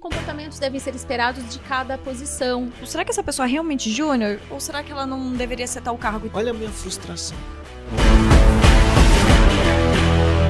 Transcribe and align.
comportamentos 0.00 0.58
devem 0.58 0.80
ser 0.80 0.94
esperados 0.94 1.46
de 1.52 1.58
cada 1.60 1.98
posição. 1.98 2.72
Será 2.86 3.04
que 3.04 3.10
essa 3.10 3.22
pessoa 3.22 3.46
é 3.46 3.50
realmente 3.50 3.90
júnior? 3.90 4.40
Ou 4.50 4.58
será 4.58 4.82
que 4.82 4.90
ela 4.90 5.06
não 5.06 5.32
deveria 5.32 5.66
ser 5.66 5.82
tal 5.82 5.96
cargo? 5.98 6.30
Olha 6.32 6.50
a 6.50 6.54
minha 6.54 6.70
frustração. 6.70 7.36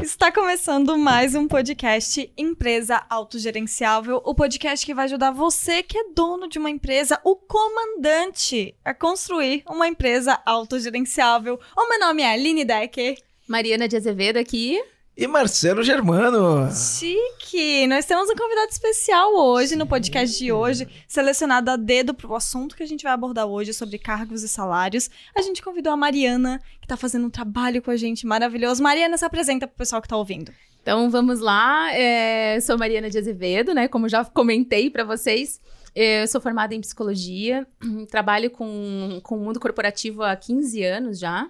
Está 0.02 0.30
começando 0.30 0.96
mais 0.96 1.34
um 1.34 1.48
podcast 1.48 2.32
Empresa 2.36 3.04
Autogerenciável, 3.08 4.20
o 4.24 4.34
podcast 4.34 4.84
que 4.84 4.94
vai 4.94 5.06
ajudar 5.06 5.30
você 5.30 5.82
que 5.82 5.98
é 5.98 6.04
dono 6.14 6.46
de 6.46 6.58
uma 6.58 6.70
empresa, 6.70 7.18
o 7.24 7.34
comandante, 7.34 8.74
a 8.84 8.94
construir 8.94 9.62
uma 9.66 9.88
empresa 9.88 10.38
autogerenciável. 10.44 11.58
O 11.76 11.88
meu 11.88 11.98
nome 11.98 12.22
é 12.22 12.32
Aline 12.32 12.64
Decker. 12.64 13.16
Mariana 13.48 13.88
de 13.88 13.96
Azevedo 13.96 14.36
aqui. 14.36 14.80
E 15.20 15.26
Marcelo 15.26 15.82
Germano. 15.82 16.70
Chique! 16.72 17.86
Nós 17.86 18.06
temos 18.06 18.30
um 18.30 18.34
convidado 18.34 18.70
especial 18.70 19.34
hoje 19.34 19.76
no 19.76 19.86
podcast 19.86 20.38
de 20.38 20.50
hoje, 20.50 20.88
selecionado 21.06 21.70
a 21.70 21.76
dedo 21.76 22.14
para 22.14 22.26
o 22.26 22.34
assunto 22.34 22.74
que 22.74 22.82
a 22.82 22.86
gente 22.86 23.02
vai 23.02 23.12
abordar 23.12 23.44
hoje 23.44 23.74
sobre 23.74 23.98
cargos 23.98 24.42
e 24.42 24.48
salários. 24.48 25.10
A 25.36 25.42
gente 25.42 25.60
convidou 25.60 25.92
a 25.92 25.96
Mariana, 25.96 26.58
que 26.80 26.86
está 26.86 26.96
fazendo 26.96 27.26
um 27.26 27.30
trabalho 27.30 27.82
com 27.82 27.90
a 27.90 27.96
gente 27.96 28.26
maravilhoso. 28.26 28.82
Mariana, 28.82 29.18
se 29.18 29.24
apresenta 29.26 29.66
para 29.66 29.74
o 29.74 29.76
pessoal 29.76 30.00
que 30.00 30.06
está 30.06 30.16
ouvindo. 30.16 30.54
Então 30.80 31.10
vamos 31.10 31.38
lá. 31.38 31.92
É, 31.92 32.58
sou 32.62 32.78
Mariana 32.78 33.10
de 33.10 33.18
Azevedo, 33.18 33.74
né? 33.74 33.88
Como 33.88 34.08
já 34.08 34.24
comentei 34.24 34.88
para 34.88 35.04
vocês. 35.04 35.60
Eu 35.94 36.26
sou 36.28 36.40
formada 36.40 36.74
em 36.74 36.80
psicologia, 36.80 37.66
trabalho 38.10 38.50
com, 38.50 39.20
com 39.22 39.36
o 39.36 39.40
mundo 39.40 39.60
corporativo 39.60 40.22
há 40.22 40.34
15 40.34 40.82
anos 40.82 41.18
já. 41.18 41.46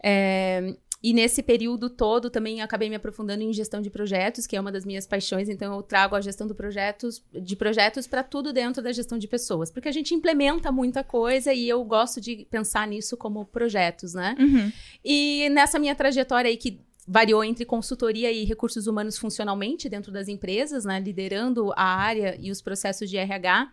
É, 0.00 0.76
e 1.02 1.14
nesse 1.14 1.42
período 1.42 1.88
todo 1.88 2.28
também 2.28 2.60
acabei 2.60 2.90
me 2.90 2.96
aprofundando 2.96 3.42
em 3.42 3.52
gestão 3.52 3.80
de 3.80 3.88
projetos, 3.88 4.46
que 4.46 4.54
é 4.54 4.60
uma 4.60 4.70
das 4.70 4.84
minhas 4.84 5.06
paixões, 5.06 5.48
então 5.48 5.74
eu 5.74 5.82
trago 5.82 6.14
a 6.14 6.20
gestão 6.20 6.46
do 6.46 6.54
projetos, 6.54 7.22
de 7.32 7.56
projetos 7.56 8.06
para 8.06 8.22
tudo 8.22 8.52
dentro 8.52 8.82
da 8.82 8.92
gestão 8.92 9.16
de 9.16 9.26
pessoas, 9.26 9.70
porque 9.70 9.88
a 9.88 9.92
gente 9.92 10.14
implementa 10.14 10.70
muita 10.70 11.02
coisa 11.02 11.54
e 11.54 11.68
eu 11.68 11.82
gosto 11.84 12.20
de 12.20 12.46
pensar 12.50 12.86
nisso 12.86 13.16
como 13.16 13.46
projetos, 13.46 14.12
né? 14.12 14.36
Uhum. 14.38 14.70
E 15.04 15.48
nessa 15.50 15.78
minha 15.78 15.94
trajetória 15.94 16.50
aí 16.50 16.56
que 16.56 16.80
variou 17.08 17.42
entre 17.42 17.64
consultoria 17.64 18.30
e 18.30 18.44
recursos 18.44 18.86
humanos 18.86 19.18
funcionalmente 19.18 19.88
dentro 19.88 20.12
das 20.12 20.28
empresas, 20.28 20.84
né, 20.84 21.00
liderando 21.00 21.72
a 21.74 21.84
área 21.84 22.36
e 22.38 22.50
os 22.50 22.60
processos 22.62 23.08
de 23.08 23.16
RH. 23.16 23.72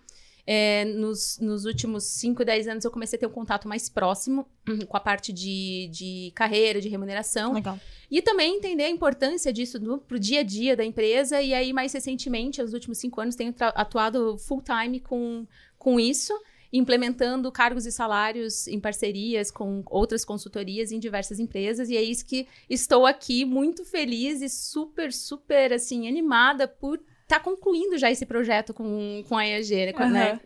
É, 0.50 0.86
nos, 0.86 1.38
nos, 1.40 1.66
últimos 1.66 2.06
5, 2.06 2.46
10 2.46 2.68
anos 2.70 2.86
eu 2.86 2.92
comecei 2.92 3.18
a 3.18 3.20
ter 3.20 3.26
um 3.28 3.32
contato 3.32 3.68
mais 3.68 3.90
próximo 3.90 4.48
uhum, 4.66 4.80
com 4.86 4.96
a 4.96 5.00
parte 5.00 5.34
de, 5.34 5.90
de 5.92 6.32
carreira, 6.34 6.80
de 6.80 6.88
remuneração. 6.88 7.54
Legal. 7.54 7.78
E 8.10 8.22
também 8.22 8.56
entender 8.56 8.86
a 8.86 8.90
importância 8.90 9.52
disso 9.52 9.78
para 10.08 10.16
o 10.16 10.20
dia 10.20 10.40
a 10.40 10.44
dia 10.44 10.74
da 10.74 10.86
empresa. 10.86 11.42
E 11.42 11.54
aí, 11.54 11.74
mais 11.74 11.92
recentemente, 11.92 12.62
nos 12.62 12.74
últimos 12.74 12.98
cinco 12.98 13.20
anos, 13.20 13.36
tenho 13.36 13.54
atuado 13.60 14.38
full 14.38 14.62
time 14.62 15.02
com, 15.02 15.46
com 15.78 16.00
isso 16.00 16.34
implementando 16.72 17.52
cargos 17.52 17.86
e 17.86 17.92
salários 17.92 18.68
em 18.68 18.80
parcerias 18.80 19.50
com 19.50 19.84
outras 19.88 20.26
consultorias 20.26 20.92
em 20.92 21.00
diversas 21.00 21.40
empresas 21.40 21.90
e 21.90 21.96
é 21.96 22.02
isso 22.02 22.26
que 22.26 22.48
estou 22.70 23.06
aqui 23.06 23.46
muito 23.46 23.86
feliz 23.86 24.42
e 24.42 24.50
super 24.50 25.14
super 25.14 25.72
assim 25.72 26.08
animada 26.08 26.68
por 26.68 27.00
tá 27.28 27.40
concluindo 27.40 27.98
já 27.98 28.10
esse 28.10 28.26
projeto 28.26 28.74
com, 28.74 29.22
com 29.28 29.38
a 29.38 29.46
EAG, 29.46 29.88
né? 29.88 29.94
Uhum. 30.00 30.10
né? 30.10 30.40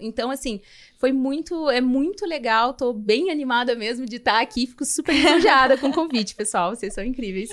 Então, 0.00 0.30
assim, 0.30 0.60
foi 0.96 1.12
muito, 1.12 1.68
é 1.68 1.80
muito 1.80 2.24
legal, 2.24 2.72
tô 2.72 2.92
bem 2.92 3.30
animada 3.30 3.74
mesmo 3.74 4.06
de 4.06 4.16
estar 4.16 4.34
tá 4.34 4.40
aqui, 4.40 4.66
fico 4.66 4.84
super 4.84 5.12
enojada 5.14 5.76
com 5.76 5.88
o 5.88 5.92
convite, 5.92 6.34
pessoal, 6.36 6.74
vocês 6.74 6.94
são 6.94 7.02
incríveis. 7.04 7.50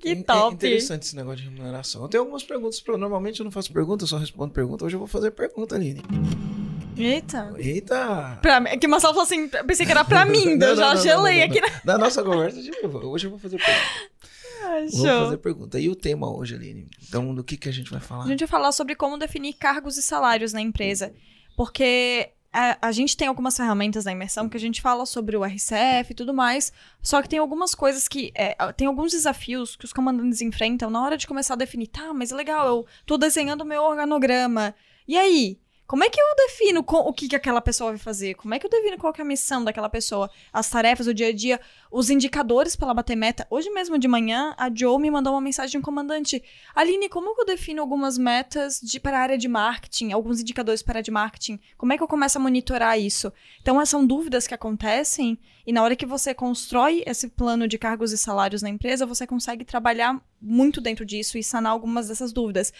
Que 0.00 0.08
É 0.10 0.14
top! 0.16 0.54
interessante 0.56 1.04
esse 1.04 1.14
negócio 1.16 1.38
de 1.44 1.48
remuneração. 1.48 2.02
Eu 2.02 2.08
tenho 2.08 2.22
algumas 2.22 2.42
perguntas, 2.42 2.80
pra, 2.80 2.98
normalmente 2.98 3.38
eu 3.40 3.44
não 3.44 3.52
faço 3.52 3.72
pergunta, 3.72 4.02
eu 4.04 4.08
só 4.08 4.16
respondo 4.18 4.52
pergunta, 4.52 4.84
hoje 4.84 4.96
eu 4.96 5.00
vou 5.00 5.08
fazer 5.08 5.30
pergunta, 5.30 5.76
Aline. 5.76 6.02
Eita! 6.98 7.54
Eita! 7.58 8.38
Pra, 8.40 8.58
mim- 8.58 8.78
que 8.78 8.86
o 8.86 8.90
Marcelo 8.90 9.12
falou 9.12 9.24
assim, 9.26 9.48
pensei 9.48 9.84
que 9.84 9.92
era 9.92 10.02
pra 10.04 10.24
mim, 10.24 10.48
eu 10.52 10.56
Não, 10.58 10.74
já 10.76 10.88
não, 10.88 10.94
não, 10.94 11.02
gelei 11.02 11.40
não, 11.40 11.46
não, 11.46 11.52
aqui. 11.52 11.60
não. 11.60 11.68
Na 11.84 11.98
nossa 11.98 12.22
conversa, 12.24 12.60
de 12.62 12.70
novo, 12.82 13.06
hoje 13.08 13.26
eu 13.26 13.30
vou 13.30 13.38
fazer 13.38 13.58
pergunta. 13.58 13.86
Ah, 14.66 14.80
Vou 14.80 15.06
show. 15.06 15.24
fazer 15.24 15.36
pergunta. 15.38 15.78
E 15.78 15.88
o 15.88 15.94
tema 15.94 16.30
hoje, 16.30 16.54
Aline? 16.54 16.88
Então, 17.06 17.34
do 17.34 17.44
que, 17.44 17.56
que 17.56 17.68
a 17.68 17.72
gente 17.72 17.90
vai 17.90 18.00
falar? 18.00 18.24
A 18.24 18.28
gente 18.28 18.40
vai 18.40 18.48
falar 18.48 18.72
sobre 18.72 18.94
como 18.94 19.16
definir 19.16 19.54
cargos 19.54 19.96
e 19.96 20.02
salários 20.02 20.52
na 20.52 20.60
empresa. 20.60 21.14
Porque 21.56 22.30
a, 22.52 22.88
a 22.88 22.92
gente 22.92 23.16
tem 23.16 23.28
algumas 23.28 23.56
ferramentas 23.56 24.04
na 24.04 24.12
imersão 24.12 24.48
que 24.48 24.56
a 24.56 24.60
gente 24.60 24.80
fala 24.80 25.04
sobre 25.06 25.36
o 25.36 25.44
RCF 25.44 26.10
e 26.10 26.14
tudo 26.14 26.32
mais. 26.34 26.72
Só 27.02 27.22
que 27.22 27.28
tem 27.28 27.38
algumas 27.38 27.74
coisas 27.74 28.08
que. 28.08 28.32
é, 28.34 28.54
tem 28.72 28.86
alguns 28.86 29.12
desafios 29.12 29.76
que 29.76 29.84
os 29.84 29.92
comandantes 29.92 30.40
enfrentam 30.40 30.90
na 30.90 31.02
hora 31.02 31.16
de 31.16 31.26
começar 31.26 31.54
a 31.54 31.58
definir. 31.58 31.88
Tá, 31.88 32.12
mas 32.12 32.30
legal, 32.30 32.66
eu 32.66 32.86
tô 33.04 33.16
desenhando 33.16 33.60
o 33.60 33.66
meu 33.66 33.82
organograma. 33.82 34.74
E 35.06 35.16
aí? 35.16 35.60
Como 35.86 36.02
é 36.02 36.10
que 36.10 36.20
eu 36.20 36.34
defino 36.48 36.84
o 36.84 37.12
que, 37.12 37.28
que 37.28 37.36
aquela 37.36 37.60
pessoa 37.60 37.90
vai 37.90 37.98
fazer? 37.98 38.34
Como 38.34 38.52
é 38.52 38.58
que 38.58 38.66
eu 38.66 38.70
defino 38.70 38.98
qual 38.98 39.14
é 39.16 39.22
a 39.22 39.24
missão 39.24 39.62
daquela 39.62 39.88
pessoa? 39.88 40.28
As 40.52 40.68
tarefas, 40.68 41.06
o 41.06 41.14
dia 41.14 41.28
a 41.28 41.32
dia, 41.32 41.60
os 41.92 42.10
indicadores 42.10 42.74
para 42.74 42.86
ela 42.86 42.94
bater 42.94 43.14
meta. 43.14 43.46
Hoje 43.48 43.70
mesmo 43.70 43.96
de 43.96 44.08
manhã, 44.08 44.52
a 44.58 44.68
Joe 44.74 45.00
me 45.00 45.08
mandou 45.12 45.32
uma 45.32 45.40
mensagem 45.40 45.70
de 45.70 45.78
um 45.78 45.82
comandante. 45.82 46.42
Aline, 46.74 47.08
como 47.08 47.36
que 47.36 47.42
eu 47.42 47.46
defino 47.46 47.80
algumas 47.80 48.18
metas 48.18 48.80
de, 48.82 48.98
para 48.98 49.16
a 49.16 49.22
área 49.22 49.38
de 49.38 49.46
marketing, 49.46 50.10
alguns 50.10 50.40
indicadores 50.40 50.82
para 50.82 50.94
a 50.94 50.96
área 50.96 51.04
de 51.04 51.12
marketing? 51.12 51.60
Como 51.78 51.92
é 51.92 51.96
que 51.96 52.02
eu 52.02 52.08
começo 52.08 52.36
a 52.36 52.40
monitorar 52.40 52.98
isso? 52.98 53.32
Então, 53.62 53.84
são 53.86 54.04
dúvidas 54.04 54.48
que 54.48 54.54
acontecem 54.54 55.38
e 55.64 55.72
na 55.72 55.84
hora 55.84 55.94
que 55.94 56.06
você 56.06 56.34
constrói 56.34 57.04
esse 57.06 57.28
plano 57.28 57.68
de 57.68 57.78
cargos 57.78 58.10
e 58.10 58.18
salários 58.18 58.60
na 58.60 58.68
empresa, 58.68 59.06
você 59.06 59.24
consegue 59.24 59.64
trabalhar 59.64 60.20
muito 60.40 60.80
dentro 60.80 61.04
disso 61.04 61.38
e 61.38 61.44
sanar 61.44 61.70
algumas 61.70 62.08
dessas 62.08 62.32
dúvidas. 62.32 62.72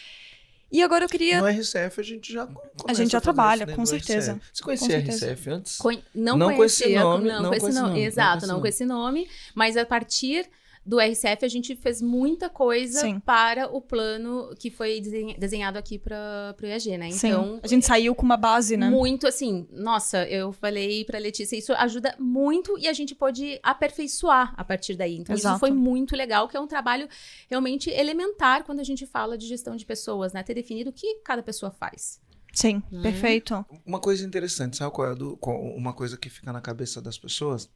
E 0.71 0.83
agora 0.83 1.05
eu 1.05 1.09
queria... 1.09 1.41
No 1.41 1.47
RCF 1.47 2.01
a 2.01 2.03
gente 2.03 2.33
já 2.33 2.47
começa 2.47 2.95
gente 3.03 3.13
já 3.13 3.21
trabalha, 3.21 3.59
isso 3.59 3.67
dentro 3.67 3.77
com 3.83 3.87
certeza. 3.87 4.33
RCF. 4.33 4.51
Você 4.53 4.63
conhecia 4.65 4.89
certeza. 4.89 5.27
RCF 5.33 5.51
antes? 5.51 5.77
Conhe- 5.79 6.05
Não, 6.15 6.37
Não 6.37 6.55
com 6.55 6.65
esse 6.65 6.83
conhecia, 6.83 7.01
nome, 7.03 7.29
não, 7.29 7.43
não 7.43 7.51
com 7.51 7.57
esse 7.57 7.73
nome, 7.81 8.05
exato, 8.05 8.47
não 8.47 8.61
com 8.61 8.67
esse 8.67 8.85
nome, 8.85 9.29
mas 9.55 9.77
a 9.77 9.87
partir 9.87 10.47
do 10.87 11.01
RCF 11.01 11.45
a 11.45 11.49
gente 11.49 11.75
fez 11.75 12.01
muita 12.01 12.49
coisa 12.49 13.01
Sim. 13.01 13.19
para 13.19 13.67
o 13.75 13.81
plano 13.81 14.55
que 14.57 14.71
foi 14.71 15.01
desen- 15.01 15.37
desenhado 15.37 15.77
aqui 15.77 15.99
para 15.99 16.55
o 16.63 16.65
IAG, 16.65 16.97
né? 16.97 17.11
Sim, 17.11 17.27
Então, 17.29 17.61
a 17.63 17.67
gente 17.67 17.85
saiu 17.85 18.15
com 18.15 18.23
uma 18.25 18.37
base, 18.37 18.77
né? 18.77 18.89
muito 18.89 19.27
assim, 19.27 19.67
nossa, 19.73 20.25
eu 20.29 20.53
falei 20.53 21.05
pra 21.05 21.19
Letícia, 21.19 21.57
isso 21.57 21.73
ajuda 21.73 22.15
muito 22.21 22.79
e 22.79 22.87
a 22.87 22.93
gente 22.93 23.15
pode 23.17 23.59
aperfeiçoar 23.63 24.55
a 24.57 24.65
partir 24.65 24.95
daí. 24.95 25.17
Então, 25.17 25.35
Exato. 25.35 25.55
isso 25.57 25.61
foi 25.61 25.73
muito 25.73 26.15
legal, 26.15 26.47
que 26.49 26.57
é 26.57 26.61
um 26.61 26.69
trabalho 26.69 27.09
realmente 27.51 27.91
elementar 27.91 28.63
quando 28.65 28.79
a 28.79 28.85
gente 28.85 29.05
fala 29.07 29.37
de 29.37 29.47
gestão 29.49 29.75
de 29.75 29.85
pessoas, 29.85 30.33
né? 30.33 30.43
Ter 30.45 30.55
definido 30.55 30.91
o 30.91 30.93
que 30.93 31.17
cada 31.25 31.43
pessoa 31.43 31.73
faz. 31.73 32.21
Sim, 32.53 32.81
Hum. 32.93 33.03
perfeito. 33.03 33.67
Uma 33.85 33.99
coisa 33.99 34.25
interessante, 34.25 34.77
sabe 34.77 34.93
qual 34.95 35.11
é 35.11 35.15
do- 35.17 35.37
qual- 35.37 35.61
uma 35.61 35.93
coisa 35.93 36.17
que 36.17 36.31
fica 36.31 36.53
na 36.53 36.61
cabeça 36.61 37.03
das 37.03 37.19
pessoas? 37.19 37.69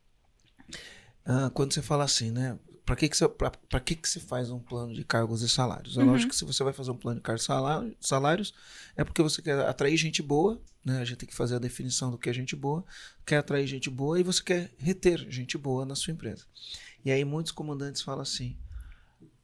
Ah, 1.26 1.50
quando 1.52 1.74
você 1.74 1.82
fala 1.82 2.04
assim, 2.04 2.30
né? 2.30 2.58
Para 2.84 2.96
que 2.96 3.08
que 3.08 3.16
você, 3.16 3.28
pra 3.28 3.80
que 3.80 3.94
que 3.94 4.08
se 4.08 4.18
faz 4.20 4.50
um 4.50 4.58
plano 4.58 4.92
de 4.94 5.04
cargos 5.04 5.42
e 5.42 5.48
salários? 5.48 5.96
É 5.96 6.00
Uhum. 6.00 6.06
lógico 6.06 6.30
que 6.30 6.36
se 6.36 6.44
você 6.44 6.64
vai 6.64 6.72
fazer 6.72 6.90
um 6.90 6.96
plano 6.96 7.18
de 7.20 7.22
cargos 7.22 7.42
e 7.42 7.46
salário- 7.46 7.96
salários, 8.00 8.52
é 8.96 9.04
porque 9.04 9.22
você 9.22 9.40
quer 9.42 9.58
atrair 9.68 9.96
gente 9.96 10.22
boa, 10.22 10.60
né? 10.84 10.98
A 11.00 11.04
gente 11.04 11.18
tem 11.18 11.28
que 11.28 11.34
fazer 11.34 11.56
a 11.56 11.58
definição 11.58 12.10
do 12.10 12.18
que 12.18 12.28
é 12.28 12.32
gente 12.32 12.56
boa, 12.56 12.84
quer 13.24 13.36
atrair 13.38 13.66
gente 13.66 13.88
boa 13.90 14.18
e 14.18 14.22
você 14.22 14.42
quer 14.42 14.72
reter 14.78 15.18
gente 15.30 15.56
boa 15.56 15.84
na 15.86 15.94
sua 15.94 16.12
empresa. 16.12 16.44
E 17.04 17.10
aí 17.12 17.24
muitos 17.24 17.52
comandantes 17.52 18.02
falam 18.02 18.22
assim: 18.22 18.56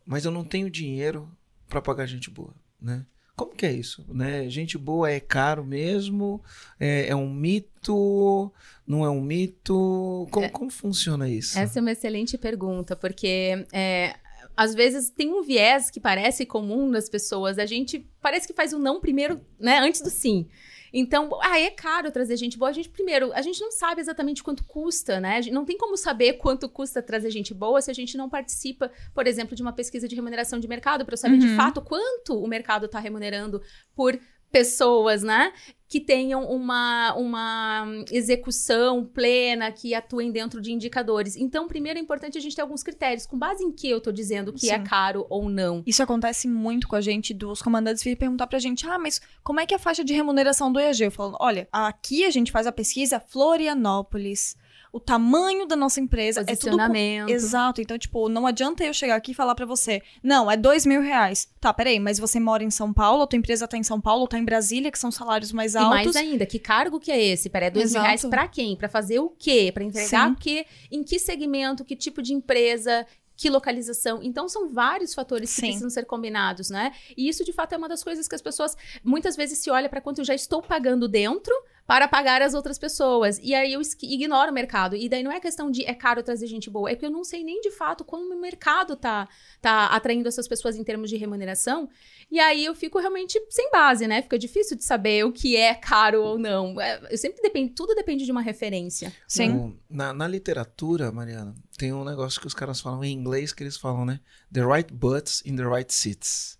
"Mas 0.04 0.24
eu 0.24 0.30
não 0.30 0.44
tenho 0.44 0.68
dinheiro 0.70 1.30
para 1.68 1.80
pagar 1.82 2.06
gente 2.06 2.30
boa", 2.30 2.54
né? 2.80 3.06
Como 3.36 3.54
que 3.54 3.66
é 3.66 3.72
isso? 3.72 4.02
Né? 4.08 4.48
Gente 4.48 4.78
boa 4.78 5.10
é 5.10 5.20
caro 5.20 5.62
mesmo? 5.62 6.42
É, 6.80 7.08
é 7.08 7.14
um 7.14 7.30
mito? 7.30 8.50
Não 8.86 9.04
é 9.04 9.10
um 9.10 9.20
mito? 9.20 10.26
Como, 10.30 10.50
como 10.50 10.70
funciona 10.70 11.28
isso? 11.28 11.58
Essa 11.58 11.78
é 11.78 11.82
uma 11.82 11.92
excelente 11.92 12.38
pergunta, 12.38 12.96
porque 12.96 13.66
é, 13.70 14.16
às 14.56 14.74
vezes 14.74 15.10
tem 15.10 15.32
um 15.32 15.42
viés 15.42 15.90
que 15.90 16.00
parece 16.00 16.46
comum 16.46 16.88
nas 16.88 17.08
pessoas. 17.08 17.58
A 17.58 17.66
gente 17.66 18.08
parece 18.20 18.46
que 18.46 18.54
faz 18.54 18.72
o 18.72 18.78
não 18.78 19.00
primeiro, 19.00 19.40
né? 19.58 19.78
Antes 19.78 20.00
do 20.00 20.10
sim. 20.10 20.48
Então, 20.92 21.28
ah, 21.42 21.58
é 21.60 21.70
caro 21.70 22.10
trazer 22.10 22.36
gente 22.36 22.56
boa. 22.56 22.70
A 22.70 22.72
gente, 22.72 22.88
primeiro, 22.88 23.30
a 23.34 23.42
gente 23.42 23.60
não 23.60 23.70
sabe 23.70 24.00
exatamente 24.00 24.42
quanto 24.42 24.64
custa, 24.64 25.20
né? 25.20 25.40
Não 25.52 25.64
tem 25.64 25.76
como 25.76 25.94
saber 25.96 26.34
quanto 26.34 26.68
custa 26.70 27.02
trazer 27.02 27.30
gente 27.30 27.52
boa 27.52 27.82
se 27.82 27.90
a 27.90 27.94
gente 27.94 28.16
não 28.16 28.30
participa, 28.30 28.90
por 29.14 29.26
exemplo, 29.26 29.54
de 29.54 29.60
uma 29.60 29.72
pesquisa 29.74 30.08
de 30.08 30.14
remuneração 30.14 30.58
de 30.58 30.66
mercado, 30.66 31.04
para 31.04 31.12
eu 31.12 31.18
saber 31.18 31.38
de 31.38 31.48
Uhum. 31.48 31.56
fato 31.56 31.82
quanto 31.82 32.38
o 32.42 32.46
mercado 32.48 32.86
está 32.86 32.98
remunerando 32.98 33.60
por 33.94 34.18
pessoas, 34.56 35.22
né? 35.22 35.52
Que 35.86 36.00
tenham 36.00 36.44
uma, 36.50 37.14
uma 37.14 37.86
execução 38.10 39.04
plena, 39.04 39.70
que 39.70 39.94
atuem 39.94 40.32
dentro 40.32 40.60
de 40.60 40.72
indicadores. 40.72 41.36
Então, 41.36 41.68
primeiro 41.68 41.98
é 41.98 42.02
importante 42.02 42.38
a 42.38 42.40
gente 42.40 42.56
ter 42.56 42.62
alguns 42.62 42.82
critérios. 42.82 43.26
Com 43.26 43.38
base 43.38 43.62
em 43.62 43.70
que 43.70 43.88
eu 43.88 44.00
tô 44.00 44.10
dizendo 44.10 44.52
que 44.52 44.70
é 44.70 44.78
Sim. 44.78 44.84
caro 44.84 45.26
ou 45.28 45.48
não? 45.50 45.82
Isso 45.86 46.02
acontece 46.02 46.48
muito 46.48 46.88
com 46.88 46.96
a 46.96 47.00
gente, 47.00 47.34
dos 47.34 47.60
comandantes 47.60 48.02
virem 48.02 48.16
perguntar 48.16 48.46
pra 48.46 48.58
gente: 48.58 48.86
ah, 48.88 48.98
mas 48.98 49.20
como 49.44 49.60
é 49.60 49.66
que 49.66 49.74
é 49.74 49.76
a 49.76 49.80
faixa 49.80 50.02
de 50.02 50.14
remuneração 50.14 50.72
do 50.72 50.80
EAG? 50.80 51.04
Eu 51.04 51.10
falo: 51.10 51.36
olha, 51.38 51.68
aqui 51.70 52.24
a 52.24 52.30
gente 52.30 52.50
faz 52.50 52.66
a 52.66 52.72
pesquisa 52.72 53.20
Florianópolis. 53.20 54.56
O 54.96 55.00
tamanho 55.00 55.66
da 55.66 55.76
nossa 55.76 56.00
empresa. 56.00 56.40
É 56.40 56.44
tudo 56.44 56.56
Posicionamento. 56.56 57.28
Exato. 57.28 57.80
Então, 57.80 57.98
tipo, 57.98 58.28
não 58.28 58.46
adianta 58.46 58.82
eu 58.82 58.94
chegar 58.94 59.16
aqui 59.16 59.32
e 59.32 59.34
falar 59.34 59.54
pra 59.54 59.66
você, 59.66 60.02
não, 60.22 60.50
é 60.50 60.56
dois 60.56 60.86
mil 60.86 61.00
reais. 61.02 61.48
Tá, 61.60 61.72
peraí, 61.72 62.00
mas 62.00 62.18
você 62.18 62.40
mora 62.40 62.64
em 62.64 62.70
São 62.70 62.92
Paulo, 62.92 63.22
a 63.22 63.26
tua 63.26 63.36
empresa 63.36 63.68
tá 63.68 63.76
em 63.76 63.82
São 63.82 64.00
Paulo, 64.00 64.26
tá 64.26 64.38
em 64.38 64.44
Brasília, 64.44 64.90
que 64.90 64.98
são 64.98 65.10
salários 65.10 65.52
mais 65.52 65.74
E 65.74 65.78
altos. 65.78 65.90
mais 65.90 66.16
ainda, 66.16 66.46
que 66.46 66.58
cargo 66.58 66.98
que 66.98 67.10
é 67.12 67.22
esse? 67.22 67.50
Peraí, 67.50 67.70
dois 67.70 67.86
mil 67.92 68.00
Exato. 68.00 68.04
reais 68.06 68.24
pra 68.24 68.48
quem? 68.48 68.74
Pra 68.76 68.88
fazer 68.88 69.18
o 69.18 69.28
quê? 69.28 69.70
Pra 69.72 69.84
entregar 69.84 70.26
Sim. 70.28 70.32
o 70.32 70.36
quê? 70.36 70.64
Em 70.90 71.04
que 71.04 71.18
segmento? 71.18 71.84
Que 71.84 71.94
tipo 71.94 72.22
de 72.22 72.32
empresa? 72.32 73.06
Que 73.36 73.50
localização? 73.50 74.22
Então, 74.22 74.48
são 74.48 74.72
vários 74.72 75.14
fatores 75.14 75.54
que 75.54 75.60
Sim. 75.60 75.66
precisam 75.66 75.90
ser 75.90 76.04
combinados, 76.04 76.70
né? 76.70 76.92
E 77.16 77.28
isso, 77.28 77.44
de 77.44 77.52
fato, 77.52 77.74
é 77.74 77.76
uma 77.76 77.88
das 77.88 78.02
coisas 78.02 78.26
que 78.26 78.34
as 78.34 78.42
pessoas 78.42 78.76
muitas 79.04 79.36
vezes 79.36 79.58
se 79.58 79.70
olha 79.70 79.88
para 79.88 80.00
quanto 80.00 80.20
eu 80.20 80.24
já 80.24 80.34
estou 80.34 80.62
pagando 80.62 81.06
dentro 81.06 81.54
para 81.86 82.08
pagar 82.08 82.42
as 82.42 82.52
outras 82.52 82.78
pessoas. 82.78 83.38
E 83.42 83.54
aí 83.54 83.72
eu 83.72 83.80
ignoro 84.02 84.50
o 84.50 84.54
mercado. 84.54 84.96
E 84.96 85.08
daí 85.08 85.22
não 85.22 85.30
é 85.30 85.38
questão 85.38 85.70
de 85.70 85.84
é 85.84 85.94
caro 85.94 86.22
trazer 86.22 86.46
gente 86.46 86.68
boa, 86.68 86.90
é 86.90 86.94
porque 86.94 87.06
eu 87.06 87.10
não 87.10 87.22
sei 87.22 87.44
nem 87.44 87.60
de 87.60 87.70
fato 87.70 88.04
como 88.04 88.34
o 88.34 88.40
mercado 88.40 88.96
tá, 88.96 89.28
tá 89.60 89.86
atraindo 89.86 90.28
essas 90.28 90.48
pessoas 90.48 90.76
em 90.76 90.82
termos 90.82 91.08
de 91.08 91.16
remuneração. 91.16 91.88
E 92.30 92.40
aí 92.40 92.64
eu 92.64 92.74
fico 92.74 92.98
realmente 92.98 93.40
sem 93.48 93.70
base, 93.70 94.06
né? 94.06 94.20
Fica 94.22 94.38
difícil 94.38 94.76
de 94.76 94.84
saber 94.84 95.24
o 95.24 95.32
que 95.32 95.56
é 95.56 95.74
caro 95.74 96.22
ou 96.22 96.38
não. 96.38 96.80
É, 96.80 97.00
Eu 97.10 97.18
sempre 97.18 97.40
depende, 97.40 97.72
tudo 97.72 97.94
depende 97.94 98.24
de 98.24 98.32
uma 98.32 98.42
referência. 98.42 99.12
Sim. 99.28 99.78
Na, 99.88 100.12
na 100.12 100.26
literatura, 100.26 101.12
Mariana, 101.12 101.54
tem 101.76 101.92
um 101.92 102.04
negócio 102.04 102.40
que 102.40 102.46
os 102.46 102.54
caras 102.54 102.80
falam 102.80 103.04
em 103.04 103.12
inglês 103.12 103.52
que 103.52 103.62
eles 103.62 103.76
falam, 103.76 104.04
né? 104.04 104.20
The 104.52 104.64
right 104.64 104.92
butts 104.92 105.42
in 105.44 105.56
the 105.56 105.64
right 105.64 105.92
seats, 105.92 106.58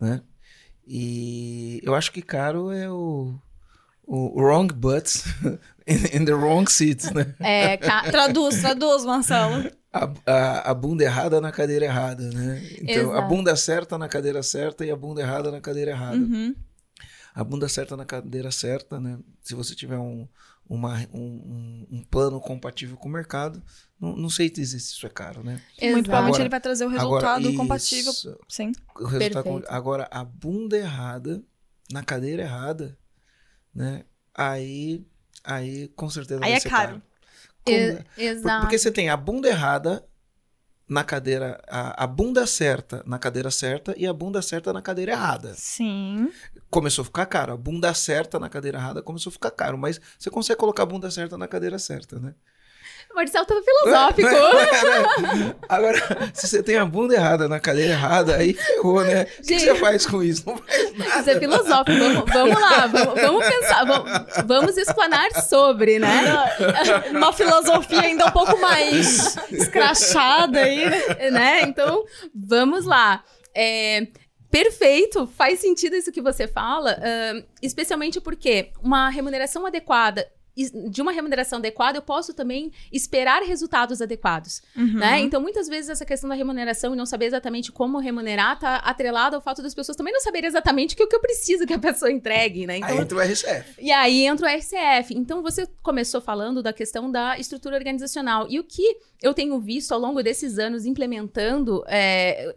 né? 0.00 0.22
E 0.86 1.80
eu 1.82 1.94
acho 1.94 2.12
que 2.12 2.22
caro 2.22 2.70
é 2.70 2.90
o, 2.90 3.34
o 4.06 4.40
wrong 4.40 4.72
butts 4.72 5.24
in, 5.86 6.20
in 6.20 6.24
the 6.24 6.32
wrong 6.32 6.70
seats, 6.70 7.10
né? 7.12 7.34
É, 7.40 7.76
Traduz, 7.76 8.60
traduz, 8.60 9.04
Marcelo. 9.04 9.70
A, 9.92 10.12
a, 10.26 10.70
a 10.70 10.74
bunda 10.74 11.02
errada 11.02 11.40
na 11.40 11.50
cadeira 11.50 11.86
errada, 11.86 12.28
né? 12.30 12.62
Então, 12.80 13.12
a 13.12 13.16
Exato. 13.18 13.28
bunda 13.28 13.56
certa 13.56 13.98
na 13.98 14.08
cadeira 14.08 14.42
certa 14.42 14.84
e 14.84 14.90
a 14.90 14.96
bunda 14.96 15.22
errada 15.22 15.50
na 15.50 15.60
cadeira 15.60 15.90
errada. 15.92 16.16
Uhum. 16.16 16.54
a 17.34 17.42
bunda 17.44 17.68
certa 17.68 17.96
na 17.96 18.04
cadeira 18.04 18.50
certa, 18.50 19.00
né? 19.00 19.18
Se 19.42 19.54
você 19.54 19.74
tiver 19.74 19.98
um, 19.98 20.28
uma, 20.68 20.96
um, 21.12 21.86
um- 21.90 22.04
plano 22.10 22.40
compatível 22.40 22.96
com 22.96 23.08
o 23.08 23.12
mercado, 23.12 23.62
não, 24.00 24.16
não 24.16 24.28
sei 24.30 24.50
dizer 24.50 24.78
se 24.80 24.92
isso 24.92 25.06
é 25.06 25.10
caro, 25.10 25.42
né? 25.44 25.60
Muito 25.80 26.04
provavelmente 26.04 26.08
Agora- 26.34 26.42
ele 26.42 26.48
vai 26.48 26.60
trazer 26.60 26.84
o 26.84 26.88
Agora, 26.88 27.02
resultado 27.02 27.48
isso, 27.48 27.56
compatível. 27.56 28.12
Sim. 28.48 28.72
o 28.98 29.04
resultado 29.06 29.44
com- 29.44 29.62
agora, 29.68 30.08
a 30.10 30.24
bunda 30.24 30.76
errada 30.76 31.42
na 31.92 32.02
cadeira 32.02 32.42
errada, 32.42 32.98
né? 33.74 34.04
Aí, 34.34 35.06
aí 35.44 35.88
com 35.88 36.10
certeza 36.10 36.40
Aí 36.44 36.50
vai 36.50 36.52
é 36.58 36.60
ser 36.60 36.68
caro. 36.68 36.90
Como- 37.64 37.76
E- 37.76 37.92
Por- 37.96 38.04
exato. 38.22 38.60
Porque 38.62 38.78
você 38.78 38.90
tem 38.92 39.08
a 39.08 39.16
bunda 39.16 39.48
errada 39.48 40.04
na 40.88 41.02
cadeira, 41.02 41.60
a, 41.68 42.04
a 42.04 42.06
bunda 42.06 42.46
certa 42.46 43.02
na 43.06 43.18
cadeira 43.18 43.50
certa 43.50 43.94
e 43.96 44.06
a 44.06 44.12
bunda 44.12 44.40
certa 44.40 44.72
na 44.72 44.80
cadeira 44.80 45.12
errada. 45.12 45.52
Sim. 45.54 46.30
começou 46.70 47.02
a 47.02 47.04
ficar 47.04 47.26
caro. 47.26 47.52
A 47.52 47.56
bunda 47.56 47.92
certa 47.94 48.38
na 48.38 48.48
cadeira 48.48 48.78
errada 48.78 49.02
começou 49.02 49.30
a 49.30 49.32
ficar 49.32 49.50
caro. 49.50 49.76
Mas 49.76 50.00
você 50.18 50.30
consegue 50.30 50.58
colocar 50.58 50.84
a 50.84 50.86
bunda 50.86 51.10
certa 51.10 51.36
na 51.36 51.48
cadeira 51.48 51.78
certa, 51.78 52.18
né? 52.18 52.34
O 53.16 53.18
Marcelo 53.18 53.46
tá 53.46 53.54
filosófico. 53.64 54.28
Agora, 55.66 55.98
se 56.34 56.46
você 56.46 56.62
tem 56.62 56.76
a 56.76 56.84
bunda 56.84 57.14
errada 57.14 57.48
na 57.48 57.58
cadeira 57.58 57.94
errada, 57.94 58.36
aí 58.36 58.52
ferrou, 58.52 59.02
né? 59.02 59.22
O 59.22 59.42
que, 59.42 59.54
que 59.54 59.60
você 59.60 59.74
faz 59.76 60.04
com 60.04 60.22
isso? 60.22 60.44
Não 60.44 60.58
faz 60.58 60.98
nada. 60.98 61.20
Isso 61.20 61.30
é 61.30 61.38
filosófico. 61.38 61.98
Vamos, 61.98 62.30
vamos 62.30 62.60
lá, 62.60 62.86
vamos, 62.86 63.22
vamos 63.22 63.48
pensar, 63.48 63.84
vamos, 63.86 64.12
vamos 64.46 64.76
explanar 64.76 65.32
sobre, 65.44 65.98
né? 65.98 66.10
Uma 67.10 67.32
filosofia 67.32 68.02
ainda 68.02 68.26
um 68.26 68.32
pouco 68.32 68.60
mais 68.60 69.34
escrachada 69.50 70.60
aí. 70.60 70.84
né? 70.84 71.30
né? 71.30 71.62
Então, 71.62 72.04
vamos 72.34 72.84
lá. 72.84 73.24
É, 73.54 74.08
perfeito, 74.50 75.26
faz 75.26 75.60
sentido 75.60 75.96
isso 75.96 76.12
que 76.12 76.20
você 76.20 76.46
fala, 76.46 76.98
ahn, 77.02 77.42
especialmente 77.62 78.20
porque 78.20 78.72
uma 78.82 79.08
remuneração 79.08 79.64
adequada. 79.64 80.28
De 80.90 81.02
uma 81.02 81.12
remuneração 81.12 81.58
adequada, 81.58 81.98
eu 81.98 82.02
posso 82.02 82.32
também 82.32 82.72
esperar 82.90 83.42
resultados 83.42 84.00
adequados. 84.00 84.62
Uhum. 84.74 84.94
Né? 84.94 85.20
Então, 85.20 85.40
muitas 85.40 85.68
vezes, 85.68 85.90
essa 85.90 86.04
questão 86.04 86.28
da 86.28 86.34
remuneração 86.34 86.94
e 86.94 86.96
não 86.96 87.04
saber 87.04 87.26
exatamente 87.26 87.70
como 87.70 87.98
remunerar 87.98 88.54
está 88.54 88.76
atrelada 88.76 89.36
ao 89.36 89.42
fato 89.42 89.62
das 89.62 89.74
pessoas 89.74 89.96
também 89.96 90.12
não 90.12 90.20
saberem 90.20 90.48
exatamente 90.48 90.94
o 90.94 90.96
que, 90.96 91.04
o 91.04 91.08
que 91.08 91.16
eu 91.16 91.20
preciso 91.20 91.66
que 91.66 91.74
a 91.74 91.78
pessoa 91.78 92.10
entregue, 92.10 92.66
né? 92.66 92.78
Então, 92.78 92.88
Aí 92.88 92.98
entra 92.98 93.18
o 93.18 93.20
RCF. 93.20 93.74
e 93.78 93.92
aí 93.92 94.26
entra 94.26 94.46
o 94.46 94.50
RCF. 94.50 95.14
Então, 95.14 95.42
você 95.42 95.68
começou 95.82 96.20
falando 96.20 96.62
da 96.62 96.72
questão 96.72 97.10
da 97.10 97.38
estrutura 97.38 97.76
organizacional. 97.76 98.46
E 98.48 98.58
o 98.58 98.64
que 98.64 98.96
eu 99.22 99.32
tenho 99.32 99.58
visto 99.60 99.92
ao 99.92 99.98
longo 99.98 100.22
desses 100.22 100.58
anos 100.58 100.84
implementando 100.84 101.82
é, 101.88 102.54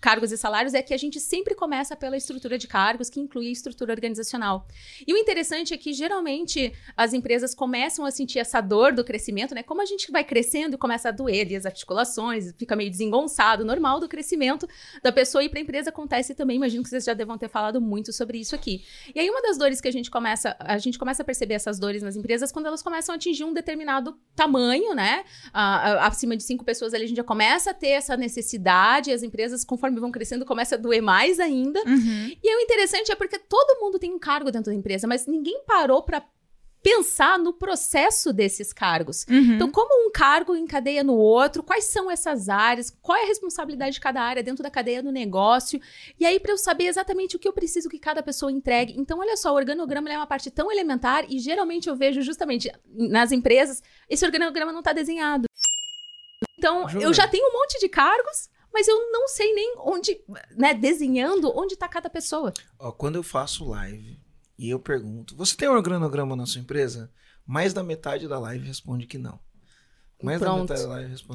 cargos 0.00 0.32
e 0.32 0.36
salários 0.36 0.74
é 0.74 0.82
que 0.82 0.92
a 0.92 0.96
gente 0.96 1.20
sempre 1.20 1.54
começa 1.54 1.94
pela 1.94 2.16
estrutura 2.16 2.58
de 2.58 2.66
cargos, 2.66 3.08
que 3.08 3.20
inclui 3.20 3.48
a 3.48 3.52
estrutura 3.52 3.92
organizacional. 3.92 4.66
E 5.06 5.12
o 5.12 5.16
interessante 5.16 5.72
é 5.72 5.76
que, 5.76 5.92
geralmente, 5.92 6.72
as 6.96 7.12
empresas 7.12 7.54
começam 7.54 8.04
a 8.04 8.10
sentir 8.10 8.38
essa 8.38 8.60
dor 8.60 8.92
do 8.92 9.04
crescimento, 9.04 9.54
né? 9.54 9.62
Como 9.62 9.80
a 9.80 9.84
gente 9.84 10.10
vai 10.10 10.24
crescendo 10.24 10.74
e 10.74 10.78
começa 10.78 11.08
a 11.08 11.12
doer 11.12 11.46
ali 11.46 11.56
as 11.56 11.66
articulações, 11.66 12.52
fica 12.58 12.74
meio 12.74 12.90
desengonçado, 12.90 13.64
normal 13.64 14.00
do 14.00 14.08
crescimento 14.08 14.68
da 15.02 15.12
pessoa 15.12 15.44
e 15.44 15.48
para 15.48 15.58
a 15.58 15.62
empresa 15.62 15.90
acontece 15.90 16.34
também. 16.34 16.56
Imagino 16.56 16.82
que 16.82 16.88
vocês 16.88 17.04
já 17.04 17.14
devam 17.14 17.38
ter 17.38 17.48
falado 17.48 17.80
muito 17.80 18.12
sobre 18.12 18.38
isso 18.38 18.54
aqui. 18.54 18.84
E 19.14 19.20
aí 19.20 19.30
uma 19.30 19.42
das 19.42 19.56
dores 19.56 19.80
que 19.80 19.88
a 19.88 19.92
gente 19.92 20.10
começa, 20.10 20.56
a 20.58 20.78
gente 20.78 20.98
começa 20.98 21.22
a 21.22 21.24
perceber 21.24 21.54
essas 21.54 21.78
dores 21.78 22.02
nas 22.02 22.16
empresas 22.16 22.50
quando 22.50 22.66
elas 22.66 22.82
começam 22.82 23.12
a 23.12 23.16
atingir 23.16 23.44
um 23.44 23.52
determinado 23.52 24.18
tamanho, 24.34 24.94
né? 24.94 25.24
Ah, 25.52 25.99
ah, 25.99 25.99
acima 26.00 26.36
de 26.36 26.42
cinco 26.42 26.64
pessoas 26.64 26.94
ali 26.94 27.04
a 27.04 27.08
gente 27.08 27.16
já 27.16 27.24
começa 27.24 27.70
a 27.70 27.74
ter 27.74 27.88
essa 27.88 28.16
necessidade, 28.16 29.12
as 29.12 29.22
empresas 29.22 29.64
conforme 29.64 30.00
vão 30.00 30.10
crescendo 30.10 30.44
começa 30.44 30.74
a 30.74 30.78
doer 30.78 31.02
mais 31.02 31.38
ainda. 31.38 31.80
Uhum. 31.80 32.32
E 32.42 32.56
o 32.56 32.60
interessante 32.60 33.12
é 33.12 33.14
porque 33.14 33.38
todo 33.38 33.80
mundo 33.80 33.98
tem 33.98 34.12
um 34.12 34.18
cargo 34.18 34.50
dentro 34.50 34.70
da 34.70 34.76
empresa, 34.76 35.06
mas 35.06 35.26
ninguém 35.26 35.62
parou 35.66 36.02
para 36.02 36.24
pensar 36.82 37.38
no 37.38 37.52
processo 37.52 38.32
desses 38.32 38.72
cargos. 38.72 39.26
Uhum. 39.28 39.54
Então, 39.54 39.70
como 39.70 40.06
um 40.06 40.10
cargo 40.10 40.56
encadeia 40.56 41.04
no 41.04 41.14
outro, 41.14 41.62
quais 41.62 41.84
são 41.84 42.10
essas 42.10 42.48
áreas, 42.48 42.90
qual 43.02 43.18
é 43.18 43.24
a 43.24 43.26
responsabilidade 43.26 43.94
de 43.94 44.00
cada 44.00 44.22
área 44.22 44.42
dentro 44.42 44.62
da 44.62 44.70
cadeia 44.70 45.02
do 45.02 45.12
negócio, 45.12 45.80
e 46.18 46.24
aí 46.24 46.40
para 46.40 46.52
eu 46.52 46.58
saber 46.58 46.86
exatamente 46.86 47.36
o 47.36 47.38
que 47.38 47.46
eu 47.46 47.52
preciso 47.52 47.88
que 47.88 47.98
cada 47.98 48.22
pessoa 48.22 48.50
entregue. 48.50 48.94
Então, 48.96 49.18
olha 49.18 49.36
só, 49.36 49.52
o 49.52 49.56
organograma 49.56 50.10
é 50.10 50.16
uma 50.16 50.26
parte 50.26 50.50
tão 50.50 50.72
elementar 50.72 51.24
e 51.28 51.38
geralmente 51.38 51.88
eu 51.88 51.96
vejo 51.96 52.22
justamente 52.22 52.72
nas 52.86 53.30
empresas, 53.30 53.82
esse 54.08 54.24
organograma 54.24 54.72
não 54.72 54.80
está 54.80 54.92
desenhado. 54.92 55.49
Então, 56.60 56.86
Jura? 56.86 57.04
eu 57.04 57.14
já 57.14 57.26
tenho 57.26 57.48
um 57.48 57.52
monte 57.54 57.80
de 57.80 57.88
cargos, 57.88 58.50
mas 58.70 58.86
eu 58.86 59.10
não 59.10 59.26
sei 59.26 59.54
nem 59.54 59.76
onde, 59.78 60.22
né, 60.54 60.74
desenhando 60.74 61.50
onde 61.56 61.72
está 61.72 61.88
cada 61.88 62.10
pessoa. 62.10 62.52
Ó, 62.78 62.92
quando 62.92 63.16
eu 63.16 63.22
faço 63.22 63.66
live 63.66 64.20
e 64.58 64.68
eu 64.68 64.78
pergunto, 64.78 65.34
você 65.34 65.56
tem 65.56 65.70
um 65.70 65.72
organograma 65.72 66.36
na 66.36 66.44
sua 66.44 66.60
empresa? 66.60 67.10
Mais 67.46 67.72
da 67.72 67.82
metade 67.82 68.28
da 68.28 68.38
live 68.38 68.66
responde 68.66 69.06
que 69.06 69.16
não. 69.16 69.40
Mais 70.22 70.40
da 70.40 70.46
Pronto. 70.46 70.72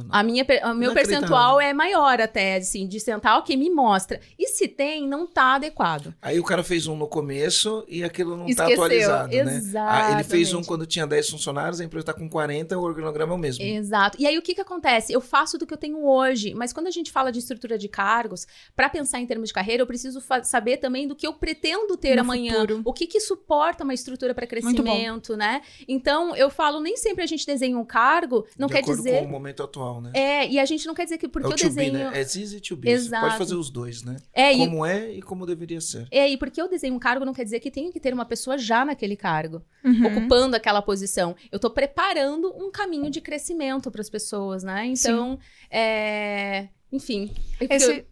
A 0.10 0.24
minha, 0.24 0.44
o 0.44 0.48
meu 0.48 0.92
Inacreditável. 0.92 0.94
percentual 0.94 1.62
é 1.62 1.74
maior 1.74 2.20
até, 2.22 2.58
assim, 2.58 2.88
de 2.88 3.00
sentar, 3.00 3.38
ok, 3.40 3.56
me 3.58 3.70
mostra. 3.70 4.20
E 4.38 4.48
se 4.48 4.68
tem, 4.68 5.08
não 5.08 5.26
tá 5.26 5.56
adequado. 5.56 6.14
Aí 6.22 6.40
o 6.40 6.44
cara 6.44 6.64
fez 6.64 6.88
um 6.88 6.96
no 6.96 7.08
começo 7.08 7.84
e 7.88 8.04
aquilo 8.04 8.38
não 8.38 8.46
está 8.48 8.64
Esqueceu. 8.64 8.84
atualizado, 8.84 9.36
né? 9.36 9.62
Ah, 9.78 10.12
ele 10.14 10.24
fez 10.24 10.48
um 10.48 10.60
Exatamente. 10.60 10.68
quando 10.68 10.86
tinha 10.86 11.08
10 11.08 11.30
funcionários, 11.30 11.80
a 11.82 11.84
empresa 11.84 12.04
está 12.04 12.14
com 12.14 12.30
40, 12.30 12.78
o 12.78 12.82
organograma 12.84 13.34
é 13.34 13.36
o 13.36 13.40
mesmo. 13.40 13.64
Exato. 13.64 14.18
E 14.22 14.28
aí 14.28 14.38
o 14.38 14.42
que 14.42 14.54
que 14.56 14.62
acontece? 14.62 15.12
Eu 15.14 15.22
faço 15.22 15.58
do 15.58 15.66
que 15.66 15.74
eu 15.74 15.78
tenho 15.78 16.06
hoje, 16.06 16.54
mas 16.54 16.72
quando 16.72 16.88
a 16.88 16.92
gente 16.92 17.12
fala 17.12 17.32
de 17.32 17.40
estrutura 17.40 17.78
de 17.78 17.88
cargos, 17.88 18.46
para 18.76 18.90
pensar 18.90 19.20
em 19.20 19.26
termos 19.26 19.50
de 19.50 19.54
carreira, 19.54 19.82
eu 19.84 19.88
preciso 19.88 20.22
saber 20.44 20.78
também 20.78 21.08
do 21.08 21.16
que 21.16 21.26
eu 21.26 21.34
pretendo 21.34 21.98
ter 21.98 22.16
No 22.16 22.22
amanhã, 22.22 22.54
futuro. 22.62 22.82
o 22.86 22.94
que 22.94 23.08
que 23.08 23.20
suporta 23.20 23.84
uma 23.84 23.94
estrutura 23.94 24.34
para 24.34 24.46
crescimento, 24.48 25.36
né? 25.36 25.62
Então, 25.88 26.36
eu 26.36 26.50
falo, 26.50 26.80
nem 26.80 26.98
sempre 26.98 27.24
a 27.24 27.28
gente 27.28 27.46
desenha 27.46 27.78
um 27.78 27.86
cargo, 27.86 28.46
não 28.58 28.68
quer 28.76 28.84
acordo 28.84 29.04
dizer 29.04 29.20
com 29.20 29.26
o 29.26 29.30
momento 29.32 29.64
atual, 29.64 30.02
né? 30.02 30.12
é, 30.14 30.48
e 30.48 30.60
a 30.60 30.66
gente 30.66 30.86
não 30.88 30.94
quer 30.94 31.04
dizer 31.06 31.18
que 31.18 31.28
porque 31.28 31.46
é 31.48 31.50
o 31.50 31.54
eu 31.54 31.58
to 31.58 31.64
be, 31.64 31.70
desenho 31.70 31.94
né? 31.94 32.12
É 32.14 32.20
easy 32.22 32.60
to 32.62 32.76
be. 32.76 32.88
Você 32.88 32.94
Exato. 32.94 33.26
pode 33.26 33.38
fazer 33.38 33.56
os 33.56 33.70
dois, 33.70 34.04
né? 34.04 34.18
é, 34.34 34.54
e 34.54 34.58
Como 34.58 34.86
é 34.86 35.12
e 35.12 35.22
como 35.22 35.46
deveria 35.46 35.82
ser. 35.82 36.08
É, 36.12 36.30
e 36.30 36.38
porque 36.38 36.62
eu 36.62 36.70
desenho 36.70 36.94
um 36.94 37.00
cargo 37.00 37.26
não 37.26 37.34
quer 37.34 37.44
dizer 37.44 37.60
que 37.60 37.72
tenha 37.72 37.92
que 37.92 38.00
ter 38.00 38.14
uma 38.14 38.26
pessoa 38.26 38.58
já 38.58 38.86
naquele 38.86 39.16
cargo, 39.16 39.62
Uhum. 39.84 40.06
ocupando 40.08 40.56
aquela 40.56 40.82
posição. 40.82 41.36
Eu 41.52 41.60
tô 41.60 41.70
preparando 41.70 42.54
um 42.56 42.72
caminho 42.72 43.10
de 43.10 43.22
crescimento 43.22 43.92
para 43.92 44.02
as 44.02 44.10
pessoas, 44.10 44.64
né? 44.64 44.86
Então, 44.88 45.38
é... 45.70 46.68
enfim. 46.92 47.32
é 47.56 47.58
porque 47.60 47.74
Esse- 47.76 48.06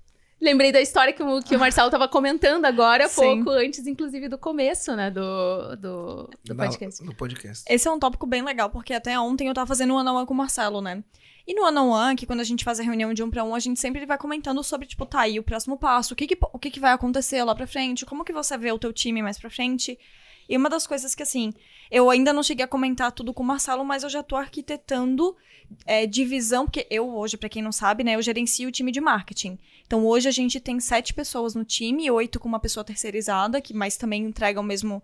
lembrei 0.43 0.71
da 0.71 0.81
história 0.81 1.13
que 1.13 1.23
o, 1.23 1.41
que 1.41 1.55
o 1.55 1.59
Marcelo 1.59 1.89
tava 1.89 2.07
comentando 2.07 2.65
agora 2.65 3.05
há 3.05 3.09
Sim. 3.09 3.43
pouco, 3.43 3.49
antes, 3.51 3.87
inclusive, 3.87 4.27
do 4.27 4.37
começo, 4.37 4.95
né? 4.95 5.09
Do, 5.09 5.75
do, 5.77 6.29
do 6.43 6.53
Na- 6.53 6.65
podcast. 6.65 7.03
No 7.03 7.15
podcast. 7.15 7.63
Esse 7.67 7.87
é 7.87 7.91
um 7.91 7.97
tópico 7.97 8.27
bem 8.27 8.43
legal, 8.43 8.69
porque 8.69 8.93
até 8.93 9.17
ontem 9.19 9.47
eu 9.47 9.53
tava 9.53 9.67
fazendo 9.67 9.93
um 9.93 9.97
one 9.97 10.09
on 10.09 10.25
com 10.25 10.33
o 10.33 10.37
Marcelo, 10.37 10.81
né? 10.81 11.03
E 11.47 11.53
no 11.53 11.63
one 11.63 11.77
on 11.77 11.89
one, 11.89 12.15
que 12.15 12.25
quando 12.25 12.39
a 12.39 12.43
gente 12.43 12.63
faz 12.63 12.79
a 12.79 12.83
reunião 12.83 13.13
de 13.13 13.21
um 13.23 13.29
pra 13.29 13.43
um, 13.43 13.53
a 13.55 13.59
gente 13.59 13.79
sempre 13.79 14.05
vai 14.05 14.17
comentando 14.17 14.63
sobre, 14.63 14.87
tipo, 14.87 15.05
tá 15.05 15.21
aí 15.21 15.39
o 15.39 15.43
próximo 15.43 15.77
passo, 15.77 16.13
o 16.13 16.15
que 16.15 16.27
que, 16.27 16.37
o 16.53 16.59
que 16.59 16.69
que 16.71 16.79
vai 16.79 16.91
acontecer 16.93 17.43
lá 17.43 17.53
pra 17.55 17.67
frente, 17.67 18.05
como 18.05 18.23
que 18.23 18.31
você 18.31 18.57
vê 18.57 18.71
o 18.71 18.79
teu 18.79 18.93
time 18.93 19.21
mais 19.21 19.37
pra 19.39 19.49
frente. 19.49 19.97
E 20.47 20.55
uma 20.57 20.69
das 20.69 20.85
coisas 20.85 21.15
que, 21.15 21.23
assim, 21.23 21.53
Eu 21.91 22.09
ainda 22.09 22.33
não 22.33 22.43
cheguei 22.43 22.65
a 22.65 22.67
comentar 22.67 23.11
tudo 23.11 23.33
com 23.33 23.43
o 23.43 23.45
Marcelo, 23.45 23.83
mas 23.83 24.03
eu 24.03 24.09
já 24.09 24.23
tô 24.23 24.35
arquitetando 24.35 25.35
é, 25.85 26.05
divisão, 26.05 26.65
porque 26.65 26.87
eu 26.89 27.09
hoje, 27.15 27.37
para 27.37 27.49
quem 27.49 27.61
não 27.61 27.71
sabe, 27.71 28.03
né, 28.03 28.15
eu 28.15 28.21
gerencio 28.21 28.69
o 28.69 28.71
time 28.71 28.91
de 28.91 29.01
marketing. 29.01 29.57
Então 29.85 30.05
hoje 30.05 30.27
a 30.27 30.31
gente 30.31 30.59
tem 30.59 30.79
sete 30.79 31.13
pessoas 31.13 31.55
no 31.55 31.63
time, 31.63 32.09
oito 32.09 32.39
com 32.39 32.47
uma 32.47 32.59
pessoa 32.59 32.83
terceirizada, 32.83 33.61
que 33.61 33.73
mas 33.73 33.97
também 33.97 34.23
entrega 34.23 34.59
o 34.59 34.63
mesmo 34.63 35.03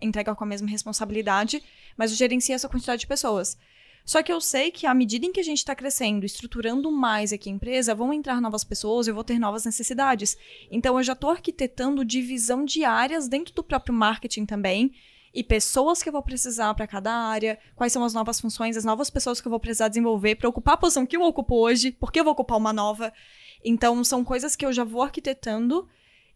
entrega 0.00 0.34
com 0.34 0.44
a 0.44 0.46
mesma 0.46 0.68
responsabilidade, 0.68 1.62
mas 1.96 2.10
eu 2.10 2.16
gerencio 2.16 2.54
essa 2.54 2.68
quantidade 2.68 3.00
de 3.00 3.06
pessoas. 3.06 3.58
Só 4.04 4.22
que 4.22 4.32
eu 4.32 4.40
sei 4.40 4.70
que 4.70 4.86
à 4.86 4.94
medida 4.94 5.26
em 5.26 5.32
que 5.32 5.40
a 5.40 5.44
gente 5.44 5.58
está 5.58 5.74
crescendo, 5.74 6.24
estruturando 6.24 6.90
mais 6.90 7.32
aqui 7.32 7.48
a 7.48 7.52
empresa, 7.52 7.94
vão 7.94 8.12
entrar 8.12 8.40
novas 8.40 8.64
pessoas, 8.64 9.06
eu 9.06 9.14
vou 9.14 9.24
ter 9.24 9.38
novas 9.38 9.64
necessidades. 9.64 10.36
Então 10.70 10.96
eu 10.98 11.02
já 11.02 11.12
estou 11.12 11.30
arquitetando 11.30 12.04
divisão 12.04 12.64
de 12.64 12.84
áreas 12.84 13.28
dentro 13.28 13.54
do 13.54 13.62
próprio 13.62 13.94
marketing 13.94 14.46
também, 14.46 14.92
e 15.32 15.44
pessoas 15.44 16.02
que 16.02 16.08
eu 16.08 16.12
vou 16.12 16.22
precisar 16.22 16.74
para 16.74 16.86
cada 16.86 17.12
área, 17.12 17.58
quais 17.76 17.92
são 17.92 18.02
as 18.02 18.12
novas 18.12 18.40
funções, 18.40 18.76
as 18.76 18.84
novas 18.84 19.10
pessoas 19.10 19.40
que 19.40 19.46
eu 19.46 19.50
vou 19.50 19.60
precisar 19.60 19.88
desenvolver 19.88 20.36
para 20.36 20.48
ocupar 20.48 20.74
a 20.74 20.76
posição 20.76 21.06
que 21.06 21.16
eu 21.16 21.22
ocupo 21.22 21.54
hoje, 21.54 21.92
porque 21.92 22.20
eu 22.20 22.24
vou 22.24 22.32
ocupar 22.32 22.58
uma 22.58 22.72
nova. 22.72 23.12
Então, 23.64 24.02
são 24.02 24.24
coisas 24.24 24.56
que 24.56 24.64
eu 24.64 24.72
já 24.72 24.84
vou 24.84 25.02
arquitetando 25.02 25.88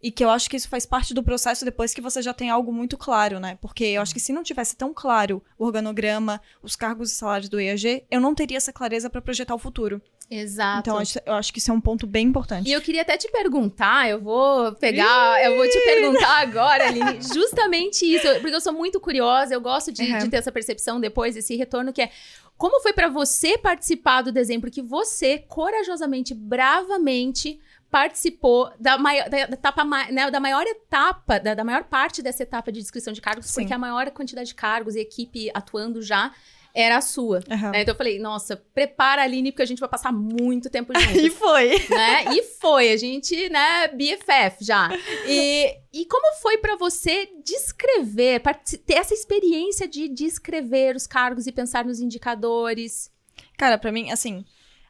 e 0.03 0.11
que 0.11 0.25
eu 0.25 0.31
acho 0.31 0.51
que 0.51 0.57
isso 0.57 0.69
faz 0.69 0.85
parte 0.85 1.15
do 1.15 1.23
processo 1.23 1.65
depois 1.65 1.95
que 1.95 2.01
você 2.01 2.21
já 2.21 2.35
tem 2.35 2.51
algo 2.51 2.73
muito 2.73 2.97
claro, 2.97 3.41
né? 3.41 3.59
Porque 3.61 3.85
eu 3.85 4.03
acho 4.03 4.13
que 4.13 4.21
se 4.21 4.33
não 4.33 4.43
tivesse 4.43 4.77
tão 4.77 4.93
claro 4.93 5.43
o 5.59 5.65
organograma, 5.65 6.41
os 6.63 6.77
cargos 6.77 7.11
e 7.11 7.15
salários 7.15 7.49
do 7.49 7.61
EAG, 7.61 8.05
eu 8.11 8.21
não 8.21 8.35
teria 8.35 8.57
essa 8.57 8.73
clareza 8.73 9.09
para 9.09 9.23
projetar 9.23 9.55
o 9.55 9.59
futuro. 9.59 10.03
Exato. 10.31 10.81
Então, 10.81 11.03
eu 11.27 11.35
acho 11.35 11.53
que 11.53 11.59
isso 11.59 11.71
é 11.71 11.75
um 11.75 11.81
ponto 11.81 12.07
bem 12.07 12.27
importante. 12.27 12.69
E 12.69 12.73
eu 12.73 12.81
queria 12.81 13.03
até 13.03 13.17
te 13.17 13.31
perguntar, 13.31 14.09
eu 14.09 14.21
vou 14.21 14.73
pegar, 14.75 15.45
eu 15.45 15.57
vou 15.57 15.69
te 15.69 15.79
perguntar 15.81 16.41
agora, 16.41 16.87
Aline, 16.87 17.21
justamente 17.21 18.05
isso, 18.07 18.27
porque 18.41 18.55
eu 18.55 18.61
sou 18.61 18.73
muito 18.73 18.99
curiosa, 19.01 19.55
eu 19.55 19.61
gosto 19.61 19.93
de, 19.93 20.03
uhum. 20.03 20.19
de 20.19 20.29
ter 20.29 20.39
essa 20.39 20.51
percepção 20.51 20.99
depois, 20.99 21.37
esse 21.37 21.55
retorno 21.57 21.93
que 21.93 22.03
é 22.03 22.11
como 22.57 22.81
foi 22.81 22.93
para 22.93 23.09
você 23.09 23.59
participar 23.59 24.23
do 24.23 24.31
desenho? 24.31 24.61
Porque 24.61 24.81
você, 24.81 25.39
corajosamente, 25.39 26.35
bravamente, 26.35 27.59
participou 27.95 28.73
da 28.81 28.99
maior, 28.99 29.31
da, 29.31 29.47
da 29.47 29.55
etapa, 29.55 29.85
né, 29.85 30.29
da 30.29 30.41
maior 30.41 30.67
etapa, 30.67 31.39
da, 31.39 31.55
da, 31.55 31.63
maior 31.63 31.85
parte 31.85 32.23
dessa 32.23 32.43
etapa 32.43 32.73
de 32.73 32.81
descrição 32.81 33.13
de 33.13 33.21
cargos, 33.21 33.47
Sim. 33.47 33.61
porque 33.61 33.73
a 33.73 33.79
maior 33.79 34.11
quantidade 34.11 34.49
de 34.49 34.55
cargos 34.57 34.97
e 34.97 34.99
equipe 34.99 35.49
atuando 35.55 36.03
já 36.03 36.35
era 36.75 36.97
a 36.97 37.01
sua. 37.01 37.39
Uhum. 37.49 37.71
Né? 37.71 37.83
Então 37.83 37.95
eu 37.95 37.97
falei, 37.97 38.19
nossa, 38.19 38.57
prepara 38.57 39.23
a 39.23 39.25
Aline, 39.25 39.53
porque 39.53 39.63
a 39.63 39.67
gente 39.67 39.79
vai 39.79 39.89
passar 39.89 40.13
muito 40.13 40.69
tempo 40.69 40.93
juntos. 40.99 41.23
e 41.23 41.31
foi. 41.31 41.69
Né? 41.89 42.35
E 42.35 42.43
foi, 42.43 42.91
a 42.91 42.97
gente, 42.97 43.49
né, 43.49 43.87
BFF 43.87 44.65
já. 44.65 44.89
E, 45.29 45.79
e 45.93 46.05
como 46.07 46.35
foi 46.43 46.59
para 46.59 46.75
você 46.75 47.29
descrever, 47.45 48.43
ter 48.85 48.95
essa 48.95 49.15
experiência 49.15 49.87
de 49.87 50.09
descrever 50.09 50.97
os 50.97 51.07
cargos 51.07 51.47
e 51.47 51.53
pensar 51.53 51.85
nos 51.85 52.01
indicadores? 52.01 53.09
Cara, 53.57 53.79
para 53.79 53.93
mim, 53.93 54.11
assim, 54.11 54.45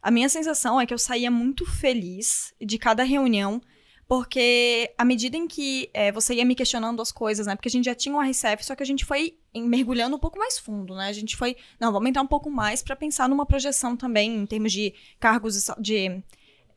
a 0.04 0.10
minha 0.10 0.28
sensação 0.28 0.78
é 0.78 0.84
que 0.84 0.92
eu 0.92 0.98
saía 0.98 1.30
muito 1.30 1.64
feliz 1.64 2.52
de 2.60 2.76
cada 2.76 3.02
reunião, 3.02 3.58
porque 4.06 4.92
à 4.98 5.04
medida 5.04 5.34
em 5.34 5.48
que 5.48 5.88
é, 5.94 6.12
você 6.12 6.34
ia 6.34 6.44
me 6.44 6.54
questionando 6.54 7.00
as 7.00 7.10
coisas, 7.10 7.46
né? 7.46 7.56
Porque 7.56 7.68
a 7.68 7.70
gente 7.70 7.86
já 7.86 7.94
tinha 7.94 8.14
um 8.14 8.20
RCF, 8.20 8.66
só 8.66 8.76
que 8.76 8.82
a 8.82 8.86
gente 8.86 9.02
foi 9.02 9.38
mergulhando 9.54 10.14
um 10.14 10.18
pouco 10.18 10.38
mais 10.38 10.58
fundo, 10.58 10.94
né? 10.94 11.08
A 11.08 11.12
gente 11.14 11.34
foi, 11.38 11.56
não, 11.80 11.90
vamos 11.90 12.06
entrar 12.06 12.20
um 12.20 12.26
pouco 12.26 12.50
mais 12.50 12.82
para 12.82 12.94
pensar 12.94 13.30
numa 13.30 13.46
projeção 13.46 13.96
também 13.96 14.36
em 14.36 14.44
termos 14.44 14.72
de 14.72 14.92
cargos 15.18 15.70
de 15.78 16.22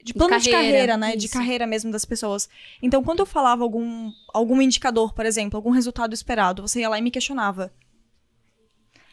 de 0.02 0.14
plano 0.14 0.38
de, 0.38 0.46
de 0.46 0.52
carreira, 0.52 0.96
né? 0.96 1.10
Isso. 1.10 1.18
De 1.18 1.28
carreira 1.28 1.68
mesmo 1.68 1.92
das 1.92 2.06
pessoas. 2.06 2.48
Então, 2.82 3.04
quando 3.04 3.20
eu 3.20 3.26
falava 3.26 3.62
algum, 3.62 4.10
algum 4.34 4.62
indicador, 4.62 5.14
por 5.14 5.26
exemplo, 5.26 5.58
algum 5.58 5.72
resultado 5.72 6.14
esperado, 6.14 6.62
você 6.62 6.80
ia 6.80 6.88
lá 6.88 6.98
e 6.98 7.02
me 7.02 7.12
questionava. 7.12 7.74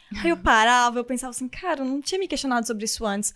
Aí 0.23 0.29
eu 0.29 0.37
parava, 0.37 0.97
eu 0.99 1.03
pensava 1.03 1.31
assim, 1.31 1.49
cara, 1.49 1.81
eu 1.81 1.85
não 1.85 1.99
tinha 2.01 2.17
me 2.17 2.29
questionado 2.29 2.65
sobre 2.65 2.85
isso 2.85 3.05
antes. 3.05 3.33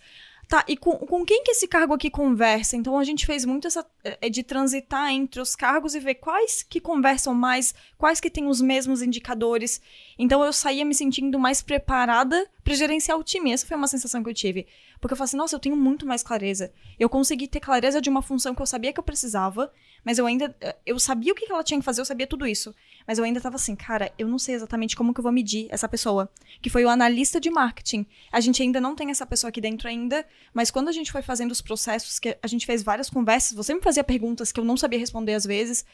Tá, 0.50 0.64
e 0.66 0.76
com, 0.76 0.96
com 0.96 1.24
quem 1.24 1.44
que 1.44 1.52
esse 1.52 1.68
cargo 1.68 1.94
aqui 1.94 2.10
conversa? 2.10 2.76
Então 2.76 2.98
a 2.98 3.04
gente 3.04 3.24
fez 3.24 3.44
muito 3.44 3.68
essa 3.68 3.86
é 4.02 4.28
de 4.28 4.42
transitar 4.42 5.08
entre 5.12 5.40
os 5.40 5.54
cargos 5.54 5.94
e 5.94 6.00
ver 6.00 6.16
quais 6.16 6.64
que 6.64 6.80
conversam 6.80 7.32
mais, 7.32 7.72
quais 7.96 8.18
que 8.18 8.28
têm 8.28 8.48
os 8.48 8.60
mesmos 8.60 9.00
indicadores. 9.00 9.80
Então 10.18 10.44
eu 10.44 10.52
saía 10.52 10.84
me 10.84 10.92
sentindo 10.92 11.38
mais 11.38 11.62
preparada 11.62 12.50
para 12.64 12.74
gerenciar 12.74 13.16
o 13.16 13.22
time. 13.22 13.52
Essa 13.52 13.64
foi 13.64 13.76
uma 13.76 13.86
sensação 13.86 14.24
que 14.24 14.30
eu 14.30 14.34
tive. 14.34 14.66
Porque 15.00 15.12
eu 15.12 15.16
falei 15.16 15.28
assim, 15.28 15.36
nossa, 15.36 15.54
eu 15.54 15.60
tenho 15.60 15.76
muito 15.76 16.04
mais 16.04 16.20
clareza. 16.20 16.72
Eu 16.98 17.08
consegui 17.08 17.46
ter 17.46 17.60
clareza 17.60 18.00
de 18.00 18.10
uma 18.10 18.20
função 18.20 18.52
que 18.52 18.60
eu 18.60 18.66
sabia 18.66 18.92
que 18.92 18.98
eu 18.98 19.04
precisava, 19.04 19.72
mas 20.04 20.18
eu 20.18 20.26
ainda. 20.26 20.52
Eu 20.84 20.98
sabia 20.98 21.32
o 21.32 21.36
que 21.36 21.48
ela 21.48 21.62
tinha 21.62 21.78
que 21.78 21.84
fazer, 21.84 22.00
eu 22.00 22.04
sabia 22.04 22.26
tudo 22.26 22.44
isso. 22.44 22.74
Mas 23.06 23.18
eu 23.18 23.24
ainda 23.24 23.40
tava 23.40 23.56
assim, 23.56 23.74
cara, 23.74 24.12
eu 24.18 24.28
não 24.28 24.38
sei 24.38 24.54
exatamente 24.54 24.96
como 24.96 25.12
que 25.12 25.20
eu 25.20 25.22
vou 25.22 25.32
medir 25.32 25.66
essa 25.70 25.88
pessoa. 25.88 26.30
Que 26.60 26.70
foi 26.70 26.84
o 26.84 26.88
analista 26.88 27.40
de 27.40 27.50
marketing. 27.50 28.06
A 28.30 28.40
gente 28.40 28.62
ainda 28.62 28.80
não 28.80 28.94
tem 28.94 29.10
essa 29.10 29.26
pessoa 29.26 29.48
aqui 29.48 29.60
dentro 29.60 29.88
ainda, 29.88 30.24
mas 30.54 30.70
quando 30.70 30.88
a 30.88 30.92
gente 30.92 31.10
foi 31.10 31.22
fazendo 31.22 31.50
os 31.50 31.60
processos, 31.60 32.18
que 32.18 32.36
a 32.42 32.46
gente 32.46 32.66
fez 32.66 32.82
várias 32.82 33.10
conversas, 33.10 33.56
você 33.56 33.74
me 33.74 33.80
fazia 33.80 34.04
perguntas 34.04 34.52
que 34.52 34.60
eu 34.60 34.64
não 34.64 34.76
sabia 34.76 34.98
responder 34.98 35.34
às 35.34 35.44
vezes. 35.44 35.84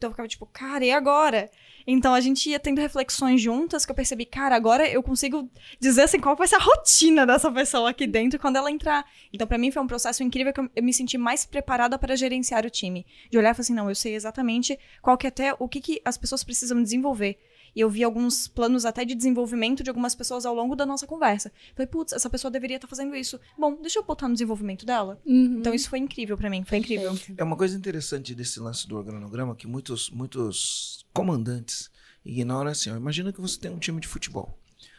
Então 0.00 0.08
eu 0.08 0.12
ficava 0.12 0.26
tipo, 0.26 0.46
cara, 0.46 0.82
e 0.82 0.90
agora? 0.90 1.50
Então 1.86 2.14
a 2.14 2.20
gente 2.20 2.48
ia 2.48 2.58
tendo 2.58 2.80
reflexões 2.80 3.38
juntas 3.38 3.84
que 3.84 3.92
eu 3.92 3.94
percebi, 3.94 4.24
cara, 4.24 4.56
agora 4.56 4.88
eu 4.88 5.02
consigo 5.02 5.46
dizer 5.78 6.04
assim 6.04 6.18
qual 6.18 6.34
vai 6.34 6.48
ser 6.48 6.56
a 6.56 6.58
rotina 6.58 7.26
dessa 7.26 7.52
pessoa 7.52 7.90
aqui 7.90 8.06
dentro 8.06 8.38
quando 8.38 8.56
ela 8.56 8.70
entrar. 8.70 9.04
Então 9.30 9.46
para 9.46 9.58
mim 9.58 9.70
foi 9.70 9.82
um 9.82 9.86
processo 9.86 10.22
incrível 10.22 10.54
que 10.54 10.60
eu, 10.60 10.70
me 10.82 10.94
senti 10.94 11.18
mais 11.18 11.44
preparada 11.44 11.98
para 11.98 12.16
gerenciar 12.16 12.64
o 12.64 12.70
time. 12.70 13.04
De 13.30 13.36
olhar 13.36 13.50
e 13.50 13.54
falar 13.54 13.60
assim, 13.60 13.74
não, 13.74 13.90
eu 13.90 13.94
sei 13.94 14.14
exatamente 14.14 14.78
qual 15.02 15.18
que 15.18 15.26
é 15.26 15.28
até 15.28 15.54
o 15.58 15.68
que, 15.68 15.82
que 15.82 16.00
as 16.02 16.16
pessoas 16.16 16.42
precisam 16.42 16.82
desenvolver. 16.82 17.38
E 17.74 17.80
eu 17.80 17.88
vi 17.88 18.02
alguns 18.02 18.48
planos 18.48 18.84
até 18.84 19.04
de 19.04 19.14
desenvolvimento 19.14 19.82
de 19.82 19.90
algumas 19.90 20.14
pessoas 20.14 20.44
ao 20.44 20.54
longo 20.54 20.74
da 20.74 20.84
nossa 20.84 21.06
conversa. 21.06 21.52
Falei, 21.74 21.86
putz, 21.86 22.12
essa 22.12 22.28
pessoa 22.28 22.50
deveria 22.50 22.76
estar 22.76 22.86
tá 22.86 22.90
fazendo 22.90 23.14
isso. 23.14 23.38
Bom, 23.58 23.76
deixa 23.80 23.98
eu 23.98 24.04
botar 24.04 24.28
no 24.28 24.34
desenvolvimento 24.34 24.84
dela. 24.84 25.20
Uhum. 25.24 25.58
Então 25.58 25.74
isso 25.74 25.88
foi 25.88 25.98
incrível 25.98 26.36
para 26.36 26.50
mim, 26.50 26.64
foi 26.64 26.78
incrível. 26.78 27.16
É 27.36 27.44
uma 27.44 27.56
coisa 27.56 27.76
interessante 27.76 28.34
desse 28.34 28.60
lance 28.60 28.86
do 28.86 28.96
organograma 28.96 29.54
que 29.54 29.66
muitos, 29.66 30.10
muitos 30.10 31.06
comandantes 31.12 31.90
ignoram 32.24 32.70
assim. 32.70 32.90
Ó, 32.90 32.96
imagina 32.96 33.32
que 33.32 33.40
você 33.40 33.58
tem 33.58 33.70
um 33.70 33.78
time 33.78 34.00
de 34.00 34.08
futebol. 34.08 34.58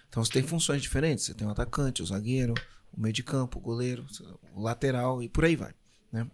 Então 0.10 0.24
você 0.24 0.32
tem 0.32 0.44
funções 0.44 0.82
diferentes. 0.82 1.26
Você 1.26 1.34
tem 1.34 1.48
o 1.48 1.52
atacante, 1.52 2.02
o 2.02 2.06
zagueiro, 2.06 2.54
o 2.92 3.02
meio 3.02 3.14
de 3.14 3.24
campo, 3.24 3.60
o 3.60 3.62
goleiro, 3.62 4.06
o 4.54 4.62
lateral 4.62 5.24
e 5.24 5.30
por 5.30 5.46
aí 5.46 5.56
vai. 5.56 5.74
Né? 6.12 6.28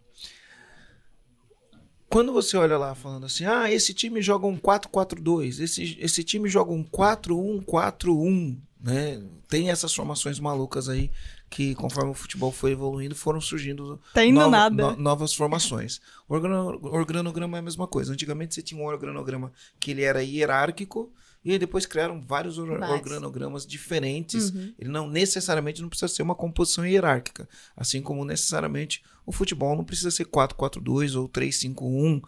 Quando 2.10 2.32
você 2.32 2.56
olha 2.58 2.78
lá 2.78 2.96
falando 2.96 3.26
assim, 3.26 3.46
ah, 3.46 3.72
esse 3.72 3.94
time 3.94 4.22
joga 4.22 4.48
um 4.48 4.58
4-4-2, 4.58 5.62
esse, 5.62 5.98
esse 6.00 6.24
time 6.24 6.48
joga 6.50 6.72
um 6.72 6.84
4-1-4-1, 6.84 8.58
né? 8.80 9.22
Tem 9.50 9.70
essas 9.70 9.94
formações 9.94 10.40
malucas 10.40 10.90
aí 10.90 11.10
que, 11.50 11.74
conforme 11.76 12.12
o 12.12 12.14
futebol 12.14 12.52
foi 12.52 12.72
evoluindo, 12.72 13.16
foram 13.16 13.40
surgindo 13.40 14.00
tá 14.14 14.22
nova, 14.26 14.70
no, 14.70 14.96
novas 14.98 15.34
formações. 15.34 16.02
O 16.28 16.36
organograma 16.36 17.58
é 17.58 17.60
a 17.60 17.64
mesma 17.64 17.88
coisa. 17.88 18.12
Antigamente 18.12 18.54
você 18.54 18.62
tinha 18.62 18.82
um 18.82 18.86
organograma 18.86 19.52
que 19.80 19.92
ele 19.92 20.04
era 20.04 20.24
hierárquico, 20.24 21.12
e 21.44 21.52
aí 21.52 21.60
depois 21.60 21.86
criaram 21.86 22.20
vários 22.20 22.58
or 22.58 22.70
organogramas 22.72 23.66
diferentes. 23.66 24.50
Uhum. 24.50 24.74
Ele 24.78 24.90
não 24.90 25.08
necessariamente 25.08 25.82
não 25.82 25.88
precisa 25.88 26.14
ser 26.14 26.24
uma 26.24 26.36
composição 26.36 26.86
hierárquica. 26.86 27.48
Assim 27.76 28.02
como 28.02 28.26
necessariamente 28.26 29.02
o 29.28 29.32
futebol 29.34 29.76
não 29.76 29.84
precisa 29.84 30.10
ser 30.10 30.26
4-4-2 30.26 31.20
ou 31.20 31.28
3-5-1. 31.28 32.24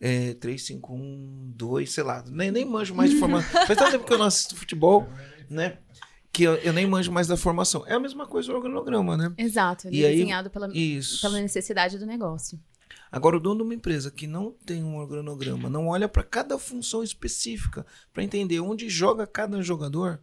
É, 0.00 0.34
3-5-1-2, 0.34 1.86
sei 1.86 2.02
lá. 2.02 2.24
Nem, 2.26 2.50
nem 2.50 2.64
manjo 2.64 2.94
mais 2.94 3.10
de 3.10 3.16
formação. 3.20 3.66
Faz 3.66 3.78
tanto 3.78 3.92
tempo 3.92 4.04
que 4.04 4.12
eu 4.12 4.18
não 4.18 4.26
assisto 4.26 4.56
futebol, 4.56 5.08
né? 5.48 5.78
Que 6.32 6.42
eu, 6.42 6.54
eu, 6.56 6.72
nem 6.72 6.86
manjo 6.86 7.12
mais 7.12 7.28
da 7.28 7.36
formação. 7.36 7.84
É 7.86 7.94
a 7.94 8.00
mesma 8.00 8.26
coisa 8.26 8.52
o 8.52 8.56
organograma, 8.56 9.16
né? 9.16 9.32
Exato. 9.38 9.86
Ele 9.86 9.98
e 9.98 10.04
é 10.04 10.08
aí, 10.08 10.16
desenhado 10.16 10.50
pela, 10.50 10.68
pela 10.68 11.40
necessidade 11.40 11.98
do 11.98 12.06
negócio. 12.06 12.58
Agora, 13.12 13.36
o 13.36 13.40
dono 13.40 13.58
de 13.58 13.62
uma 13.62 13.74
empresa 13.74 14.10
que 14.10 14.26
não 14.26 14.52
tem 14.64 14.82
um 14.82 14.96
organograma, 14.96 15.68
não 15.68 15.88
olha 15.88 16.08
para 16.08 16.22
cada 16.22 16.58
função 16.58 17.02
específica 17.02 17.86
para 18.12 18.24
entender 18.24 18.58
onde 18.60 18.88
joga 18.88 19.26
cada 19.26 19.62
jogador, 19.62 20.20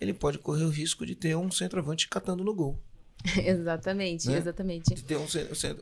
ele 0.00 0.12
pode 0.12 0.38
correr 0.38 0.64
o 0.64 0.70
risco 0.70 1.06
de 1.06 1.14
ter 1.14 1.36
um 1.36 1.50
centroavante 1.50 2.08
catando 2.08 2.44
no 2.44 2.54
gol. 2.54 2.78
exatamente, 3.44 4.28
né? 4.28 4.38
exatamente. 4.38 4.94
De 4.94 5.04
ter 5.04 5.16
um, 5.16 5.26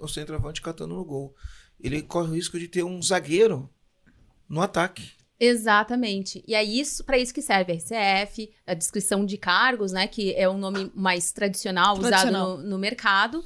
um 0.02 0.08
centroavante 0.08 0.60
catando 0.60 0.94
no 0.94 1.04
gol. 1.04 1.34
Ele 1.78 2.02
corre 2.02 2.28
o 2.28 2.34
risco 2.34 2.58
de 2.58 2.68
ter 2.68 2.82
um 2.82 3.00
zagueiro 3.02 3.70
no 4.48 4.60
ataque. 4.60 5.12
Exatamente. 5.38 6.44
E 6.46 6.54
é 6.54 6.62
isso 6.62 7.02
para 7.02 7.16
isso 7.16 7.32
que 7.32 7.40
serve 7.40 7.72
a 7.72 7.76
RCF, 7.76 8.52
a 8.66 8.74
descrição 8.74 9.24
de 9.24 9.38
cargos, 9.38 9.90
né, 9.90 10.06
que 10.06 10.34
é 10.34 10.46
um 10.46 10.58
nome 10.58 10.92
mais 10.94 11.32
tradicional, 11.32 11.98
tradicional. 11.98 12.48
usado 12.48 12.62
no, 12.62 12.70
no 12.72 12.78
mercado. 12.78 13.42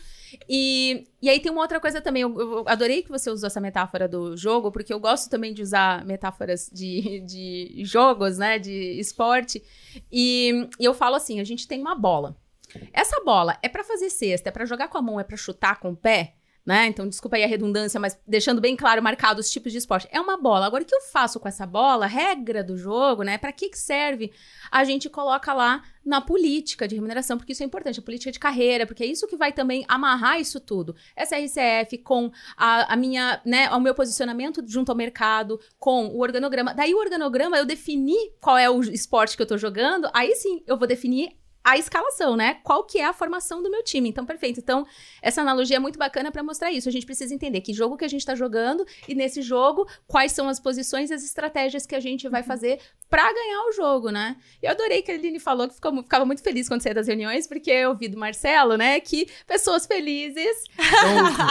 E, 0.48 1.06
e 1.22 1.30
aí 1.30 1.38
tem 1.38 1.52
uma 1.52 1.62
outra 1.62 1.78
coisa 1.78 2.00
também. 2.00 2.22
Eu, 2.22 2.40
eu, 2.40 2.64
adorei 2.66 3.04
que 3.04 3.10
você 3.10 3.30
usou 3.30 3.46
essa 3.46 3.60
metáfora 3.60 4.08
do 4.08 4.36
jogo, 4.36 4.72
porque 4.72 4.92
eu 4.92 4.98
gosto 4.98 5.30
também 5.30 5.54
de 5.54 5.62
usar 5.62 6.04
metáforas 6.04 6.68
de, 6.72 7.20
de 7.26 7.84
jogos, 7.84 8.38
né? 8.38 8.58
De 8.58 8.98
esporte. 8.98 9.62
E, 10.10 10.68
e 10.80 10.84
eu 10.84 10.94
falo 10.94 11.14
assim: 11.14 11.38
a 11.38 11.44
gente 11.44 11.68
tem 11.68 11.80
uma 11.80 11.94
bola. 11.94 12.36
Essa 12.92 13.20
bola 13.24 13.56
é 13.62 13.68
para 13.68 13.84
fazer 13.84 14.10
cesta, 14.10 14.48
é 14.48 14.52
para 14.52 14.64
jogar 14.66 14.88
com 14.88 14.98
a 14.98 15.02
mão, 15.02 15.20
é 15.20 15.24
para 15.24 15.36
chutar 15.36 15.80
com 15.80 15.90
o 15.90 15.96
pé. 15.96 16.34
né? 16.66 16.86
Então, 16.86 17.06
desculpa 17.06 17.36
aí 17.36 17.44
a 17.44 17.46
redundância, 17.46 18.00
mas 18.00 18.18
deixando 18.26 18.58
bem 18.58 18.74
claro, 18.74 19.02
marcado 19.02 19.38
os 19.38 19.50
tipos 19.50 19.70
de 19.70 19.76
esporte. 19.76 20.08
É 20.10 20.18
uma 20.18 20.38
bola. 20.38 20.64
Agora, 20.64 20.82
o 20.82 20.86
que 20.86 20.94
eu 20.94 21.02
faço 21.02 21.38
com 21.38 21.46
essa 21.46 21.66
bola? 21.66 22.06
Regra 22.06 22.64
do 22.64 22.74
jogo, 22.74 23.22
né? 23.22 23.36
Para 23.36 23.52
que 23.52 23.68
que 23.68 23.78
serve? 23.78 24.32
A 24.70 24.82
gente 24.82 25.10
coloca 25.10 25.52
lá 25.52 25.82
na 26.02 26.22
política 26.22 26.88
de 26.88 26.94
remuneração, 26.94 27.36
porque 27.36 27.52
isso 27.52 27.62
é 27.62 27.66
importante, 27.66 27.98
a 27.98 28.02
política 28.02 28.32
de 28.32 28.38
carreira, 28.38 28.86
porque 28.86 29.04
é 29.04 29.06
isso 29.06 29.26
que 29.26 29.36
vai 29.36 29.52
também 29.52 29.84
amarrar 29.86 30.40
isso 30.40 30.58
tudo. 30.58 30.96
Essa 31.14 31.36
RCF 31.36 31.98
com 31.98 32.30
a, 32.56 32.94
a 32.94 32.96
minha, 32.96 33.42
né, 33.44 33.68
o 33.70 33.80
meu 33.80 33.94
posicionamento 33.94 34.62
junto 34.66 34.90
ao 34.90 34.96
mercado, 34.96 35.60
com 35.78 36.06
o 36.06 36.20
organograma. 36.20 36.72
Daí 36.72 36.94
o 36.94 36.98
organograma, 36.98 37.58
eu 37.58 37.66
definir 37.66 38.32
qual 38.40 38.56
é 38.56 38.70
o 38.70 38.82
esporte 38.82 39.36
que 39.36 39.42
eu 39.42 39.46
tô 39.46 39.58
jogando, 39.58 40.08
aí 40.14 40.34
sim 40.34 40.62
eu 40.66 40.78
vou 40.78 40.88
definir 40.88 41.36
a 41.64 41.78
escalação, 41.78 42.36
né? 42.36 42.58
Qual 42.62 42.84
que 42.84 42.98
é 42.98 43.06
a 43.06 43.12
formação 43.14 43.62
do 43.62 43.70
meu 43.70 43.82
time. 43.82 44.10
Então, 44.10 44.26
perfeito. 44.26 44.60
Então, 44.60 44.86
essa 45.22 45.40
analogia 45.40 45.76
é 45.76 45.80
muito 45.80 45.98
bacana 45.98 46.30
para 46.30 46.42
mostrar 46.42 46.70
isso. 46.70 46.88
A 46.90 46.92
gente 46.92 47.06
precisa 47.06 47.34
entender 47.34 47.62
que 47.62 47.72
jogo 47.72 47.96
que 47.96 48.04
a 48.04 48.08
gente 48.08 48.20
está 48.20 48.34
jogando 48.34 48.86
e 49.08 49.14
nesse 49.14 49.40
jogo, 49.40 49.88
quais 50.06 50.32
são 50.32 50.46
as 50.46 50.60
posições 50.60 51.10
e 51.10 51.14
as 51.14 51.24
estratégias 51.24 51.86
que 51.86 51.94
a 51.94 52.00
gente 52.00 52.28
vai 52.28 52.42
fazer 52.42 52.80
para 53.08 53.32
ganhar 53.32 53.62
o 53.68 53.72
jogo, 53.72 54.10
né? 54.10 54.36
Eu 54.62 54.72
adorei 54.72 55.00
que 55.00 55.10
a 55.10 55.14
Aline 55.14 55.38
falou 55.38 55.68
que 55.68 55.74
ficou, 55.74 56.02
ficava 56.02 56.26
muito 56.26 56.42
feliz 56.42 56.68
quando 56.68 56.82
saía 56.82 56.94
das 56.94 57.06
reuniões, 57.06 57.46
porque 57.46 57.70
eu 57.70 57.90
ouvi 57.90 58.08
do 58.08 58.18
Marcelo, 58.18 58.76
né, 58.76 59.00
que 59.00 59.28
pessoas 59.46 59.86
felizes 59.86 60.64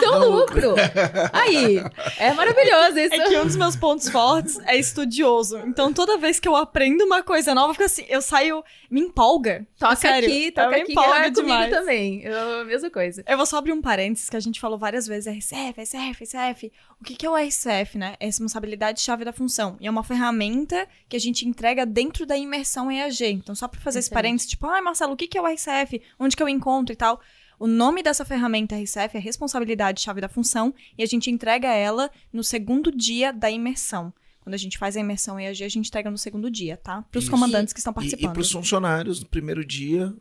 dão 0.01 0.29
lucro. 0.29 0.75
Aí, 1.31 1.81
é 2.19 2.33
maravilhoso 2.33 2.99
isso. 2.99 3.15
É 3.15 3.29
que 3.29 3.37
um 3.39 3.45
dos 3.45 3.55
meus 3.55 3.75
pontos 3.75 4.09
fortes 4.09 4.59
é 4.65 4.75
estudioso. 4.77 5.57
Então, 5.59 5.93
toda 5.93 6.17
vez 6.17 6.39
que 6.39 6.47
eu 6.47 6.55
aprendo 6.55 7.03
uma 7.05 7.23
coisa 7.23 7.55
nova, 7.55 7.73
fica 7.73 7.85
assim, 7.85 8.05
eu 8.09 8.21
saio, 8.21 8.63
me 8.91 9.01
empolga. 9.01 9.65
Toca 9.79 9.95
Sério, 10.07 10.29
aqui, 10.29 10.51
toca 10.51 10.75
aqui, 10.75 10.91
é 10.91 10.95
comigo 10.95 11.31
demais. 11.33 11.71
também. 11.71 12.21
Eu, 12.21 12.65
mesma 12.65 12.89
coisa. 12.89 13.23
Eu 13.27 13.37
vou 13.37 13.45
só 13.45 13.57
abrir 13.57 13.73
um 13.73 13.81
parênteses 13.81 14.29
que 14.29 14.37
a 14.37 14.39
gente 14.39 14.59
falou 14.59 14.77
várias 14.77 15.07
vezes, 15.07 15.27
RCF, 15.27 15.81
RCF, 15.81 16.23
RCF. 16.23 16.71
O 17.01 17.03
que, 17.03 17.15
que 17.15 17.25
é 17.25 17.29
o 17.29 17.35
RCF, 17.35 17.97
né? 17.97 18.15
É 18.19 18.25
responsabilidade-chave 18.25 19.25
da 19.25 19.33
função. 19.33 19.77
E 19.79 19.87
é 19.87 19.89
uma 19.89 20.03
ferramenta 20.03 20.87
que 21.09 21.15
a 21.15 21.19
gente 21.19 21.47
entrega 21.47 21.85
dentro 21.85 22.25
da 22.25 22.37
imersão 22.37 22.91
EAG. 22.91 23.25
Então, 23.25 23.55
só 23.55 23.67
pra 23.67 23.79
fazer 23.79 23.99
esse 23.99 24.07
Excelente. 24.07 24.13
parênteses, 24.13 24.49
tipo, 24.49 24.67
ai, 24.67 24.81
Marcelo, 24.81 25.13
o 25.13 25.17
que, 25.17 25.27
que 25.27 25.37
é 25.37 25.41
o 25.41 25.47
RCF? 25.47 26.01
Onde 26.19 26.35
que 26.35 26.43
eu 26.43 26.49
encontro 26.49 26.93
e 26.93 26.95
tal? 26.95 27.19
O 27.59 27.67
nome 27.67 28.03
dessa 28.03 28.25
ferramenta 28.25 28.75
RCF 28.75 29.15
é 29.15 29.19
responsabilidade-chave 29.19 30.19
da 30.19 30.27
função 30.27 30.73
e 30.97 31.03
a 31.03 31.05
gente 31.05 31.31
entrega 31.31 31.69
ela 31.73 32.09
no 32.31 32.43
segundo 32.43 32.91
dia 32.91 33.31
da 33.31 33.49
imersão. 33.49 34.13
Quando 34.43 34.53
a 34.53 34.57
gente 34.57 34.77
faz 34.77 34.95
a 34.97 34.99
imersão 34.99 35.39
EAG, 35.39 35.63
a 35.63 35.69
gente 35.69 35.87
entrega 35.87 36.11
no 36.11 36.17
segundo 36.17 36.51
dia, 36.51 36.75
tá? 36.77 37.01
Para 37.03 37.17
os 37.17 37.23
Isso. 37.23 37.31
comandantes 37.31 37.73
que 37.73 37.79
estão 37.79 37.91
E, 37.91 37.93
e 37.93 37.95
participando. 37.95 38.33
para 38.33 38.41
os 38.41 38.51
funcionários, 38.51 39.19
no 39.21 39.25
primeiro 39.25 39.63
dia, 39.65 40.13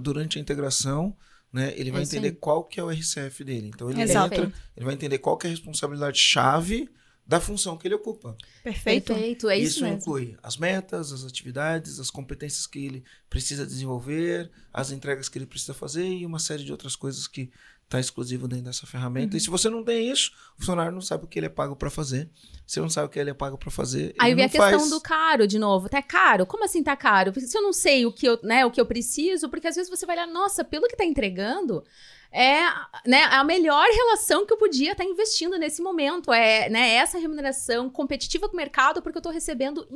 durante 0.00 0.38
a 0.38 0.40
integração, 0.40 1.16
né, 1.52 1.72
ele 1.76 1.90
vai 1.90 2.00
É 2.00 2.02
isso 2.04 2.12
entender 2.14 2.28
aí. 2.28 2.34
qual 2.40 2.64
que 2.64 2.78
é 2.80 2.84
o 2.84 2.90
RCF 2.90 3.44
dele. 3.44 3.70
Então 3.74 3.90
ele 3.90 4.00
Exato. 4.02 4.34
entra, 4.34 4.52
ele 4.76 4.84
vai 4.86 4.94
entender 4.94 5.18
qual 5.18 5.36
que 5.36 5.46
é 5.46 5.50
a 5.50 5.50
responsabilidade-chave 5.50 6.88
da 7.26 7.40
função 7.40 7.76
que 7.78 7.86
ele 7.86 7.94
ocupa. 7.94 8.36
Perfeito? 8.64 9.14
Perfeito, 9.14 9.48
é 9.48 9.56
isso, 9.56 9.82
mesmo. 9.82 9.96
inclui 9.96 10.36
as 10.42 10.56
metas, 10.56 11.12
as 11.12 11.24
atividades, 11.24 12.00
as 12.00 12.10
competências 12.10 12.66
que 12.66 12.84
ele 12.84 13.04
precisa 13.30 13.64
desenvolver, 13.64 14.50
as 14.72 14.90
entregas 14.90 15.28
que 15.28 15.38
ele 15.38 15.46
precisa 15.46 15.72
fazer 15.72 16.04
e 16.06 16.26
uma 16.26 16.38
série 16.40 16.64
de 16.64 16.72
outras 16.72 16.96
coisas 16.96 17.26
que 17.28 17.50
está 17.92 18.00
exclusivo 18.00 18.48
dentro 18.48 18.64
dessa 18.66 18.86
ferramenta. 18.86 19.36
E 19.36 19.38
Uhum. 19.38 19.40
se 19.44 19.50
você 19.50 19.68
não 19.68 19.84
tem 19.84 20.10
isso, 20.10 20.32
o 20.56 20.60
funcionário 20.60 20.92
não 20.92 21.00
sabe 21.00 21.24
o 21.24 21.28
que 21.28 21.38
ele 21.38 21.46
é 21.46 21.50
pago 21.50 21.76
para 21.76 21.90
fazer. 21.90 22.28
Se 22.66 22.80
não 22.80 22.88
sabe 22.88 23.06
o 23.06 23.10
que 23.10 23.18
ele 23.18 23.30
é 23.30 23.34
pago 23.34 23.58
para 23.58 23.70
fazer, 23.70 24.14
Aí 24.18 24.30
ele 24.30 24.36
vem 24.36 24.44
a 24.46 24.48
questão 24.48 24.78
faz. 24.80 24.90
do 24.90 25.00
caro 25.00 25.46
de 25.46 25.58
novo. 25.58 25.88
Tá 25.88 26.00
caro? 26.02 26.46
Como 26.46 26.64
assim 26.64 26.82
tá 26.82 26.96
caro? 26.96 27.32
Se 27.38 27.56
eu 27.56 27.62
não 27.62 27.72
sei 27.72 28.06
o 28.06 28.12
que 28.12 28.26
eu, 28.26 28.38
né, 28.42 28.64
o 28.64 28.70
que 28.70 28.80
eu 28.80 28.86
preciso, 28.86 29.48
porque 29.48 29.68
às 29.68 29.76
vezes 29.76 29.90
você 29.90 30.06
vai 30.06 30.16
olhar, 30.16 30.26
nossa, 30.26 30.64
pelo 30.64 30.86
que 30.88 30.96
tá 30.96 31.04
entregando, 31.04 31.84
é 32.30 32.62
né, 33.06 33.24
a 33.24 33.44
melhor 33.44 33.86
relação 33.90 34.46
que 34.46 34.52
eu 34.52 34.56
podia 34.56 34.92
estar 34.92 35.04
investindo 35.04 35.58
nesse 35.58 35.82
momento. 35.82 36.32
É 36.32 36.70
né, 36.70 36.94
essa 36.94 37.18
remuneração 37.18 37.90
competitiva 37.90 38.48
com 38.48 38.54
o 38.54 38.56
mercado, 38.56 39.02
porque 39.02 39.18
eu 39.18 39.22
tô 39.22 39.30
recebendo 39.30 39.86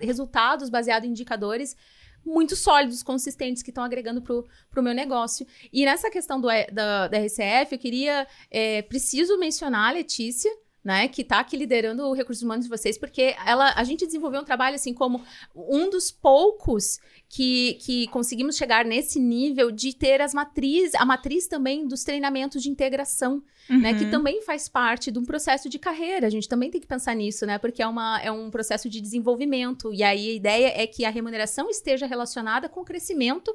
resultados 0.00 0.68
baseados 0.68 1.06
em 1.08 1.12
indicadores 1.12 1.76
muito 2.24 2.56
sólidos, 2.56 3.02
consistentes, 3.02 3.62
que 3.62 3.70
estão 3.70 3.84
agregando 3.84 4.22
pro, 4.22 4.46
pro 4.70 4.82
meu 4.82 4.94
negócio. 4.94 5.46
E 5.72 5.84
nessa 5.84 6.10
questão 6.10 6.40
do, 6.40 6.48
da, 6.72 7.08
da 7.08 7.18
RCF, 7.18 7.72
eu 7.72 7.78
queria, 7.78 8.26
é, 8.50 8.82
preciso 8.82 9.38
mencionar 9.38 9.90
a 9.90 9.92
Letícia, 9.92 10.50
né, 10.84 11.08
que 11.08 11.24
tá 11.24 11.40
aqui 11.40 11.56
liderando 11.56 12.02
o 12.04 12.12
recursos 12.12 12.42
humanos 12.42 12.66
de 12.66 12.68
vocês, 12.70 12.98
porque 12.98 13.34
ela, 13.46 13.72
a 13.74 13.82
gente 13.84 14.04
desenvolveu 14.04 14.42
um 14.42 14.44
trabalho 14.44 14.74
assim 14.74 14.92
como 14.92 15.22
um 15.56 15.88
dos 15.88 16.10
poucos 16.10 16.98
que, 17.28 17.74
que 17.80 18.06
conseguimos 18.08 18.54
chegar 18.56 18.84
nesse 18.84 19.18
nível 19.18 19.70
de 19.70 19.94
ter 19.96 20.20
as 20.20 20.34
matrizes, 20.34 20.94
a 20.96 21.04
matriz 21.06 21.46
também 21.46 21.88
dos 21.88 22.04
treinamentos 22.04 22.62
de 22.62 22.68
integração, 22.68 23.42
né, 23.68 23.94
que 23.94 24.04
Uhum. 24.04 24.10
também 24.10 24.42
faz 24.42 24.68
parte 24.68 25.10
de 25.10 25.18
um 25.18 25.24
processo 25.24 25.70
de 25.70 25.78
carreira. 25.78 26.26
A 26.26 26.30
gente 26.30 26.46
também 26.46 26.70
tem 26.70 26.78
que 26.78 26.86
pensar 26.86 27.14
nisso, 27.16 27.46
né, 27.46 27.56
porque 27.56 27.82
é, 27.82 27.86
uma, 27.86 28.20
é 28.20 28.30
um 28.30 28.50
processo 28.50 28.90
de 28.90 29.00
desenvolvimento. 29.00 29.90
E 29.94 30.02
aí 30.02 30.28
a 30.32 30.34
ideia 30.34 30.72
é 30.82 30.86
que 30.86 31.02
a 31.06 31.08
remuneração 31.10 31.70
esteja 31.70 32.04
relacionada 32.04 32.68
com 32.68 32.80
o 32.82 32.84
crescimento 32.84 33.50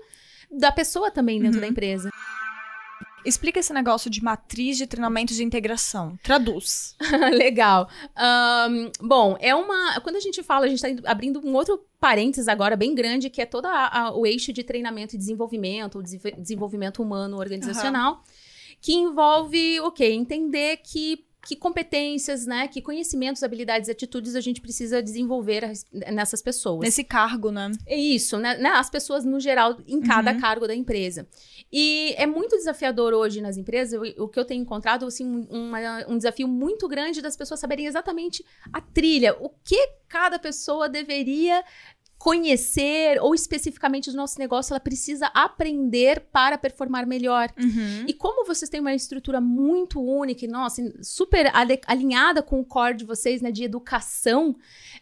da 0.51 0.71
pessoa 0.71 1.11
também 1.11 1.39
dentro 1.39 1.57
Uhum. 1.57 1.61
da 1.61 1.67
empresa. 1.67 2.09
Explica 3.25 3.59
esse 3.59 3.73
negócio 3.73 4.09
de 4.09 4.23
matriz 4.23 4.77
de 4.77 4.87
treinamento 4.87 5.33
de 5.33 5.43
integração. 5.43 6.17
Traduz. 6.23 6.95
Legal. 7.33 7.89
Ahn, 8.15 8.89
bom, 9.01 9.35
é 9.39 9.53
uma. 9.53 9.99
Quando 10.01 10.15
a 10.15 10.19
gente 10.21 10.41
fala, 10.41 10.65
a 10.65 10.69
gente 10.69 10.83
está 10.85 11.11
abrindo 11.11 11.39
um 11.45 11.53
outro 11.53 11.85
parênteses 11.99 12.47
agora 12.47 12.75
bem 12.75 12.95
grande, 12.95 13.29
que 13.29 13.41
é 13.41 13.45
todo 13.45 13.65
a- 13.65 13.87
a- 13.87 14.11
o 14.15 14.25
eixo 14.25 14.53
de 14.53 14.63
treinamento 14.63 15.15
e 15.15 15.17
desenvolvimento, 15.17 16.01
desenvolvimento 16.37 17.03
humano 17.03 17.37
organizacional, 17.37 18.23
que 18.81 18.93
envolve 18.93 19.79
o 19.81 19.91
quê? 19.91 20.05
Entender 20.11 20.77
que. 20.77 21.25
Que 21.45 21.55
competências, 21.55 22.45
né? 22.45 22.67
Que 22.67 22.81
conhecimentos, 22.81 23.43
habilidades 23.43 23.87
e 23.87 23.91
atitudes 23.91 24.35
a 24.35 24.41
gente 24.41 24.59
precisa 24.59 25.01
desenvolver 25.01 25.71
nessas 26.11 26.41
pessoas. 26.41 26.81
Nesse 26.81 27.03
cargo, 27.03 27.49
né? 27.49 27.71
É 27.87 27.95
isso, 27.97 28.37
né? 28.37 28.57
né, 28.57 28.69
As 28.71 28.89
pessoas 28.89 29.23
no 29.23 29.39
geral, 29.39 29.77
em 29.87 30.01
cada 30.01 30.33
Uhum. 30.33 30.39
cargo 30.39 30.67
da 30.67 30.75
empresa. 30.75 31.27
E 31.71 32.13
é 32.17 32.25
muito 32.27 32.57
desafiador 32.57 33.13
hoje 33.13 33.39
nas 33.41 33.55
empresas, 33.55 33.99
o 34.17 34.27
que 34.27 34.37
eu 34.39 34.43
tenho 34.45 34.61
encontrado, 34.61 35.05
assim, 35.05 35.47
uma- 35.49 36.05
um 36.09 36.17
desafio 36.17 36.47
muito 36.47 36.87
grande 36.87 37.21
das 37.21 37.37
pessoas 37.37 37.59
saberem 37.59 37.85
exatamente 37.85 38.43
a 38.73 38.81
trilha, 38.81 39.35
o 39.39 39.49
que 39.63 39.77
cada 40.09 40.37
pessoa 40.39 40.89
deveria 40.89 41.63
conhecer, 42.19 43.17
ou 43.21 43.33
especificamente 43.33 44.11
do 44.11 44.17
nosso 44.17 44.37
negócio, 44.37 44.73
ela 44.73 44.79
precisa 44.79 45.27
aprender 45.33 46.19
para 46.33 46.57
performar 46.57 47.07
melhor. 47.07 47.49
Uhum. 47.57 48.03
E 48.05 48.13
como 48.13 48.45
vocês 48.45 48.69
têm 48.69 48.81
uma 48.81 48.93
estrutura 48.93 49.39
muito 49.39 50.01
única 50.01 50.43
e, 50.43 50.47
nossa, 50.47 50.83
super 51.01 51.49
alinhada 51.87 52.43
com 52.43 52.59
o 52.59 52.65
core 52.65 52.97
de 52.97 53.05
vocês, 53.05 53.41
né, 53.41 53.51
de 53.51 53.63
educação, 53.63 54.53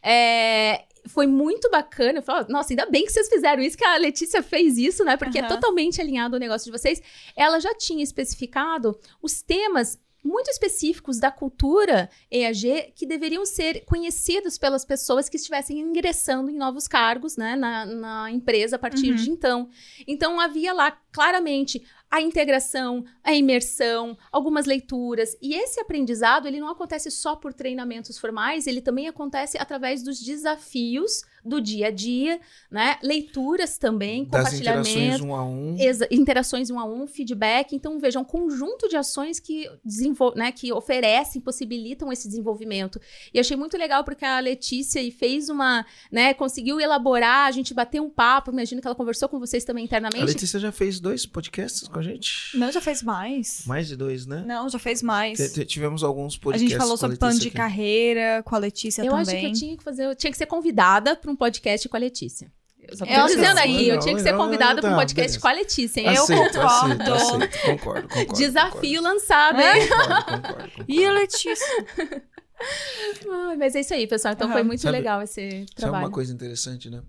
é, 0.02 0.86
foi 1.08 1.26
muito 1.26 1.72
bacana. 1.72 2.20
Eu 2.20 2.24
falo, 2.24 2.46
nossa, 2.50 2.72
ainda 2.72 2.86
bem 2.86 3.04
que 3.04 3.12
vocês 3.12 3.28
fizeram 3.28 3.64
isso, 3.64 3.76
que 3.76 3.84
a 3.86 3.98
Letícia 3.98 4.44
fez 4.44 4.78
isso, 4.78 5.04
né? 5.04 5.18
Porque 5.18 5.40
é 5.40 5.42
Aham. 5.42 5.50
totalmente 5.50 6.00
alinhado 6.00 6.36
o 6.36 6.40
negócio 6.40 6.66
de 6.66 6.78
vocês. 6.78 7.02
Ela 7.36 7.60
já 7.60 7.74
tinha 7.74 8.04
especificado 8.04 8.96
os 9.24 9.42
temas 9.42 10.00
muito 10.24 10.50
específicos 10.50 11.20
da 11.20 11.32
cultura 11.32 12.10
EAG 12.30 12.92
que 12.96 13.06
deveriam 13.06 13.46
ser 13.46 13.86
conhecidos 13.86 14.58
pelas 14.58 14.84
pessoas 14.84 15.30
que 15.30 15.38
estivessem 15.38 15.80
ingressando 15.80 16.50
em 16.50 16.58
novos 16.58 16.88
cargos 16.88 17.38
né, 17.38 17.56
na, 17.56 17.86
na 17.86 18.32
empresa 18.32 18.76
a 18.76 18.80
partir 18.80 19.10
Uhum. 19.12 19.16
de 19.16 19.30
então. 19.30 19.70
Então 20.08 20.40
havia 20.40 20.74
lá 20.74 20.92
claramente 21.12 21.84
a 22.10 22.22
integração, 22.22 23.04
a 23.24 23.34
imersão, 23.34 24.18
algumas 24.32 24.66
leituras. 24.66 25.36
E 25.42 25.54
esse 25.54 25.80
aprendizado, 25.80 26.48
ele 26.48 26.60
não 26.60 26.70
acontece 26.70 27.12
só 27.12 27.36
por 27.36 27.54
treinamentos 27.54 28.18
formais, 28.18 28.66
ele 28.66 28.82
também 28.82 29.08
acontece 29.08 29.58
através 29.58 30.02
dos 30.04 30.20
desafios 30.20 31.24
do 31.48 31.62
dia 31.62 31.88
a 31.88 31.92
dia, 31.92 32.40
né? 32.70 32.98
Leituras 33.02 33.78
também, 33.78 34.26
das 34.26 34.54
interações 34.54 35.22
compartilhamento, 35.22 35.26
um 35.26 35.36
a 35.36 35.46
um. 35.46 35.78
Interações 36.12 36.70
um 36.70 36.80
a 36.80 36.86
um, 36.86 37.08
feedback. 37.08 37.74
Então, 37.74 38.00
vejam, 38.00 38.22
um 38.22 38.26
conjunto 38.26 38.90
de 38.90 38.98
ações 38.98 39.40
que, 39.40 39.70
desenvol 39.84 40.34
né, 40.36 40.52
que 40.52 40.74
oferecem, 40.74 41.42
possibilitam 41.42 42.12
esse 42.12 42.28
desenvolvimento. 42.28 43.00
E 43.34 43.40
achei 43.40 43.56
muito 43.56 43.78
legal 43.78 44.04
porque 44.04 44.26
a 44.26 44.40
Letícia 44.40 45.02
fez 45.12 45.50
uma, 45.50 45.86
né, 46.12 46.34
conseguiu 46.34 46.80
elaborar, 46.80 47.48
a 47.48 47.52
gente 47.52 47.74
bateu 47.74 48.04
um 48.04 48.10
papo, 48.10 48.52
imagino 48.52 48.82
que 48.82 48.88
ela 48.88 48.96
conversou 48.96 49.30
com 49.30 49.40
vocês 49.40 49.64
também 49.64 49.84
A 49.84 49.86
internamente. 49.86 50.26
Letícia 50.26 50.60
já 50.60 50.72
fez 50.72 51.00
dois 51.00 51.26
podcasts 51.26 51.88
com 51.88 51.97
a 51.98 52.02
gente. 52.02 52.56
Não, 52.58 52.72
já 52.72 52.80
fez 52.82 53.02
mais. 53.04 53.64
Mais 53.66 53.88
de 53.88 53.96
dois, 53.96 54.26
né? 54.26 54.44
Não, 54.46 54.70
já 54.70 54.80
fez 54.80 55.02
mais. 55.04 55.38
T- 55.38 55.50
t- 55.50 55.66
Tivemos 55.66 56.04
alguns 56.04 56.36
A 56.36 56.40
podcasts. 56.40 56.70
gente 56.70 56.78
falou 56.78 56.92
com 56.92 56.96
a 56.96 56.98
sobre 57.00 57.18
plano 57.18 57.40
de 57.40 57.48
aqui. 57.48 57.58
carreira 57.58 58.44
com 58.44 58.56
a 58.56 58.60
Letícia 58.60 59.02
eu 59.02 59.12
também. 59.12 59.22
acho 59.22 59.32
que 59.40 59.46
eu 59.46 59.54
tinha 59.54 59.78
que 59.78 59.84
fazer, 59.84 60.06
eu 60.06 60.16
tinha 60.16 60.32
que 60.32 60.38
ser 60.38 60.46
convidada 60.46 61.16
para 61.16 61.32
um 61.32 61.36
podcast 61.36 61.88
com 61.90 61.98
a 61.98 62.00
Letícia. 62.00 62.52
Eu 62.90 62.96
só 62.96 63.06
tô 63.06 63.12
Eu 63.12 63.26
dizendo 63.26 63.58
aí, 63.60 63.90
eu 63.90 64.00
tinha 64.00 64.16
que 64.16 64.22
ser 64.22 64.32
Legal, 64.32 64.46
convidada 64.46 64.80
para 64.80 64.90
um 64.90 64.94
tá, 64.94 64.98
podcast 65.00 65.16
beleza. 65.28 65.40
com 65.42 65.48
a 65.48 65.52
Letícia. 65.52 66.00
hein? 66.00 66.08
Eu 66.16 66.24
Aceito, 66.24 66.42
concordo. 66.54 67.04
aceito, 67.04 67.14
aceito. 67.14 67.62
Concordo, 67.66 68.08
concordo. 68.08 68.34
Desafio 68.34 69.02
lançado, 69.02 69.60
hein? 69.60 69.88
Concordo, 69.90 70.26
concordo, 70.26 70.42
concordo. 70.62 70.86
E 70.88 71.06
a 71.06 71.12
Letícia? 71.12 71.86
Mas 73.58 73.76
é 73.76 73.82
isso 73.82 73.94
aí, 73.94 74.08
pessoal. 74.08 74.34
Então 74.34 74.48
Aham. 74.48 74.54
foi 74.54 74.64
muito 74.64 74.82
Sabe- 74.82 74.98
legal 74.98 75.22
esse 75.22 75.50
Sabe 75.50 75.66
trabalho. 75.76 76.06
uma 76.06 76.12
coisa 76.12 76.34
interessante, 76.34 76.90
né? 76.90 77.02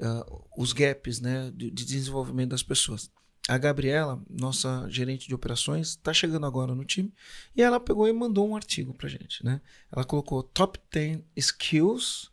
Ah, 0.00 0.24
os 0.56 0.72
gaps, 0.72 1.20
né, 1.20 1.50
de, 1.54 1.70
de 1.70 1.84
desenvolvimento 1.84 2.50
das 2.50 2.62
pessoas. 2.62 3.10
A 3.48 3.58
Gabriela, 3.58 4.22
nossa 4.28 4.86
gerente 4.88 5.28
de 5.28 5.34
operações, 5.34 5.90
está 5.90 6.12
chegando 6.14 6.46
agora 6.46 6.74
no 6.74 6.84
time 6.84 7.12
e 7.54 7.62
ela 7.62 7.78
pegou 7.78 8.08
e 8.08 8.12
mandou 8.12 8.48
um 8.48 8.56
artigo 8.56 8.94
para 8.94 9.08
gente, 9.08 9.44
né? 9.44 9.60
Ela 9.92 10.04
colocou 10.04 10.42
top 10.42 10.78
10 10.90 11.20
skills 11.36 12.30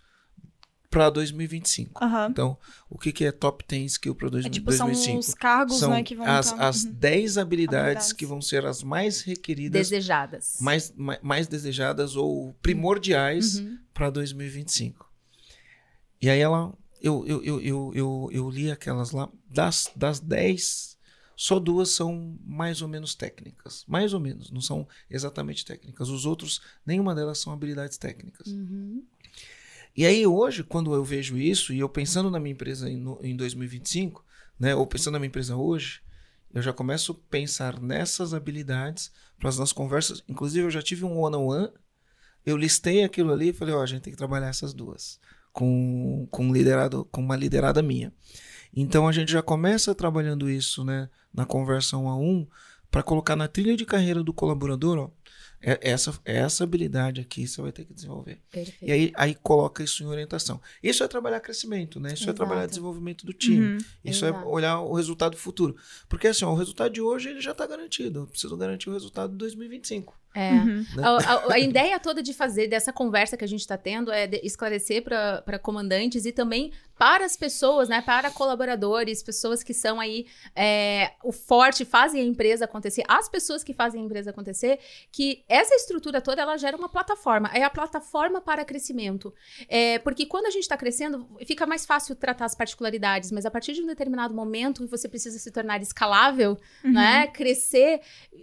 para 0.89 1.09
2025. 1.09 2.03
Aham. 2.03 2.27
Então, 2.29 2.57
o 2.89 2.97
que, 2.97 3.11
que 3.13 3.23
é 3.25 3.31
top 3.31 3.63
10 3.67 3.93
skill 3.93 4.13
para 4.15 4.27
É 4.27 4.31
2025? 4.31 4.53
tipo, 4.53 4.95
são 4.95 5.17
os 5.19 5.33
cargos, 5.33 5.79
São 5.79 5.91
né, 5.91 6.03
que 6.03 6.15
vão 6.15 6.25
as, 6.27 6.51
as 6.53 6.83
Uhum. 6.85 6.91
10 6.93 7.37
habilidades, 7.37 7.85
Habilidades. 7.85 8.13
que 8.13 8.25
vão 8.25 8.41
ser 8.41 8.65
as 8.65 8.83
mais 8.83 9.21
requeridas, 9.21 9.89
Desejadas. 9.89 10.57
mais, 10.59 10.93
mais, 10.95 11.19
mais 11.21 11.47
desejadas 11.47 12.15
ou 12.15 12.53
primordiais 12.61 13.59
Uhum. 13.59 13.77
para 13.93 14.09
2025. 14.09 15.09
E 16.21 16.29
aí 16.29 16.39
ela. 16.39 16.73
Eu, 17.01 17.25
eu, 17.25 17.43
eu, 17.43 17.61
eu, 17.61 17.91
eu, 17.95 18.29
eu 18.31 18.49
li 18.49 18.69
aquelas 18.69 19.11
lá. 19.11 19.27
Das, 19.49 19.89
das 19.95 20.19
10, 20.19 20.90
só 21.41 21.57
duas 21.57 21.89
são 21.89 22.37
mais 22.45 22.83
ou 22.83 22.87
menos 22.87 23.15
técnicas. 23.15 23.83
Mais 23.87 24.13
ou 24.13 24.19
menos, 24.19 24.51
não 24.51 24.61
são 24.61 24.87
exatamente 25.09 25.65
técnicas. 25.65 26.07
Os 26.07 26.23
outros, 26.23 26.61
nenhuma 26.85 27.15
delas 27.15 27.39
são 27.39 27.51
habilidades 27.51 27.97
técnicas. 27.97 28.45
Uhum. 28.45 29.03
E 29.97 30.05
aí 30.05 30.27
hoje, 30.27 30.63
quando 30.63 30.93
eu 30.93 31.03
vejo 31.03 31.39
isso, 31.39 31.73
e 31.73 31.79
eu 31.79 31.89
pensando 31.89 32.29
na 32.29 32.39
minha 32.39 32.53
empresa 32.53 32.87
em, 32.87 32.95
no- 32.95 33.19
em 33.23 33.35
2025, 33.35 34.23
né, 34.59 34.75
ou 34.75 34.85
pensando 34.85 35.13
na 35.13 35.19
minha 35.19 35.29
empresa 35.29 35.55
hoje, 35.55 36.03
eu 36.53 36.61
já 36.61 36.71
começo 36.71 37.13
a 37.13 37.31
pensar 37.31 37.81
nessas 37.81 38.35
habilidades 38.35 39.11
para 39.39 39.49
as 39.49 39.57
nossas 39.57 39.73
conversas. 39.73 40.23
Inclusive, 40.29 40.67
eu 40.67 40.71
já 40.71 40.83
tive 40.83 41.05
um 41.05 41.17
one-on-one, 41.17 41.71
eu 42.45 42.55
listei 42.55 43.03
aquilo 43.03 43.33
ali 43.33 43.49
e 43.49 43.53
falei, 43.53 43.73
ó, 43.73 43.81
a 43.81 43.87
gente 43.87 44.03
tem 44.03 44.13
que 44.13 44.17
trabalhar 44.17 44.49
essas 44.49 44.75
duas 44.75 45.19
com, 45.51 46.27
com, 46.29 46.45
um 46.45 46.53
liderado, 46.53 47.03
com 47.05 47.19
uma 47.19 47.35
liderada 47.35 47.81
minha. 47.81 48.13
Então, 48.71 49.07
a 49.07 49.11
gente 49.11 49.31
já 49.31 49.41
começa 49.41 49.95
trabalhando 49.95 50.47
isso 50.47 50.85
né, 50.85 51.09
na 51.33 51.45
conversa 51.45 51.97
um 51.97 52.07
a 52.09 52.15
um 52.17 52.47
para 52.89 53.01
colocar 53.03 53.35
na 53.35 53.47
trilha 53.47 53.75
de 53.77 53.85
carreira 53.85 54.21
do 54.21 54.33
colaborador, 54.33 54.97
ó, 54.97 55.09
é- 55.61 55.79
essa, 55.91 56.13
essa 56.25 56.63
habilidade 56.63 57.21
aqui 57.21 57.47
você 57.47 57.61
vai 57.61 57.71
ter 57.71 57.85
que 57.85 57.93
desenvolver. 57.93 58.41
Perfeito. 58.51 58.83
E 58.83 58.91
aí, 58.91 59.11
aí 59.15 59.35
coloca 59.35 59.83
isso 59.83 60.03
em 60.03 60.07
orientação. 60.07 60.59
Isso 60.81 61.03
é 61.03 61.07
trabalhar 61.07 61.39
crescimento, 61.39 61.99
né? 61.99 62.09
Isso 62.13 62.23
é 62.23 62.25
Exato. 62.25 62.37
trabalhar 62.37 62.65
desenvolvimento 62.65 63.25
do 63.25 63.31
time. 63.31 63.73
Uhum. 63.73 63.77
Isso 64.03 64.25
Exato. 64.25 64.43
é 64.43 64.47
olhar 64.47 64.79
o 64.81 64.93
resultado 64.93 65.37
futuro. 65.37 65.75
Porque 66.09 66.27
assim, 66.27 66.43
ó, 66.43 66.51
o 66.51 66.55
resultado 66.55 66.91
de 66.91 66.99
hoje 66.99 67.29
ele 67.29 67.39
já 67.41 67.51
está 67.51 67.65
garantido. 67.67 68.21
Eu 68.21 68.27
preciso 68.27 68.57
garantir 68.57 68.89
o 68.89 68.93
resultado 68.93 69.31
de 69.31 69.37
2025. 69.37 70.19
É. 70.33 70.51
Uhum. 70.51 70.85
né? 70.95 71.03
A, 71.03 71.09
a- 71.33 71.53
a 71.55 71.59
ideia 71.59 71.99
toda 71.99 72.23
de 72.23 72.33
fazer 72.33 72.67
dessa 72.67 72.93
conversa 72.93 73.35
que 73.35 73.43
a 73.43 73.47
gente 73.47 73.59
está 73.61 73.77
tendo 73.77 74.11
é 74.11 74.27
de- 74.27 74.39
esclarecer 74.43 75.03
para 75.03 75.59
comandantes 75.59 76.25
e 76.25 76.31
também 76.31 76.71
para 76.97 77.25
as 77.25 77.35
pessoas, 77.35 77.89
né, 77.89 77.99
para 77.99 78.29
colaboradores, 78.29 79.23
pessoas 79.23 79.63
que 79.63 79.73
são 79.73 79.99
aí 79.99 80.27
é, 80.55 81.13
o 81.23 81.31
forte, 81.31 81.83
fazem 81.83 82.21
a 82.21 82.23
empresa 82.23 82.65
acontecer, 82.65 83.03
as 83.07 83.27
pessoas 83.27 83.63
que 83.63 83.73
fazem 83.73 84.01
a 84.01 84.05
empresa 84.05 84.29
acontecer, 84.29 84.79
que 85.11 85.43
essa 85.49 85.73
estrutura 85.75 86.21
toda 86.21 86.41
ela 86.43 86.55
gera 86.57 86.77
uma 86.77 86.87
plataforma, 86.87 87.49
é 87.53 87.63
a 87.63 87.69
plataforma 87.71 88.39
para 88.39 88.63
crescimento. 88.63 89.33
É, 89.67 89.97
porque 89.99 90.25
quando 90.27 90.45
a 90.45 90.51
gente 90.51 90.61
está 90.63 90.77
crescendo, 90.77 91.27
fica 91.45 91.65
mais 91.65 91.85
fácil 91.87 92.15
tratar 92.15 92.45
as 92.45 92.53
particularidades, 92.55 93.31
mas 93.31 93.45
a 93.47 93.51
partir 93.51 93.73
de 93.73 93.81
um 93.81 93.87
determinado 93.87 94.33
momento 94.33 94.87
você 94.87 95.09
precisa 95.09 95.39
se 95.39 95.51
tornar 95.51 95.81
escalável, 95.81 96.57
Uhum. 96.85 96.91
né, 96.93 97.27
crescer, 97.27 97.99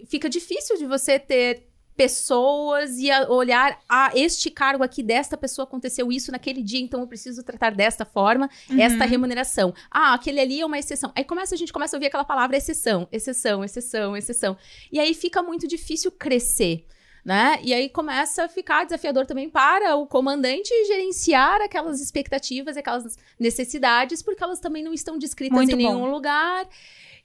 fica 0.07 0.27
difícil 0.29 0.77
de 0.77 0.85
você 0.85 1.17
ter 1.17 1.67
pessoas 1.99 2.97
e 2.97 3.11
a- 3.11 3.29
olhar 3.29 3.79
ah, 3.89 4.11
este 4.15 4.49
cargo 4.49 4.83
aqui 4.83 5.03
desta 5.03 5.35
pessoa 5.37 5.63
aconteceu 5.65 6.11
isso 6.11 6.31
naquele 6.31 6.61
dia, 6.63 6.79
então 6.79 7.01
eu 7.01 7.07
preciso 7.07 7.43
tratar 7.43 7.71
desta 7.75 8.05
forma 8.05 8.49
Uhum. 8.69 8.79
esta 8.81 9.05
remuneração. 9.05 9.73
Ah, 9.91 10.13
aquele 10.13 10.39
ali 10.39 10.61
é 10.61 10.65
uma 10.65 10.79
exceção. 10.79 11.11
Aí 11.15 11.23
começa 11.23 11.53
a 11.55 11.57
gente 11.57 11.71
começa 11.73 11.95
a 11.95 11.97
ouvir 11.97 12.07
aquela 12.07 12.23
palavra 12.23 12.57
exceção, 12.57 13.07
exceção, 13.11 13.63
exceção, 13.63 14.15
exceção. 14.17 14.57
E 14.91 14.99
aí 14.99 15.13
fica 15.13 15.41
muito 15.43 15.67
difícil 15.67 16.11
crescer. 16.11 16.85
Né? 17.25 17.59
E 17.61 17.73
aí 17.73 17.89
começa 17.89 18.45
a 18.45 18.47
ficar 18.49 18.85
desafiador 18.85 19.25
também 19.25 19.49
para 19.49 19.93
o 19.97 20.07
comandante 20.07 20.69
gerenciar 20.87 21.61
aquelas 21.61 21.99
expectativas, 21.99 22.77
aquelas 22.77 23.17
necessidades, 23.37 24.21
porque 24.23 24.41
elas 24.41 24.59
também 24.61 24.81
não 24.81 24.93
estão 24.93 25.17
descritas 25.19 25.55
Muito 25.55 25.75
em 25.75 25.83
bom. 25.83 25.93
nenhum 25.93 26.09
lugar. 26.09 26.65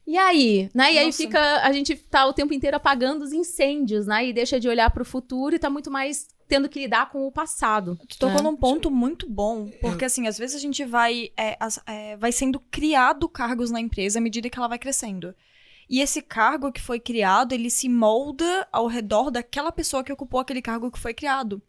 E 0.07 0.19
aí, 0.19 0.71
né? 0.75 0.93
E 0.93 0.99
aí 0.99 1.07
Nossa. 1.07 1.19
fica, 1.19 1.63
a 1.63 1.73
gente 1.73 1.97
tá 1.97 2.27
o 2.27 2.33
tempo 2.33 2.53
inteiro 2.53 2.77
apagando 2.77 3.23
os 3.23 3.33
incêndios, 3.33 4.07
né? 4.07 4.27
E 4.27 4.33
deixa 4.33 4.61
de 4.61 4.69
olhar 4.69 4.91
para 4.91 5.03
o 5.03 5.07
futuro 5.07 5.55
e 5.55 5.59
tá 5.59 5.71
muito 5.71 5.91
mais 5.91 6.29
tendo 6.47 6.69
que 6.69 6.79
lidar 6.79 7.11
com 7.11 7.27
o 7.27 7.33
passado. 7.33 7.99
Tu 8.09 8.19
tocou 8.19 8.43
né? 8.43 8.43
num 8.43 8.57
ponto 8.57 8.91
muito 8.91 9.29
bom, 9.29 9.71
porque 9.81 10.05
assim, 10.05 10.27
às 10.27 10.37
vezes 10.37 10.57
a 10.57 10.59
gente 10.59 10.85
vai, 10.85 11.31
é, 11.37 11.57
é, 11.87 12.17
vai 12.17 12.33
sendo 12.33 12.61
criado 12.71 13.29
cargos 13.29 13.71
na 13.71 13.81
empresa 13.81 14.19
à 14.19 14.23
medida 14.23 14.51
que 14.51 14.59
ela 14.59 14.69
vai 14.69 14.79
crescendo. 14.79 15.35
E 15.89 16.01
esse 16.01 16.23
cargo 16.23 16.73
que 16.73 16.81
foi 16.81 16.99
criado, 16.99 17.53
ele 17.53 17.71
se 17.71 17.89
molda 17.89 18.67
ao 18.73 18.87
redor 18.87 19.31
daquela 19.31 19.73
pessoa 19.73 20.03
que 20.05 20.13
ocupou 20.13 20.41
aquele 20.41 20.63
cargo 20.63 20.91
que 20.91 20.99
foi 20.99 21.15
criado. 21.15 21.63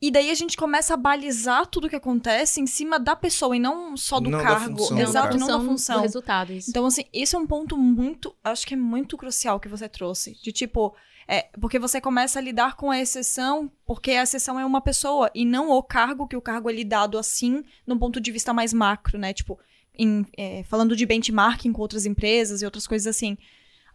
E 0.00 0.10
daí 0.10 0.30
a 0.30 0.34
gente 0.34 0.56
começa 0.56 0.92
a 0.94 0.96
balizar 0.96 1.66
tudo 1.66 1.88
que 1.88 1.96
acontece 1.96 2.60
em 2.60 2.66
cima 2.66 2.98
da 2.98 3.16
pessoa 3.16 3.56
e 3.56 3.58
não 3.58 3.96
só 3.96 4.20
do 4.20 4.28
Não 4.28 4.38
da 4.38 4.44
cargo. 4.44 4.76
função 4.78 4.96
do 4.96 5.02
Exato, 5.02 5.38
não 5.38 5.46
da 5.46 5.56
do 5.56 5.64
função. 5.64 6.00
resultado, 6.02 6.52
isso. 6.52 6.68
Então, 6.68 6.84
assim, 6.84 7.04
esse 7.12 7.34
é 7.34 7.38
um 7.38 7.46
ponto 7.46 7.78
muito. 7.78 8.34
Acho 8.44 8.66
que 8.66 8.74
é 8.74 8.76
muito 8.76 9.16
crucial 9.16 9.58
que 9.58 9.68
você 9.68 9.88
trouxe. 9.88 10.36
De 10.42 10.52
tipo. 10.52 10.94
É, 11.28 11.48
porque 11.60 11.76
você 11.76 12.00
começa 12.00 12.38
a 12.38 12.42
lidar 12.42 12.76
com 12.76 12.88
a 12.88 13.00
exceção, 13.00 13.68
porque 13.84 14.12
a 14.12 14.22
exceção 14.22 14.60
é 14.60 14.64
uma 14.64 14.80
pessoa, 14.80 15.28
e 15.34 15.44
não 15.44 15.70
o 15.70 15.82
cargo, 15.82 16.28
que 16.28 16.36
o 16.36 16.40
cargo 16.40 16.70
é 16.70 16.72
lidado 16.72 17.18
assim, 17.18 17.64
num 17.84 17.98
ponto 17.98 18.20
de 18.20 18.30
vista 18.30 18.52
mais 18.52 18.72
macro, 18.72 19.18
né? 19.18 19.32
Tipo, 19.32 19.58
em, 19.98 20.24
é, 20.36 20.62
falando 20.68 20.94
de 20.94 21.04
benchmarking 21.04 21.72
com 21.72 21.82
outras 21.82 22.06
empresas 22.06 22.62
e 22.62 22.64
outras 22.64 22.86
coisas 22.86 23.08
assim. 23.08 23.36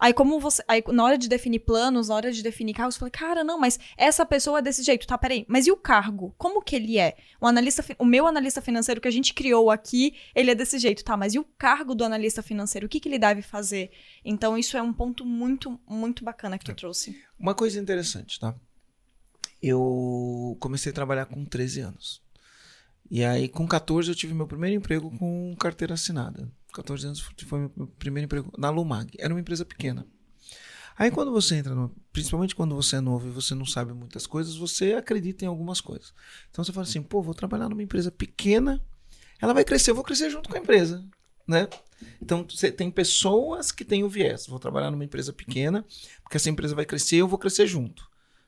Aí, 0.01 0.15
como 0.15 0.39
você. 0.39 0.63
Aí, 0.67 0.83
na 0.87 1.03
hora 1.03 1.15
de 1.15 1.29
definir 1.29 1.59
planos, 1.59 2.09
na 2.09 2.15
hora 2.15 2.31
de 2.31 2.41
definir 2.41 2.73
cargos, 2.73 2.95
eu 2.95 2.99
falei, 3.01 3.11
cara, 3.11 3.43
não, 3.43 3.59
mas 3.59 3.79
essa 3.95 4.25
pessoa 4.25 4.57
é 4.57 4.61
desse 4.63 4.81
jeito, 4.81 5.05
tá? 5.05 5.15
Peraí. 5.15 5.45
Mas 5.47 5.67
e 5.67 5.71
o 5.71 5.77
cargo? 5.77 6.33
Como 6.39 6.59
que 6.63 6.75
ele 6.75 6.97
é? 6.97 7.15
O 7.39 7.45
analista, 7.45 7.85
o 7.99 8.05
meu 8.05 8.25
analista 8.25 8.63
financeiro 8.63 8.99
que 8.99 9.07
a 9.07 9.11
gente 9.11 9.31
criou 9.31 9.69
aqui, 9.69 10.15
ele 10.33 10.49
é 10.49 10.55
desse 10.55 10.79
jeito, 10.79 11.03
tá? 11.03 11.15
Mas 11.15 11.35
e 11.35 11.39
o 11.39 11.43
cargo 11.43 11.93
do 11.93 12.03
analista 12.03 12.41
financeiro? 12.41 12.87
O 12.87 12.89
que, 12.89 12.99
que 12.99 13.07
ele 13.07 13.19
deve 13.19 13.43
fazer? 13.43 13.91
Então, 14.25 14.57
isso 14.57 14.75
é 14.75 14.81
um 14.81 14.91
ponto 14.91 15.23
muito, 15.23 15.79
muito 15.87 16.25
bacana 16.25 16.57
que 16.57 16.65
tu 16.65 16.73
trouxe. 16.73 17.15
Uma 17.39 17.53
coisa 17.53 17.79
interessante, 17.79 18.39
tá? 18.39 18.55
Eu 19.61 20.57
comecei 20.59 20.91
a 20.91 20.95
trabalhar 20.95 21.27
com 21.27 21.45
13 21.45 21.81
anos. 21.81 22.23
E 23.11 23.23
aí, 23.23 23.47
com 23.47 23.67
14, 23.67 24.09
eu 24.09 24.15
tive 24.15 24.33
meu 24.33 24.47
primeiro 24.47 24.75
emprego 24.75 25.15
com 25.19 25.55
carteira 25.59 25.93
assinada. 25.93 26.51
14 26.71 27.07
anos 27.07 27.19
foi 27.45 27.59
meu 27.59 27.87
primeiro 27.99 28.25
emprego 28.25 28.51
na 28.57 28.69
Lumag. 28.69 29.15
Era 29.19 29.33
uma 29.33 29.39
empresa 29.39 29.65
pequena. 29.65 30.05
Aí, 30.97 31.09
quando 31.09 31.31
você 31.31 31.55
entra, 31.55 31.73
no, 31.73 31.89
principalmente 32.11 32.55
quando 32.55 32.75
você 32.75 32.97
é 32.97 33.01
novo 33.01 33.27
e 33.27 33.31
você 33.31 33.55
não 33.55 33.65
sabe 33.65 33.93
muitas 33.93 34.27
coisas, 34.27 34.55
você 34.55 34.93
acredita 34.93 35.45
em 35.45 35.47
algumas 35.47 35.81
coisas. 35.81 36.13
Então, 36.49 36.63
você 36.63 36.71
fala 36.71 36.85
assim: 36.85 37.01
pô, 37.01 37.21
vou 37.21 37.33
trabalhar 37.33 37.69
numa 37.69 37.81
empresa 37.81 38.11
pequena, 38.11 38.79
ela 39.41 39.53
vai 39.53 39.63
crescer, 39.63 39.91
eu 39.91 39.95
vou 39.95 40.03
crescer 40.03 40.29
junto 40.29 40.49
com 40.49 40.55
a 40.55 40.59
empresa, 40.59 41.03
né? 41.47 41.67
Então, 42.21 42.45
você 42.47 42.71
tem 42.71 42.91
pessoas 42.91 43.71
que 43.71 43.85
têm 43.85 44.03
o 44.03 44.09
viés. 44.09 44.47
Vou 44.47 44.59
trabalhar 44.59 44.91
numa 44.91 45.05
empresa 45.05 45.31
pequena, 45.33 45.85
porque 46.23 46.37
essa 46.37 46.49
empresa 46.49 46.75
vai 46.75 46.85
crescer 46.85 47.17
eu 47.17 47.27
vou 47.27 47.39
crescer 47.39 47.67
junto, 47.67 48.07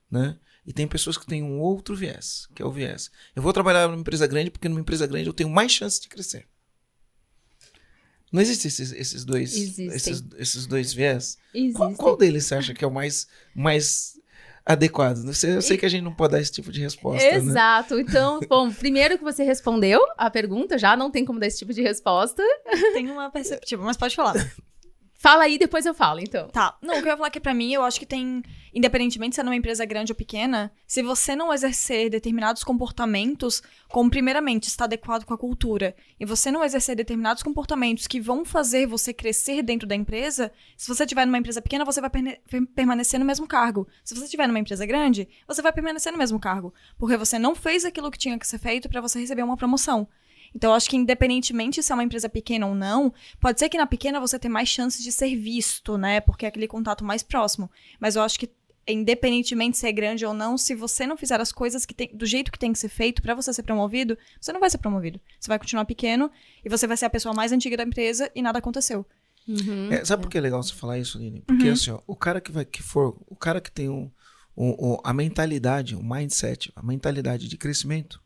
né? 0.10 0.38
E 0.66 0.72
tem 0.72 0.88
pessoas 0.88 1.18
que 1.18 1.26
têm 1.26 1.44
um 1.44 1.60
outro 1.60 1.96
viés, 1.96 2.48
que 2.56 2.62
é 2.62 2.66
o 2.66 2.72
viés. 2.72 3.12
Eu 3.36 3.42
vou 3.42 3.52
trabalhar 3.52 3.88
numa 3.88 4.00
empresa 4.00 4.26
grande 4.26 4.50
porque 4.50 4.70
numa 4.70 4.80
empresa 4.80 5.06
grande 5.06 5.28
eu 5.28 5.34
tenho 5.34 5.50
mais 5.50 5.72
chance 5.72 6.00
de 6.00 6.08
crescer. 6.08 6.48
Não 8.34 8.42
existem 8.42 8.68
esses, 8.68 8.92
esses 8.92 9.24
dois 9.24 9.56
Existem. 9.56 9.88
esses, 9.90 10.24
esses 10.40 10.66
dois 10.66 10.92
viés? 10.92 11.38
Qual, 11.76 11.90
Existe. 11.90 12.04
qual 12.04 12.18
deles 12.18 12.46
você 12.46 12.56
acha 12.56 12.74
que 12.74 12.84
é 12.84 12.88
o 12.88 12.92
mais, 12.92 13.28
mais 13.56 14.20
adequado? 14.66 15.24
Eu 15.24 15.34
sei, 15.36 15.56
eu 15.56 15.62
sei 15.62 15.78
que 15.78 15.86
a 15.86 15.90
gente 15.90 16.02
não 16.02 16.16
pode 16.16 16.32
dar 16.32 16.42
esse 16.42 16.52
tipo 16.52 16.72
de 16.72 16.82
resposta, 16.82 17.24
né? 17.24 17.36
Exato. 17.36 18.00
Então, 18.00 18.40
bom, 18.50 18.74
primeiro 18.74 19.20
que 19.20 19.24
você 19.24 19.44
respondeu 19.44 20.02
a 20.18 20.32
pergunta, 20.32 20.80
já 20.80 20.98
não 20.98 21.12
tem 21.12 21.24
como 21.24 21.40
dar 21.40 21.46
esse 21.46 21.60
tipo 21.60 21.72
de 21.72 21.84
resposta. 21.84 22.42
Tem 22.94 23.08
uma 23.12 23.30
perceptiva, 23.30 23.84
mas 23.84 23.98
pode 23.98 24.16
falar. 24.16 24.34
Fala 25.24 25.46
aí, 25.46 25.58
depois 25.58 25.86
eu 25.86 25.94
falo, 25.94 26.20
então. 26.20 26.50
Tá. 26.50 26.78
Não, 26.82 26.96
o 26.96 27.02
que 27.02 27.08
eu 27.08 27.12
ia 27.12 27.16
falar 27.16 27.30
aqui 27.30 27.40
pra 27.40 27.54
mim, 27.54 27.72
eu 27.72 27.82
acho 27.82 27.98
que 27.98 28.06
tem, 28.06 28.44
independentemente 28.74 29.36
se 29.36 29.40
é 29.40 29.44
numa 29.46 29.56
empresa 29.56 29.86
grande 29.86 30.12
ou 30.12 30.16
pequena, 30.18 30.70
se 30.86 31.02
você 31.02 31.34
não 31.34 31.54
exercer 31.54 32.10
determinados 32.10 32.62
comportamentos, 32.62 33.64
como 33.88 34.10
primeiramente 34.10 34.68
está 34.68 34.84
adequado 34.84 35.24
com 35.24 35.34
a 35.34 35.38
cultura, 35.38 35.96
e 36.20 36.26
você 36.26 36.52
não 36.52 36.62
exercer 36.62 36.98
determinados 36.98 37.42
comportamentos 37.42 38.06
que 38.06 38.20
vão 38.20 38.44
fazer 38.44 38.86
você 38.86 39.14
crescer 39.14 39.64
dentro 39.64 39.88
da 39.88 39.96
empresa, 39.96 40.52
se 40.76 40.90
você 40.90 41.06
estiver 41.06 41.26
numa 41.26 41.38
empresa 41.38 41.62
pequena, 41.62 41.86
você 41.86 42.02
vai 42.02 42.12
permanecer 42.76 43.18
no 43.18 43.26
mesmo 43.26 43.48
cargo. 43.48 43.88
Se 44.04 44.14
você 44.14 44.26
estiver 44.26 44.46
numa 44.46 44.60
empresa 44.60 44.86
grande, 44.86 45.30
você 45.48 45.62
vai 45.62 45.72
permanecer 45.72 46.12
no 46.12 46.18
mesmo 46.18 46.38
cargo, 46.38 46.74
porque 46.98 47.16
você 47.16 47.40
não 47.40 47.56
fez 47.56 47.86
aquilo 47.86 48.12
que 48.12 48.18
tinha 48.18 48.38
que 48.38 48.46
ser 48.46 48.60
feito 48.60 48.90
pra 48.90 49.00
você 49.00 49.22
receber 49.22 49.44
uma 49.44 49.56
promoção. 49.56 50.06
Então, 50.56 50.72
eu 50.72 50.76
acho 50.76 50.90
que 50.90 50.96
independentemente 50.96 51.82
se 51.82 51.92
é 51.92 51.96
uma 51.96 52.04
empresa 52.04 52.30
pequena 52.30 52.68
ou 52.68 52.76
não, 52.76 53.14
pode 53.40 53.60
ser 53.60 53.70
que 53.70 53.78
na 53.78 53.88
pequena 53.88 54.20
você 54.20 54.38
tenha 54.38 54.52
mais 54.52 54.70
chances 54.70 55.04
de 55.04 55.12
ser 55.12 55.36
visto, 55.36 55.98
né? 55.98 56.20
Porque 56.22 56.46
é 56.46 56.50
aquele 56.50 56.68
contato 56.68 57.04
mais 57.04 57.24
próximo. 57.24 57.70
Mas 58.00 58.16
eu 58.16 58.22
acho 58.22 58.40
que, 58.40 58.50
independentemente 58.88 59.78
se 59.78 59.88
é 59.88 59.92
grande 59.92 60.26
ou 60.26 60.34
não, 60.34 60.58
se 60.58 60.76
você 60.76 61.06
não 61.08 61.18
fizer 61.18 61.40
as 61.42 61.52
coisas 61.52 61.86
que 61.86 61.94
tem, 61.94 62.10
do 62.14 62.26
jeito 62.26 62.52
que 62.52 62.60
tem 62.60 62.72
que 62.72 62.80
ser 62.80 62.90
feito 62.90 63.22
pra 63.22 63.34
você 63.34 63.52
ser 63.54 63.64
promovido, 63.64 64.18
você 64.40 64.54
não 64.54 64.60
vai 64.60 64.70
ser 64.70 64.78
promovido. 64.78 65.20
Você 65.40 65.48
vai 65.48 65.58
continuar 65.60 65.86
pequeno 65.86 66.30
e 66.64 66.70
você 66.70 66.86
vai 66.88 66.98
ser 66.98 67.06
a 67.06 67.10
pessoa 67.10 67.34
mais 67.34 67.52
antiga 67.52 67.76
da 67.78 67.84
empresa 67.84 68.30
e 68.36 68.42
nada 68.42 68.60
aconteceu. 68.60 69.06
Uhum. 69.48 69.92
É, 69.92 70.06
sabe 70.06 70.24
por 70.24 70.30
que 70.30 70.38
é 70.38 70.42
legal 70.42 70.64
você 70.64 70.74
falar 70.74 70.98
isso, 71.00 71.18
Aline? 71.18 71.42
Porque 71.46 71.68
assim, 71.70 71.92
ó, 71.92 72.00
o 72.08 72.16
cara 72.16 72.40
que 72.40 72.52
vai 72.52 72.64
que 72.64 72.82
for, 72.82 73.18
o 73.28 73.36
cara 73.36 73.60
que 73.60 73.72
tem 73.72 73.90
um, 73.90 74.10
um- 74.56 74.94
um- 74.94 74.98
a 75.04 75.14
mentalidade, 75.14 75.96
o 75.96 76.04
mindset, 76.04 76.72
a 76.76 76.82
mentalidade 76.84 77.50
de 77.50 77.58
crescimento, 77.58 78.22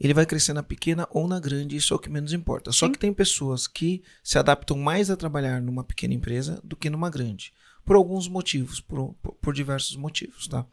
ele 0.00 0.14
vai 0.14 0.24
crescer 0.24 0.52
na 0.52 0.62
pequena 0.62 1.08
ou 1.10 1.26
na 1.26 1.40
grande, 1.40 1.76
isso 1.76 1.92
é 1.92 1.96
o 1.96 2.00
que 2.00 2.08
menos 2.08 2.32
importa. 2.32 2.70
Só 2.72 2.86
Sim. 2.86 2.92
que 2.92 2.98
tem 2.98 3.12
pessoas 3.12 3.66
que 3.66 4.02
se 4.22 4.38
adaptam 4.38 4.78
mais 4.78 5.10
a 5.10 5.16
trabalhar 5.16 5.60
numa 5.60 5.82
pequena 5.82 6.14
empresa 6.14 6.60
do 6.62 6.76
que 6.76 6.88
numa 6.88 7.10
grande. 7.10 7.52
Por 7.84 7.96
alguns 7.96 8.28
motivos, 8.28 8.80
por, 8.80 9.14
por, 9.14 9.32
por 9.34 9.54
diversos 9.54 9.96
motivos, 9.96 10.46
tá? 10.46 10.64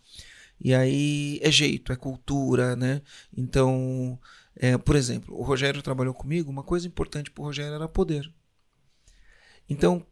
E 0.59 0.73
aí 0.73 1.39
é 1.41 1.51
jeito, 1.51 1.91
é 1.91 1.95
cultura, 1.95 2.75
né? 2.75 3.01
Então, 3.35 4.19
é, 4.55 4.77
por 4.77 4.95
exemplo, 4.95 5.35
o 5.35 5.43
Rogério 5.43 5.81
trabalhou 5.81 6.13
comigo, 6.13 6.51
uma 6.51 6.63
coisa 6.63 6.87
importante 6.87 7.31
pro 7.31 7.43
Rogério 7.43 7.73
era 7.73 7.87
poder. 7.87 8.31
Então, 9.67 10.05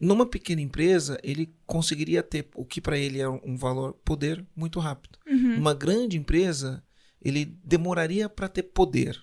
numa 0.00 0.26
pequena 0.26 0.60
empresa, 0.60 1.18
ele 1.22 1.54
conseguiria 1.66 2.22
ter 2.22 2.48
o 2.54 2.64
que 2.64 2.80
para 2.80 2.96
ele 2.96 3.20
é 3.20 3.28
um 3.28 3.56
valor 3.56 3.94
poder 4.04 4.44
muito 4.54 4.78
rápido. 4.78 5.18
Uhum. 5.26 5.56
Numa 5.56 5.74
grande 5.74 6.16
empresa, 6.16 6.82
ele 7.22 7.44
demoraria 7.64 8.28
para 8.28 8.48
ter 8.48 8.62
poder. 8.64 9.18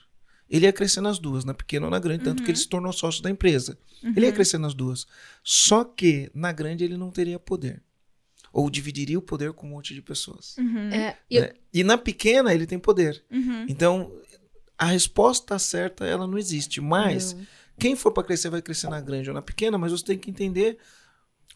Ele 0.49 0.65
ia 0.65 0.73
crescer 0.73 1.01
nas 1.01 1.17
duas, 1.17 1.43
na 1.43 1.53
pequena 1.53 1.85
ou 1.87 1.91
na 1.91 1.97
grande, 1.99 2.23
tanto 2.23 2.43
que 2.43 2.51
ele 2.51 2.57
se 2.57 2.67
tornou 2.67 2.93
sócio 2.93 3.21
da 3.23 3.29
empresa. 3.31 3.77
Ele 4.03 4.27
ia 4.27 4.31
crescer 4.31 4.57
nas 4.59 4.73
duas. 4.75 5.07
Só 5.43 5.83
que 5.83 6.29
na 6.35 6.51
grande 6.51 6.83
ele 6.83 6.97
não 6.97 7.09
teria 7.09 7.39
poder. 7.39 7.81
Ou 8.53 8.69
dividiria 8.69 9.17
o 9.17 9.21
poder 9.23 9.53
com 9.53 9.65
um 9.65 9.71
monte 9.71 9.93
de 9.95 10.01
pessoas. 10.01 10.55
Uhum. 10.57 10.89
É, 10.89 11.17
e 11.29 11.37
eu- 11.37 11.41
né? 11.43 11.49
E 11.73 11.83
na 11.83 11.97
pequena 11.97 12.53
ele 12.53 12.67
tem 12.67 12.77
poder. 12.77 13.23
Uhum. 13.31 13.65
Então, 13.67 14.11
a 14.77 14.85
resposta 14.85 15.57
certa 15.57 16.05
ela 16.05 16.27
não 16.27 16.37
existe. 16.37 16.79
Mas 16.79 17.35
quem 17.79 17.95
for 17.95 18.11
para 18.11 18.23
crescer 18.23 18.49
vai 18.49 18.61
crescer 18.61 18.87
na 18.87 19.01
grande 19.01 19.29
ou 19.29 19.33
na 19.33 19.41
pequena, 19.41 19.77
mas 19.79 19.91
você 19.91 20.05
tem 20.05 20.17
que 20.17 20.29
entender 20.29 20.77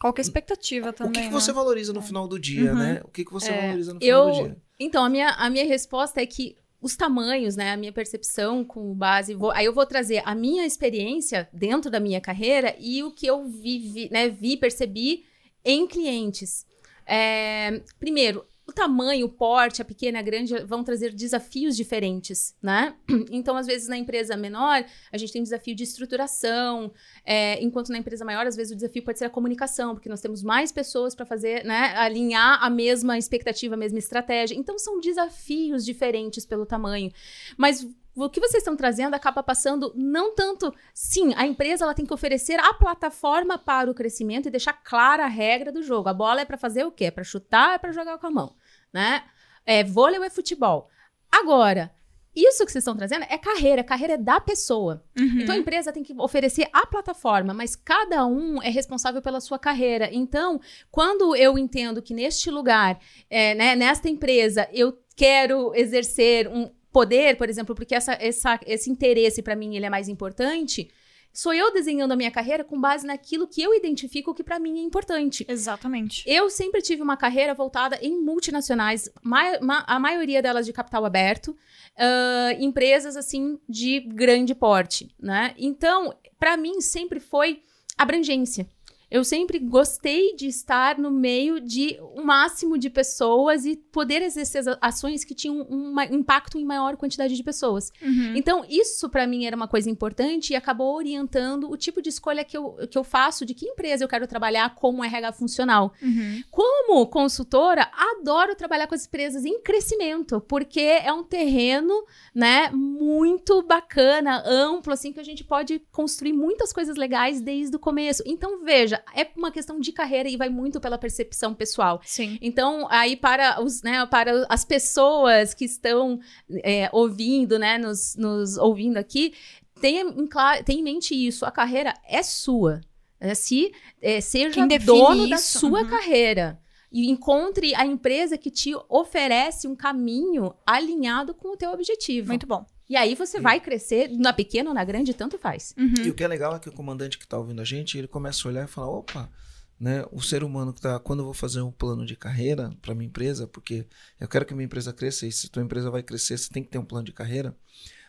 Qual 0.00 0.12
que 0.12 0.20
é 0.20 0.22
a 0.22 0.26
expectativa 0.26 0.92
também, 0.92 1.10
o 1.10 1.14
que, 1.14 1.20
que 1.20 1.26
né? 1.34 1.40
você 1.40 1.52
valoriza 1.52 1.92
no 1.92 2.00
final 2.00 2.26
do 2.26 2.38
dia, 2.38 2.72
Uhum. 2.72 2.78
né? 2.78 3.00
O 3.04 3.08
que, 3.08 3.24
que 3.24 3.32
você 3.32 3.52
É, 3.52 3.56
valoriza 3.56 3.94
no 3.94 4.00
final 4.00 4.24
eu- 4.28 4.32
do 4.32 4.32
dia. 4.48 4.56
Então, 4.80 5.04
a 5.04 5.08
minha, 5.10 5.28
a 5.30 5.50
minha 5.50 5.66
resposta 5.66 6.22
é 6.22 6.26
que 6.26 6.56
os 6.80 6.96
tamanhos, 6.96 7.54
né, 7.56 7.72
a 7.72 7.76
minha 7.76 7.92
percepção 7.92 8.64
com 8.64 8.94
base, 8.94 9.34
vou- 9.34 9.50
aí 9.50 9.66
eu 9.66 9.74
vou 9.74 9.84
trazer 9.84 10.22
a 10.24 10.34
minha 10.34 10.64
experiência 10.64 11.46
dentro 11.52 11.90
da 11.90 12.00
minha 12.00 12.18
carreira 12.20 12.74
e 12.78 13.02
o 13.02 13.10
que 13.10 13.26
eu 13.26 13.44
vi, 13.44 13.78
vi, 13.78 14.08
né, 14.10 14.30
vi 14.30 14.56
percebi 14.56 15.24
em 15.62 15.86
clientes. 15.86 16.64
É, 17.06 17.82
primeiro, 17.98 18.46
o 18.70 18.72
tamanho, 18.72 19.26
o 19.26 19.28
porte, 19.28 19.82
a 19.82 19.84
pequena, 19.84 20.20
a 20.20 20.22
grande 20.22 20.56
vão 20.64 20.82
trazer 20.84 21.12
desafios 21.12 21.76
diferentes, 21.76 22.54
né? 22.62 22.94
Então, 23.30 23.56
às 23.56 23.66
vezes, 23.66 23.88
na 23.88 23.96
empresa 23.96 24.36
menor, 24.36 24.84
a 25.12 25.18
gente 25.18 25.32
tem 25.32 25.42
desafio 25.42 25.74
de 25.74 25.82
estruturação, 25.84 26.92
é, 27.24 27.62
enquanto 27.62 27.90
na 27.90 27.98
empresa 27.98 28.24
maior, 28.24 28.46
às 28.46 28.56
vezes, 28.56 28.72
o 28.72 28.76
desafio 28.76 29.02
pode 29.02 29.18
ser 29.18 29.26
a 29.26 29.30
comunicação, 29.30 29.94
porque 29.94 30.08
nós 30.08 30.20
temos 30.20 30.42
mais 30.42 30.72
pessoas 30.72 31.14
para 31.14 31.24
fazer, 31.24 31.64
né, 31.64 31.94
alinhar 31.96 32.62
a 32.62 32.68
mesma 32.68 33.18
expectativa, 33.18 33.74
a 33.74 33.78
mesma 33.78 33.98
estratégia. 33.98 34.54
Então, 34.54 34.78
são 34.78 35.00
desafios 35.00 35.84
diferentes 35.84 36.44
pelo 36.44 36.66
tamanho. 36.66 37.10
Mas 37.56 37.86
o 38.14 38.28
que 38.28 38.40
vocês 38.40 38.62
estão 38.62 38.76
trazendo 38.76 39.14
acaba 39.14 39.42
passando 39.42 39.92
não 39.96 40.34
tanto. 40.34 40.74
Sim, 40.92 41.32
a 41.36 41.46
empresa 41.46 41.84
ela 41.84 41.94
tem 41.94 42.04
que 42.04 42.12
oferecer 42.12 42.58
a 42.58 42.74
plataforma 42.74 43.56
para 43.56 43.90
o 43.90 43.94
crescimento 43.94 44.46
e 44.46 44.50
deixar 44.50 44.72
clara 44.72 45.24
a 45.24 45.28
regra 45.28 45.70
do 45.70 45.82
jogo. 45.82 46.08
A 46.08 46.14
bola 46.14 46.40
é 46.40 46.44
para 46.44 46.56
fazer 46.56 46.84
o 46.84 46.90
quê? 46.90 47.06
É 47.06 47.10
para 47.10 47.24
chutar, 47.24 47.74
é 47.74 47.78
para 47.78 47.92
jogar 47.92 48.18
com 48.18 48.26
a 48.26 48.30
mão, 48.30 48.54
né? 48.92 49.22
É 49.66 49.84
vôlei 49.84 50.18
ou 50.18 50.24
é 50.24 50.30
futebol. 50.30 50.88
Agora, 51.30 51.90
isso 52.34 52.64
que 52.64 52.70
vocês 52.72 52.82
estão 52.82 52.96
trazendo 52.96 53.24
é 53.28 53.36
carreira, 53.36 53.82
carreira 53.84 54.14
é 54.14 54.16
da 54.16 54.40
pessoa. 54.40 55.04
Uhum. 55.18 55.40
Então 55.40 55.54
a 55.54 55.58
empresa 55.58 55.92
tem 55.92 56.02
que 56.02 56.14
oferecer 56.16 56.68
a 56.72 56.86
plataforma, 56.86 57.52
mas 57.52 57.74
cada 57.74 58.24
um 58.26 58.62
é 58.62 58.68
responsável 58.70 59.20
pela 59.20 59.40
sua 59.40 59.58
carreira. 59.58 60.08
Então, 60.12 60.60
quando 60.90 61.34
eu 61.36 61.58
entendo 61.58 62.00
que 62.00 62.14
neste 62.14 62.50
lugar, 62.50 62.98
é, 63.28 63.54
né, 63.54 63.74
nesta 63.74 64.08
empresa, 64.08 64.68
eu 64.72 64.96
quero 65.16 65.74
exercer 65.74 66.48
um 66.48 66.70
poder, 66.92 67.36
por 67.36 67.48
exemplo, 67.48 67.74
porque 67.74 67.94
essa, 67.94 68.12
essa- 68.20 68.58
esse 68.66 68.90
interesse 68.90 69.42
para 69.42 69.54
mim 69.56 69.76
ele 69.76 69.86
é 69.86 69.90
mais 69.90 70.08
importante, 70.08 70.88
sou 71.32 71.52
eu 71.54 71.72
desenhando 71.72 72.12
a 72.12 72.16
minha 72.16 72.30
carreira 72.30 72.64
com 72.64 72.80
base 72.80 73.06
naquilo 73.06 73.46
que 73.46 73.62
eu 73.62 73.74
identifico 73.74 74.34
que 74.34 74.42
para 74.42 74.58
mim 74.58 74.78
é 74.80 74.82
importante. 74.82 75.44
Exatamente. 75.48 76.22
Eu 76.26 76.50
sempre 76.50 76.82
tive 76.82 77.02
uma 77.02 77.16
carreira 77.16 77.54
voltada 77.54 77.98
em 78.02 78.20
multinacionais, 78.20 79.08
ma- 79.22 79.58
ma- 79.60 79.84
a 79.86 79.98
maioria 79.98 80.42
delas 80.42 80.66
de 80.66 80.72
capital 80.72 81.04
aberto, 81.04 81.56
ah, 81.96 82.52
empresas 82.58 83.16
assim 83.16 83.58
de 83.68 84.00
grande 84.00 84.54
porte, 84.54 85.14
né? 85.18 85.54
Então, 85.56 86.14
para 86.38 86.56
mim 86.56 86.80
sempre 86.80 87.20
foi 87.20 87.62
abrangência. 87.96 88.66
Eu 89.10 89.24
sempre 89.24 89.58
gostei 89.58 90.36
de 90.36 90.46
estar 90.46 90.96
no 90.98 91.10
meio 91.10 91.60
de 91.60 91.98
um 92.14 92.22
máximo 92.22 92.78
de 92.78 92.88
pessoas 92.88 93.64
e 93.64 93.74
poder 93.76 94.22
exercer 94.22 94.60
as 94.60 94.78
ações 94.80 95.24
que 95.24 95.34
tinham 95.34 95.66
um 95.68 96.00
impacto 96.12 96.56
em 96.58 96.64
maior 96.64 96.96
quantidade 96.96 97.34
de 97.34 97.42
pessoas. 97.42 97.90
Uhum. 98.00 98.36
Então, 98.36 98.64
isso 98.68 99.08
para 99.08 99.26
mim 99.26 99.46
era 99.46 99.56
uma 99.56 99.66
coisa 99.66 99.90
importante 99.90 100.52
e 100.52 100.56
acabou 100.56 100.94
orientando 100.94 101.68
o 101.68 101.76
tipo 101.76 102.00
de 102.00 102.08
escolha 102.08 102.44
que 102.44 102.56
eu, 102.56 102.76
que 102.88 102.96
eu 102.96 103.02
faço, 103.02 103.44
de 103.44 103.52
que 103.52 103.66
empresa 103.66 104.04
eu 104.04 104.08
quero 104.08 104.28
trabalhar 104.28 104.74
como 104.76 105.04
RH 105.04 105.32
funcional. 105.32 105.92
Uhum. 106.00 106.42
Como 106.50 107.06
consultora, 107.08 107.90
adoro 107.92 108.54
trabalhar 108.54 108.86
com 108.86 108.94
as 108.94 109.06
empresas 109.06 109.44
em 109.44 109.60
crescimento, 109.60 110.40
porque 110.40 110.80
é 110.80 111.12
um 111.12 111.24
terreno, 111.24 112.04
né, 112.34 112.70
muito 112.70 113.62
bacana, 113.62 114.42
amplo, 114.46 114.92
assim, 114.92 115.12
que 115.12 115.20
a 115.20 115.24
gente 115.24 115.42
pode 115.42 115.80
construir 115.90 116.32
muitas 116.32 116.72
coisas 116.72 116.96
legais 116.96 117.40
desde 117.40 117.74
o 117.74 117.78
começo. 117.78 118.22
Então, 118.24 118.62
veja, 118.62 118.99
é 119.14 119.26
uma 119.36 119.50
questão 119.50 119.80
de 119.80 119.92
carreira 119.92 120.28
e 120.28 120.36
vai 120.36 120.48
muito 120.48 120.80
pela 120.80 120.98
percepção 120.98 121.54
pessoal. 121.54 122.00
Sim. 122.04 122.38
Então, 122.40 122.86
aí 122.90 123.16
para, 123.16 123.62
os, 123.62 123.82
né, 123.82 124.04
para 124.06 124.46
as 124.48 124.64
pessoas 124.64 125.54
que 125.54 125.64
estão 125.64 126.18
é, 126.62 126.88
ouvindo, 126.92 127.58
né, 127.58 127.78
nos, 127.78 128.16
nos 128.16 128.56
ouvindo 128.56 128.96
aqui, 128.96 129.34
tenha 129.80 130.02
em, 130.02 130.28
tenha 130.64 130.80
em 130.80 130.82
mente 130.82 131.14
isso, 131.14 131.44
a 131.44 131.50
carreira 131.50 131.94
é 132.08 132.22
sua. 132.22 132.80
É, 133.18 133.34
se, 133.34 133.72
é, 134.00 134.20
seja 134.20 134.66
dono 134.78 135.28
da 135.28 135.36
isso, 135.36 135.58
sua 135.58 135.82
uhum. 135.82 135.88
carreira. 135.88 136.58
E 136.90 137.08
encontre 137.08 137.74
a 137.74 137.86
empresa 137.86 138.36
que 138.36 138.50
te 138.50 138.72
oferece 138.88 139.68
um 139.68 139.76
caminho 139.76 140.54
alinhado 140.66 141.34
com 141.34 141.52
o 141.52 141.56
teu 141.56 141.70
objetivo. 141.70 142.28
Muito 142.28 142.46
bom. 142.46 142.64
E 142.90 142.96
aí 142.96 143.14
você 143.14 143.40
vai 143.40 143.60
crescer, 143.60 144.10
na 144.10 144.32
pequena 144.32 144.70
ou 144.70 144.74
na 144.74 144.82
grande, 144.82 145.14
tanto 145.14 145.38
faz. 145.38 145.72
Uhum. 145.78 146.06
E 146.06 146.10
o 146.10 146.14
que 146.14 146.24
é 146.24 146.28
legal 146.28 146.56
é 146.56 146.58
que 146.58 146.68
o 146.68 146.72
comandante 146.72 147.16
que 147.16 147.24
está 147.24 147.38
ouvindo 147.38 147.62
a 147.62 147.64
gente, 147.64 147.96
ele 147.96 148.08
começa 148.08 148.46
a 148.46 148.50
olhar 148.50 148.64
e 148.64 148.68
falar, 148.68 148.88
opa, 148.88 149.30
né, 149.78 150.04
o 150.10 150.20
ser 150.20 150.42
humano 150.42 150.74
que 150.74 150.80
tá, 150.80 150.98
quando 150.98 151.20
eu 151.20 151.24
vou 151.24 151.32
fazer 151.32 151.60
um 151.62 151.70
plano 151.70 152.04
de 152.04 152.16
carreira 152.16 152.76
para 152.82 152.92
minha 152.92 153.06
empresa, 153.06 153.46
porque 153.46 153.86
eu 154.18 154.26
quero 154.26 154.44
que 154.44 154.52
minha 154.54 154.64
empresa 154.64 154.92
cresça 154.92 155.24
e 155.24 155.30
se 155.30 155.48
tua 155.48 155.62
empresa 155.62 155.88
vai 155.88 156.02
crescer, 156.02 156.36
você 156.36 156.50
tem 156.50 156.64
que 156.64 156.68
ter 156.68 156.78
um 156.78 156.84
plano 156.84 157.04
de 157.04 157.12
carreira, 157.12 157.56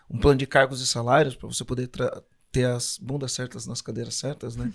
um 0.10 0.18
plano 0.18 0.40
de 0.40 0.48
cargos 0.48 0.82
e 0.82 0.88
salários 0.88 1.36
para 1.36 1.48
você 1.48 1.64
poder 1.64 1.88
ter 2.52 2.66
as 2.66 2.98
bundas 2.98 3.34
certas 3.34 3.68
nas 3.68 3.82
cadeiras 3.82 4.16
certas, 4.16 4.56
né? 4.56 4.74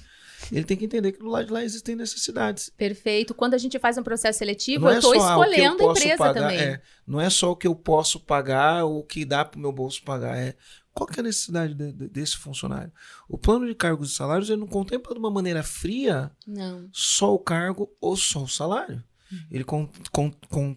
Ele 0.52 0.64
tem 0.64 0.76
que 0.76 0.84
entender 0.84 1.12
que 1.12 1.18
do 1.18 1.26
lado 1.28 1.46
de 1.46 1.52
lá 1.52 1.64
existem 1.64 1.96
necessidades. 1.96 2.70
Perfeito. 2.76 3.34
Quando 3.34 3.54
a 3.54 3.58
gente 3.58 3.78
faz 3.78 3.96
um 3.98 4.02
processo 4.02 4.38
seletivo, 4.38 4.84
Não 4.84 4.90
eu 4.90 4.94
é 4.94 4.98
estou 4.98 5.14
só 5.14 5.20
ah, 5.20 5.22
que 5.22 5.40
eu 5.40 5.44
escolhendo 5.44 5.74
a 5.74 5.78
posso 5.86 6.00
empresa 6.00 6.16
pagar, 6.18 6.40
também. 6.42 6.58
é, 6.58 6.82
não 7.06 7.20
é 7.20 7.30
só 7.30 7.50
o 7.52 7.56
que 7.56 7.66
eu 7.66 7.74
posso 7.74 8.20
pagar 8.20 8.84
ou 8.84 8.98
o 9.00 9.04
que 9.04 9.24
dá 9.24 9.44
para 9.44 9.58
o 9.58 9.60
meu 9.60 9.72
bolso 9.72 10.02
pagar, 10.04 10.36
é 10.36 10.54
qual 10.92 11.06
que 11.06 11.18
é 11.18 11.22
a 11.22 11.24
necessidade 11.24 11.74
de- 11.74 11.92
de- 11.92 12.08
desse 12.08 12.36
funcionário. 12.36 12.90
O 13.28 13.36
plano 13.36 13.66
de 13.66 13.74
cargos 13.74 14.12
e 14.12 14.14
salários 14.14 14.48
ele 14.48 14.60
não 14.60 14.66
contempla 14.66 15.12
de 15.12 15.18
uma 15.18 15.30
maneira 15.30 15.62
fria 15.62 16.30
Não. 16.46 16.88
só 16.92 17.34
o 17.34 17.38
cargo 17.38 17.90
ou 18.00 18.16
só 18.16 18.42
o 18.42 18.48
salário. 18.48 19.02
Uhum. 19.30 19.38
Ele 19.50 19.64
con- 19.64 19.90
con- 20.10 20.32
con- 20.48 20.76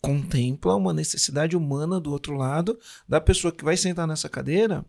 contempla 0.00 0.74
uma 0.76 0.92
necessidade 0.92 1.56
humana 1.56 1.98
do 2.00 2.12
outro 2.12 2.34
lado 2.36 2.78
da 3.08 3.20
pessoa 3.20 3.52
que 3.52 3.64
vai 3.64 3.76
sentar 3.76 4.06
nessa 4.06 4.28
cadeira, 4.28 4.84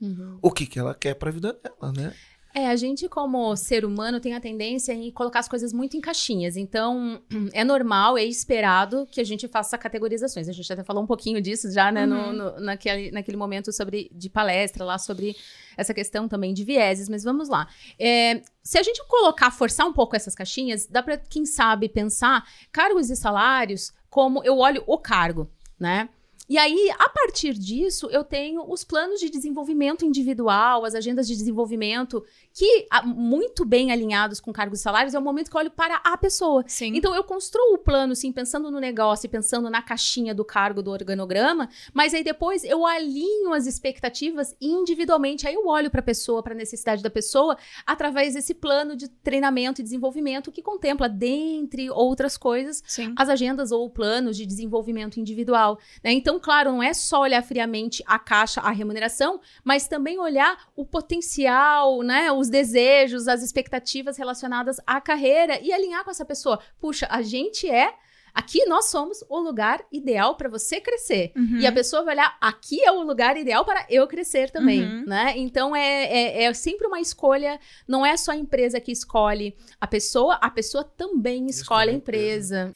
Uhum. 0.00 0.38
o 0.42 0.50
que, 0.50 0.66
que 0.66 0.78
ela 0.78 0.94
quer 0.94 1.14
para 1.14 1.28
a 1.28 1.32
vida 1.32 1.52
dela, 1.52 1.92
né? 1.92 2.12
É, 2.54 2.68
a 2.68 2.76
gente, 2.76 3.08
como 3.08 3.56
ser 3.56 3.82
humano, 3.84 4.20
tem 4.20 4.34
a 4.34 4.40
tendência 4.40 4.92
em 4.92 5.10
colocar 5.10 5.38
as 5.40 5.48
coisas 5.48 5.72
muito 5.72 5.96
em 5.96 6.00
caixinhas. 6.02 6.54
Então, 6.56 7.22
é 7.54 7.64
normal, 7.64 8.18
é 8.18 8.24
esperado 8.24 9.06
que 9.10 9.20
a 9.20 9.24
gente 9.24 9.48
faça 9.48 9.78
categorizações. 9.78 10.48
A 10.48 10.52
gente 10.52 10.70
até 10.70 10.84
falou 10.84 11.02
um 11.02 11.06
pouquinho 11.06 11.40
disso 11.40 11.72
já, 11.72 11.90
né, 11.90 12.04
no, 12.04 12.14
Uhum. 12.16 12.32
no- 12.32 12.60
naquele, 12.60 13.10
naquele 13.10 13.36
momento 13.38 13.72
sobre, 13.72 14.10
de 14.14 14.28
palestra 14.28 14.84
lá, 14.84 14.98
sobre 14.98 15.34
essa 15.78 15.94
questão 15.94 16.28
também 16.28 16.52
de 16.52 16.62
vieses. 16.62 17.08
Mas 17.08 17.24
vamos 17.24 17.48
lá. 17.48 17.66
É, 17.98 18.42
se 18.62 18.76
a 18.78 18.82
gente 18.82 19.02
colocar, 19.08 19.50
forçar 19.50 19.86
um 19.86 19.92
pouco 19.92 20.14
essas 20.14 20.34
caixinhas, 20.34 20.86
dá 20.86 21.02
para, 21.02 21.16
quem 21.16 21.46
sabe, 21.46 21.88
pensar 21.88 22.46
cargos 22.70 23.08
e 23.08 23.16
salários 23.16 23.92
como 24.10 24.44
eu 24.44 24.58
olho 24.58 24.84
o 24.86 24.98
cargo, 24.98 25.50
né? 25.80 26.08
E 26.52 26.58
aí, 26.58 26.90
a 26.98 27.08
partir 27.08 27.54
disso, 27.54 28.10
eu 28.10 28.22
tenho 28.22 28.70
os 28.70 28.84
planos 28.84 29.18
de 29.18 29.30
desenvolvimento 29.30 30.04
individual, 30.04 30.84
as 30.84 30.94
agendas 30.94 31.26
de 31.26 31.34
desenvolvimento, 31.34 32.22
que, 32.54 32.86
a- 32.90 33.02
muito 33.02 33.64
bem 33.64 33.90
alinhados 33.92 34.40
com 34.40 34.52
cargos 34.52 34.80
e 34.80 34.82
salários, 34.82 35.14
é 35.14 35.18
o 35.18 35.22
momento 35.22 35.50
que 35.50 35.56
eu 35.56 35.60
olho 35.60 35.70
para 35.70 35.96
a 36.04 36.16
pessoa. 36.16 36.64
Sim. 36.66 36.92
Então, 36.94 37.14
eu 37.14 37.24
construo 37.24 37.74
o 37.74 37.78
plano, 37.78 38.14
sim, 38.14 38.30
pensando 38.32 38.70
no 38.70 38.78
negócio 38.78 39.26
e 39.26 39.28
pensando 39.28 39.70
na 39.70 39.80
caixinha 39.82 40.34
do 40.34 40.44
cargo 40.44 40.82
do 40.82 40.90
organograma, 40.90 41.68
mas 41.94 42.12
aí 42.14 42.22
depois 42.24 42.64
eu 42.64 42.86
alinho 42.86 43.52
as 43.52 43.66
expectativas 43.66 44.54
individualmente. 44.60 45.46
Aí 45.46 45.54
eu 45.54 45.66
olho 45.66 45.90
para 45.90 46.00
a 46.00 46.04
pessoa, 46.04 46.42
para 46.42 46.52
a 46.52 46.56
necessidade 46.56 47.02
da 47.02 47.10
pessoa, 47.10 47.56
através 47.86 48.34
desse 48.34 48.54
plano 48.54 48.94
de 48.96 49.08
treinamento 49.08 49.80
e 49.80 49.84
desenvolvimento 49.84 50.50
que 50.52 50.62
contempla, 50.62 51.08
dentre 51.08 51.90
outras 51.90 52.36
coisas, 52.36 52.82
Sim. 52.86 53.14
as 53.16 53.28
agendas 53.28 53.72
ou 53.72 53.88
planos 53.90 54.36
de 54.36 54.44
desenvolvimento 54.46 55.18
individual. 55.18 55.78
né? 56.02 56.12
Então, 56.12 56.38
claro, 56.40 56.72
não 56.72 56.82
é 56.82 56.92
só 56.94 57.20
olhar 57.20 57.42
friamente 57.42 58.02
a 58.06 58.18
caixa, 58.18 58.60
a 58.60 58.70
remuneração, 58.70 59.40
mas 59.64 59.86
também 59.88 60.18
olhar 60.18 60.56
o 60.76 60.84
potencial, 60.84 62.02
né, 62.02 62.30
os 62.42 62.50
desejos, 62.50 63.28
as 63.28 63.42
expectativas 63.42 64.16
relacionadas 64.18 64.76
à 64.86 65.00
carreira 65.00 65.58
e 65.62 65.72
alinhar 65.72 66.04
com 66.04 66.10
essa 66.10 66.24
pessoa. 66.24 66.58
Puxa, 66.80 67.06
a 67.10 67.22
gente 67.22 67.70
é. 67.70 67.94
Aqui 68.34 68.64
nós 68.64 68.86
somos 68.86 69.22
o 69.28 69.38
lugar 69.38 69.84
ideal 69.92 70.36
para 70.36 70.48
você 70.48 70.80
crescer. 70.80 71.32
Uhum. 71.36 71.58
E 71.58 71.66
a 71.66 71.72
pessoa 71.72 72.02
vai 72.02 72.14
olhar, 72.14 72.34
aqui 72.40 72.82
é 72.82 72.90
o 72.90 73.02
lugar 73.02 73.36
ideal 73.36 73.62
para 73.62 73.84
eu 73.90 74.06
crescer 74.06 74.50
também, 74.50 74.82
Uhum. 74.82 75.04
né? 75.06 75.34
Então 75.36 75.76
é, 75.76 76.04
é, 76.04 76.44
é 76.44 76.54
sempre 76.54 76.86
uma 76.86 76.98
escolha, 76.98 77.60
não 77.86 78.06
é 78.06 78.16
só 78.16 78.32
a 78.32 78.36
empresa 78.36 78.80
que 78.80 78.90
escolhe 78.90 79.54
a 79.78 79.86
pessoa, 79.86 80.36
a 80.36 80.48
pessoa 80.48 80.82
também 80.82 81.46
escolhe, 81.46 81.50
Escolhe 81.50 81.90
a 81.90 81.92
a 81.92 81.96
empresa. 81.96 82.72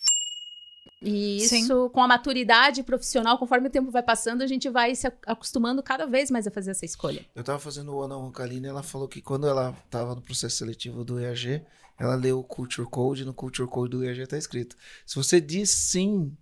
E 1.07 1.39
Sim. 1.41 1.63
isso, 1.63 1.89
com 1.91 2.03
a 2.03 2.09
maturidade 2.09 2.83
profissional, 2.83 3.39
conforme 3.39 3.69
o 3.69 3.71
tempo 3.71 3.93
vai 3.93 4.03
passando, 4.03 4.43
a 4.43 4.47
gente 4.47 4.69
vai 4.69 4.93
se 4.97 5.07
ac- 5.07 5.17
acostumando 5.25 5.81
cada 5.81 6.05
vez 6.05 6.33
mais 6.33 6.49
a 6.49 6.51
fazer 6.51 6.73
essa 6.73 6.85
escolha. 6.85 7.25
Eu 7.33 7.45
tava 7.45 7.61
fazendo 7.61 7.93
o 7.93 7.99
One 7.99 8.13
on 8.13 8.25
One 8.25 8.33
com 8.33 8.43
a 8.43 8.45
Aline, 8.45 8.67
ela 8.67 8.83
falou 8.83 9.07
que 9.07 9.23
quando 9.23 9.47
ela 9.47 9.73
tava 9.89 10.17
no 10.17 10.21
processo 10.21 10.57
seletivo 10.57 11.05
do 11.05 11.21
EAG, 11.21 11.63
ela 11.97 12.17
leu 12.17 12.41
o 12.41 12.45
Culture 12.45 12.89
Code, 12.89 13.23
e 13.23 13.25
no 13.25 13.33
Culture 13.33 13.69
Code 13.69 13.91
do 13.91 14.05
EAG 14.05 14.27
tá 14.27 14.37
escrito: 14.37 14.77
se 15.07 15.15
você 15.15 15.41
diz 15.41 15.71
sim 15.71 16.37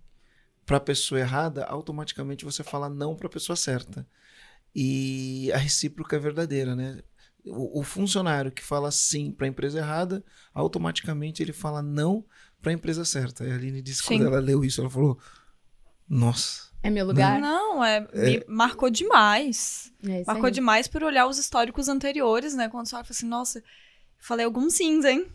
pra 0.65 0.79
pessoa 0.79 1.21
errada, 1.21 1.63
automaticamente 1.65 2.43
você 2.43 2.63
fala 2.63 2.89
não 2.89 3.15
pra 3.15 3.29
pessoa 3.29 3.55
certa. 3.55 4.07
E 4.73 5.51
a 5.53 5.57
recíproca 5.57 6.15
é 6.15 6.19
verdadeira, 6.19 6.75
né? 6.75 7.01
O, 7.45 7.81
o 7.81 7.83
funcionário 7.83 8.51
que 8.51 8.63
fala 8.63 8.89
sim 8.89 9.31
pra 9.31 9.47
empresa 9.47 9.77
errada, 9.77 10.25
automaticamente 10.53 11.43
ele 11.43 11.53
fala 11.53 11.83
não 11.83 12.25
pra 12.65 12.73
empresa 12.73 13.05
certa. 13.05 13.45
E 13.45 13.51
a 13.51 13.53
Aline 13.53 13.79
disse 13.79 14.01
que 14.01 14.07
Sim. 14.07 14.17
quando 14.17 14.27
ela 14.29 14.39
leu 14.39 14.65
isso, 14.65 14.81
ela 14.81 14.89
falou: 14.89 15.19
Nossa. 16.09 16.65
É 16.81 16.89
meu 16.89 17.05
lugar? 17.05 17.39
Não, 17.39 17.83
é, 17.83 17.99
me 18.13 18.43
marcou 18.47 18.89
demais. 18.89 19.91
É 20.03 20.23
Marcou 20.25 20.47
aí. 20.47 20.51
demais 20.51 20.87
por 20.87 21.03
olhar 21.03 21.27
os 21.27 21.37
históricos 21.37 21.87
anteriores, 21.87 22.53
né? 22.55 22.67
Quando 22.69 22.87
você 22.87 22.95
olha 22.95 23.03
fala 23.03 23.11
assim, 23.11 23.27
nossa, 23.27 23.63
falei 24.19 24.45
alguns 24.45 24.75
sims, 24.75 25.03
hein? 25.03 25.25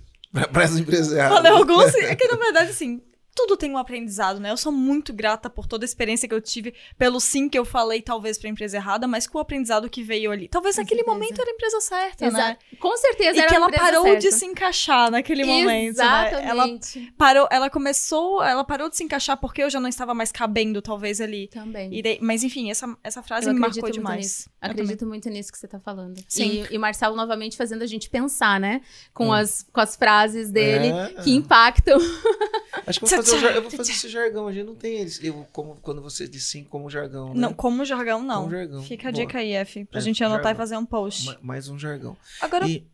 Pra 0.52 0.62
essa 0.62 0.78
empresa. 0.78 1.28
Falei 1.28 1.50
alguns 1.50 1.90
sims. 1.90 2.04
É 2.04 2.14
que, 2.14 2.28
na 2.28 2.36
verdade, 2.36 2.70
assim, 2.70 3.02
tudo 3.46 3.56
tem 3.56 3.70
um 3.72 3.78
aprendizado, 3.78 4.38
né? 4.38 4.50
Eu 4.50 4.56
sou 4.56 4.70
muito 4.72 5.12
grata 5.12 5.48
por 5.48 5.66
toda 5.66 5.84
a 5.84 5.86
experiência 5.86 6.28
que 6.28 6.34
eu 6.34 6.40
tive, 6.40 6.74
pelo 6.98 7.18
sim 7.20 7.48
que 7.48 7.58
eu 7.58 7.64
falei, 7.64 8.02
talvez, 8.02 8.36
pra 8.38 8.48
empresa 8.50 8.76
errada, 8.76 9.06
mas 9.08 9.26
com 9.26 9.38
o 9.38 9.40
aprendizado 9.40 9.88
que 9.88 10.02
veio 10.02 10.30
ali. 10.30 10.48
Talvez 10.48 10.76
Com 10.76 10.82
naquele 10.82 11.00
certeza. 11.00 11.14
momento 11.18 11.40
era 11.40 11.50
a 11.50 11.54
empresa 11.54 11.80
certa, 11.80 12.24
né? 12.30 12.38
Exato. 12.38 12.64
Com 12.78 12.96
certeza 12.96 13.36
E 13.36 13.40
era 13.40 13.48
que 13.48 13.54
a 13.54 13.56
ela 13.56 13.66
empresa 13.66 13.84
parou 13.84 14.02
certa. 14.04 14.18
de 14.20 14.32
se 14.32 14.44
encaixar 14.46 15.10
naquele 15.10 15.44
momento, 15.44 15.96
né? 15.96 16.04
Ela 16.04 16.64
Exatamente. 16.66 17.14
parou, 17.16 17.48
ela 17.50 17.70
começou, 17.70 18.42
ela 18.42 18.62
parou 18.64 18.88
de 18.90 18.96
se 18.96 19.04
encaixar 19.04 19.36
porque 19.38 19.62
eu 19.62 19.70
já 19.70 19.80
não 19.80 19.88
estava 19.88 20.12
mais 20.12 20.30
cabendo, 20.30 20.82
talvez, 20.82 21.20
ali. 21.20 21.48
Também. 21.48 21.92
E 21.94 22.02
daí- 22.02 22.18
mas 22.20 22.42
enfim, 22.44 22.70
essa, 22.70 22.94
essa 23.02 23.22
frase 23.22 23.46
Eu 23.48 23.54
me 23.54 23.58
acredito 23.60 23.82
marcou 23.82 23.88
muito 23.88 23.94
demais. 23.94 24.18
nisso. 24.26 24.50
Eu 24.62 24.70
Acredito 24.70 25.06
muito 25.06 25.28
nisso 25.30 25.50
que 25.52 25.58
você 25.58 25.66
tá 25.68 25.80
falando. 25.80 26.20
Sim. 26.28 26.66
E, 26.70 26.74
e 26.74 26.78
Marcelo 26.78 27.16
novamente 27.16 27.56
fazendo 27.56 27.82
a 27.82 27.86
gente 27.86 28.10
pensar, 28.10 28.60
né? 28.60 28.80
Com, 29.14 29.34
É. 29.34 29.40
as, 29.40 29.66
com 29.72 29.80
as 29.80 29.96
frases 29.96 30.50
dele 30.50 30.88
É. 30.88 31.22
que 31.22 31.30
impactam. 31.32 31.98
Acho 32.86 32.98
que 33.00 33.04
eu 33.04 33.08
vou, 33.08 33.18
fazer, 33.18 33.38
jar- 33.40 33.52
eu 33.56 33.62
vou 33.62 33.70
fazer 33.70 33.92
esse 33.92 34.08
jargão. 34.08 34.46
A 34.46 34.52
gente 34.52 34.66
não 34.66 34.74
tem 34.76 34.96
eles. 34.98 35.22
Eu, 35.22 35.46
como, 35.52 35.76
quando 35.76 36.00
você 36.00 36.28
diz 36.28 36.44
sim 36.44 36.62
como 36.64 36.88
jargão. 36.88 37.34
Né? 37.34 37.40
Não, 37.40 37.52
como 37.54 37.84
jargão, 37.84 38.22
não. 38.22 38.42
Como 38.42 38.50
jargão. 38.50 38.82
Fica 38.82 39.08
a 39.08 39.12
Boa. 39.12 39.26
dica 39.26 39.38
aí, 39.38 39.52
F, 39.52 39.84
pra 39.86 39.98
É, 39.98 40.02
gente 40.02 40.22
anotar 40.22 40.42
jargão. 40.44 40.52
e 40.52 40.56
fazer 40.62 40.76
um 40.76 40.86
post. 40.86 41.26
Ma- 41.26 41.38
Mais 41.42 41.68
um 41.68 41.78
jargão. 41.78 42.16
Agora, 42.40 42.68
E 42.68 42.86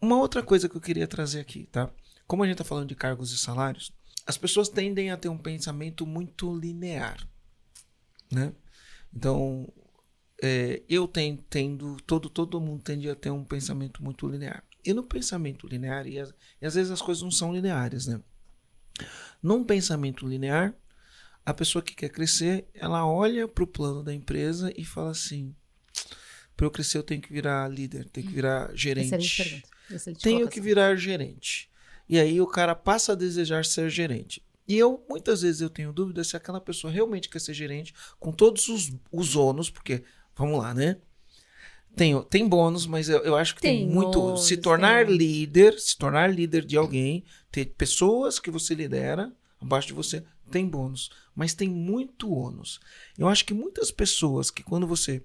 uma 0.00 0.16
outra 0.18 0.42
coisa 0.42 0.68
que 0.68 0.76
eu 0.76 0.80
queria 0.80 1.06
trazer 1.08 1.40
aqui, 1.40 1.66
tá? 1.72 1.90
Como 2.26 2.42
a 2.42 2.46
gente 2.46 2.56
tá 2.58 2.64
falando 2.64 2.88
de 2.88 2.94
cargos 2.94 3.32
e 3.32 3.38
salários, 3.38 3.92
as 4.26 4.38
pessoas 4.38 4.68
tendem 4.68 5.10
a 5.10 5.16
ter 5.16 5.28
um 5.28 5.38
pensamento 5.38 6.06
muito 6.06 6.54
linear, 6.56 7.26
né? 8.30 8.52
Então, 9.14 9.68
é, 10.42 10.82
eu 10.88 11.08
ten- 11.08 11.36
tendo, 11.50 11.96
todo, 12.06 12.30
todo 12.30 12.60
mundo 12.60 12.82
tende 12.82 13.08
a 13.10 13.14
ter 13.14 13.30
um 13.30 13.44
pensamento 13.44 14.02
muito 14.02 14.28
linear. 14.28 14.62
E 14.84 14.92
no 14.94 15.02
pensamento 15.02 15.66
linear, 15.66 16.06
e, 16.06 16.18
as- 16.18 16.32
e 16.62 16.66
às 16.66 16.74
vezes 16.74 16.90
as 16.92 17.02
coisas 17.02 17.22
não 17.22 17.30
são 17.30 17.52
lineares, 17.52 18.06
né? 18.06 18.20
Num 19.42 19.64
pensamento 19.64 20.26
linear, 20.26 20.74
a 21.44 21.54
pessoa 21.54 21.82
que 21.82 21.94
quer 21.94 22.10
crescer, 22.10 22.68
ela 22.74 23.06
olha 23.06 23.48
para 23.48 23.64
o 23.64 23.66
plano 23.66 24.02
da 24.02 24.14
empresa 24.14 24.72
e 24.76 24.84
fala 24.84 25.10
assim: 25.10 25.54
para 26.56 26.66
eu 26.66 26.70
crescer, 26.70 26.98
eu 26.98 27.02
tenho 27.02 27.22
que 27.22 27.32
virar 27.32 27.68
líder, 27.68 28.08
tenho 28.10 28.26
que 28.26 28.34
virar 28.34 28.70
Excelente 28.74 28.78
gerente. 28.78 29.36
pergunta. 29.36 29.68
Excelente 29.90 30.22
Tenho 30.22 30.48
que 30.48 30.60
virar 30.60 30.94
gerente. 30.96 31.70
E 32.08 32.18
aí 32.18 32.40
o 32.40 32.46
cara 32.46 32.74
passa 32.74 33.12
a 33.12 33.14
desejar 33.16 33.64
ser 33.64 33.88
gerente. 33.88 34.42
E 34.68 34.76
eu, 34.78 35.04
muitas 35.08 35.42
vezes, 35.42 35.60
eu 35.60 35.70
tenho 35.70 35.92
dúvida 35.92 36.22
se 36.22 36.36
aquela 36.36 36.60
pessoa 36.60 36.92
realmente 36.92 37.28
quer 37.28 37.40
ser 37.40 37.54
gerente, 37.54 37.94
com 38.18 38.30
todos 38.30 38.68
os, 38.68 38.92
os 39.10 39.34
ônus, 39.34 39.70
porque, 39.70 40.04
vamos 40.36 40.58
lá, 40.58 40.74
né? 40.74 40.98
Tem, 41.96 42.20
tem 42.24 42.48
bônus, 42.48 42.86
mas 42.86 43.08
eu, 43.08 43.18
eu 43.20 43.36
acho 43.36 43.54
que 43.54 43.60
tem, 43.60 43.86
Tem 43.86 43.88
muito. 43.88 44.20
ônus, 44.20 44.46
se 44.46 44.56
tornar 44.56 45.06
tem. 45.06 45.16
líder, 45.16 45.78
se 45.78 45.96
tornar 45.96 46.32
líder 46.32 46.64
de 46.64 46.76
alguém, 46.76 47.24
ter 47.50 47.66
pessoas 47.66 48.38
que 48.38 48.50
você 48.50 48.74
lidera 48.74 49.32
abaixo 49.60 49.88
de 49.88 49.92
você, 49.92 50.24
tem 50.50 50.66
bônus. 50.66 51.10
Mas 51.34 51.54
tem 51.54 51.68
muito 51.68 52.32
ônus. 52.32 52.80
Eu 53.18 53.28
acho 53.28 53.44
que 53.44 53.54
muitas 53.54 53.90
pessoas 53.90 54.50
que 54.50 54.62
quando 54.62 54.86
você. 54.86 55.22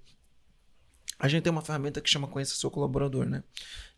A 1.18 1.30
gente 1.30 1.44
tem 1.44 1.52
uma 1.52 1.62
ferramenta 1.62 2.02
que 2.02 2.10
chama 2.10 2.28
Conheça 2.28 2.56
Seu 2.56 2.70
Colaborador, 2.70 3.26
né? 3.26 3.44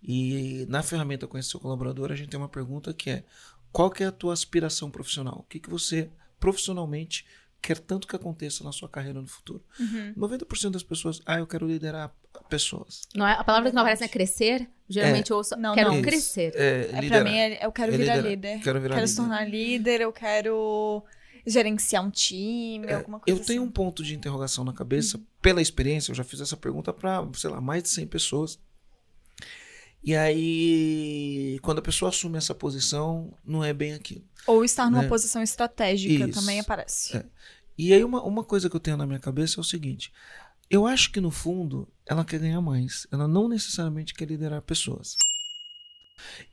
E 0.04 0.66
na 0.70 0.84
ferramenta 0.84 1.26
Conheça 1.28 1.50
Seu 1.50 1.60
Colaborador, 1.60 2.12
a 2.12 2.16
gente 2.16 2.30
tem 2.30 2.40
uma 2.40 2.48
pergunta 2.50 2.94
que 2.94 3.10
é: 3.10 3.24
qual 3.72 3.90
que 3.90 4.04
é 4.04 4.08
a 4.08 4.12
tua 4.12 4.34
aspiração 4.34 4.92
profissional? 4.92 5.40
O 5.40 5.44
que, 5.50 5.60
que 5.60 5.70
você 5.70 6.12
profissionalmente 6.40 7.26
quer 7.60 7.80
tanto 7.80 8.08
que 8.08 8.16
aconteça 8.16 8.64
na 8.64 8.72
sua 8.72 8.88
carreira 8.88 9.20
no 9.20 9.28
futuro? 9.28 9.64
Uhum. 9.80 10.14
90% 10.16 10.70
das 10.72 10.84
pessoas, 10.84 11.22
ah, 11.26 11.40
eu 11.40 11.48
quero 11.48 11.68
liderar 11.68 12.16
pessoas. 12.50 13.02
Não 13.16 13.28
é, 13.28 13.34
a 13.34 13.44
palavra 13.44 13.70
que 13.70 13.76
não 13.76 13.82
aparece 13.82 14.04
é 14.04 14.08
crescer. 14.08 14.70
Geralmente 14.90 15.32
eu 15.32 15.38
ouço, 15.38 15.56
Não, 15.58 15.76
quero 15.76 15.92
não. 15.94 16.02
crescer. 16.02 16.54
É, 16.56 16.90
é, 16.94 17.08
pra 17.10 17.24
mim, 17.24 17.36
é- 17.38 17.66
eu 17.66 17.72
quero 17.72 17.94
É 17.94 17.98
virar 17.98 18.16
liderar. 18.16 18.32
líder. 18.32 18.60
Quero 18.64 18.80
virar 18.82 18.96
quero 18.96 19.06
líder. 19.06 19.08
se 19.08 19.16
tornar 19.16 19.50
líder, 19.50 20.02
eu 20.02 20.14
quero 20.14 21.04
gerenciar 21.46 22.04
um 22.06 22.10
time, 22.10 22.92
alguma 22.92 23.20
coisa 23.20 23.40
Eu 23.40 23.44
tenho 23.46 23.62
um 23.62 23.66
assim. 23.66 23.74
ponto 23.74 24.04
de 24.04 24.14
interrogação 24.16 24.64
na 24.64 24.74
cabeça, 24.74 25.20
pela 25.42 25.62
experiência, 25.62 26.12
eu 26.12 26.16
já 26.16 26.24
fiz 26.24 26.40
essa 26.42 26.56
pergunta 26.58 26.92
para, 26.94 27.26
sei 27.36 27.50
lá, 27.50 27.60
mais 27.62 27.84
de 27.84 27.90
100 27.90 28.08
pessoas. 28.08 28.60
E 30.04 30.16
aí, 30.16 31.60
quando 31.62 31.80
a 31.80 31.82
pessoa 31.82 32.10
assume 32.10 32.38
essa 32.38 32.56
posição, 32.56 33.34
não 33.44 33.64
é 33.64 33.74
bem 33.74 33.94
aquilo. 33.94 34.24
Ou 34.46 34.64
estar 34.64 34.90
numa 34.90 35.04
né? 35.04 35.08
posição 35.10 35.42
estratégica 35.42 36.26
Isso. 36.30 36.40
também 36.40 36.60
aparece. 36.60 37.18
É. 37.18 37.26
E 37.78 37.94
aí, 37.94 38.04
uma, 38.04 38.24
uma 38.24 38.44
coisa 38.44 38.70
que 38.70 38.76
eu 38.76 38.80
tenho 38.80 38.96
na 38.98 39.06
minha 39.06 39.20
cabeça 39.20 39.60
é 39.60 39.62
o 39.62 39.64
seguinte: 39.64 40.12
eu 40.70 40.86
acho 40.88 41.12
que 41.12 41.22
no 41.22 41.32
fundo 41.32 41.88
ela 42.06 42.24
quer 42.26 42.40
ganhar 42.40 42.62
mais. 42.62 43.06
Ela 43.12 43.28
não 43.28 43.48
necessariamente 43.48 44.14
quer 44.14 44.26
liderar 44.28 44.62
pessoas. 44.62 45.16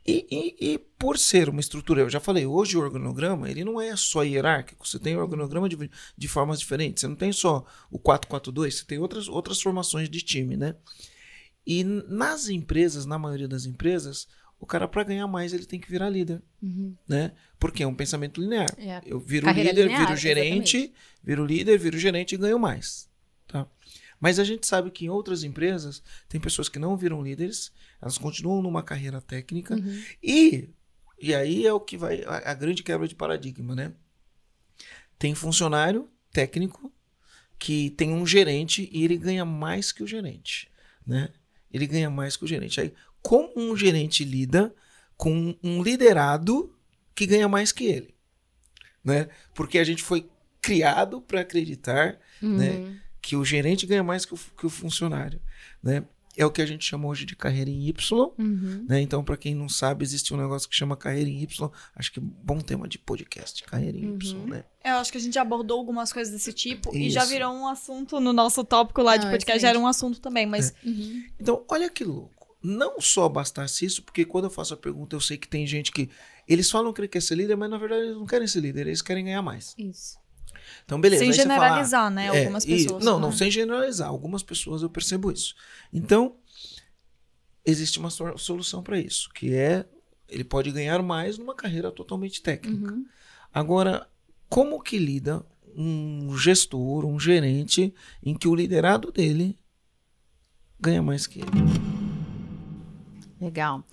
E, 0.05 0.27
e- 0.29 0.73
e 0.73 0.77
por 0.77 1.17
ser 1.17 1.49
uma 1.49 1.59
estrutura, 1.59 2.01
eu 2.01 2.09
já 2.09 2.19
falei, 2.19 2.45
hoje 2.45 2.77
o 2.77 2.81
organograma 2.81 3.49
ele 3.49 3.63
não 3.63 3.81
é 3.81 3.95
só 3.95 4.23
hierárquico, 4.23 4.87
você 4.87 4.99
tem 4.99 5.17
organograma 5.17 5.67
de, 5.67 5.89
de 6.15 6.27
formas 6.27 6.59
diferentes. 6.59 7.01
Você 7.01 7.07
não 7.07 7.15
tem 7.15 7.31
só 7.31 7.65
o 7.89 7.97
442, 7.97 8.75
você 8.79 8.85
tem 8.85 8.99
outras, 8.99 9.27
outras 9.27 9.59
formações 9.61 10.07
de 10.09 10.21
time, 10.21 10.55
né? 10.55 10.75
E 11.65 11.83
nas 11.83 12.47
empresas, 12.47 13.07
na 13.07 13.17
maioria 13.17 13.47
das 13.47 13.65
empresas, 13.65 14.27
o 14.59 14.67
cara, 14.67 14.87
para 14.87 15.03
ganhar 15.03 15.27
mais, 15.27 15.51
ele 15.51 15.65
tem 15.65 15.79
que 15.79 15.89
virar 15.89 16.09
líder, 16.11 16.41
Uhum. 16.61 16.95
né? 17.07 17.31
Porque 17.59 17.81
é 17.81 17.87
um 17.87 17.95
pensamento 17.95 18.39
linear. 18.39 18.69
É. 18.77 19.01
Eu 19.03 19.19
viro 19.19 19.47
Carreira 19.47 19.71
líder, 19.71 19.83
linear, 19.87 20.05
viro 20.05 20.15
gerente, 20.17 20.77
exatamente. 20.77 20.93
viro 21.23 21.43
líder, 21.45 21.79
viro 21.79 21.97
gerente 21.97 22.35
e 22.35 22.37
ganho 22.37 22.59
mais. 22.59 23.09
Mas 24.19 24.39
a 24.39 24.43
gente 24.43 24.65
sabe 24.65 24.89
que 24.91 25.05
em 25.05 25.09
outras 25.09 25.43
empresas 25.43 26.01
tem 26.29 26.39
pessoas 26.39 26.69
que 26.69 26.79
não 26.79 26.95
viram 26.97 27.21
líderes, 27.21 27.71
elas 28.01 28.17
continuam 28.17 28.61
numa 28.61 28.81
carreira 28.83 29.21
técnica 29.21 29.75
Uhum. 29.75 30.03
e 30.23 30.69
e 31.17 31.33
aí 31.33 31.65
é 31.65 31.71
o 31.71 31.79
que 31.79 31.97
vai 31.97 32.23
a, 32.25 32.51
a 32.51 32.53
grande 32.53 32.83
quebra 32.83 33.07
de 33.07 33.15
paradigma, 33.15 33.73
né? 33.73 33.93
Tem 35.17 35.33
funcionário 35.33 36.09
técnico 36.31 36.91
que 37.57 37.89
tem 37.91 38.11
um 38.11 38.25
gerente 38.27 38.89
e 38.91 39.03
ele 39.03 39.17
ganha 39.17 39.45
mais 39.45 39.91
que 39.93 40.03
o 40.03 40.07
gerente, 40.07 40.69
né? 41.07 41.29
Ele 41.71 41.87
ganha 41.87 42.09
mais 42.09 42.35
que 42.35 42.43
o 42.43 42.47
gerente. 42.47 42.81
Aí 42.81 42.93
como 43.21 43.53
um 43.55 43.75
gerente 43.75 44.23
lida 44.25 44.73
com 45.17 45.55
um 45.63 45.81
liderado 45.81 46.75
que 47.15 47.25
ganha 47.25 47.47
mais 47.47 47.71
que 47.71 47.85
ele, 47.85 48.13
né? 49.03 49.29
Porque 49.53 49.77
a 49.79 49.83
gente 49.83 50.03
foi 50.03 50.29
criado 50.61 51.21
para 51.21 51.41
acreditar 51.41 52.19
Uhum. 52.41 52.57
né? 52.57 52.99
Que 53.25 53.35
o 53.35 53.43
gerente 53.43 53.87
ganha 53.87 54.03
mais 54.03 54.23
que 54.23 54.35
o, 54.35 54.37
que 54.37 54.67
o 54.67 54.69
funcionário. 54.69 55.41
Né? 55.81 56.03
É 56.37 56.45
o 56.45 56.51
que 56.51 56.61
a 56.61 56.65
gente 56.65 56.85
chama 56.85 57.07
hoje 57.07 57.25
de 57.25 57.35
carreira 57.35 57.71
em 57.71 57.87
Y. 57.87 58.31
Uhum. 58.37 58.85
Né? 58.87 59.01
Então, 59.01 59.23
para 59.23 59.35
quem 59.35 59.55
não 59.55 59.67
sabe, 59.67 60.03
existe 60.03 60.31
um 60.31 60.37
negócio 60.37 60.69
que 60.69 60.75
chama 60.75 60.95
carreira 60.95 61.27
em 61.27 61.41
Y. 61.41 61.71
Acho 61.95 62.11
que 62.11 62.19
é 62.19 62.21
um 62.21 62.25
bom 62.25 62.59
tema 62.59 62.87
de 62.87 62.99
podcast, 62.99 63.63
carreira 63.63 63.97
em 63.97 64.13
Y. 64.13 64.37
Uhum. 64.37 64.45
Né? 64.45 64.63
É, 64.83 64.91
Eu 64.91 64.97
acho 64.97 65.11
que 65.11 65.17
a 65.17 65.21
gente 65.21 65.39
abordou 65.39 65.79
algumas 65.79 66.13
coisas 66.13 66.31
desse 66.31 66.53
tipo 66.53 66.95
e 66.95 67.09
já 67.09 67.21
Isso. 67.21 67.31
virou 67.31 67.51
um 67.51 67.67
assunto 67.67 68.19
no 68.19 68.31
nosso 68.31 68.63
tópico 68.63 69.01
lá 69.01 69.17
de 69.17 69.25
Não, 69.25 69.31
podcast. 69.31 69.57
excelente. 69.57 69.61
Já 69.61 69.69
era 69.69 69.79
um 69.79 69.87
assunto 69.87 70.19
também, 70.21 70.45
mas 70.45 70.71
Uhum. 70.85 71.23
Então, 71.39 71.65
olha 71.67 71.89
que 71.89 72.03
louco. 72.03 72.55
Não 72.61 73.01
só 73.01 73.27
bastasse 73.27 73.85
isso, 73.85 74.03
porque 74.03 74.23
quando 74.23 74.45
eu 74.45 74.49
faço 74.51 74.75
a 74.75 74.77
pergunta, 74.77 75.15
eu 75.15 75.21
sei 75.21 75.37
que 75.37 75.47
tem 75.47 75.65
gente 75.65 75.91
que. 75.91 76.09
Eles 76.47 76.69
falam 76.69 76.93
que 76.93 77.07
quer 77.07 77.21
ser 77.21 77.35
líder, 77.35 77.55
mas 77.55 77.71
na 77.71 77.77
verdade 77.79 78.03
eles 78.03 78.17
não 78.17 78.25
querem 78.27 78.47
ser 78.47 78.59
líder, 78.59 78.85
eles 78.85 79.01
querem 79.01 79.25
ganhar 79.25 79.41
mais. 79.41 79.73
Isso. 79.77 80.23
Então, 80.83 80.99
beleza. 80.99 81.23
sem 81.23 81.31
você 81.33 81.43
fala, 81.43 81.53
generalizar, 81.55 82.11
né? 82.11 82.25
É, 82.27 82.39
Algumas 82.41 82.63
e- 82.63 82.67
pessoas. 82.67 83.03
não, 83.03 83.19
não, 83.19 83.29
né? 83.29 83.35
sem 83.35 83.49
generalizar. 83.51 84.07
Algumas 84.09 84.43
pessoas 84.43 84.81
eu 84.81 84.89
percebo 84.89 85.31
isso. 85.31 85.55
Então, 85.93 86.35
existe 87.65 87.99
uma 87.99 88.09
so- 88.09 88.37
solução 88.37 88.81
para 88.83 88.99
isso, 88.99 89.29
que 89.33 89.53
é 89.53 89.85
ele 90.27 90.43
pode 90.43 90.71
ganhar 90.71 91.01
mais 91.03 91.37
numa 91.37 91.53
carreira 91.55 91.91
totalmente 91.91 92.41
técnica. 92.41 92.91
Uhum. 92.91 93.05
Agora, 93.53 94.07
como 94.49 94.81
que 94.81 94.97
lida 94.97 95.45
um 95.77 96.35
gestor, 96.37 97.05
um 97.05 97.19
gerente, 97.19 97.93
em 98.23 98.33
que 98.35 98.47
o 98.47 98.55
liderado 98.55 99.11
dele 99.11 99.57
ganha 100.79 101.01
mais 101.03 101.27
que 101.27 101.39
ele? 101.41 101.49
Legal. 103.39 103.83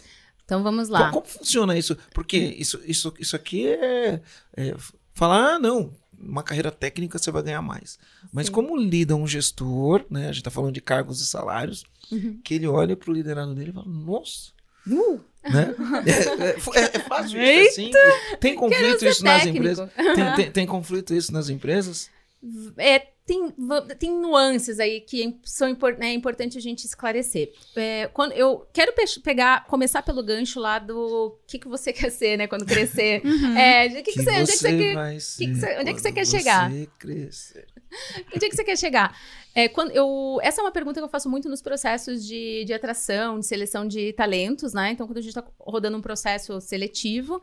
Então 0.45 0.63
vamos 0.63 0.89
lá. 0.89 1.11
Como, 1.11 1.13
como 1.23 1.27
funciona 1.27 1.77
isso? 1.77 1.97
Porque 2.15 2.37
isso, 2.37 2.81
isso, 2.85 3.13
isso 3.19 3.37
aqui 3.37 3.67
é, 3.69 4.21
é 4.57 4.75
falar, 5.15 5.55
ah, 5.55 5.59
não, 5.59 5.93
uma 6.23 6.43
carreira 6.43 6.71
técnica 6.71 7.19
você 7.19 7.31
vai 7.31 7.43
ganhar 7.43 7.63
mais. 7.63 7.99
Mas 8.33 8.47
Sim. 8.47 8.53
como 8.53 8.77
lida 8.77 9.17
um 9.17 9.27
gestor, 9.27 10.05
né? 10.11 10.25
A 10.25 10.27
gente 10.29 10.39
está 10.39 10.51
falando 10.51 10.73
de 10.73 10.81
cargos 10.81 11.21
e 11.21 11.27
salários, 11.27 11.85
Uhum. 12.11 12.41
que 12.45 12.55
ele 12.55 12.67
olha 12.67 12.95
para 12.97 13.11
o 13.11 13.15
liderado 13.15 13.55
dele 13.55 13.71
e 13.71 13.73
fala, 13.75 13.87
nossa, 13.89 14.53
Uh, 14.85 15.21
né? 15.45 15.75
É, 16.05 16.81
é- 16.81 16.81
é- 16.85 16.97
é 16.97 16.99
fácil 16.99 17.41
isso, 17.41 17.71
é 17.71 17.71
simples. 17.71 18.03
Tem 18.41 18.55
conflito 18.57 19.07
isso 19.07 19.23
nas 19.25 19.43
técnico. 19.43 19.59
empresas? 19.59 19.91
Tem, 19.95 20.35
tem, 20.35 20.51
tem 20.51 20.67
conflito 20.67 21.15
isso 21.15 21.33
nas 21.33 21.49
empresas? 21.49 22.11
É, 22.77 23.07
tem, 23.25 23.55
tem 23.99 24.11
nuances 24.11 24.81
aí 24.81 25.01
que 25.01 25.23
é- 25.25 25.33
são 25.45 25.69
né, 25.99 26.09
é 26.11 26.13
importante 26.13 26.59
a 26.59 26.61
gente 26.61 26.85
esclarecer. 26.85 27.53
É, 27.77 28.09
quando 28.13 28.33
eu 28.33 28.67
quero 28.73 28.93
pe- 28.93 29.21
pegar, 29.23 29.65
começar 29.67 30.03
pelo 30.03 30.23
gancho 30.23 30.59
lá 30.59 30.79
do 30.79 31.39
que, 31.47 31.59
que 31.59 31.69
você 31.69 31.93
quer 31.95 32.11
ser, 32.11 32.37
né? 32.37 32.47
Quando 32.47 32.67
crescer. 32.67 33.23
É, 33.57 33.89
de 33.89 34.03
que 34.03 34.13
que 34.13 34.23
você, 34.23 34.31
onde 34.31 34.41
é 34.41 34.47
que 34.47 34.59
você 34.59 34.77
quer, 34.77 35.17
que 35.47 35.55
você- 35.55 35.79
onde 35.79 35.91
é 35.91 35.95
que 35.95 36.01
você 36.01 36.09
quando 36.09 36.15
quer 36.15 36.27
chegar? 36.27 36.71
você 36.71 36.89
crescer? 36.99 37.67
onde 38.35 38.45
é 38.45 38.49
que 38.49 38.57
você 38.57 38.65
quer 38.65 38.77
chegar? 38.79 39.17
É, 39.55 39.69
quando 39.69 39.91
eu, 39.93 40.39
essa 40.43 40.61
é 40.61 40.65
uma 40.65 40.73
pergunta 40.73 40.99
que 40.99 41.05
eu 41.05 41.09
faço 41.11 41.29
muito 41.29 41.49
nos 41.49 41.61
processos 41.63 42.25
de, 42.27 42.65
de 42.65 42.73
atração, 42.73 43.39
de 43.39 43.47
seleção 43.47 43.87
de 43.87 44.13
talentos, 44.15 44.73
né? 44.73 44.91
Então, 44.93 45.07
quando 45.07 45.19
a 45.19 45.21
gente 45.21 45.29
está 45.37 45.45
rodando 45.61 45.97
um 45.99 46.01
processo 46.01 46.59
seletivo, 46.61 47.41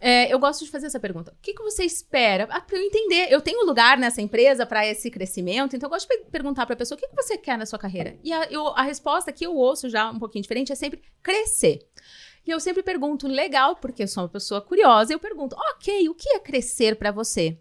é, 0.00 0.32
eu 0.32 0.38
gosto 0.38 0.64
de 0.64 0.70
fazer 0.70 0.86
essa 0.86 1.00
pergunta. 1.00 1.32
O 1.32 1.42
que, 1.42 1.54
que 1.54 1.62
você 1.62 1.84
espera? 1.84 2.46
Ah, 2.50 2.60
para 2.60 2.76
eu 2.76 2.82
entender, 2.82 3.28
eu 3.30 3.40
tenho 3.40 3.64
lugar 3.64 3.96
nessa 3.96 4.20
empresa 4.20 4.66
para 4.66 4.86
esse 4.86 5.10
crescimento, 5.10 5.74
então 5.76 5.86
eu 5.86 5.90
gosto 5.90 6.08
de 6.08 6.16
pe- 6.16 6.30
perguntar 6.30 6.66
para 6.66 6.74
a 6.74 6.76
pessoa 6.78 6.96
o 6.96 7.00
que, 7.00 7.08
que 7.08 7.16
você 7.16 7.38
quer 7.38 7.56
na 7.56 7.66
sua 7.66 7.78
carreira. 7.78 8.18
E 8.22 8.32
a, 8.32 8.44
eu- 8.50 8.68
a 8.68 8.82
resposta 8.82 9.32
que 9.32 9.46
eu 9.46 9.54
ouço 9.54 9.88
já 9.88 10.10
um 10.10 10.18
pouquinho 10.18 10.42
diferente 10.42 10.72
é 10.72 10.74
sempre 10.74 11.02
crescer. 11.22 11.86
E 12.46 12.50
eu 12.50 12.60
sempre 12.60 12.82
pergunto, 12.82 13.26
legal, 13.26 13.76
porque 13.76 14.02
eu 14.02 14.08
sou 14.08 14.24
uma 14.24 14.28
pessoa 14.28 14.60
curiosa, 14.60 15.12
eu 15.12 15.18
pergunto, 15.18 15.56
ok, 15.72 16.08
o 16.10 16.14
que 16.14 16.28
é 16.30 16.38
crescer 16.38 16.96
para 16.96 17.10
você? 17.10 17.56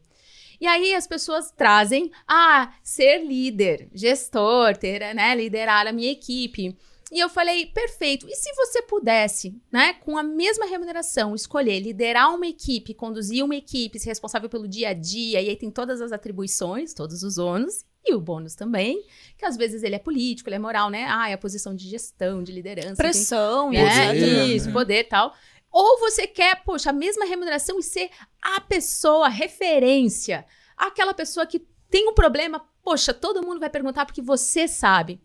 E 0.59 0.67
aí 0.67 0.93
as 0.93 1.07
pessoas 1.07 1.51
trazem, 1.51 2.11
ah, 2.27 2.73
ser 2.83 3.19
líder, 3.25 3.89
gestor, 3.93 4.75
ter, 4.77 5.13
né, 5.15 5.35
liderar 5.35 5.87
a 5.87 5.91
minha 5.93 6.11
equipe. 6.11 6.77
E 7.13 7.19
eu 7.19 7.29
falei, 7.29 7.67
perfeito. 7.67 8.27
E 8.27 8.35
se 8.35 8.51
você 8.55 8.81
pudesse, 8.81 9.55
né, 9.71 9.93
com 9.93 10.17
a 10.17 10.23
mesma 10.23 10.65
remuneração, 10.65 11.35
escolher 11.35 11.79
liderar 11.79 12.33
uma 12.33 12.47
equipe, 12.47 12.95
conduzir 12.95 13.45
uma 13.45 13.55
equipe, 13.55 13.99
ser 13.99 14.09
responsável 14.09 14.49
pelo 14.49 14.67
dia 14.67 14.89
a 14.89 14.93
dia, 14.93 15.39
e 15.39 15.47
aí 15.47 15.55
tem 15.55 15.69
todas 15.69 16.01
as 16.01 16.11
atribuições, 16.11 16.91
todos 16.91 17.21
os 17.21 17.37
ônus, 17.37 17.85
e 18.03 18.15
o 18.15 18.19
bônus 18.19 18.55
também, 18.55 19.05
que 19.37 19.45
às 19.45 19.55
vezes 19.55 19.83
ele 19.83 19.93
é 19.93 19.99
político, 19.99 20.49
ele 20.49 20.55
é 20.55 20.59
moral, 20.59 20.89
né? 20.89 21.05
Ah, 21.07 21.29
é 21.29 21.33
a 21.33 21.37
posição 21.37 21.75
de 21.75 21.87
gestão, 21.87 22.41
de 22.41 22.51
liderança. 22.51 22.95
tem 22.95 22.95
Pressão 22.95 23.71
e 23.71 23.77
né? 23.77 24.07
Poder, 24.07 24.55
Isso, 24.55 24.67
né? 24.67 24.73
poder 24.73 24.99
e 25.01 25.03
tal. 25.03 25.35
Ou 25.71 25.99
você 25.99 26.25
quer, 26.25 26.63
poxa, 26.63 26.89
a 26.89 26.93
mesma 26.93 27.25
remuneração 27.25 27.77
e 27.77 27.83
ser 27.83 28.09
a 28.41 28.59
pessoa, 28.59 29.27
a 29.27 29.29
referência. 29.29 30.45
Aquela 30.75 31.13
pessoa 31.13 31.45
que 31.45 31.59
tem 31.91 32.09
um 32.09 32.13
problema, 32.15 32.67
poxa, 32.83 33.13
todo 33.13 33.45
mundo 33.45 33.59
vai 33.59 33.69
perguntar 33.69 34.03
porque 34.07 34.21
você 34.21 34.67
sabe. 34.67 35.21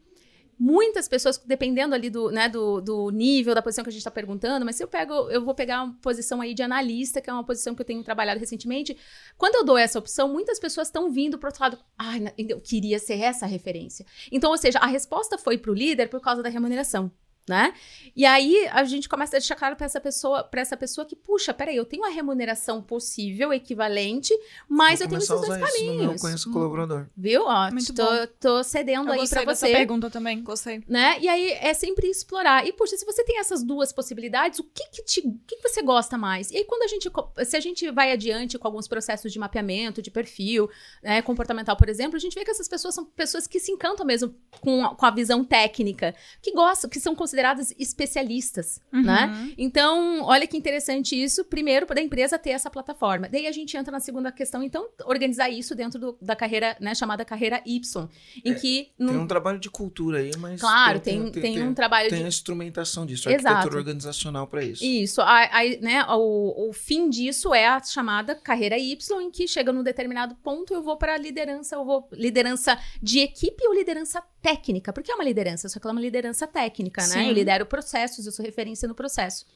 Muitas 0.58 1.06
pessoas, 1.06 1.38
dependendo 1.38 1.94
ali 1.94 2.10
do, 2.10 2.30
né, 2.30 2.48
do, 2.48 2.80
do 2.80 3.10
nível 3.10 3.54
da 3.54 3.62
posição 3.62 3.84
que 3.84 3.90
a 3.90 3.92
gente 3.92 4.00
está 4.00 4.10
perguntando, 4.10 4.66
mas 4.66 4.74
se 4.76 4.82
eu 4.82 4.88
pego, 4.88 5.14
eu 5.30 5.44
vou 5.44 5.54
pegar 5.54 5.84
uma 5.84 5.94
posição 6.02 6.40
aí 6.40 6.52
de 6.52 6.62
analista, 6.62 7.20
que 7.20 7.30
é 7.30 7.32
uma 7.32 7.44
posição 7.44 7.74
que 7.74 7.80
eu 7.80 7.86
tenho 7.86 8.02
trabalhado 8.02 8.40
recentemente. 8.40 8.96
Quando 9.36 9.54
eu 9.54 9.64
dou 9.64 9.78
essa 9.78 9.98
opção, 9.98 10.28
muitas 10.28 10.58
pessoas 10.58 10.88
estão 10.88 11.10
vindo 11.10 11.38
para 11.38 11.48
outro 11.48 11.62
lado. 11.62 11.78
Ai, 11.96 12.18
na- 12.20 12.32
eu 12.36 12.60
queria 12.60 12.98
ser 12.98 13.20
essa 13.20 13.46
referência. 13.46 14.04
Então, 14.32 14.50
ou 14.50 14.58
seja, 14.58 14.78
a 14.80 14.86
resposta 14.86 15.38
foi 15.38 15.56
para 15.56 15.70
o 15.70 15.74
líder 15.74 16.08
por 16.08 16.20
causa 16.20 16.42
da 16.42 16.48
remuneração. 16.48 17.10
Né? 17.48 17.72
E 18.14 18.26
aí 18.26 18.68
a 18.72 18.84
gente 18.84 19.08
começa 19.08 19.36
a 19.36 19.38
deixar 19.38 19.54
claro 19.56 19.74
para 19.74 19.86
essa 19.86 20.00
pessoa, 20.00 20.44
para 20.44 20.60
essa 20.60 20.76
pessoa 20.76 21.06
que, 21.06 21.16
puxa, 21.16 21.54
peraí, 21.54 21.76
eu 21.76 21.84
tenho 21.84 22.02
uma 22.02 22.10
remuneração 22.10 22.82
possível, 22.82 23.52
equivalente, 23.52 24.34
mas 24.68 24.98
Vou 24.98 25.06
eu 25.06 25.08
tenho 25.08 25.18
esses 25.18 25.28
dois 25.28 25.72
caminhos. 25.72 26.20
Conheço 26.20 26.50
o 26.50 26.52
colaborador. 26.52 27.06
Viu? 27.16 27.44
Ó, 27.46 27.70
Muito 27.70 27.94
tô, 27.94 28.04
bom. 28.04 28.26
tô 28.38 28.62
cedendo 28.62 29.08
Eu 29.08 29.12
aí 29.12 29.20
gostei 29.20 29.38
para 29.42 29.52
dessa 29.52 29.66
você 29.66 29.72
pergunta 29.72 30.10
também, 30.10 30.42
gostei. 30.42 30.82
né? 30.86 31.18
E 31.20 31.28
aí 31.28 31.52
é 31.52 31.72
sempre 31.72 32.08
explorar. 32.08 32.66
E 32.66 32.72
poxa, 32.72 32.96
se 32.96 33.06
você 33.06 33.24
tem 33.24 33.38
essas 33.38 33.62
duas 33.62 33.92
possibilidades, 33.92 34.58
o 34.58 34.64
que 34.64 34.84
que 34.90 35.02
te, 35.02 35.20
o 35.20 35.40
que 35.46 35.56
que 35.56 35.68
você 35.68 35.80
gosta 35.80 36.18
mais? 36.18 36.50
E 36.50 36.58
aí 36.58 36.64
quando 36.64 36.82
a 36.82 36.88
gente 36.88 37.10
se 37.46 37.56
a 37.56 37.60
gente 37.60 37.90
vai 37.90 38.12
adiante 38.12 38.58
com 38.58 38.68
alguns 38.68 38.86
processos 38.86 39.32
de 39.32 39.38
mapeamento, 39.38 40.02
de 40.02 40.10
perfil, 40.10 40.68
né, 41.02 41.22
comportamental, 41.22 41.76
por 41.76 41.88
exemplo, 41.88 42.16
a 42.16 42.20
gente 42.20 42.34
vê 42.34 42.44
que 42.44 42.50
essas 42.50 42.68
pessoas 42.68 42.94
são 42.94 43.04
pessoas 43.04 43.46
que 43.46 43.58
se 43.58 43.72
encantam 43.72 44.04
mesmo 44.04 44.34
com 44.60 44.84
a, 44.84 44.94
com 44.94 45.06
a 45.06 45.10
visão 45.10 45.44
técnica, 45.44 46.14
que 46.42 46.52
gostam, 46.52 46.90
que 46.90 47.00
são 47.00 47.14
consideradas 47.14 47.37
especialistas, 47.78 48.80
né? 48.92 49.26
Uhum. 49.26 49.54
Então, 49.58 50.22
olha 50.22 50.46
que 50.46 50.56
interessante 50.56 51.20
isso. 51.20 51.44
Primeiro, 51.44 51.86
para 51.86 52.00
a 52.00 52.02
empresa 52.02 52.38
ter 52.38 52.50
essa 52.50 52.70
plataforma. 52.70 53.28
Daí 53.28 53.46
a 53.46 53.52
gente 53.52 53.76
entra 53.76 53.92
na 53.92 54.00
segunda 54.00 54.30
questão, 54.32 54.62
então, 54.62 54.88
organizar 55.04 55.48
isso 55.50 55.74
dentro 55.74 55.98
do- 55.98 56.18
da 56.20 56.34
carreira, 56.34 56.76
né, 56.80 56.94
chamada 56.94 57.24
carreira 57.24 57.62
Y, 57.66 58.08
em 58.44 58.52
É, 58.52 58.54
que 58.54 58.92
Tem 58.96 59.06
não- 59.06 59.22
um 59.22 59.26
trabalho 59.26 59.58
de 59.58 59.70
cultura 59.70 60.18
aí, 60.18 60.30
mas. 60.38 60.60
claro, 60.60 61.00
tem, 61.00 61.30
tem, 61.30 61.62
um 61.62 61.74
trabalho 61.74 62.08
tem 62.08 62.18
de 62.20 62.24
a 62.24 62.28
instrumentação 62.28 63.04
disso, 63.06 63.28
a 63.28 63.32
Exato. 63.32 63.48
arquitetura 63.48 63.78
organizacional 63.80 64.46
para 64.46 64.64
isso. 64.64 64.84
Isso, 64.84 65.20
a- 65.20 65.44
a- 65.44 65.78
né, 65.80 66.04
o, 66.10 66.68
o 66.68 66.72
fim 66.72 67.08
disso 67.08 67.54
é 67.54 67.66
a 67.66 67.82
chamada 67.82 68.34
carreira 68.34 68.78
Y, 68.78 69.20
em 69.20 69.30
que 69.30 69.46
chega 69.46 69.72
num 69.72 69.82
determinado 69.82 70.34
ponto 70.36 70.72
eu 70.74 70.82
vou 70.82 70.96
para 70.96 71.16
liderança, 71.16 71.76
eu 71.76 71.84
vou 71.84 72.08
liderança 72.12 72.78
de 73.02 73.20
equipe 73.20 73.66
ou 73.66 73.74
liderança 73.74 74.22
técnica, 74.40 74.92
porque 74.92 75.10
é 75.10 75.14
uma 75.14 75.24
liderança, 75.24 75.68
só 75.68 75.78
que 75.78 75.86
ela 75.86 75.92
é 75.92 75.96
uma 75.96 76.00
liderança 76.00 76.46
técnica, 76.46 77.02
né? 77.02 77.08
Sim. 77.08 77.26
Eu 77.28 77.32
lidero 77.32 77.66
processos, 77.66 78.26
eu 78.26 78.32
sou 78.32 78.44
referência 78.44 78.86
no 78.88 78.94
processo. 78.94 79.46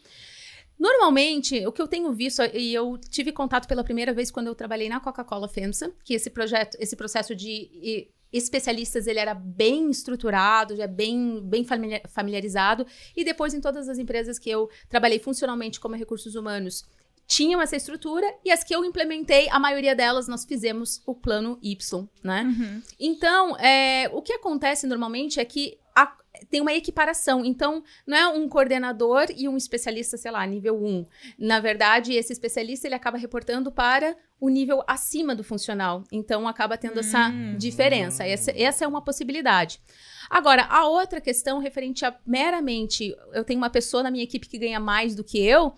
Normalmente, 0.78 1.64
o 1.66 1.70
que 1.70 1.80
eu 1.80 1.86
tenho 1.86 2.12
visto, 2.12 2.42
e 2.52 2.74
eu 2.74 2.98
tive 2.98 3.30
contato 3.30 3.68
pela 3.68 3.84
primeira 3.84 4.12
vez 4.12 4.30
quando 4.30 4.48
eu 4.48 4.54
trabalhei 4.54 4.88
na 4.88 4.98
Coca-Cola 4.98 5.46
FEMSA, 5.46 5.92
que 6.02 6.14
esse 6.14 6.30
projeto, 6.30 6.76
esse 6.80 6.96
processo 6.96 7.34
de 7.36 8.08
especialistas, 8.32 9.06
ele 9.06 9.18
era 9.18 9.34
bem 9.34 9.90
estruturado, 9.90 10.74
já 10.74 10.86
bem, 10.86 11.40
bem 11.44 11.64
familiar- 11.64 12.02
familiarizado, 12.08 12.86
e 13.14 13.22
depois 13.22 13.52
em 13.54 13.60
todas 13.60 13.88
as 13.88 13.98
empresas 13.98 14.38
que 14.38 14.50
eu 14.50 14.68
trabalhei 14.88 15.18
funcionalmente 15.18 15.78
como 15.78 15.94
recursos 15.94 16.34
humanos, 16.34 16.84
tinham 17.26 17.60
essa 17.62 17.76
estrutura, 17.76 18.26
e 18.44 18.50
as 18.50 18.62
que 18.62 18.74
eu 18.74 18.84
implementei, 18.84 19.48
a 19.50 19.58
maioria 19.58 19.94
delas 19.94 20.28
nós 20.28 20.44
fizemos 20.44 21.02
o 21.06 21.14
plano 21.14 21.58
Y, 21.62 22.06
né? 22.22 22.42
Uhum. 22.44 22.82
Então, 23.00 23.56
é, 23.58 24.08
o 24.12 24.20
que 24.20 24.32
acontece 24.34 24.86
normalmente 24.86 25.40
é 25.40 25.44
que 25.44 25.78
a- 25.94 26.16
tem 26.50 26.60
uma 26.60 26.72
equiparação. 26.72 27.44
Então, 27.44 27.82
não 28.06 28.16
é 28.16 28.26
um 28.28 28.48
coordenador 28.48 29.26
e 29.36 29.48
um 29.48 29.56
especialista, 29.56 30.16
sei 30.16 30.30
lá, 30.30 30.44
nível 30.46 30.82
1. 30.82 31.06
Na 31.38 31.60
verdade, 31.60 32.14
esse 32.14 32.32
especialista 32.32 32.86
ele 32.88 32.94
acaba 32.94 33.16
reportando 33.18 33.70
para 33.70 34.16
o 34.40 34.48
nível 34.48 34.82
acima 34.86 35.34
do 35.36 35.44
funcional. 35.44 36.02
Então, 36.10 36.48
acaba 36.48 36.76
tendo 36.76 36.98
essa 37.00 37.28
Hum. 37.28 37.56
diferença. 37.56 38.24
Essa, 38.26 38.50
essa 38.50 38.84
é 38.84 38.88
uma 38.88 39.02
possibilidade. 39.02 39.80
Agora, 40.28 40.64
a 40.64 40.86
outra 40.88 41.20
questão 41.20 41.58
referente 41.58 42.04
a 42.04 42.14
meramente 42.26 43.14
eu 43.32 43.44
tenho 43.44 43.58
uma 43.58 43.70
pessoa 43.70 44.02
na 44.02 44.10
minha 44.10 44.24
equipe 44.24 44.48
que 44.48 44.58
ganha 44.58 44.80
mais 44.80 45.14
do 45.14 45.22
que 45.22 45.38
eu. 45.38 45.74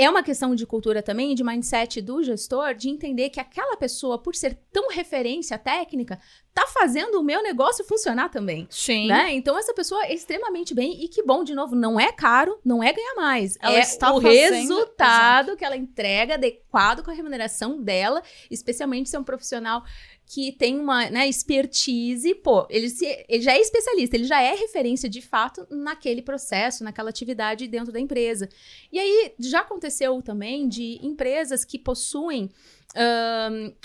É 0.00 0.08
uma 0.08 0.22
questão 0.22 0.54
de 0.54 0.64
cultura 0.64 1.02
também, 1.02 1.34
de 1.34 1.42
mindset 1.42 2.00
do 2.00 2.22
gestor, 2.22 2.72
de 2.72 2.88
entender 2.88 3.30
que 3.30 3.40
aquela 3.40 3.76
pessoa, 3.76 4.16
por 4.16 4.32
ser 4.34 4.56
tão 4.72 4.88
referência 4.90 5.58
técnica, 5.58 6.20
tá 6.54 6.66
fazendo 6.68 7.18
o 7.20 7.22
meu 7.22 7.42
negócio 7.42 7.84
funcionar 7.84 8.28
também. 8.30 8.68
Sim. 8.70 9.08
Né? 9.08 9.34
Então, 9.34 9.58
essa 9.58 9.74
pessoa 9.74 10.04
é 10.04 10.14
extremamente 10.14 10.72
bem 10.72 11.02
e 11.04 11.08
que 11.08 11.22
bom, 11.24 11.42
de 11.42 11.52
novo, 11.52 11.74
não 11.74 11.98
é 11.98 12.12
caro, 12.12 12.60
não 12.64 12.80
é 12.80 12.92
ganhar 12.92 13.16
mais. 13.16 13.58
Ela 13.60 13.76
é 13.76 13.80
está 13.80 14.12
o 14.12 14.20
fazendo- 14.22 14.54
resultado 14.54 15.56
que 15.56 15.64
ela 15.64 15.76
entrega 15.76 16.34
adequado 16.34 17.02
com 17.02 17.10
a 17.10 17.14
remuneração 17.14 17.82
dela, 17.82 18.22
especialmente 18.48 19.08
se 19.10 19.16
é 19.16 19.18
um 19.18 19.24
profissional 19.24 19.82
que 20.28 20.52
tem 20.52 20.78
uma 20.78 21.08
né, 21.08 21.26
expertise, 21.26 22.34
pô, 22.34 22.66
ele, 22.68 22.90
se, 22.90 23.06
ele 23.26 23.42
já 23.42 23.54
é 23.54 23.60
especialista, 23.60 24.14
ele 24.14 24.24
já 24.24 24.42
é 24.42 24.54
referência 24.54 25.08
de 25.08 25.22
fato 25.22 25.66
naquele 25.70 26.20
processo, 26.20 26.84
naquela 26.84 27.08
atividade 27.08 27.66
dentro 27.66 27.90
da 27.90 27.98
empresa. 27.98 28.46
E 28.92 28.98
aí 28.98 29.32
já 29.38 29.60
aconteceu 29.60 30.20
também 30.20 30.68
de 30.68 30.98
empresas 31.02 31.64
que 31.64 31.78
possuem. 31.78 32.50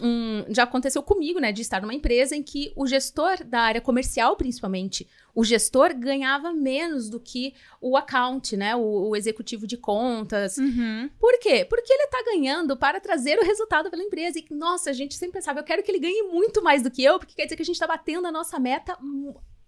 Um- 0.01 0.45
já 0.53 0.63
aconteceu 0.63 1.03
comigo, 1.03 1.39
né, 1.39 1.51
de 1.51 1.61
estar 1.61 1.81
numa 1.81 1.93
empresa 1.93 2.35
em 2.35 2.43
que 2.43 2.71
o 2.75 2.87
gestor 2.87 3.43
da 3.45 3.61
área 3.61 3.81
comercial, 3.81 4.35
principalmente, 4.35 5.07
o 5.35 5.43
gestor 5.43 5.93
ganhava 5.95 6.53
menos 6.53 7.09
do 7.09 7.19
que 7.19 7.53
o 7.81 7.97
account, 7.97 8.55
né, 8.55 8.75
o, 8.75 9.09
o 9.09 9.15
executivo 9.15 9.65
de 9.65 9.77
contas, 9.77 10.57
Uhum. 10.57 11.09
por 11.19 11.39
quê? 11.39 11.65
Porque 11.65 11.91
ele 11.91 12.07
tá 12.07 12.23
ganhando 12.25 12.77
para 12.77 12.99
trazer 12.99 13.39
o 13.39 13.43
resultado 13.43 13.89
pela 13.89 14.03
empresa. 14.03 14.37
E, 14.39 14.45
nossa, 14.53 14.89
a 14.89 14.93
gente 14.93 15.15
sempre 15.15 15.33
pensava, 15.39 15.59
eu 15.59 15.63
quero 15.63 15.81
que 15.83 15.89
ele 15.91 15.99
ganhe 15.99 16.23
muito 16.23 16.61
mais 16.63 16.81
do 16.83 16.91
que 16.91 17.03
eu, 17.03 17.17
porque 17.19 17.33
quer 17.35 17.43
dizer 17.45 17.55
que 17.55 17.61
a 17.63 17.65
gente 17.65 17.79
tá 17.79 17.87
batendo 17.87 18.27
a 18.27 18.31
nossa 18.31 18.59
meta 18.59 18.97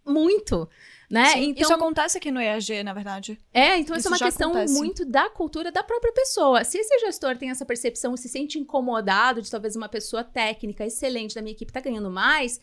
muito, 0.05 0.69
né? 1.09 1.25
Sim, 1.29 1.49
então, 1.49 1.63
Isso 1.63 1.73
acontece 1.73 2.17
aqui 2.17 2.31
no 2.31 2.39
EAG, 2.41 2.83
na 2.83 2.93
verdade. 2.93 3.39
é, 3.53 3.77
então 3.77 3.95
isso, 3.95 4.07
isso 4.07 4.07
é 4.07 4.11
uma 4.11 4.19
questão 4.31 4.49
acontece. 4.51 4.73
muito 4.73 5.05
da 5.05 5.29
cultura 5.29 5.71
da 5.71 5.83
própria 5.83 6.11
pessoa. 6.13 6.63
Se 6.63 6.77
esse 6.77 6.99
gestor 6.99 7.37
tem 7.37 7.49
essa 7.49 7.65
percepção, 7.65 8.15
se 8.17 8.27
sente 8.29 8.59
incomodado 8.59 9.41
de 9.41 9.49
talvez 9.49 9.75
uma 9.75 9.89
pessoa 9.89 10.23
técnica 10.23 10.85
excelente 10.85 11.35
da 11.35 11.41
minha 11.41 11.53
equipe 11.53 11.71
tá 11.71 11.79
ganhando 11.79 12.09
mais, 12.09 12.59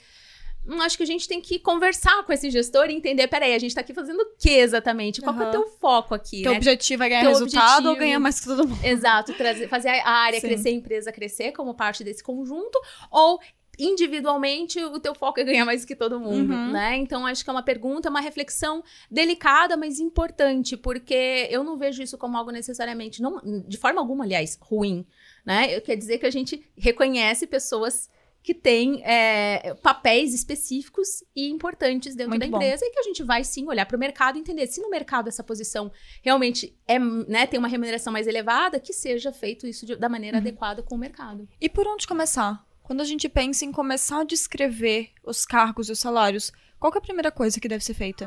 hum, 0.67 0.81
acho 0.83 0.97
que 0.97 1.03
a 1.03 1.07
gente 1.07 1.27
tem 1.29 1.41
que 1.41 1.59
conversar 1.59 2.23
com 2.25 2.33
esse 2.33 2.51
gestor 2.51 2.91
e 2.91 2.95
entender, 2.95 3.27
peraí, 3.29 3.55
a 3.55 3.59
gente 3.59 3.75
tá 3.75 3.81
aqui 3.81 3.93
fazendo 3.95 4.21
o 4.21 4.37
que 4.39 4.51
exatamente? 4.51 5.21
Qual 5.21 5.37
que 5.37 5.43
é 5.43 5.47
o 5.49 5.51
teu 5.51 5.67
foco 5.81 6.15
aqui, 6.15 6.43
Teu 6.43 6.53
né? 6.53 6.59
objetivo 6.59 7.03
é 7.05 7.09
ganhar 7.09 7.21
Teu 7.23 7.31
resultado 7.31 7.65
ou 7.87 7.93
objetivo- 7.93 7.99
ganhar 8.01 8.19
mais 8.21 8.41
que 8.41 8.47
todo 8.47 8.67
mundo? 8.69 8.85
Exato, 8.85 9.35
trazer, 9.35 9.69
fazer 9.69 9.89
a 9.89 10.11
área 10.11 10.41
Sim. 10.41 10.47
crescer, 10.49 10.69
a 10.69 10.73
empresa 10.73 11.13
crescer 11.13 11.53
como 11.53 11.75
parte 11.75 12.03
desse 12.05 12.23
conjunto, 12.23 12.79
ou 13.11 13.41
individualmente 13.85 14.83
o 14.85 14.99
teu 15.01 15.15
foco 15.15 15.41
é 15.41 15.45
ganhar 15.45 15.65
mais 15.65 15.85
que 15.85 15.95
todo 15.97 16.19
mundo, 16.21 16.53
Uhum. 16.53 16.73
né? 16.73 16.97
Então 16.97 17.27
acho 17.27 17.43
que 17.45 17.51
é 17.51 17.53
uma 17.53 17.63
pergunta, 17.63 18.09
uma 18.11 18.21
reflexão 18.21 18.83
delicada, 19.11 19.77
mas 19.77 19.99
importante, 20.01 20.77
porque 20.77 21.49
eu 21.51 21.63
não 21.65 21.77
vejo 21.77 22.03
isso 22.03 22.19
como 22.19 22.37
algo 22.37 22.51
necessariamente, 22.51 23.21
não, 23.23 23.41
de 23.67 23.77
forma 23.77 24.01
alguma, 24.01 24.25
aliás, 24.25 24.59
ruim, 24.61 25.07
né? 25.45 25.81
Quer 25.81 25.97
dizer 25.97 26.19
que 26.19 26.27
a 26.27 26.31
gente 26.31 26.63
reconhece 26.77 27.47
pessoas 27.47 28.11
que 28.45 28.53
têm 28.55 29.01
é, 29.05 29.73
papéis 29.83 30.35
específicos 30.35 31.23
e 31.35 31.49
importantes 31.49 32.17
dentro 32.17 32.31
Muito 32.31 32.43
da 32.43 32.49
bom. 32.49 32.57
empresa 32.57 32.85
e 32.85 32.91
que 32.91 32.99
a 32.99 33.03
gente 33.05 33.23
vai 33.23 33.45
sim 33.45 33.69
olhar 33.69 33.87
para 33.87 33.97
o 33.97 34.01
mercado 34.01 34.37
e 34.37 34.41
entender 34.41 34.67
se 34.67 34.81
no 34.81 34.91
mercado 34.91 35.29
essa 35.29 35.45
posição 35.45 35.93
realmente 36.23 36.77
é, 36.89 36.99
né, 36.99 37.47
tem 37.47 37.57
uma 37.57 37.69
remuneração 37.69 38.13
mais 38.13 38.27
elevada, 38.27 38.81
que 38.81 38.93
seja 38.93 39.31
feito 39.33 39.65
isso 39.65 39.87
de- 39.87 39.95
da 39.95 40.09
maneira 40.09 40.39
Uhum. 40.39 40.41
adequada 40.43 40.83
com 40.83 40.97
o 40.97 40.99
mercado. 40.99 41.49
E 41.61 41.69
por 41.69 41.87
onde 41.87 42.05
começar? 42.05 42.67
Quando 42.83 43.01
a 43.01 43.05
gente 43.05 43.29
pensa 43.29 43.65
em 43.65 43.73
começar 43.73 44.21
a 44.21 44.25
descrever 44.25 45.11
os 45.25 45.47
cargos 45.47 45.89
e 45.89 45.93
os 45.93 45.99
salários, 45.99 46.53
qual 46.79 46.93
é 46.93 46.99
a 46.99 47.01
primeira 47.01 47.31
coisa 47.31 47.61
que 47.61 47.69
deve 47.69 47.85
ser 47.85 47.95
feita? 47.95 48.27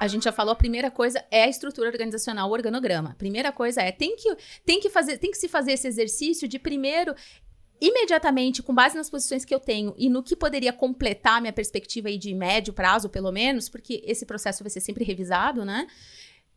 A 0.00 0.08
gente 0.08 0.24
já 0.24 0.32
falou, 0.32 0.52
a 0.52 0.56
primeira 0.56 0.90
coisa 0.90 1.24
é 1.30 1.44
a 1.44 1.48
estrutura 1.48 1.88
organizacional, 1.88 2.48
o 2.48 2.52
organograma. 2.52 3.14
Primeira 3.16 3.52
coisa 3.52 3.80
é, 3.80 3.92
tem 3.92 4.16
que, 4.16 4.36
tem 4.66 4.80
que 4.80 4.90
fazer, 4.90 5.18
tem 5.18 5.30
que 5.30 5.38
se 5.38 5.48
fazer 5.48 5.72
esse 5.72 5.86
exercício 5.86 6.48
de 6.48 6.58
primeiro 6.58 7.14
imediatamente, 7.80 8.62
com 8.62 8.72
base 8.72 8.96
nas 8.96 9.10
posições 9.10 9.44
que 9.44 9.52
eu 9.52 9.58
tenho 9.58 9.92
e 9.98 10.08
no 10.08 10.22
que 10.22 10.36
poderia 10.36 10.72
completar 10.72 11.40
minha 11.40 11.52
perspectiva 11.52 12.08
aí 12.08 12.16
de 12.16 12.32
médio 12.32 12.72
prazo, 12.72 13.08
pelo 13.08 13.32
menos, 13.32 13.68
porque 13.68 14.00
esse 14.06 14.24
processo 14.24 14.62
vai 14.62 14.70
ser 14.70 14.80
sempre 14.80 15.04
revisado, 15.04 15.64
né? 15.64 15.86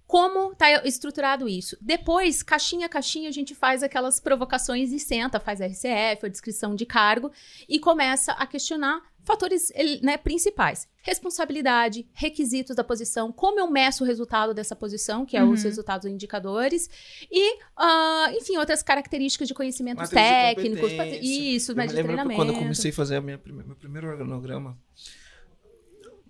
Como 0.07 0.51
está 0.51 0.71
estruturado 0.85 1.49
isso? 1.49 1.75
Depois, 1.81 2.43
caixinha 2.43 2.85
a 2.85 2.89
caixinha, 2.89 3.27
a 3.27 3.31
gente 3.31 3.55
faz 3.55 3.81
aquelas 3.81 4.19
provocações 4.19 4.91
e 4.91 4.99
senta, 4.99 5.39
faz 5.39 5.59
a 5.61 5.65
RCF, 5.65 6.25
a 6.25 6.29
descrição 6.29 6.75
de 6.75 6.85
cargo, 6.85 7.31
e 7.67 7.79
começa 7.79 8.31
a 8.33 8.45
questionar 8.45 9.01
fatores 9.23 9.71
né, 10.03 10.17
principais. 10.17 10.87
Responsabilidade, 11.01 12.07
requisitos 12.13 12.75
da 12.75 12.83
posição, 12.83 13.31
como 13.31 13.59
eu 13.59 13.67
meço 13.67 14.03
o 14.03 14.07
resultado 14.07 14.53
dessa 14.53 14.75
posição, 14.75 15.25
que 15.25 15.35
é 15.35 15.43
os 15.43 15.61
Uhum. 15.61 15.65
resultados 15.69 16.05
indicadores, 16.05 16.87
e, 17.31 17.57
ah, 17.75 18.27
enfim, 18.33 18.57
outras 18.57 18.83
características 18.83 19.47
de 19.47 19.55
conhecimentos 19.55 20.11
Matriz 20.11 20.21
de 20.21 20.27
técnicos. 20.55 20.91
competência. 20.91 21.19
Isso, 21.55 21.75
mas 21.75 21.91
de 21.91 21.97
treinamento. 22.03 22.35
quando 22.39 22.53
eu 22.53 22.59
comecei 22.59 22.91
a 22.91 22.93
fazer 22.93 23.15
a 23.15 23.21
minha, 23.21 23.39
prime- 23.39 23.63
meu 23.63 23.75
primeiro 23.75 24.07
organograma, 24.07 24.77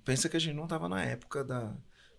pensa 0.06 0.30
que 0.30 0.38
a 0.38 0.40
gente 0.40 0.56
não 0.56 0.64
estava 0.64 0.88
na 0.88 1.04
época 1.04 1.44
da, 1.44 1.76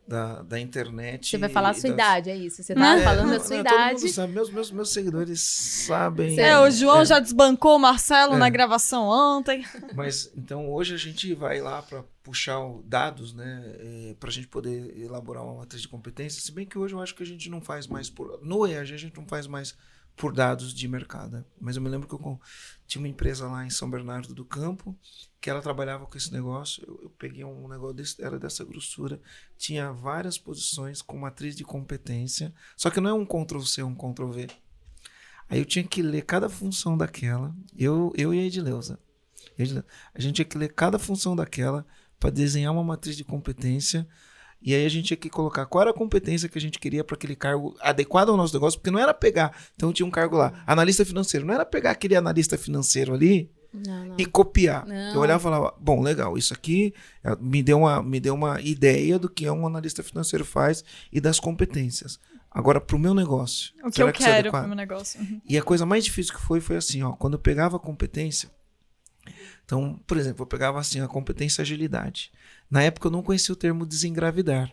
da, 0.07 0.43
da 0.43 0.61
internet. 0.61 1.29
Você 1.31 1.39
vai 1.39 1.49
falar 1.49 1.71
a 1.71 1.75
sua 1.75 1.83
das- 1.91 1.95
idade, 1.95 2.31
é 2.31 2.37
isso? 2.37 2.63
Você 2.63 2.75
tá 2.75 2.97
É, 2.97 3.03
falando 3.03 3.29
não, 3.29 3.37
a 3.37 3.41
sua 3.41 3.57
não, 3.57 3.65
todo 3.65 3.73
idade. 3.75 4.01
mundo 4.01 4.09
sabe, 4.13 4.33
meus, 4.33 4.51
meus, 4.51 4.71
meus 4.71 4.91
seguidores 4.93 5.41
sabem. 5.41 6.39
É, 6.39 6.59
o 6.61 6.71
João 6.71 7.01
É. 7.01 7.05
já 7.05 7.19
desbancou 7.19 7.77
o 7.77 7.79
Marcelo 7.79 8.35
É. 8.35 8.39
na 8.39 8.49
gravação 8.49 9.05
ontem. 9.05 9.65
Mas 9.95 10.31
então 10.37 10.71
hoje 10.71 10.95
a 10.95 10.99
gente 10.99 11.35
vai 11.35 11.61
lá 11.61 11.83
para 11.83 12.05
puxar 12.23 12.59
dados, 12.85 13.33
né, 13.35 14.15
para 14.19 14.29
a 14.29 14.33
gente 14.33 14.49
poder 14.49 14.97
elaborar 15.01 15.45
uma 15.45 15.55
matriz 15.59 15.83
de 15.83 15.89
competência. 15.89 16.41
Se 16.41 16.51
bem 16.53 16.67
que 16.67 16.79
hoje 16.79 16.95
eu 16.95 17.01
acho 17.01 17.15
que 17.15 17.23
a 17.23 17.27
gente 17.27 17.49
não 17.51 17.61
faz 17.61 17.87
mais 17.87 18.09
por 18.11 18.41
no 18.43 18.67
EAG 18.67 18.93
a 18.95 18.97
gente 18.97 19.17
não 19.17 19.27
faz 19.27 19.47
mais 19.47 19.75
por 20.17 20.33
dados 20.33 20.73
de 20.73 20.89
mercado. 20.89 21.33
né? 21.37 21.45
Mas 21.61 21.77
eu 21.77 21.83
me 21.83 21.89
lembro 21.91 22.09
que 22.09 22.15
eu 22.15 22.41
tinha 22.87 23.01
uma 23.03 23.09
empresa 23.09 23.47
lá 23.47 23.67
em 23.67 23.71
São 23.71 23.91
Bernardo 23.91 24.35
do 24.35 24.45
Campo 24.45 24.97
que 25.41 25.51
ela 25.51 25.61
trabalhava 25.61 26.07
com 26.07 26.17
esse 26.17 26.33
negócio. 26.33 26.83
Eu, 26.87 27.01
eu 27.05 27.11
peguei 27.11 27.45
um 27.45 27.69
negócio 27.69 27.95
desse, 27.95 28.23
era 28.23 28.39
dessa 28.39 28.65
grossura, 28.65 29.21
tinha 29.57 29.93
várias 29.93 30.39
posições 30.39 31.03
com 31.03 31.17
matriz 31.19 31.55
de 31.55 31.65
competência, 31.65 32.53
só 32.77 32.91
que 32.91 33.01
não 33.01 33.11
é 33.11 33.15
um 33.15 33.25
Ctrl 33.25 33.61
C, 33.61 33.83
um 33.83 33.95
Ctrl 33.95 34.31
V. 34.31 34.49
Aí 35.49 35.59
eu 35.59 35.65
tinha 35.65 35.85
que 35.85 36.03
ler 36.03 36.23
cada 36.23 36.49
função 36.49 36.97
daquela, 36.97 37.55
eu, 37.77 38.13
eu 38.17 38.35
e 38.35 38.41
a. 38.41 38.43
Edileuza. 38.43 38.99
A 40.15 40.21
gente 40.21 40.35
tinha 40.35 40.45
que 40.45 40.59
ler 40.59 40.73
cada 40.73 40.99
função 40.99 41.37
daquela 41.37 41.87
para 42.19 42.31
desenhar 42.31 42.73
uma 42.73 42.85
matriz 42.85 43.17
de 43.17 43.25
competência. 43.25 44.07
E 44.61 44.75
aí 44.75 44.85
a 44.85 44.89
gente 44.89 45.07
tinha 45.07 45.17
que 45.17 45.31
colocar 45.31 45.67
qual 45.67 45.83
era 45.83 45.91
a 45.91 45.95
competência 45.95 46.49
que 46.49 46.59
a 46.59 46.61
gente 46.61 46.79
queria 46.79 47.05
para 47.05 47.15
aquele 47.15 47.37
cargo 47.37 47.77
adequado 47.81 48.31
ao 48.31 48.37
nosso 48.37 48.55
negócio, 48.55 48.79
porque 48.81 48.91
não 48.91 48.99
era 48.99 49.15
pegar. 49.15 49.57
Então 49.75 49.93
tinha 49.93 50.07
um 50.07 50.11
cargo 50.11 50.37
lá, 50.37 50.63
analista 50.67 51.05
financeiro. 51.05 51.47
Não 51.47 51.55
era 51.55 51.65
pegar 51.65 51.93
aquele 51.93 52.17
analista 52.17 52.59
financeiro 52.59 53.15
ali 53.15 53.51
Não, 53.73 54.07
não. 54.07 54.15
e 54.19 54.27
copiar. 54.27 54.87
Não. 54.87 55.15
Eu 55.15 55.21
olhava 55.21 55.41
e 55.41 55.43
falava, 55.43 55.75
bom, 55.79 56.03
legal, 56.03 56.37
isso 56.37 56.53
aqui 56.53 56.93
eh, 57.23 57.37
me 57.41 57.63
deu, 57.63 57.79
uma, 57.79 58.03
me 58.03 58.19
deu 58.19 58.35
uma 58.35 58.61
ideia 58.61 59.19
do 59.19 59.29
que 59.29 59.49
um 59.49 59.67
analista 59.67 60.03
financeiro 60.03 60.45
faz 60.45 60.83
e 61.13 61.21
das 61.21 61.39
competências. 61.39 62.19
Agora, 62.51 62.81
para 62.81 62.97
o 62.97 62.99
meu 62.99 63.13
negócio. 63.13 63.75
O 63.85 63.91
que 63.91 63.97
será 63.97 64.09
eu 64.09 64.13
isso 64.13 64.23
é 64.23 64.27
quero 64.27 64.39
adequado? 64.39 64.63
pro 64.63 64.69
meu 64.69 64.77
negócio. 64.77 65.21
Uhum. 65.21 65.41
E 65.47 65.59
a 65.59 65.63
coisa 65.63 65.85
mais 65.85 66.05
difícil 66.05 66.35
que 66.35 66.41
foi 66.41 66.59
foi 66.59 66.77
assim, 66.77 67.03
ó, 67.03 67.13
quando 67.13 67.35
eu 67.35 67.39
pegava 67.39 67.77
a 67.77 67.79
competência. 67.81 68.51
Então, 69.67 70.01
por 70.07 70.17
exemplo, 70.17 70.43
eu 70.43 70.47
pegava 70.47 70.79
assim 70.79 71.01
a 71.01 71.09
competência 71.09 71.61
agilidade. 71.61 72.31
Na 72.71 72.83
época 72.83 73.09
eu 73.09 73.11
não 73.11 73.23
conhecia 73.23 73.53
o 73.53 73.57
termo 73.57 73.85
desengravidar. 73.85 74.73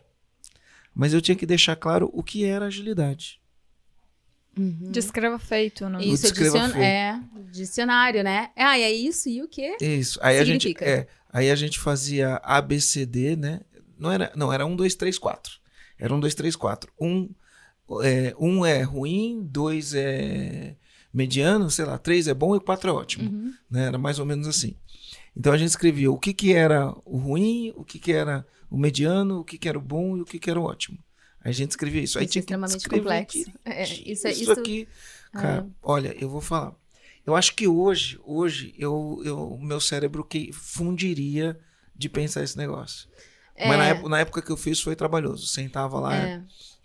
Mas 0.94 1.14
eu 1.14 1.22
tinha 1.22 1.36
que 1.36 1.48
deixar 1.48 1.76
claro 1.76 2.12
o 2.14 2.22
que 2.22 2.46
era 2.46 2.66
agilidade. 2.68 3.42
Uhum. 4.56 4.92
Descreva 4.92 5.40
feito. 5.40 5.90
Não... 5.90 6.00
Isso 6.00 6.28
é, 6.28 6.30
descreva 6.30 6.60
dicion- 6.60 6.74
feio. 6.74 6.84
é 6.84 7.20
dicionário, 7.52 8.24
né? 8.24 8.52
Ah, 8.56 8.78
e 8.78 8.84
é 8.84 8.92
isso 8.92 9.28
e 9.28 9.42
o 9.42 9.48
quê? 9.48 9.76
Isso. 9.82 10.20
Aí 10.22 10.38
a 10.38 10.46
gente, 10.46 10.76
é, 10.80 11.08
aí 11.32 11.50
a 11.50 11.56
gente 11.56 11.80
fazia 11.80 12.36
ABCD, 12.44 13.36
né? 13.36 13.62
Não 13.98 14.12
era, 14.12 14.32
não, 14.36 14.54
era 14.54 14.64
1 14.64 14.76
2 14.76 14.94
3 14.94 15.18
4. 15.18 15.54
Era 15.98 16.14
1 16.14 16.20
2 16.20 16.36
3 16.36 16.56
4. 16.56 16.94
Um 17.02 17.30
é, 18.04 18.36
um 18.40 18.64
é 18.64 18.84
ruim, 18.84 19.42
dois 19.44 19.96
é 19.96 20.76
mediano, 21.14 21.70
sei 21.70 21.86
lá, 21.86 21.98
três 21.98 22.28
é 22.28 22.34
bom 22.34 22.56
e 22.56 22.60
quatro 22.60 22.90
é 22.90 22.94
ótimo. 22.94 23.30
Uhum. 23.30 23.54
né? 23.70 23.86
Era 23.88 23.98
mais 23.98 24.20
ou 24.20 24.26
menos 24.26 24.48
assim. 24.48 24.76
Então 25.36 25.52
a 25.54 25.58
gente 25.58 25.70
escrevia 25.70 26.12
o 26.12 26.18
que, 26.18 26.34
que 26.34 26.54
era 26.54 26.94
o 27.06 27.18
ruim, 27.18 27.74
o 27.76 27.84
que, 27.84 28.00
que 28.00 28.12
era 28.12 28.46
o 28.70 28.78
mediano, 28.78 29.40
o 29.40 29.44
que, 29.44 29.58
que 29.58 29.68
era 29.70 29.78
o 29.78 29.82
bom 29.82 30.18
e 30.18 30.22
o 30.22 30.26
que, 30.26 30.40
que 30.40 30.50
era 30.50 30.60
o 30.60 30.64
ótimo. 30.64 30.98
Aí 31.44 31.50
a 31.50 31.54
gente 31.54 31.72
escrevia 31.72 32.02
isso. 32.02 32.18
Aí 32.20 32.26
Isso 32.26 32.38
é 32.38 32.40
extremamente 32.40 32.88
complexo. 32.90 33.38
direitinho. 33.38 33.56
É, 33.66 33.84
isso 33.84 34.28
é- 34.28 34.32
isso, 34.32 34.42
isso- 34.44 34.52
aqui, 34.52 34.88
cara, 35.32 35.68
olha, 35.82 36.16
eu 36.20 36.30
vou 36.30 36.40
falar. 36.42 36.74
Eu 37.26 37.36
acho 37.36 37.56
que 37.56 37.68
hoje, 37.68 38.20
hoje, 38.24 38.74
eu, 38.78 39.22
eu, 39.26 39.40
o 39.54 39.62
meu 39.64 39.80
cérebro 39.80 40.24
que 40.24 40.52
fundiria 40.54 41.60
de 41.96 42.10
pensar 42.10 42.44
esse 42.44 42.58
negócio. 42.58 43.08
Mas 43.58 43.78
na 43.78 43.86
É. 43.86 43.90
época, 43.90 44.10
na 44.10 44.20
época 44.20 44.42
que 44.42 44.52
eu 44.52 44.58
fiz 44.58 44.82
foi 44.82 44.96
trabalhoso. 44.96 45.46
Sentava 45.48 46.00
lá 46.00 46.16
É. 46.16 46.44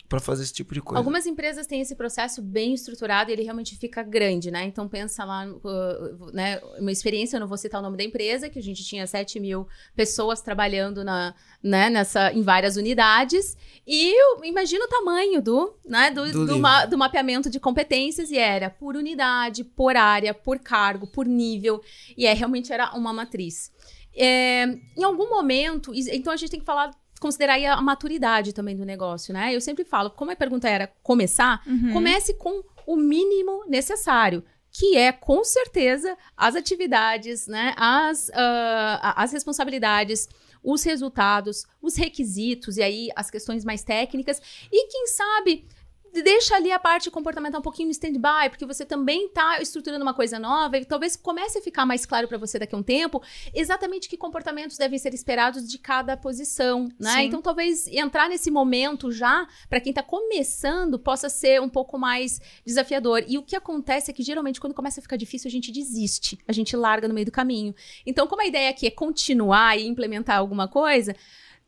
pra 0.09 0.19
fazer 0.19 0.41
esse 0.43 0.51
tipo 0.53 0.73
de 0.73 0.81
coisa. 0.81 0.97
Algumas 0.97 1.27
empresas 1.27 1.67
têm 1.67 1.81
esse 1.81 1.95
processo 1.95 2.41
bem 2.41 2.73
estruturado 2.73 3.29
e 3.29 3.33
ele 3.33 3.43
realmente 3.43 3.77
fica 3.77 4.01
grande, 4.01 4.49
né? 4.49 4.65
Então 4.65 4.87
pensa 4.87 5.23
lá, 5.23 5.45
uh, 5.47 6.31
né? 6.33 6.59
Uma 6.79 6.91
experiência, 6.91 7.35
eu 7.37 7.39
não 7.39 7.47
vou 7.47 7.57
citar 7.59 7.79
o 7.79 7.83
nome 7.83 7.95
da 7.95 8.03
empresa, 8.03 8.49
que 8.49 8.57
a 8.57 8.61
gente 8.61 8.83
tinha 8.83 9.05
7 9.05 9.39
mil 9.39 9.67
pessoas 9.95 10.41
trabalhando 10.41 11.03
na, 11.03 11.35
né, 11.61 11.91
nessa, 11.91 12.33
em 12.33 12.41
várias 12.41 12.75
unidades. 12.75 13.55
E 13.85 14.11
eu 14.19 14.43
imagino 14.43 14.85
o 14.85 14.87
tamanho 14.89 15.41
do, 15.43 15.75
né, 15.85 16.09
do, 16.09 16.31
Do 16.31 16.45
do, 16.47 16.59
ma- 16.59 16.85
do 16.85 16.97
mapeamento 16.97 17.47
de 17.47 17.59
competências, 17.59 18.31
e 18.31 18.37
era 18.37 18.69
por 18.69 18.95
unidade, 18.95 19.63
por 19.63 19.95
área, 19.95 20.33
por 20.33 20.57
cargo, 20.57 21.05
por 21.05 21.27
nível. 21.27 21.81
E 22.17 22.25
é, 22.25 22.33
realmente 22.33 22.73
era 22.73 22.95
uma 22.95 23.13
matriz. 23.13 23.71
É, 24.15 24.65
em 24.97 25.03
algum 25.03 25.29
momento, 25.29 25.93
então 25.93 26.33
a 26.33 26.35
gente 26.35 26.49
tem 26.49 26.59
que 26.59 26.65
falar, 26.65 26.91
considerar 27.19 27.53
aí 27.53 27.65
a 27.65 27.81
maturidade 27.81 28.53
também 28.53 28.75
do 28.75 28.85
negócio, 28.85 29.33
né? 29.33 29.53
Eu 29.55 29.61
sempre 29.61 29.83
falo, 29.83 30.09
como 30.09 30.31
a 30.31 30.35
pergunta 30.35 30.67
era 30.69 30.87
começar, 31.03 31.61
Uhum. 31.67 31.93
comece 31.93 32.33
com 32.35 32.63
o 32.87 32.95
mínimo 32.95 33.63
necessário. 33.67 34.43
Que 34.71 34.95
é, 34.97 35.11
com 35.11 35.43
certeza, 35.43 36.15
as 36.37 36.55
atividades, 36.55 37.47
né? 37.47 37.73
As, 37.75 38.29
a- 38.33 39.13
as 39.23 39.31
responsabilidades, 39.31 40.29
os 40.63 40.83
resultados, 40.83 41.65
os 41.81 41.95
requisitos, 41.95 42.77
e 42.77 42.83
aí 42.83 43.09
as 43.15 43.31
questões 43.31 43.65
mais 43.65 43.83
técnicas. 43.83 44.39
E 44.71 44.87
quem 44.87 45.07
sabe 45.07 45.65
deixa 46.13 46.55
ali 46.55 46.71
a 46.71 46.79
parte 46.79 47.09
comportamental 47.11 47.59
um 47.59 47.63
pouquinho 47.63 47.87
no 47.87 47.91
stand-by, 47.91 48.49
porque 48.49 48.65
você 48.65 48.85
também 48.85 49.25
está 49.25 49.61
estruturando 49.61 50.03
uma 50.03 50.13
coisa 50.13 50.39
nova 50.39 50.77
e 50.77 50.85
talvez 50.85 51.15
comece 51.15 51.59
a 51.59 51.61
ficar 51.61 51.85
mais 51.85 52.05
claro 52.05 52.27
para 52.27 52.37
você 52.37 52.57
daqui 52.57 52.75
a 52.75 52.77
um 52.77 52.83
tempo 52.83 53.21
exatamente 53.53 54.09
que 54.09 54.17
comportamentos 54.17 54.77
devem 54.77 54.97
ser 54.97 55.13
esperados 55.13 55.67
de 55.67 55.77
cada 55.77 56.15
posição, 56.17 56.89
né? 56.99 57.13
Sim. 57.13 57.21
Então 57.21 57.41
talvez 57.41 57.87
entrar 57.87 58.29
nesse 58.29 58.49
momento 58.49 59.11
já 59.11 59.47
para 59.69 59.79
quem 59.79 59.91
está 59.91 60.03
começando 60.03 60.97
possa 60.99 61.29
ser 61.29 61.61
um 61.61 61.69
pouco 61.69 61.97
mais 61.97 62.41
desafiador. 62.65 63.23
E 63.27 63.37
o 63.37 63.43
que 63.43 63.55
acontece 63.55 64.11
é 64.11 64.13
que 64.13 64.23
geralmente 64.23 64.59
quando 64.59 64.73
começa 64.73 64.99
a 64.99 65.03
ficar 65.03 65.15
difícil 65.15 65.47
a 65.47 65.51
gente 65.51 65.71
desiste, 65.71 66.39
a 66.47 66.51
gente 66.51 66.75
larga 66.75 67.07
no 67.07 67.13
meio 67.13 67.25
do 67.25 67.31
caminho. 67.31 67.73
Então 68.05 68.27
como 68.27 68.41
a 68.41 68.45
ideia 68.45 68.69
aqui 68.69 68.87
é 68.87 68.91
continuar 68.91 69.77
e 69.77 69.87
implementar 69.87 70.37
alguma 70.37 70.67
coisa, 70.67 71.15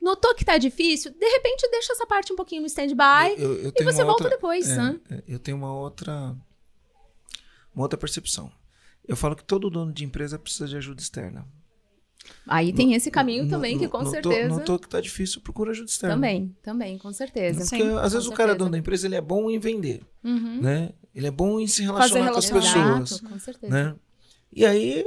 notou 0.01 0.33
que 0.35 0.43
tá 0.43 0.57
difícil, 0.57 1.11
de 1.11 1.25
repente 1.29 1.67
deixa 1.69 1.93
essa 1.93 2.05
parte 2.05 2.33
um 2.33 2.35
pouquinho 2.35 2.61
no 2.61 2.67
stand-by 2.67 3.35
e 3.77 3.83
você 3.83 4.03
volta 4.03 4.23
outra- 4.23 4.29
depois, 4.29 4.67
é, 4.69 4.75
né? 4.75 4.99
eu 5.27 5.39
tenho 5.39 5.57
uma 5.57 5.73
outra 5.73 6.35
uma 7.73 7.83
outra 7.83 7.97
percepção. 7.97 8.51
Eu 9.07 9.15
falo 9.15 9.35
que 9.35 9.43
todo 9.43 9.69
dono 9.69 9.91
de 9.93 10.03
empresa 10.05 10.37
precisa 10.37 10.67
de 10.67 10.77
ajuda 10.77 11.01
externa. 11.01 11.45
Aí 12.47 12.71
tem 12.71 12.93
esse 12.93 13.09
caminho 13.09 13.45
No- 13.45 13.49
também, 13.49 13.77
que 13.79 13.85
no- 13.85 13.89
com 13.89 13.97
notou- 14.03 14.11
certeza. 14.13 14.47
Notou 14.49 14.77
que 14.77 14.87
tá 14.87 15.01
difícil, 15.01 15.41
procura 15.41 15.71
ajuda 15.71 15.89
externa. 15.89 16.15
Também, 16.15 16.55
também, 16.61 16.97
com 16.97 17.11
certeza. 17.11 17.61
Porque 17.61 17.77
Sim, 17.77 17.97
às 17.97 18.13
vezes 18.13 18.27
com 18.27 18.33
o 18.33 18.37
cara 18.37 18.49
é 18.49 18.51
certeza. 18.51 18.57
dono 18.59 18.71
da 18.71 18.77
empresa, 18.77 19.07
ele 19.07 19.15
é 19.15 19.21
bom 19.21 19.49
em 19.49 19.57
vender, 19.57 20.05
Uhum. 20.23 20.61
né? 20.61 20.93
Ele 21.15 21.25
é 21.27 21.31
bom 21.31 21.59
em 21.59 21.65
se 21.67 21.77
Fazer 21.85 21.91
relacionar 21.91 22.31
com 22.31 22.37
as 22.37 22.45
pessoas, 22.49 23.11
Exato, 23.11 23.29
com 23.29 23.39
certeza. 23.39 23.73
né? 23.73 23.95
E 24.53 24.65
aí, 24.65 25.03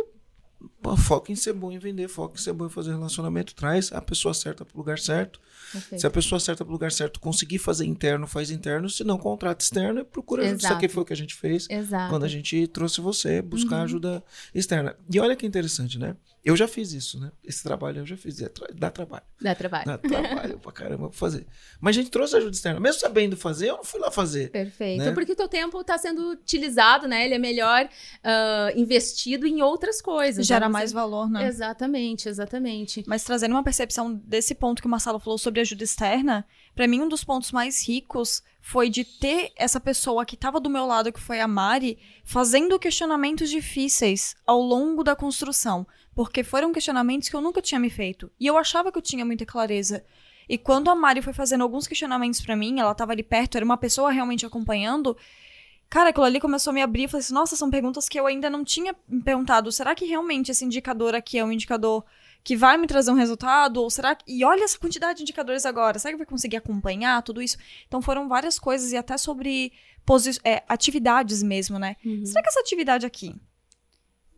pô, 0.82 0.96
foca 0.96 1.32
em 1.32 1.36
ser 1.36 1.52
bom 1.52 1.70
em 1.72 1.78
vender, 1.78 2.08
foca 2.08 2.38
em 2.38 2.42
ser 2.42 2.52
bom 2.52 2.66
em 2.66 2.70
fazer 2.70 2.92
relacionamento, 2.92 3.54
traz 3.54 3.92
a 3.92 4.00
pessoa 4.00 4.32
certa 4.34 4.64
pro 4.64 4.76
lugar 4.78 4.98
certo. 4.98 5.40
Perfeito. 5.72 6.00
Se 6.00 6.06
a 6.06 6.10
pessoa 6.10 6.38
certa 6.40 6.64
pro 6.64 6.72
lugar 6.72 6.92
certo 6.92 7.18
conseguir 7.20 7.58
fazer 7.58 7.84
interno, 7.86 8.26
faz 8.26 8.50
interno, 8.50 8.88
se 8.88 9.02
não, 9.04 9.18
contrata 9.18 9.62
externo 9.64 10.00
e 10.00 10.04
procura 10.04 10.42
ajuda. 10.42 10.56
Isso 10.56 10.66
Exato. 10.66 10.78
aqui 10.78 10.88
foi 10.88 11.02
o 11.02 11.06
que 11.06 11.12
a 11.12 11.16
gente 11.16 11.34
fez 11.34 11.66
Exato. 11.70 12.10
quando 12.10 12.24
a 12.24 12.28
gente 12.28 12.66
trouxe 12.68 13.00
você 13.00 13.40
buscar 13.42 13.76
Uhum. 13.78 13.82
ajuda 13.82 14.24
externa. 14.54 14.96
E 15.12 15.18
olha 15.20 15.34
que 15.36 15.46
interessante, 15.46 15.98
né? 15.98 16.16
Eu 16.44 16.54
já 16.56 16.68
fiz 16.68 16.92
isso, 16.92 17.18
né? 17.18 17.32
Esse 17.42 17.62
trabalho 17.62 18.00
eu 18.00 18.06
já 18.06 18.16
fiz. 18.18 18.40
É 18.42 18.48
tra- 18.50 18.68
Dá 18.74 18.90
trabalho. 18.90 19.24
Dá 19.40 19.54
trabalho. 19.54 19.84
Dá 19.86 19.96
trabalho 19.98 20.58
pra 20.58 20.72
caramba 20.72 21.08
pra 21.08 21.16
fazer. 21.18 21.46
Mas 21.80 21.96
a 21.96 22.00
gente 22.00 22.10
trouxe 22.10 22.36
ajuda 22.36 22.50
externa. 22.54 22.78
Mesmo 22.78 23.00
sabendo 23.00 23.34
fazer, 23.36 23.70
eu 23.70 23.78
não 23.78 23.84
fui 23.84 23.98
lá 23.98 24.10
fazer. 24.10 24.50
Perfeito. 24.50 25.02
né? 25.02 25.12
Porque 25.12 25.32
o 25.32 25.36
teu 25.36 25.48
tempo 25.48 25.80
está 25.80 25.96
sendo 25.96 26.32
utilizado, 26.32 27.08
né? 27.08 27.24
Ele 27.24 27.34
é 27.34 27.38
melhor 27.38 27.88
ah, 28.22 28.70
investido 28.76 29.46
em 29.46 29.62
outras 29.62 30.02
coisas. 30.02 30.46
Gera 30.46 30.66
né? 30.66 30.72
mais 30.72 30.90
Você- 30.90 30.94
valor, 30.94 31.30
né? 31.30 31.46
Exatamente, 31.48 32.28
exatamente. 32.28 33.02
Mas 33.06 33.24
trazendo 33.24 33.52
uma 33.52 33.64
percepção 33.64 34.12
desse 34.14 34.54
ponto 34.54 34.82
que 34.82 34.86
o 34.86 34.90
Marcelo 34.90 35.18
falou 35.18 35.38
sobre 35.38 35.60
ajuda 35.62 35.82
externa, 35.82 36.46
pra 36.74 36.86
mim 36.86 37.00
um 37.00 37.08
dos 37.08 37.24
pontos 37.24 37.52
mais 37.52 37.88
ricos 37.88 38.42
foi 38.60 38.88
de 38.88 39.04
ter 39.04 39.52
essa 39.56 39.78
pessoa 39.78 40.24
que 40.24 40.36
tava 40.36 40.58
do 40.60 40.70
meu 40.70 40.86
lado, 40.86 41.12
que 41.12 41.20
foi 41.20 41.40
a 41.40 41.46
Mari, 41.48 41.98
fazendo 42.24 42.78
questionamentos 42.78 43.50
difíceis 43.50 44.34
ao 44.46 44.60
longo 44.60 45.02
da 45.04 45.14
construção, 45.14 45.86
porque 46.14 46.42
foram 46.44 46.72
questionamentos 46.72 47.28
que 47.28 47.36
eu 47.36 47.40
nunca 47.40 47.60
tinha 47.62 47.80
me 47.80 47.90
feito 47.90 48.30
e 48.38 48.46
eu 48.46 48.56
achava 48.56 48.90
que 48.92 48.98
eu 48.98 49.02
tinha 49.02 49.24
muita 49.24 49.44
clareza. 49.44 50.04
E 50.48 50.58
quando 50.58 50.90
a 50.90 50.94
Mari 50.94 51.22
foi 51.22 51.32
fazendo 51.32 51.62
alguns 51.62 51.86
questionamentos 51.86 52.40
pra 52.40 52.54
mim, 52.54 52.78
ela 52.78 52.94
tava 52.94 53.12
ali 53.12 53.22
perto, 53.22 53.56
era 53.56 53.64
uma 53.64 53.76
pessoa 53.78 54.10
realmente 54.10 54.44
acompanhando, 54.44 55.16
Cara, 55.88 56.10
aquilo 56.10 56.24
ali 56.24 56.40
começou 56.40 56.70
a 56.70 56.74
me 56.74 56.82
abrir. 56.82 57.04
Eu 57.04 57.08
falei 57.08 57.20
assim, 57.20 57.34
nossa, 57.34 57.54
são 57.54 57.70
perguntas 57.70 58.08
que 58.08 58.18
eu 58.18 58.26
ainda 58.26 58.50
não 58.50 58.64
tinha 58.64 58.96
me 59.06 59.22
perguntado. 59.22 59.70
Será 59.70 59.94
que 59.94 60.04
realmente 60.04 60.50
esse 60.50 60.64
indicador 60.64 61.14
aqui 61.14 61.38
é 61.38 61.44
um 61.44 61.52
indicador 61.52 62.04
que 62.42 62.56
vai 62.56 62.76
me 62.76 62.86
trazer 62.86 63.10
um 63.12 63.14
resultado? 63.14 63.76
Ou 63.80 63.88
será 63.88 64.14
que. 64.16 64.24
E 64.26 64.44
olha 64.44 64.64
essa 64.64 64.78
quantidade 64.78 65.18
de 65.18 65.22
indicadores 65.22 65.64
agora. 65.64 65.98
Será 65.98 66.12
que 66.12 66.18
vai 66.18 66.26
conseguir 66.26 66.56
acompanhar 66.56 67.22
tudo 67.22 67.40
isso? 67.40 67.56
Então 67.86 68.02
foram 68.02 68.26
várias 68.28 68.58
coisas 68.58 68.90
e 68.92 68.96
até 68.96 69.16
sobre 69.16 69.72
posi- 70.04 70.40
é, 70.42 70.64
atividades 70.68 71.42
mesmo, 71.42 71.78
né? 71.78 71.94
Uhum. 72.04 72.24
Será 72.26 72.42
que 72.42 72.48
essa 72.48 72.60
atividade 72.60 73.06
aqui 73.06 73.34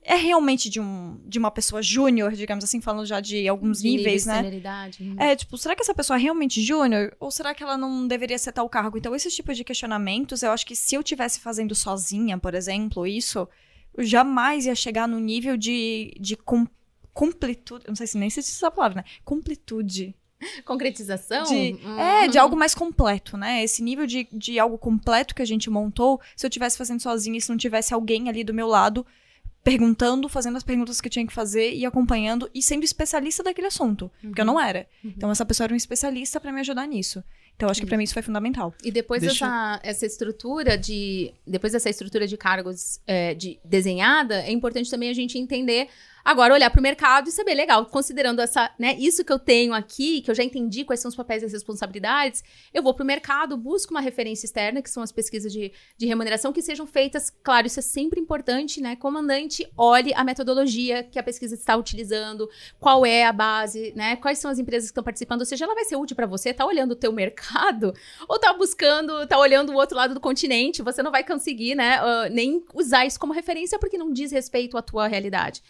é 0.09 0.15
realmente 0.15 0.71
de, 0.71 0.79
um, 0.81 1.19
de 1.27 1.37
uma 1.37 1.51
pessoa 1.51 1.83
júnior, 1.83 2.33
digamos 2.33 2.63
assim, 2.63 2.81
falando 2.81 3.05
já 3.05 3.19
de 3.21 3.49
alguns 3.49 3.83
De 3.83 3.89
níveis, 3.91 4.23
de 4.23 4.29
né? 4.29 4.37
senioridade. 4.37 5.03
Uhum. 5.03 5.17
É, 5.19 5.35
tipo, 5.35 5.59
será 5.59 5.75
que 5.75 5.83
essa 5.83 5.93
pessoa 5.95 6.17
é 6.17 6.21
realmente 6.23 6.63
júnior? 6.63 7.15
Ou 7.19 7.31
será 7.31 7.53
que 7.53 7.63
ela 7.63 7.77
não 7.77 8.07
deveria 8.07 8.39
ser 8.39 8.53
tal 8.53 8.69
cargo? 8.69 8.97
Então, 8.97 9.15
esses 9.17 9.35
tipos 9.35 9.57
de 9.57 9.65
questionamentos, 9.65 10.43
eu 10.45 10.53
acho 10.53 10.65
que 10.65 10.77
se 10.77 10.95
eu 10.95 11.03
tivesse 11.03 11.41
fazendo 11.41 11.75
sozinha, 11.75 12.39
por 12.39 12.55
exemplo, 12.55 13.05
isso, 13.05 13.49
eu 13.95 14.05
jamais 14.05 14.67
ia 14.67 14.75
chegar 14.77 15.09
no 15.09 15.19
nível 15.19 15.57
de, 15.57 16.15
de 16.21 16.37
com, 16.37 16.67
completude. 17.13 17.85
Não 17.89 17.97
sei 17.97 18.07
se 18.07 18.17
nem 18.17 18.31
se 18.31 18.39
essa 18.41 18.71
palavra, 18.71 18.99
né? 18.99 19.05
Completude. 19.25 20.15
Concretização? 20.65 21.45
De- 21.45 21.77
Hum. 21.85 21.99
É, 21.99 22.29
de 22.29 22.39
algo 22.39 22.57
mais 22.57 22.75
completo, 22.75 23.37
né? 23.37 23.65
Esse 23.65 23.83
nível 23.83 24.07
de, 24.07 24.29
de 24.33 24.59
algo 24.59 24.79
completo 24.79 25.35
que 25.35 25.43
a 25.43 25.47
gente 25.47 25.71
montou, 25.71 26.21
se 26.37 26.47
eu 26.47 26.51
tivesse 26.51 26.77
fazendo 26.79 27.01
sozinha 27.01 27.39
e 27.39 27.41
se 27.41 27.49
não 27.51 27.57
tivesse 27.57 27.95
alguém 27.95 28.29
ali 28.29 28.45
do 28.45 28.55
meu 28.55 28.67
lado 28.67 29.05
perguntando, 29.67 30.29
fazendo 30.29 30.57
as 30.57 30.63
perguntas 30.63 31.01
que 31.01 31.09
eu 31.09 31.11
tinha 31.11 31.27
que 31.27 31.33
fazer 31.33 31.73
e 31.75 31.85
acompanhando 31.85 32.49
e 32.55 32.63
sendo 32.63 32.85
especialista 32.85 33.43
daquele 33.43 33.67
assunto, 33.67 34.09
porque 34.23 34.41
eu 34.41 34.45
não 34.45 34.61
era. 34.61 34.87
Então 35.05 35.29
essa 35.29 35.45
pessoa 35.45 35.65
era 35.65 35.73
um 35.75 35.77
especialista 35.77 36.39
pra 36.39 36.53
me 36.53 36.61
ajudar 36.61 36.87
nisso. 36.87 37.21
Então 37.57 37.67
eu 37.67 37.71
acho 37.73 37.81
que 37.81 37.87
pra 37.87 37.97
mim 37.97 38.05
isso 38.05 38.13
foi 38.15 38.23
fundamental. 38.23 38.73
E 38.85 38.93
depois 38.93 39.23
Deixa- 39.23 39.45
dessa 39.45 39.81
essa 39.83 40.07
estrutura 40.07 40.79
de 40.79 41.33
depois 41.45 41.73
dessa 41.73 41.91
estrutura 41.91 42.29
de 42.29 42.37
cargos 42.37 43.01
é, 43.09 43.35
de 43.35 43.59
desenhada, 43.65 44.37
é 44.43 44.53
importante 44.53 44.89
também 44.89 45.11
a 45.11 45.15
gente 45.15 45.37
entender 45.37 45.89
agora 46.27 46.53
olhar 46.53 46.69
para 46.71 46.81
o 46.81 46.83
mercado 46.83 47.29
e 47.29 47.33
saber 47.33 47.55
legal, 47.55 47.87
considerando 47.87 48.41
essa, 48.41 48.69
né, 48.77 48.97
isso 48.99 49.25
que 49.25 49.33
eu 49.33 49.39
tenho 49.39 49.73
aqui, 49.73 50.21
que 50.21 50.29
eu 50.29 50.35
já 50.35 50.43
entendi 50.43 50.85
quais 50.85 50.99
são 50.99 51.09
os 51.09 51.15
papéis 51.15 51.41
e 51.41 51.47
as 51.47 51.53
responsabilidades, 51.53 52.43
eu 52.75 52.83
vou 52.83 52.93
para 52.93 53.05
o 53.05 53.07
mercado, 53.07 53.57
busco 53.57 53.95
uma 53.95 54.01
referência 54.01 54.45
externa, 54.45 54.83
que 54.83 54.91
são 54.91 55.05
as 55.05 55.13
pesquisas 55.13 55.53
de, 55.53 55.71
de 55.97 56.05
remuneração 56.05 56.53
que 56.53 56.61
sejam 56.61 56.85
feitas, 56.85 57.31
claro, 57.45 57.69
isso 57.69 57.79
é 57.79 57.83
sempre 57.83 58.21
importante, 58.21 58.81
né? 58.81 58.97
Comandante, 58.97 59.71
olhe 59.77 60.13
a 60.15 60.25
metodologia 60.25 61.05
que 61.05 61.17
a 61.17 61.23
pesquisa 61.23 61.55
está 61.55 61.77
utilizando, 61.77 62.51
qual 62.81 63.07
é 63.07 63.25
a 63.25 63.33
base, 63.33 63.93
né? 63.95 64.17
Quais 64.17 64.41
são 64.41 64.51
as 64.51 64.59
empresas 64.59 64.89
que 64.89 64.93
estão 64.93 65.05
participando, 65.05 65.43
ou 65.43 65.47
seja, 65.47 65.65
ela 65.65 65.77
vai 65.77 65.85
ser 65.85 65.95
útil 65.95 66.17
para 66.17 66.27
você, 66.27 66.53
tá 66.53 66.67
olhando 66.67 66.91
o 66.91 66.97
teu 66.97 67.13
mercado 67.13 67.95
ou 68.29 68.37
tá 68.37 68.53
buscando, 68.53 69.29
tá 69.29 69.39
olhando 69.39 69.71
o 69.71 69.77
outro 69.77 69.97
lado 69.97 70.13
do 70.13 70.21
continente, 70.21 70.83
você 70.83 71.05
não 71.05 71.13
vai 71.13 71.23
conseguir, 71.23 71.77
né, 71.77 72.01
ah, 72.01 72.29
nem 72.29 72.65
usar 72.75 73.07
isso 73.07 73.21
como 73.21 73.33
referência 73.33 73.79
porque 73.79 73.97
não 73.97 74.13
diz 74.13 74.33
respeito 74.33 74.77
à 74.77 74.83
tua 74.83 75.07
realidade. 75.07 75.63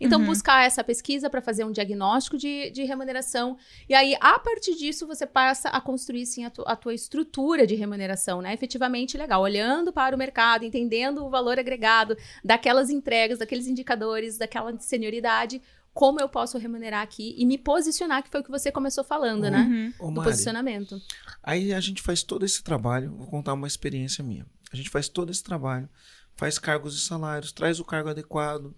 Então, 0.00 0.20
Uhum. 0.20 0.26
buscar 0.26 0.64
essa 0.64 0.84
pesquisa 0.84 1.28
para 1.28 1.40
fazer 1.42 1.64
um 1.64 1.72
diagnóstico 1.72 2.36
de, 2.38 2.70
de 2.70 2.84
remuneração. 2.84 3.56
E 3.88 3.94
aí, 3.94 4.16
a 4.20 4.38
partir 4.38 4.76
disso, 4.76 5.06
você 5.06 5.26
passa 5.26 5.68
a 5.70 5.80
construir, 5.80 6.24
sim, 6.26 6.44
a, 6.44 6.50
tu- 6.50 6.64
a 6.66 6.76
tua 6.76 6.94
estrutura 6.94 7.66
de 7.66 7.74
remuneração, 7.74 8.40
né? 8.40 8.54
Efetivamente, 8.54 9.16
legal. 9.18 9.42
Olhando 9.42 9.92
para 9.92 10.14
o 10.14 10.18
mercado, 10.18 10.64
entendendo 10.64 11.24
o 11.24 11.30
valor 11.30 11.58
agregado 11.58 12.16
daquelas 12.44 12.90
entregas, 12.90 13.38
daqueles 13.38 13.66
indicadores, 13.66 14.38
daquela 14.38 14.78
senioridade, 14.78 15.60
como 15.92 16.20
eu 16.20 16.28
posso 16.28 16.58
remunerar 16.58 17.02
aqui 17.02 17.34
e 17.36 17.44
me 17.44 17.58
posicionar, 17.58 18.22
que 18.22 18.30
foi 18.30 18.40
o 18.40 18.44
que 18.44 18.50
você 18.52 18.70
começou 18.70 19.02
falando, 19.02 19.50
né? 19.50 19.92
Uhum. 19.98 20.10
Do 20.10 20.16
Mari, 20.16 20.30
posicionamento. 20.30 21.00
Aí 21.42 21.72
a 21.72 21.80
gente 21.80 22.02
faz 22.02 22.22
todo 22.22 22.44
esse 22.44 22.62
trabalho, 22.62 23.10
vou 23.16 23.26
contar 23.26 23.52
uma 23.54 23.66
experiência 23.66 24.22
minha. 24.22 24.46
A 24.72 24.76
gente 24.76 24.90
faz 24.90 25.08
todo 25.08 25.30
esse 25.32 25.42
trabalho, 25.42 25.88
faz 26.36 26.56
cargos 26.56 26.96
e 26.96 27.00
salários, 27.00 27.50
traz 27.50 27.80
o 27.80 27.84
cargo 27.84 28.10
adequado, 28.10 28.72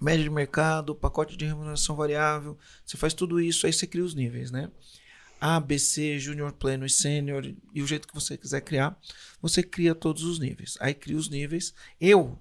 média 0.00 0.24
de 0.24 0.30
mercado, 0.30 0.94
pacote 0.94 1.36
de 1.36 1.44
remuneração 1.44 1.96
variável, 1.96 2.58
você 2.84 2.96
faz 2.96 3.14
tudo 3.14 3.40
isso, 3.40 3.66
aí 3.66 3.72
você 3.72 3.86
cria 3.86 4.04
os 4.04 4.14
níveis, 4.14 4.50
né? 4.50 4.70
A, 5.40 5.60
B, 5.60 5.78
C, 5.78 6.18
Júnior, 6.18 6.52
Pleno 6.52 6.86
e 6.86 6.90
Sênior, 6.90 7.44
e 7.74 7.82
o 7.82 7.86
jeito 7.86 8.08
que 8.08 8.14
você 8.14 8.36
quiser 8.36 8.62
criar, 8.62 8.98
você 9.42 9.62
cria 9.62 9.94
todos 9.94 10.22
os 10.22 10.38
níveis. 10.38 10.76
Aí 10.80 10.94
cria 10.94 11.16
os 11.16 11.28
níveis. 11.28 11.74
Eu, 12.00 12.38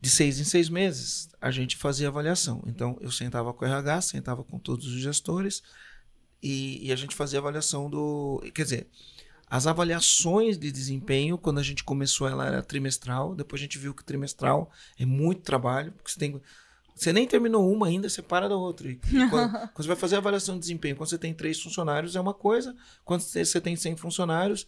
de 0.00 0.10
seis 0.10 0.40
em 0.40 0.44
seis 0.44 0.68
meses, 0.68 1.28
a 1.40 1.50
gente 1.50 1.76
fazia 1.76 2.08
avaliação. 2.08 2.64
Então, 2.66 2.98
eu 3.00 3.12
sentava 3.12 3.52
com 3.54 3.64
o 3.64 3.68
RH, 3.68 4.00
sentava 4.02 4.42
com 4.42 4.58
todos 4.58 4.86
os 4.86 5.00
gestores, 5.00 5.62
e, 6.42 6.86
e 6.86 6.92
a 6.92 6.96
gente 6.96 7.14
fazia 7.14 7.38
avaliação 7.38 7.88
do. 7.88 8.42
Quer 8.54 8.62
dizer, 8.62 8.88
as 9.50 9.66
avaliações 9.66 10.58
de 10.58 10.70
desempenho, 10.70 11.38
quando 11.38 11.58
a 11.58 11.62
gente 11.62 11.82
começou, 11.82 12.28
ela 12.28 12.46
era 12.46 12.62
trimestral. 12.62 13.34
Depois 13.34 13.60
a 13.60 13.64
gente 13.64 13.78
viu 13.78 13.94
que 13.94 14.04
trimestral 14.04 14.70
é 14.98 15.06
muito 15.06 15.42
trabalho, 15.42 15.92
porque 15.92 16.10
você 16.10 16.18
tem. 16.18 16.40
Você 16.94 17.12
nem 17.12 17.26
terminou 17.26 17.72
uma 17.72 17.86
ainda, 17.86 18.08
você 18.08 18.20
para 18.20 18.48
da 18.48 18.56
outra. 18.56 18.90
E 18.90 18.96
quando, 19.30 19.52
quando 19.52 19.72
você 19.76 19.86
vai 19.86 19.96
fazer 19.96 20.16
a 20.16 20.18
avaliação 20.18 20.56
de 20.56 20.60
desempenho, 20.60 20.96
quando 20.96 21.08
você 21.08 21.18
tem 21.18 21.32
três 21.32 21.60
funcionários, 21.60 22.16
é 22.16 22.20
uma 22.20 22.34
coisa. 22.34 22.74
Quando 23.04 23.20
você 23.22 23.60
tem 23.60 23.76
100 23.76 23.96
funcionários, 23.96 24.66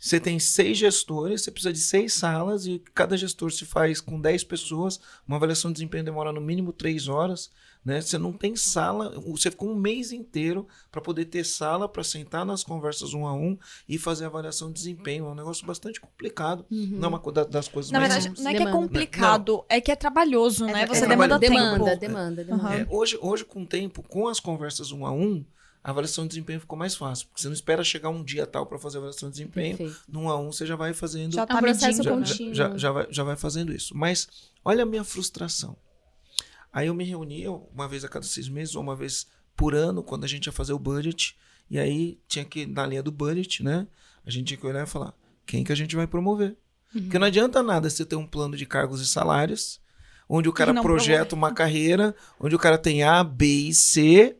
Você 0.00 0.18
tem 0.18 0.38
seis 0.38 0.78
gestores, 0.78 1.42
você 1.42 1.50
precisa 1.50 1.72
de 1.74 1.78
seis 1.78 2.14
salas 2.14 2.64
e 2.64 2.82
cada 2.94 3.18
gestor 3.18 3.52
se 3.52 3.66
faz 3.66 4.00
com 4.00 4.18
10 4.18 4.44
pessoas. 4.44 4.98
Uma 5.28 5.36
avaliação 5.36 5.70
de 5.70 5.74
desempenho 5.74 6.02
demora 6.02 6.32
no 6.32 6.40
mínimo 6.40 6.72
três 6.72 7.06
horas. 7.06 7.50
Né? 7.84 8.00
Você 8.00 8.16
não 8.16 8.32
tem 8.32 8.56
sala, 8.56 9.20
você 9.20 9.50
ficou 9.50 9.70
um 9.70 9.74
mês 9.74 10.10
inteiro 10.10 10.66
para 10.90 11.02
poder 11.02 11.26
ter 11.26 11.44
sala 11.44 11.86
para 11.86 12.02
sentar 12.02 12.46
nas 12.46 12.64
conversas 12.64 13.12
um 13.12 13.26
a 13.26 13.34
um 13.34 13.58
e 13.86 13.98
fazer 13.98 14.24
avaliação 14.24 14.68
de 14.68 14.74
desempenho. 14.74 15.26
É 15.26 15.28
um 15.28 15.34
negócio 15.34 15.66
bastante 15.66 16.00
complicado. 16.00 16.64
Uhum. 16.70 16.92
Não 16.92 17.04
é 17.04 17.08
uma 17.08 17.44
das 17.44 17.68
coisas 17.68 17.92
Na 17.92 18.00
mais 18.00 18.14
verdade, 18.14 18.42
não 18.42 18.50
é 18.50 18.54
que 18.54 18.62
é 18.62 18.70
complicado, 18.70 19.52
não. 19.52 19.64
é 19.68 19.80
que 19.82 19.92
é 19.92 19.96
trabalhoso, 19.96 20.64
né? 20.64 20.82
É, 20.82 20.86
você 20.86 21.04
é 21.04 21.08
demanda 21.08 21.38
tempo. 21.38 21.52
Demanda, 21.52 21.96
demanda, 21.96 22.44
demanda. 22.44 22.74
É, 22.74 22.86
hoje, 22.88 23.18
hoje, 23.20 23.44
com 23.44 23.64
o 23.64 23.66
tempo, 23.66 24.02
com 24.02 24.28
as 24.28 24.40
conversas 24.40 24.92
um 24.92 25.04
a 25.04 25.12
um, 25.12 25.44
a 25.82 25.90
avaliação 25.90 26.24
de 26.24 26.30
desempenho 26.30 26.60
ficou 26.60 26.78
mais 26.78 26.94
fácil. 26.94 27.26
Porque 27.28 27.40
você 27.40 27.48
não 27.48 27.54
espera 27.54 27.82
chegar 27.82 28.10
um 28.10 28.22
dia 28.22 28.46
tal 28.46 28.66
para 28.66 28.78
fazer 28.78 28.98
a 28.98 29.00
avaliação 29.00 29.30
de 29.30 29.36
desempenho. 29.36 29.78
Perfeito. 29.78 30.02
Num 30.08 30.28
a 30.28 30.38
um, 30.38 30.52
você 30.52 30.66
já 30.66 30.76
vai 30.76 30.92
fazendo. 30.92 31.34
Já 31.34 31.46
tá 31.46 31.54
é 31.54 31.56
um 31.56 31.60
processo 31.60 32.02
já, 32.02 32.10
contínuo. 32.10 32.54
Já, 32.54 32.70
já, 32.70 32.78
já, 32.78 32.92
vai, 32.92 33.06
já 33.10 33.24
vai 33.24 33.36
fazendo 33.36 33.72
isso. 33.72 33.96
Mas 33.96 34.28
olha 34.64 34.82
a 34.82 34.86
minha 34.86 35.04
frustração. 35.04 35.76
Aí 36.72 36.86
eu 36.86 36.94
me 36.94 37.04
reunia 37.04 37.50
uma 37.50 37.88
vez 37.88 38.04
a 38.04 38.08
cada 38.08 38.24
seis 38.24 38.48
meses, 38.48 38.76
ou 38.76 38.82
uma 38.82 38.94
vez 38.94 39.26
por 39.56 39.74
ano, 39.74 40.02
quando 40.02 40.24
a 40.24 40.28
gente 40.28 40.46
ia 40.46 40.52
fazer 40.52 40.72
o 40.72 40.78
budget. 40.78 41.36
E 41.70 41.78
aí 41.78 42.18
tinha 42.28 42.44
que, 42.44 42.66
na 42.66 42.86
linha 42.86 43.02
do 43.02 43.10
budget, 43.10 43.62
né? 43.62 43.86
A 44.24 44.30
gente 44.30 44.48
tinha 44.48 44.58
que 44.58 44.66
olhar 44.66 44.84
e 44.84 44.90
falar: 44.90 45.14
quem 45.46 45.64
que 45.64 45.72
a 45.72 45.76
gente 45.76 45.96
vai 45.96 46.06
promover? 46.06 46.56
Uhum. 46.94 47.02
Porque 47.02 47.18
não 47.18 47.26
adianta 47.26 47.62
nada 47.62 47.88
você 47.88 48.04
ter 48.04 48.16
um 48.16 48.26
plano 48.26 48.56
de 48.56 48.66
cargos 48.66 49.00
e 49.00 49.06
salários, 49.06 49.80
onde 50.28 50.48
o 50.48 50.52
cara 50.52 50.74
projeta 50.82 51.30
promove. 51.30 51.34
uma 51.34 51.54
carreira, 51.54 52.14
onde 52.38 52.54
o 52.54 52.58
cara 52.58 52.76
tem 52.76 53.02
A, 53.02 53.24
B 53.24 53.46
e 53.46 53.74
C, 53.74 54.36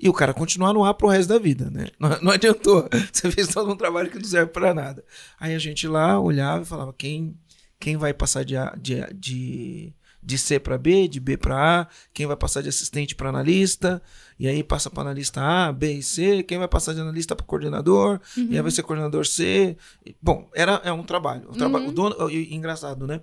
e 0.00 0.08
o 0.08 0.12
cara 0.12 0.34
continuar 0.34 0.72
no 0.72 0.84
A 0.84 0.92
pro 0.92 1.08
resto 1.08 1.28
da 1.28 1.38
vida, 1.38 1.70
né? 1.70 1.88
Não, 1.98 2.20
não 2.22 2.32
adiantou. 2.32 2.88
Você 3.12 3.30
fez 3.30 3.48
todo 3.48 3.70
um 3.70 3.76
trabalho 3.76 4.10
que 4.10 4.18
não 4.18 4.24
serve 4.24 4.52
para 4.52 4.74
nada. 4.74 5.04
Aí 5.38 5.54
a 5.54 5.58
gente 5.58 5.86
lá 5.88 6.18
olhava 6.20 6.62
e 6.62 6.66
falava: 6.66 6.92
quem, 6.92 7.36
quem 7.78 7.96
vai 7.96 8.12
passar 8.12 8.44
de, 8.44 8.56
a, 8.56 8.74
de, 8.76 9.02
de 9.14 9.94
de 10.26 10.36
C 10.36 10.58
para 10.58 10.76
B, 10.76 11.06
de 11.06 11.20
B 11.20 11.36
para 11.36 11.82
A, 11.82 11.86
quem 12.12 12.26
vai 12.26 12.36
passar 12.36 12.60
de 12.60 12.68
assistente 12.68 13.14
para 13.14 13.28
analista, 13.28 14.02
e 14.36 14.48
aí 14.48 14.64
passa 14.64 14.90
para 14.90 15.02
analista 15.02 15.40
A, 15.40 15.72
B 15.72 15.92
e 15.92 16.02
C, 16.02 16.42
quem 16.42 16.58
vai 16.58 16.66
passar 16.66 16.94
de 16.94 17.00
analista 17.00 17.36
para 17.36 17.46
coordenador, 17.46 18.20
uhum. 18.36 18.48
e 18.50 18.56
aí 18.56 18.60
vai 18.60 18.72
ser 18.72 18.82
coordenador 18.82 19.24
C. 19.24 19.76
Bom, 20.20 20.50
era 20.52 20.82
é 20.84 20.90
um 20.90 21.04
trabalho. 21.04 21.48
Um 21.48 21.52
traba 21.52 21.78
uhum. 21.78 21.88
o 21.88 21.92
dono, 21.92 22.30
engraçado, 22.30 23.06
né? 23.06 23.20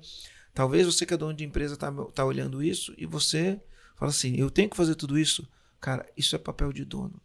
Talvez 0.54 0.86
você 0.86 1.06
que 1.06 1.14
é 1.14 1.18
dono 1.18 1.34
de 1.34 1.44
empresa 1.44 1.76
tá, 1.76 1.92
tá 2.16 2.24
olhando 2.24 2.64
isso 2.64 2.94
e 2.98 3.06
você 3.06 3.60
fala 3.98 4.10
assim: 4.10 4.38
eu 4.38 4.50
tenho 4.50 4.70
que 4.70 4.78
fazer 4.78 4.96
tudo 4.96 5.20
isso. 5.20 5.46
Cara, 5.84 6.10
isso 6.16 6.34
é 6.34 6.40
papel 6.40 6.72
de 6.72 6.86
dono. 6.86 7.22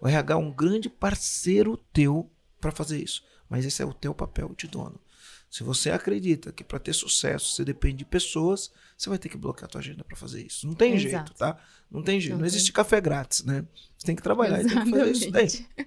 O 0.00 0.08
RH 0.08 0.34
é 0.34 0.36
um 0.36 0.50
grande 0.50 0.90
parceiro 0.90 1.76
teu 1.92 2.28
para 2.60 2.72
fazer 2.72 3.00
isso, 3.00 3.22
mas 3.48 3.64
esse 3.64 3.80
é 3.80 3.86
o 3.86 3.94
teu 3.94 4.12
papel 4.12 4.52
de 4.58 4.66
dono. 4.66 5.00
Se 5.48 5.62
você 5.62 5.92
acredita 5.92 6.50
que 6.50 6.64
para 6.64 6.80
ter 6.80 6.92
sucesso 6.92 7.54
você 7.54 7.64
depende 7.64 7.98
de 7.98 8.04
pessoas, 8.04 8.72
você 8.98 9.08
vai 9.08 9.16
ter 9.16 9.28
que 9.28 9.36
bloquear 9.36 9.66
a 9.66 9.68
tua 9.68 9.80
agenda 9.80 10.02
para 10.02 10.16
fazer 10.16 10.44
isso. 10.44 10.66
Não 10.66 10.74
tem 10.74 10.94
Exato. 10.94 11.08
jeito, 11.08 11.34
tá? 11.34 11.56
Não 11.88 12.02
tem 12.02 12.20
jeito. 12.20 12.32
Não, 12.32 12.40
não 12.40 12.46
existe 12.46 12.72
tem. 12.72 12.74
café 12.74 13.00
grátis, 13.00 13.44
né? 13.44 13.64
Você 13.96 14.06
tem 14.06 14.16
que 14.16 14.22
trabalhar 14.22 14.58
Exatamente. 14.58 14.88
e 14.88 14.90
tem 14.90 14.92
que 14.92 14.98
fazer 14.98 15.12
isso 15.12 15.30
daí. 15.30 15.86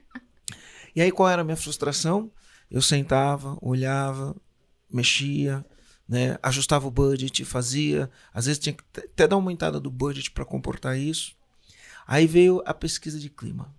E 0.96 1.02
aí 1.02 1.12
qual 1.12 1.28
era 1.28 1.42
a 1.42 1.46
minha 1.46 1.58
frustração? 1.58 2.32
Eu 2.72 2.82
sentava, 2.82 3.58
olhava, 3.62 4.34
mexia, 4.90 5.66
né? 6.08 6.38
ajustava 6.42 6.88
o 6.88 6.92
budget, 6.92 7.44
fazia. 7.44 8.10
Às 8.34 8.46
vezes 8.46 8.60
tinha 8.60 8.72
que 8.72 8.84
até 8.98 9.28
dar 9.28 9.36
uma 9.36 9.44
aumentada 9.44 9.78
do 9.78 9.92
budget 9.92 10.32
para 10.32 10.46
comportar 10.46 10.98
isso. 10.98 11.36
Aí 12.08 12.28
veio 12.28 12.62
a 12.66 12.74
pesquisa 12.74 13.20
de 13.20 13.30
clima. 13.30 13.74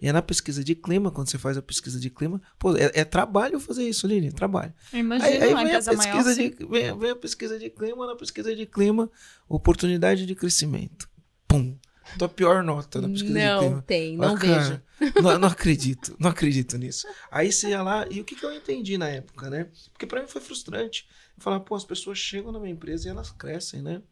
E 0.00 0.08
é 0.08 0.12
na 0.12 0.22
pesquisa 0.22 0.64
de 0.64 0.74
clima, 0.74 1.10
quando 1.10 1.30
você 1.30 1.36
faz 1.36 1.58
a 1.58 1.62
pesquisa 1.62 2.00
de 2.00 2.08
clima, 2.08 2.40
pô, 2.58 2.74
é, 2.74 2.90
é 2.94 3.04
trabalho 3.04 3.60
fazer 3.60 3.86
isso, 3.86 4.06
Lili, 4.06 4.28
é 4.28 4.32
trabalho. 4.32 4.72
Imagina, 4.92 5.28
aí, 5.28 5.42
aí 5.42 5.54
vem, 5.54 5.74
a 5.74 5.82
pesquisa 5.82 6.34
de, 6.34 6.56
vem, 6.66 6.98
vem, 6.98 7.10
a 7.10 7.16
pesquisa 7.16 7.58
de 7.58 7.68
clima, 7.68 8.06
na 8.06 8.16
pesquisa 8.16 8.56
de 8.56 8.64
clima, 8.64 9.10
oportunidade 9.46 10.24
de 10.24 10.34
crescimento. 10.34 11.08
Pum. 11.46 11.76
Tua 12.18 12.28
pior 12.28 12.64
nota 12.64 13.00
na 13.00 13.08
pesquisa 13.08 13.34
não 13.34 13.54
de 13.54 13.58
clima. 13.58 13.74
Não 13.76 13.82
tem, 13.82 14.16
não 14.16 14.34
ah, 14.34 14.34
vejo. 14.34 14.82
não, 15.22 15.38
não, 15.38 15.48
acredito, 15.48 16.16
não 16.18 16.30
acredito 16.30 16.78
nisso. 16.78 17.06
Aí 17.30 17.52
você 17.52 17.68
ia 17.68 17.82
lá, 17.82 18.06
e 18.10 18.20
o 18.20 18.24
que, 18.24 18.34
que 18.34 18.44
eu 18.44 18.54
entendi 18.54 18.96
na 18.96 19.08
época, 19.08 19.50
né? 19.50 19.68
Porque 19.92 20.06
para 20.06 20.22
mim 20.22 20.28
foi 20.28 20.40
frustrante. 20.40 21.06
Eu 21.36 21.42
falava, 21.42 21.62
pô, 21.62 21.74
as 21.74 21.84
pessoas 21.84 22.16
chegam 22.16 22.50
na 22.50 22.58
minha 22.58 22.72
empresa 22.72 23.06
e 23.06 23.10
elas 23.10 23.30
crescem, 23.30 23.82
né? 23.82 24.02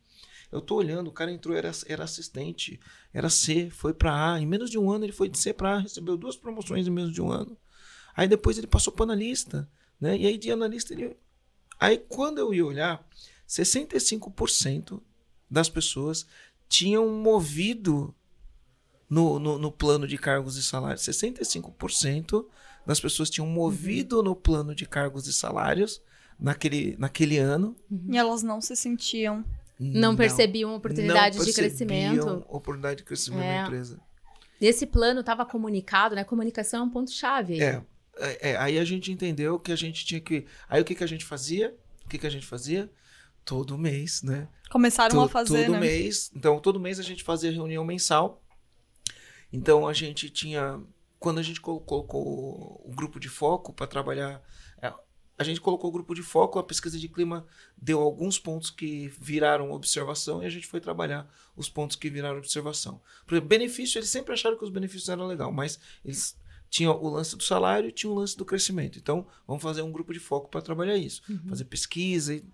Eu 0.50 0.60
tô 0.60 0.76
olhando, 0.76 1.08
o 1.08 1.12
cara 1.12 1.30
entrou, 1.30 1.56
era, 1.56 1.70
era 1.86 2.04
assistente, 2.04 2.80
era 3.12 3.28
C, 3.28 3.68
foi 3.70 3.92
para 3.92 4.32
A. 4.32 4.40
Em 4.40 4.46
menos 4.46 4.70
de 4.70 4.78
um 4.78 4.90
ano 4.90 5.04
ele 5.04 5.12
foi 5.12 5.28
de 5.28 5.38
C 5.38 5.52
para 5.52 5.76
A, 5.76 5.78
recebeu 5.78 6.16
duas 6.16 6.36
promoções 6.36 6.86
em 6.86 6.90
menos 6.90 7.12
de 7.12 7.20
um 7.20 7.30
ano. 7.30 7.56
Aí 8.16 8.26
depois 8.26 8.56
ele 8.56 8.66
passou 8.66 8.92
para 8.92 9.04
analista, 9.04 9.68
né? 10.00 10.16
E 10.16 10.26
aí 10.26 10.38
de 10.38 10.50
analista 10.50 10.94
ele. 10.94 11.16
Aí 11.78 11.98
quando 11.98 12.38
eu 12.38 12.52
ia 12.54 12.64
olhar, 12.64 13.06
65% 13.46 15.00
das 15.50 15.68
pessoas 15.68 16.26
tinham 16.68 17.08
movido 17.08 18.14
no, 19.08 19.38
no, 19.38 19.58
no, 19.58 19.72
plano 19.72 20.06
de 20.06 20.18
cargos 20.18 20.56
e 20.56 20.62
salários. 20.62 21.02
65% 21.02 22.46
das 22.86 23.00
pessoas 23.00 23.30
tinham 23.30 23.46
movido 23.46 24.18
uhum. 24.18 24.22
no 24.22 24.36
plano 24.36 24.74
de 24.74 24.86
cargos 24.86 25.26
e 25.26 25.32
salários 25.32 26.00
naquele, 26.38 26.96
naquele 26.98 27.38
ano. 27.38 27.76
E 28.08 28.16
elas 28.16 28.42
não 28.42 28.60
se 28.60 28.76
sentiam 28.76 29.44
não, 29.78 30.16
percebiam 30.16 30.74
oportunidade 30.74 31.38
de 31.38 31.52
crescimento. 31.52 32.44
oportunidade 32.48 32.96
de 32.98 33.04
crescimento 33.04 33.42
é. 33.42 33.60
na 33.60 33.66
empresa. 33.66 34.00
Nesse 34.60 34.86
plano 34.86 35.20
estava 35.20 35.46
comunicado, 35.46 36.14
né? 36.14 36.24
Comunicação 36.24 36.80
é 36.80 36.82
um 36.84 36.90
ponto-chave. 36.90 37.62
É, 37.62 37.82
é, 38.16 38.50
é, 38.50 38.56
Aí 38.56 38.78
a 38.78 38.84
gente 38.84 39.12
entendeu 39.12 39.58
que 39.58 39.70
a 39.70 39.76
gente 39.76 40.04
tinha 40.04 40.20
que. 40.20 40.46
Aí 40.68 40.82
o 40.82 40.84
que, 40.84 40.94
que 40.94 41.04
a 41.04 41.06
gente 41.06 41.24
fazia? 41.24 41.74
O 42.04 42.08
que, 42.08 42.18
que 42.18 42.26
a 42.26 42.30
gente 42.30 42.46
fazia? 42.46 42.90
Todo 43.44 43.78
mês, 43.78 44.22
né? 44.22 44.48
Começaram 44.68 45.22
a 45.22 45.28
fazer. 45.28 45.66
Todo 45.66 45.72
né? 45.74 45.80
mês. 45.80 46.30
Então, 46.34 46.58
todo 46.58 46.80
mês 46.80 46.98
a 46.98 47.02
gente 47.02 47.22
fazia 47.22 47.52
reunião 47.52 47.84
mensal. 47.84 48.42
Então 49.52 49.86
a 49.86 49.92
gente 49.92 50.28
tinha. 50.28 50.80
Quando 51.18 51.38
a 51.38 51.42
gente 51.42 51.60
colocou 51.60 52.82
o 52.84 52.92
grupo 52.94 53.18
de 53.18 53.28
foco 53.28 53.72
para 53.72 53.86
trabalhar 53.86 54.42
a 55.38 55.44
gente 55.44 55.60
colocou 55.60 55.88
o 55.88 55.92
grupo 55.92 56.14
de 56.14 56.22
foco, 56.22 56.58
a 56.58 56.64
pesquisa 56.64 56.98
de 56.98 57.08
clima 57.08 57.46
deu 57.76 58.00
alguns 58.00 58.38
pontos 58.38 58.70
que 58.70 59.06
viraram 59.20 59.70
observação 59.70 60.42
e 60.42 60.46
a 60.46 60.50
gente 60.50 60.66
foi 60.66 60.80
trabalhar 60.80 61.32
os 61.56 61.68
pontos 61.68 61.96
que 61.96 62.10
viraram 62.10 62.38
observação. 62.38 63.00
Por 63.24 63.34
exemplo, 63.34 63.48
benefício, 63.48 63.98
eles 63.98 64.10
sempre 64.10 64.34
acharam 64.34 64.58
que 64.58 64.64
os 64.64 64.70
benefícios 64.70 65.08
eram 65.08 65.26
legal, 65.26 65.52
mas 65.52 65.78
eles 66.04 66.36
tinham 66.68 67.00
o 67.00 67.08
lance 67.08 67.36
do 67.36 67.42
salário 67.42 67.88
e 67.88 67.92
tinham 67.92 68.12
o 68.12 68.18
lance 68.18 68.36
do 68.36 68.44
crescimento. 68.44 68.98
Então, 68.98 69.26
vamos 69.46 69.62
fazer 69.62 69.82
um 69.82 69.92
grupo 69.92 70.12
de 70.12 70.18
foco 70.18 70.48
para 70.48 70.60
trabalhar 70.60 70.96
isso, 70.96 71.22
uhum. 71.28 71.48
fazer 71.48 71.64
pesquisa. 71.64 72.34
E, 72.34 72.44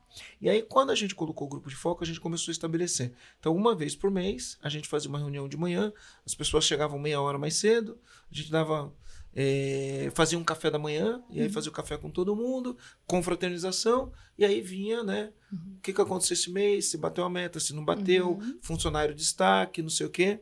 e 0.41 0.49
aí, 0.49 0.62
quando 0.62 0.91
a 0.91 0.95
gente 0.95 1.14
colocou 1.14 1.47
o 1.47 1.51
grupo 1.51 1.68
de 1.68 1.74
foco, 1.74 2.05
a 2.05 2.07
gente 2.07 2.20
começou 2.20 2.51
a 2.51 2.53
estabelecer. 2.53 3.12
Então, 3.41 3.57
uma 3.57 3.74
vez 3.74 3.97
por 3.97 4.11
mês, 4.11 4.59
a 4.62 4.68
gente 4.68 4.89
fazia 4.89 5.09
uma 5.09 5.18
reunião 5.18 5.49
de 5.49 5.57
manhã, 5.57 5.93
as 6.24 6.35
pessoas 6.35 6.64
chegavam 6.64 6.99
meia 6.99 7.20
hora 7.20 7.39
mais 7.39 7.57
cedo, 7.57 7.99
a 8.30 8.35
gente 8.35 8.51
dava 8.51 8.95
é, 9.35 10.11
fazia 10.14 10.39
um 10.39 10.45
café 10.45 10.70
da 10.70 10.78
manhã, 10.78 11.22
e 11.28 11.41
aí 11.41 11.47
uhum. 11.47 11.53
fazia 11.53 11.70
o 11.70 11.74
café 11.74 11.97
com 11.97 12.09
todo 12.09 12.37
mundo, 12.37 12.76
confraternização, 13.07 14.12
e 14.39 14.45
aí 14.45 14.61
vinha, 14.61 15.03
né? 15.03 15.32
Uhum. 15.53 15.74
O 15.76 15.80
que, 15.80 15.93
que 15.93 16.01
aconteceu 16.01 16.35
esse 16.35 16.51
mês, 16.51 16.87
se 16.87 16.97
bateu 16.97 17.24
a 17.24 17.30
meta, 17.30 17.59
se 17.59 17.74
não 17.74 17.85
bateu, 17.85 18.32
uhum. 18.32 18.59
funcionário 18.62 19.14
destaque, 19.14 19.82
não 19.82 19.91
sei 19.91 20.07
o 20.07 20.11
quê. 20.11 20.41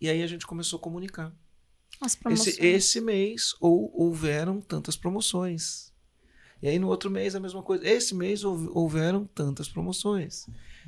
E 0.00 0.08
aí 0.08 0.22
a 0.22 0.26
gente 0.26 0.46
começou 0.46 0.78
a 0.78 0.82
comunicar. 0.82 1.32
Esse, 2.30 2.64
esse 2.64 3.00
mês 3.00 3.56
ou, 3.60 3.90
houveram 3.92 4.60
tantas 4.60 4.96
promoções. 4.96 5.92
E 6.62 6.68
aí 6.68 6.78
no 6.78 6.88
outro 6.88 7.10
mês 7.10 7.34
a 7.34 7.40
mesma 7.40 7.62
coisa. 7.62 7.88
Esse 7.88 8.14
mês 8.14 8.44
houveram 8.44 9.24
tantas 9.24 9.68
promoções. 9.68 10.46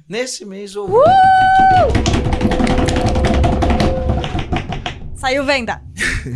Nesse 0.09 0.45
mês 0.45 0.77
houveram. 0.77 1.03
Uh! 1.03 2.80
Saiu 5.21 5.45
venda. 5.45 5.83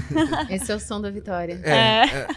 Esse 0.50 0.70
é 0.70 0.76
o 0.76 0.78
som 0.78 1.00
da 1.00 1.10
vitória. 1.10 1.58
É, 1.64 1.70
é. 1.70 2.04
é. 2.04 2.28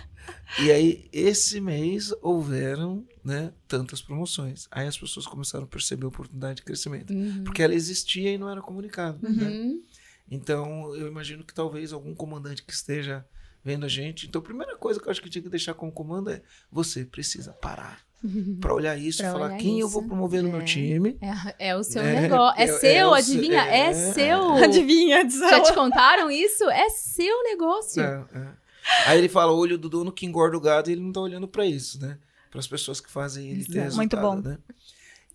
E 0.63 0.71
aí, 0.71 1.09
esse 1.11 1.59
mês 1.59 2.13
houveram 2.21 3.05
né, 3.21 3.51
tantas 3.67 4.01
promoções. 4.01 4.65
Aí 4.71 4.87
as 4.87 4.97
pessoas 4.97 5.27
começaram 5.27 5.65
a 5.65 5.67
perceber 5.67 6.05
a 6.05 6.07
oportunidade 6.07 6.55
de 6.55 6.63
crescimento. 6.63 7.11
Uhum. 7.11 7.43
Porque 7.43 7.61
ela 7.61 7.75
existia 7.75 8.31
e 8.31 8.37
não 8.37 8.49
era 8.49 8.61
comunicada. 8.61 9.17
Né? 9.21 9.29
Uhum. 9.29 9.73
Né? 9.73 9.79
Então, 10.31 10.95
eu 10.95 11.07
imagino 11.07 11.43
que 11.43 11.53
talvez 11.53 11.91
algum 11.91 12.15
comandante 12.15 12.63
que 12.63 12.71
esteja 12.71 13.25
vendo 13.61 13.85
a 13.85 13.89
gente. 13.89 14.25
Então, 14.25 14.39
a 14.39 14.43
primeira 14.43 14.77
coisa 14.77 15.01
que 15.01 15.07
eu 15.07 15.11
acho 15.11 15.21
que 15.21 15.29
tinha 15.29 15.43
que 15.43 15.49
deixar 15.49 15.73
como 15.73 15.91
comando 15.91 16.29
é: 16.29 16.41
você 16.71 17.03
precisa 17.03 17.51
parar 17.51 18.06
para 18.59 18.74
olhar 18.74 18.97
isso 18.97 19.22
e 19.22 19.26
falar 19.26 19.57
quem 19.57 19.78
isso. 19.78 19.82
eu 19.82 19.89
vou 19.89 20.03
promover 20.03 20.41
no 20.41 20.49
meu 20.49 20.61
é. 20.61 20.65
time. 20.65 21.18
É, 21.22 21.70
é 21.70 21.76
o 21.76 21.84
seu 21.84 22.01
é, 22.01 22.22
negócio. 22.22 22.59
É, 22.59 22.63
é 22.63 22.68
seu, 22.68 23.15
é 23.15 23.18
adivinha? 23.20 23.61
É, 23.65 23.80
é 23.80 23.93
seu. 23.93 24.51
Adivinha, 24.53 25.30
Já 25.30 25.61
te 25.61 25.74
contaram 25.74 26.30
isso? 26.32 26.63
É 26.70 26.89
seu 26.89 27.43
negócio. 27.43 28.01
Aí 29.05 29.18
ele 29.18 29.30
fala: 29.30 29.53
olho 29.53 29.78
do 29.78 29.89
dono 29.89 30.11
que 30.11 30.26
engorda 30.26 30.57
o 30.57 30.61
gado 30.61 30.89
e 30.89 30.93
ele 30.93 31.01
não 31.01 31.11
tá 31.11 31.22
olhando 31.22 31.47
para 31.47 31.65
isso, 31.65 32.01
né? 32.01 32.18
Para 32.49 32.59
as 32.59 32.68
pessoas 32.68 32.99
que 32.99 33.11
fazem 33.11 33.49
ele 33.49 33.65
ter 33.65 33.91
Muito 33.93 34.18
bom. 34.18 34.38
Né? 34.38 34.57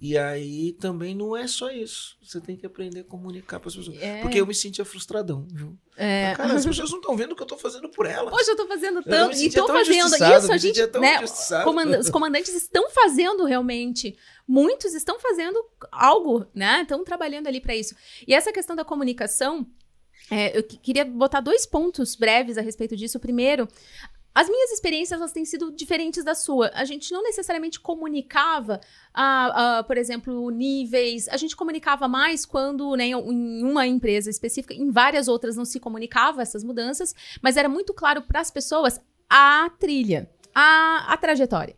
E 0.04 0.18
aí 0.18 0.72
também 0.80 1.14
não 1.14 1.36
é 1.36 1.46
só 1.46 1.70
isso. 1.70 2.16
Você 2.20 2.40
tem 2.40 2.56
que 2.56 2.66
aprender 2.66 3.00
a 3.00 3.04
comunicar 3.04 3.60
para 3.60 3.68
as 3.68 3.76
pessoas. 3.76 4.02
É. 4.02 4.20
Porque 4.20 4.40
eu 4.40 4.44
me 4.44 4.52
sentia 4.52 4.84
frustradão, 4.84 5.46
viu? 5.48 5.78
É. 5.96 6.34
Cara, 6.36 6.54
as 6.54 6.66
pessoas 6.66 6.90
não 6.90 6.98
estão 6.98 7.16
vendo 7.16 7.30
o 7.32 7.36
que 7.36 7.42
eu 7.42 7.46
tô 7.46 7.56
fazendo 7.56 7.88
por 7.88 8.04
elas. 8.04 8.34
Hoje 8.34 8.50
eu 8.50 8.56
tô 8.56 8.66
fazendo 8.66 9.00
tanto 9.04 9.36
e 9.36 9.48
tão 9.48 9.68
fazendo 9.68 10.16
isso, 10.16 10.52
a 10.52 10.56
gente, 10.56 10.80
né, 10.98 11.18
comanda- 11.62 12.00
os 12.00 12.10
comandantes 12.10 12.52
estão 12.52 12.90
fazendo 12.90 13.44
realmente. 13.44 14.16
Muitos 14.48 14.92
estão 14.92 15.20
fazendo 15.20 15.64
algo, 15.92 16.46
né? 16.52 16.82
Estão 16.82 17.04
trabalhando 17.04 17.46
ali 17.46 17.60
para 17.60 17.76
isso. 17.76 17.94
E 18.26 18.34
essa 18.34 18.52
questão 18.52 18.74
da 18.74 18.84
comunicação, 18.84 19.64
é, 20.28 20.58
eu 20.58 20.64
que- 20.64 20.78
queria 20.78 21.04
botar 21.04 21.40
dois 21.40 21.64
pontos 21.64 22.16
breves 22.16 22.58
a 22.58 22.60
respeito 22.60 22.96
disso. 22.96 23.18
O 23.18 23.20
primeiro, 23.20 23.68
as 24.34 24.48
minhas 24.48 24.70
experiências 24.70 25.20
elas 25.20 25.32
têm 25.32 25.44
sido 25.44 25.70
diferentes 25.70 26.24
da 26.24 26.34
sua. 26.34 26.70
A 26.74 26.84
gente 26.84 27.12
não 27.12 27.22
necessariamente 27.22 27.78
comunicava, 27.78 28.80
ah, 29.12 29.78
ah, 29.78 29.82
por 29.84 29.96
exemplo, 29.98 30.50
níveis. 30.50 31.28
A 31.28 31.36
gente 31.36 31.54
comunicava 31.54 32.08
mais 32.08 32.46
quando, 32.46 32.96
né, 32.96 33.08
em 33.08 33.64
uma 33.64 33.86
empresa 33.86 34.30
específica, 34.30 34.72
em 34.72 34.90
várias 34.90 35.28
outras 35.28 35.56
não 35.56 35.64
se 35.64 35.78
comunicava 35.78 36.40
essas 36.40 36.64
mudanças, 36.64 37.14
mas 37.42 37.56
era 37.56 37.68
muito 37.68 37.92
claro 37.92 38.22
para 38.22 38.40
as 38.40 38.50
pessoas 38.50 38.98
a 39.28 39.70
trilha, 39.78 40.30
a, 40.54 41.12
a 41.12 41.16
trajetória. 41.16 41.76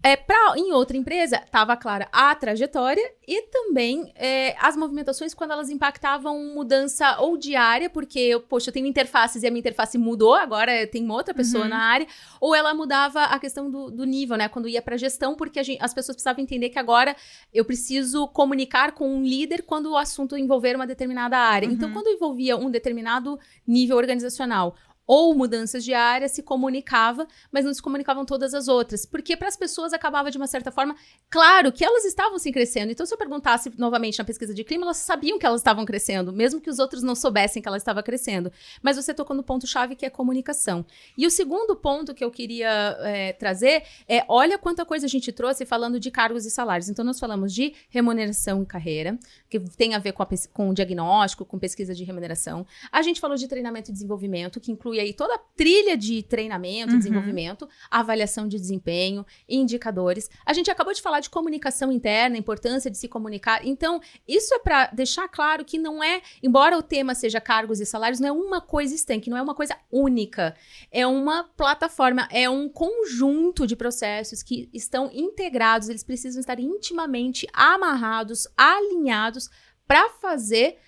É, 0.00 0.14
pra, 0.14 0.54
em 0.56 0.70
outra 0.72 0.96
empresa, 0.96 1.42
estava 1.44 1.76
clara 1.76 2.08
a 2.12 2.32
trajetória 2.32 3.02
e 3.26 3.42
também 3.48 4.12
é, 4.14 4.54
as 4.60 4.76
movimentações 4.76 5.34
quando 5.34 5.50
elas 5.50 5.70
impactavam 5.70 6.38
mudança 6.54 7.18
ou 7.20 7.36
diária, 7.36 7.90
porque, 7.90 8.20
eu, 8.20 8.40
poxa, 8.40 8.68
eu 8.70 8.72
tenho 8.72 8.86
interfaces 8.86 9.42
e 9.42 9.46
a 9.48 9.50
minha 9.50 9.58
interface 9.58 9.98
mudou, 9.98 10.34
agora 10.34 10.86
tem 10.86 11.04
uma 11.04 11.14
outra 11.14 11.34
pessoa 11.34 11.64
Uhum. 11.64 11.70
na 11.70 11.78
área, 11.82 12.06
ou 12.40 12.54
ela 12.54 12.72
mudava 12.74 13.24
a 13.24 13.40
questão 13.40 13.68
do, 13.68 13.90
do 13.90 14.04
nível, 14.04 14.36
né? 14.36 14.48
Quando 14.48 14.68
ia 14.68 14.80
para 14.80 14.96
gestão, 14.96 15.34
porque 15.34 15.62
gente- 15.64 15.82
as 15.82 15.92
pessoas 15.92 16.14
precisavam 16.14 16.44
entender 16.44 16.68
que 16.68 16.78
agora 16.78 17.16
eu 17.52 17.64
preciso 17.64 18.28
comunicar 18.28 18.92
com 18.92 19.12
um 19.12 19.24
líder 19.24 19.62
quando 19.62 19.90
o 19.90 19.96
assunto 19.96 20.36
envolver 20.36 20.76
uma 20.76 20.86
determinada 20.86 21.36
área. 21.36 21.66
Então, 21.66 21.88
Uhum. 21.88 21.94
quando 21.94 22.06
envolvia 22.06 22.56
um 22.56 22.70
determinado 22.70 23.36
nível 23.66 23.96
organizacional 23.96 24.76
ou 25.08 25.34
mudanças 25.34 25.82
de 25.82 25.94
área, 25.94 26.28
se 26.28 26.42
comunicava, 26.42 27.26
mas 27.50 27.64
não 27.64 27.72
se 27.72 27.80
comunicavam 27.80 28.26
todas 28.26 28.52
as 28.52 28.68
outras. 28.68 29.06
Porque 29.06 29.34
para 29.38 29.48
as 29.48 29.56
pessoas 29.56 29.94
acabava 29.94 30.30
de 30.30 30.36
uma 30.36 30.46
certa 30.46 30.70
forma, 30.70 30.94
claro 31.30 31.72
que 31.72 31.82
elas 31.82 32.04
estavam 32.04 32.38
se 32.38 32.52
crescendo. 32.52 32.92
Então, 32.92 33.06
se 33.06 33.14
eu 33.14 33.16
perguntasse 33.16 33.72
novamente 33.78 34.18
na 34.18 34.24
pesquisa 34.24 34.52
de 34.52 34.62
clima, 34.62 34.84
elas 34.84 34.98
sabiam 34.98 35.38
que 35.38 35.46
elas 35.46 35.62
estavam 35.62 35.86
crescendo, 35.86 36.30
mesmo 36.30 36.60
que 36.60 36.68
os 36.68 36.78
outros 36.78 37.02
não 37.02 37.14
soubessem 37.14 37.62
que 37.62 37.66
ela 37.66 37.78
estava 37.78 38.02
crescendo. 38.02 38.52
Mas 38.82 38.96
você 38.96 39.14
tocou 39.14 39.34
no 39.34 39.42
ponto-chave 39.42 39.96
que 39.96 40.04
é 40.04 40.10
comunicação. 40.10 40.84
E 41.16 41.26
o 41.26 41.30
segundo 41.30 41.74
ponto 41.74 42.14
que 42.14 42.22
eu 42.22 42.30
queria 42.30 42.98
é, 43.00 43.32
trazer 43.32 43.84
é: 44.06 44.22
olha 44.28 44.58
quanta 44.58 44.84
coisa 44.84 45.06
a 45.06 45.08
gente 45.08 45.32
trouxe 45.32 45.64
falando 45.64 45.98
de 45.98 46.10
cargos 46.10 46.44
e 46.44 46.50
salários. 46.50 46.90
Então, 46.90 47.02
nós 47.02 47.18
falamos 47.18 47.54
de 47.54 47.74
remuneração 47.88 48.62
e 48.62 48.66
carreira, 48.66 49.18
que 49.48 49.58
tem 49.58 49.94
a 49.94 49.98
ver 49.98 50.12
com, 50.12 50.22
a 50.22 50.28
com 50.52 50.68
o 50.68 50.74
diagnóstico, 50.74 51.46
com 51.46 51.58
pesquisa 51.58 51.94
de 51.94 52.04
remuneração. 52.04 52.66
A 52.92 53.00
gente 53.00 53.18
falou 53.20 53.38
de 53.38 53.48
treinamento 53.48 53.90
e 53.90 53.92
desenvolvimento, 53.94 54.60
que 54.60 54.70
inclui 54.70 54.97
aí 55.00 55.12
toda 55.12 55.34
a 55.34 55.38
trilha 55.38 55.96
de 55.96 56.22
treinamento, 56.22 56.92
Uhum. 56.92 56.98
desenvolvimento, 56.98 57.68
avaliação 57.90 58.46
de 58.48 58.56
desempenho, 58.58 59.24
indicadores. 59.48 60.30
A 60.44 60.52
gente 60.52 60.70
acabou 60.70 60.92
de 60.92 61.02
falar 61.02 61.20
de 61.20 61.30
comunicação 61.30 61.90
interna, 61.90 62.36
a 62.36 62.38
importância 62.38 62.90
de 62.90 62.96
se 62.98 63.08
comunicar. 63.08 63.66
Então, 63.66 64.00
isso 64.26 64.54
é 64.54 64.58
para 64.58 64.86
deixar 64.88 65.28
claro 65.28 65.64
que 65.64 65.78
não 65.78 66.02
é, 66.02 66.22
embora 66.42 66.76
o 66.78 66.82
tema 66.82 67.14
seja 67.14 67.40
cargos 67.40 67.80
e 67.80 67.86
salários, 67.86 68.20
não 68.20 68.28
é 68.28 68.32
uma 68.32 68.60
coisa 68.60 68.94
estanque, 68.94 69.30
não 69.30 69.36
é 69.36 69.42
uma 69.42 69.54
coisa 69.54 69.76
única. 69.90 70.54
É 70.90 71.06
uma 71.06 71.44
plataforma, 71.44 72.28
é 72.30 72.48
um 72.48 72.68
conjunto 72.68 73.66
de 73.66 73.76
processos 73.76 74.42
que 74.42 74.68
estão 74.72 75.10
integrados, 75.12 75.88
eles 75.88 76.04
precisam 76.04 76.40
estar 76.40 76.58
intimamente 76.60 77.46
amarrados, 77.52 78.46
alinhados 78.56 79.48
para 79.86 80.08
fazer 80.10 80.78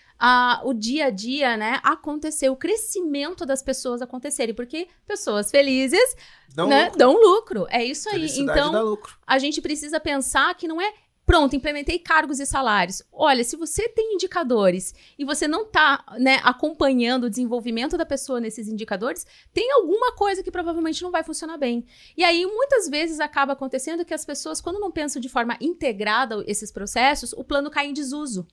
o 0.64 0.74
dia 0.74 1.06
a 1.06 1.10
dia, 1.10 1.56
né, 1.56 1.80
acontecer, 1.82 2.50
o 2.50 2.56
crescimento 2.56 3.46
das 3.46 3.62
pessoas 3.62 4.02
acontecerem, 4.02 4.54
porque 4.54 4.88
pessoas 5.06 5.50
felizes, 5.50 6.16
um 6.58 6.66
né, 6.66 6.84
lucro. 6.84 6.98
dão 6.98 7.12
lucro. 7.14 7.66
É 7.70 7.84
isso 7.84 8.08
aí. 8.08 8.28
Felicidade 8.28 8.58
Então, 8.60 8.98
a 9.26 9.38
gente 9.38 9.60
precisa 9.60 9.98
pensar 9.98 10.54
que 10.54 10.68
não 10.68 10.80
é 10.80 10.92
pronto, 11.30 11.54
implementei 11.54 11.96
cargos 11.96 12.40
e 12.40 12.44
salários. 12.44 13.04
Olha, 13.12 13.44
se 13.44 13.54
você 13.56 13.88
tem 13.88 14.14
indicadores 14.14 14.92
e 15.16 15.24
você 15.24 15.46
não 15.46 15.62
está 15.62 16.04
acompanhando 16.42 17.24
o 17.24 17.30
desenvolvimento 17.30 17.96
da 17.96 18.04
pessoa 18.04 18.40
nesses 18.40 18.66
indicadores, 18.66 19.24
tem 19.52 19.70
alguma 19.70 20.12
coisa 20.16 20.42
que 20.42 20.50
provavelmente 20.50 21.02
não 21.02 21.12
vai 21.12 21.22
funcionar 21.22 21.56
bem. 21.56 21.86
E 22.16 22.24
aí, 22.24 22.44
muitas 22.44 22.88
vezes, 22.88 23.20
acaba 23.20 23.52
acontecendo 23.52 24.04
que 24.04 24.12
as 24.12 24.24
pessoas, 24.24 24.60
quando 24.60 24.80
não 24.80 24.90
pensam 24.90 25.22
de 25.22 25.28
forma 25.28 25.56
integrada 25.60 26.42
esses 26.48 26.72
processos, 26.72 27.32
o 27.32 27.44
plano 27.44 27.70
cai 27.70 27.86
em 27.86 27.92
desuso. 27.92 28.44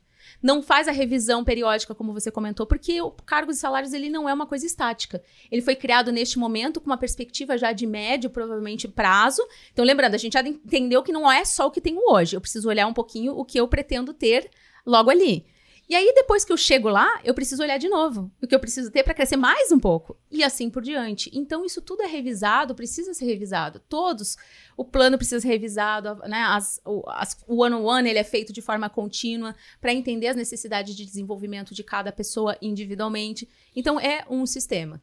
Não 0.41 0.61
faz 0.61 0.87
a 0.87 0.91
revisão 0.91 1.43
periódica, 1.43 1.95
como 1.95 2.13
você 2.13 2.31
comentou, 2.31 2.65
porque 2.65 3.01
o 3.01 3.11
cargos 3.11 3.57
e 3.57 3.59
salários 3.59 3.93
ele 3.93 4.09
não 4.09 4.27
é 4.27 4.33
uma 4.33 4.45
coisa 4.45 4.65
estática. 4.65 5.21
Ele 5.51 5.61
foi 5.61 5.75
criado 5.75 6.11
neste 6.11 6.37
momento 6.39 6.79
com 6.79 6.87
uma 6.87 6.97
perspectiva 6.97 7.57
já 7.57 7.71
de 7.71 7.85
médio, 7.85 8.29
provavelmente 8.29 8.87
prazo, 8.87 9.41
então, 9.71 9.85
lembrando, 9.85 10.15
a 10.15 10.17
gente 10.17 10.33
já 10.33 10.41
entendeu 10.41 11.03
que 11.03 11.11
não 11.11 11.31
é 11.31 11.43
só 11.45 11.67
o 11.67 11.71
que 11.71 11.81
tenho 11.81 12.01
hoje. 12.09 12.35
Eu 12.35 12.41
preciso 12.41 12.69
olhar 12.69 12.87
um 12.87 12.93
pouquinho 12.93 13.33
o 13.33 13.45
que 13.45 13.59
eu 13.59 13.67
pretendo 13.67 14.13
ter 14.13 14.49
logo 14.85 15.09
ali. 15.09 15.45
E 15.89 15.95
aí, 15.95 16.11
depois 16.13 16.43
que 16.43 16.51
eu 16.51 16.57
chego 16.57 16.89
lá, 16.89 17.07
eu 17.23 17.33
preciso 17.33 17.63
olhar 17.63 17.77
de 17.77 17.87
novo 17.87 18.29
o 18.41 18.47
que 18.47 18.53
eu 18.53 18.59
preciso 18.59 18.91
ter 18.91 19.03
para 19.03 19.13
crescer 19.13 19.37
mais 19.37 19.71
um 19.71 19.79
pouco. 19.79 20.17
E 20.29 20.43
assim 20.43 20.69
por 20.69 20.81
diante. 20.83 21.31
Então, 21.33 21.63
isso 21.63 21.81
tudo 21.81 22.03
é 22.03 22.07
revisado, 22.07 22.75
precisa 22.75 23.13
ser 23.13 23.23
revisado. 23.25 23.79
Todos. 23.87 24.35
O 24.75 24.83
plano 24.83 25.17
precisa 25.17 25.39
ser 25.39 25.47
revisado, 25.47 26.15
né? 26.27 26.43
As, 26.49 26.81
o, 26.85 27.03
as- 27.07 27.37
o 27.47 27.61
one-on-one 27.63 28.09
ele 28.09 28.19
é 28.19 28.23
feito 28.23 28.51
de 28.51 28.61
forma 28.61 28.89
contínua 28.89 29.55
para 29.79 29.93
entender 29.93 30.27
as 30.27 30.35
necessidades 30.35 30.93
de 30.93 31.05
desenvolvimento 31.05 31.73
de 31.73 31.83
cada 31.83 32.11
pessoa 32.11 32.57
individualmente. 32.61 33.47
Então, 33.75 33.97
é 33.97 34.25
um 34.29 34.45
sistema. 34.45 35.01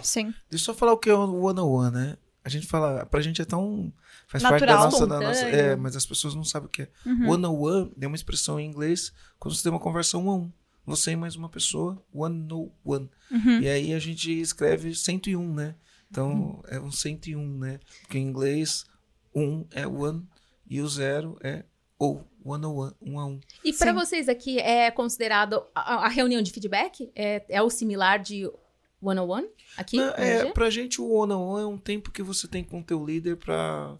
Sim. 0.00 0.26
Deixa 0.48 0.62
eu 0.62 0.66
só 0.66 0.74
falar 0.74 0.92
o 0.92 0.98
que 0.98 1.10
é 1.10 1.14
o 1.14 1.42
one 1.42 1.58
on 1.58 1.66
one, 1.68 1.90
né? 1.92 2.16
A 2.44 2.48
gente 2.48 2.66
fala, 2.66 3.04
pra 3.06 3.20
gente 3.20 3.42
é 3.42 3.44
tão. 3.44 3.92
Faz 4.26 4.42
Natural. 4.42 4.60
parte 4.60 4.66
da 4.66 4.84
nossa, 4.84 5.06
da 5.06 5.20
nossa. 5.20 5.44
É, 5.44 5.76
mas 5.76 5.94
as 5.94 6.06
pessoas 6.06 6.34
não 6.34 6.44
sabem 6.44 6.68
o 6.68 6.70
que 6.70 6.82
é. 6.82 6.88
Uhum. 7.04 7.30
One 7.30 7.46
on 7.46 7.60
one 7.60 7.92
é 8.00 8.06
uma 8.06 8.16
expressão 8.16 8.58
em 8.58 8.66
inglês 8.66 9.12
quando 9.38 9.54
você 9.54 9.62
tem 9.62 9.72
uma 9.72 9.80
conversa 9.80 10.16
um 10.16 10.30
a 10.30 10.34
um. 10.36 10.52
Você 10.86 11.12
e 11.12 11.16
mais 11.16 11.36
uma 11.36 11.48
pessoa, 11.48 12.02
one 12.12 12.36
no 12.36 12.72
one. 12.82 13.08
Uhum. 13.30 13.60
E 13.60 13.68
aí 13.68 13.92
a 13.92 13.98
gente 13.98 14.32
escreve 14.40 14.94
101, 14.94 15.54
né? 15.54 15.74
Então 16.10 16.62
é 16.66 16.80
um 16.80 16.90
101, 16.90 17.58
né? 17.58 17.78
Porque 18.00 18.18
em 18.18 18.26
inglês, 18.26 18.86
um 19.34 19.66
é 19.70 19.86
one 19.86 20.26
e 20.68 20.80
o 20.80 20.88
zero 20.88 21.38
é 21.42 21.64
ou. 21.98 22.26
One 22.42 22.64
on 22.64 22.74
one, 22.74 22.94
um 23.02 23.20
a 23.20 23.26
um. 23.26 23.38
E 23.62 23.70
para 23.70 23.92
vocês 23.92 24.26
aqui, 24.26 24.58
é 24.58 24.90
considerado 24.90 25.62
a, 25.74 26.06
a 26.06 26.08
reunião 26.08 26.40
de 26.40 26.50
feedback? 26.50 27.12
É, 27.14 27.44
é 27.50 27.62
o 27.62 27.68
similar 27.68 28.18
de 28.18 28.50
one-on-one 29.02 29.48
aqui? 29.76 29.96
Não, 29.96 30.10
é, 30.10 30.50
pra 30.52 30.70
gente, 30.70 31.00
o 31.00 31.10
one 31.10 31.32
on 31.32 31.42
one 31.42 31.62
é 31.64 31.66
um 31.66 31.78
tempo 31.78 32.10
que 32.10 32.22
você 32.22 32.46
tem 32.46 32.62
com 32.62 32.80
o 32.80 32.84
teu 32.84 33.04
líder 33.04 33.36
pra, 33.36 33.96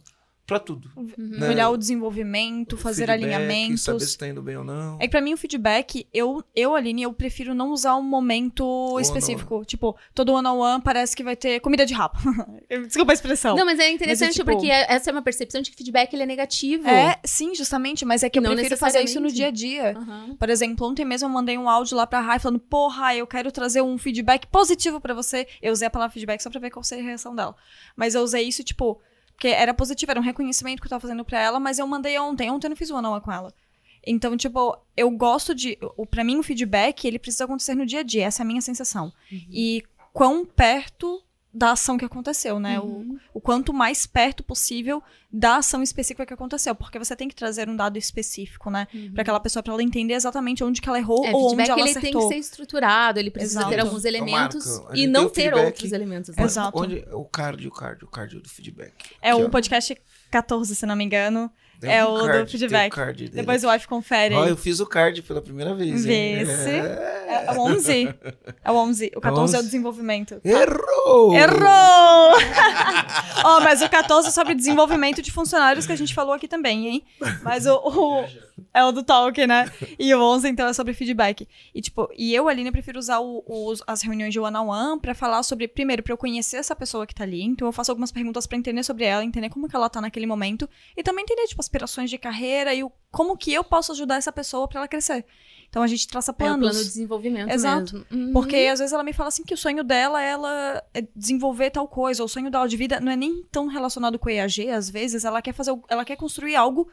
pra 0.50 0.58
tudo. 0.58 0.90
Uhum. 0.96 1.12
né? 1.16 1.48
Olhar 1.48 1.70
o 1.70 1.76
desenvolvimento, 1.76 2.76
fazer 2.76 3.06
Feedback, 3.06 3.22
alinhamentos. 3.24 3.82
Saber 3.82 4.00
se 4.00 4.18
tá 4.18 4.26
indo 4.26 4.42
bem 4.42 4.56
ou 4.56 4.64
não. 4.64 4.96
É 4.98 5.02
que 5.02 5.08
pra 5.10 5.20
mim 5.20 5.32
o 5.32 5.36
feedback, 5.36 6.08
eu, 6.12 6.42
eu, 6.56 6.74
Aline, 6.74 7.02
eu 7.04 7.12
prefiro 7.12 7.54
não 7.54 7.70
usar 7.70 7.94
um 7.94 8.02
momento 8.02 8.64
on 8.66 8.98
específico. 8.98 9.64
Tipo, 9.64 9.96
todo 10.12 10.32
one-on-one 10.32 10.82
parece 10.82 11.14
que 11.14 11.22
vai 11.22 11.36
ter 11.36 11.60
comida 11.60 11.86
de 11.86 11.94
rabo. 11.94 12.18
Desculpa 12.84 13.12
a 13.12 13.14
expressão. 13.14 13.54
Não, 13.54 13.64
mas 13.64 13.78
é 13.78 13.92
interessante 13.92 14.34
tipo- 14.34 14.50
porque 14.50 14.66
essa 14.68 15.08
é 15.08 15.12
uma 15.12 15.22
percepção 15.22 15.62
de 15.62 15.70
que 15.70 15.76
feedback 15.76 16.12
ele 16.12 16.24
é 16.24 16.26
negativo. 16.26 16.88
É, 16.88 17.16
sim, 17.24 17.54
justamente, 17.54 18.04
mas 18.04 18.24
é 18.24 18.28
que 18.28 18.40
eu 18.40 18.42
Não 18.42 18.52
prefiro 18.54 18.76
fazer 18.76 19.02
isso 19.02 19.20
no 19.20 19.30
dia 19.30 19.46
a 19.46 19.50
dia. 19.52 19.96
Aham. 19.96 20.34
Por 20.36 20.50
exemplo, 20.50 20.84
ontem 20.84 21.04
mesmo 21.04 21.28
eu 21.28 21.32
mandei 21.32 21.56
um 21.56 21.68
áudio 21.68 21.96
lá 21.96 22.08
pra 22.08 22.20
Rai 22.20 22.40
falando, 22.40 22.58
porra, 22.58 23.14
eu 23.14 23.26
quero 23.26 23.52
trazer 23.52 23.82
um 23.82 23.96
feedback 23.96 24.48
positivo 24.48 25.00
pra 25.00 25.14
você. 25.14 25.46
Eu 25.62 25.72
usei 25.72 25.86
a 25.86 25.90
palavra 25.90 26.12
feedback 26.12 26.40
só 26.42 26.50
pra 26.50 26.58
ver 26.58 26.70
qual 26.70 26.82
seria 26.82 27.04
a 27.04 27.06
reação 27.06 27.34
dela. 27.36 27.54
Mas 27.96 28.14
eu 28.14 28.22
usei 28.22 28.42
isso, 28.48 28.64
tipo, 28.64 29.00
porque 29.40 29.48
era 29.48 29.72
positivo, 29.72 30.12
era 30.12 30.20
um 30.20 30.22
reconhecimento 30.22 30.82
que 30.82 30.86
eu 30.86 30.90
tava 30.90 31.00
fazendo 31.00 31.24
pra 31.24 31.40
ela, 31.40 31.58
mas 31.58 31.78
eu 31.78 31.86
mandei 31.86 32.18
ontem. 32.18 32.50
Ontem 32.50 32.66
eu 32.66 32.68
não 32.68 32.76
fiz 32.76 32.90
uma 32.90 33.00
não 33.00 33.18
com 33.22 33.32
ela. 33.32 33.54
Então, 34.06 34.36
tipo, 34.36 34.76
eu 34.94 35.10
gosto 35.10 35.54
de. 35.54 35.78
O, 35.96 36.04
pra 36.04 36.22
mim, 36.22 36.36
o 36.36 36.42
feedback, 36.42 37.06
ele 37.06 37.18
precisa 37.18 37.44
acontecer 37.44 37.74
no 37.74 37.86
dia 37.86 38.00
a 38.00 38.02
dia. 38.02 38.26
Essa 38.26 38.42
é 38.42 38.44
a 38.44 38.46
minha 38.46 38.60
sensação. 38.60 39.10
E 39.50 39.82
quão 40.12 40.44
perto 40.44 41.22
da 41.52 41.72
ação 41.72 41.98
que 41.98 42.04
aconteceu, 42.04 42.60
né? 42.60 42.78
Uhum. 42.78 43.18
O, 43.34 43.38
o 43.38 43.40
quanto 43.40 43.72
mais 43.72 44.06
perto 44.06 44.42
possível 44.42 45.02
da 45.32 45.56
ação 45.56 45.82
específica 45.82 46.24
que 46.24 46.32
aconteceu. 46.32 46.74
Porque 46.76 46.98
você 46.98 47.16
tem 47.16 47.28
que 47.28 47.34
trazer 47.34 47.68
um 47.68 47.74
dado 47.74 47.96
específico, 47.98 48.70
né? 48.70 48.86
Pra 49.12 49.22
aquela 49.22 49.40
pessoa, 49.40 49.62
pra 49.62 49.72
ela 49.72 49.82
entender 49.82 50.14
exatamente 50.14 50.62
onde 50.62 50.80
que 50.80 50.88
ela 50.88 50.98
errou 50.98 51.24
É, 51.26 51.32
ou 51.32 51.46
onde 51.52 51.56
feedback 51.56 51.68
ela 51.70 51.80
ele 51.80 51.90
acertou. 51.90 52.20
tem 52.20 52.28
que 52.28 52.34
ser 52.34 52.40
estruturado, 52.40 53.18
ele 53.18 53.30
precisa 53.32 53.60
Exato. 53.60 53.74
ter 53.74 53.80
alguns 53.80 54.04
elementos 54.04 54.66
Marco, 54.78 54.96
e 54.96 55.06
não 55.08 55.28
ter 55.28 55.52
outros 55.54 55.90
elementos. 55.92 56.36
né? 56.36 56.44
Exato. 56.44 56.78
Onde, 56.78 57.04
o 57.12 57.24
cardio, 57.24 57.68
o 57.68 57.72
cardio, 57.72 58.06
o 58.06 58.10
cardio 58.10 58.40
do 58.40 58.48
feedback. 58.48 58.92
É 59.20 59.32
Aqui, 59.32 59.42
o 59.42 59.46
ó. 59.46 59.50
podcast 59.50 59.96
14, 60.30 60.76
se 60.76 60.86
não 60.86 60.94
me 60.94 61.04
engano. 61.04 61.50
É 61.82 62.04
um 62.04 62.12
o 62.14 62.18
do 62.18 62.26
card, 62.26 62.38
tem 62.50 62.58
feedback. 62.58 62.96
dele. 63.14 63.30
Depois 63.32 63.64
o 63.64 63.70
wife 63.70 63.88
confere. 63.88 64.34
Aí. 64.34 64.48
eu 64.50 64.56
fiz 64.56 64.80
o 64.80 64.86
card 64.86 65.22
pela 65.22 65.40
primeira 65.40 65.74
vez. 65.74 66.04
hein? 66.06 66.44
Vê 66.44 66.46
se. 66.46 66.70
É. 66.70 67.44
É 67.46 67.52
o 67.52 67.60
11. 67.60 68.14
É 68.64 68.70
o 68.70 68.74
11. 68.76 69.12
O 69.16 69.20
14 69.20 69.54
é 69.54 69.56
o 69.56 69.60
11. 69.60 69.66
desenvolvimento. 69.70 70.40
Errou! 70.44 71.34
Errou! 71.34 72.32
Ó, 73.44 73.60
mas 73.60 73.80
o 73.82 73.88
14 73.88 74.28
é 74.28 74.30
sobre 74.30 74.54
desenvolvimento 74.54 75.22
de 75.22 75.30
funcionários 75.32 75.86
que 75.86 75.92
a 75.92 75.96
gente 75.96 76.14
falou 76.14 76.34
aqui 76.34 76.46
também, 76.48 76.86
hein? 76.88 77.04
Mas 77.42 77.66
o, 77.66 77.74
o- 77.76 78.24
é 78.74 78.84
o 78.84 78.92
do 78.92 79.02
talk, 79.02 79.46
né? 79.46 79.70
E 79.98 80.14
o 80.14 80.20
11, 80.22 80.48
então, 80.48 80.66
é 80.68 80.72
sobre 80.72 80.92
feedback. 80.94 81.46
E, 81.74 81.80
tipo, 81.80 82.08
e 82.16 82.34
eu, 82.34 82.48
Aline, 82.48 82.70
prefiro 82.72 82.98
usar 82.98 83.20
o- 83.20 83.42
os- 83.46 83.82
as 83.86 84.02
reuniões 84.02 84.32
de 84.32 84.40
one-on-one 84.40 85.00
pra 85.00 85.14
falar 85.14 85.42
sobre, 85.42 85.66
primeiro, 85.68 86.02
pra 86.02 86.12
eu 86.12 86.16
conhecer 86.18 86.56
essa 86.56 86.74
pessoa 86.76 87.06
que 87.06 87.14
tá 87.14 87.24
ali. 87.24 87.42
Então, 87.42 87.66
eu 87.68 87.72
faço 87.72 87.90
algumas 87.90 88.12
perguntas 88.12 88.46
pra 88.46 88.56
entender 88.58 88.82
sobre 88.82 89.04
ela, 89.04 89.24
entender 89.24 89.48
como 89.50 89.68
que 89.68 89.76
ela 89.76 89.88
tá 89.88 90.00
naquele 90.00 90.26
momento. 90.26 90.68
E 90.96 91.02
também 91.02 91.22
entender, 91.22 91.46
tipo, 91.46 91.60
aspirações 91.60 92.10
de 92.10 92.18
carreira 92.18 92.74
e 92.74 92.82
o, 92.84 92.90
como 93.10 93.36
que 93.36 93.52
eu 93.52 93.62
posso 93.64 93.92
ajudar 93.92 94.16
essa 94.16 94.32
pessoa 94.32 94.66
pra 94.68 94.80
ela 94.80 94.88
crescer. 94.88 95.24
Então, 95.68 95.82
a 95.82 95.86
gente 95.86 96.08
traça 96.08 96.32
É 96.32 96.34
o 96.34 96.36
planos. 96.36 96.68
plano 96.70 96.78
de 96.82 96.84
desenvolvimento 96.84 97.50
Exato. 97.52 98.04
Uhum. 98.10 98.32
Porque 98.32 98.56
às 98.56 98.80
vezes 98.80 98.92
ela 98.92 99.04
me 99.04 99.12
fala 99.12 99.28
assim 99.28 99.44
que 99.44 99.54
o 99.54 99.56
sonho 99.56 99.84
dela 99.84 100.20
ela 100.20 100.82
é 100.92 101.02
desenvolver 101.14 101.70
tal 101.70 101.86
coisa, 101.86 102.22
ou 102.22 102.26
o 102.26 102.28
sonho 102.28 102.50
dela 102.50 102.66
de 102.68 102.76
vida 102.76 102.98
não 102.98 103.12
é 103.12 103.14
nem 103.16 103.44
tão 103.52 103.68
relacionado 103.68 104.18
com 104.18 104.26
o 104.28 104.30
EAG, 104.32 104.68
às 104.70 104.90
vezes 104.90 105.24
ela 105.24 105.40
quer 105.40 105.52
fazer, 105.52 105.70
o- 105.70 105.84
ela 105.88 106.04
quer 106.04 106.16
construir 106.16 106.56
algo 106.56 106.88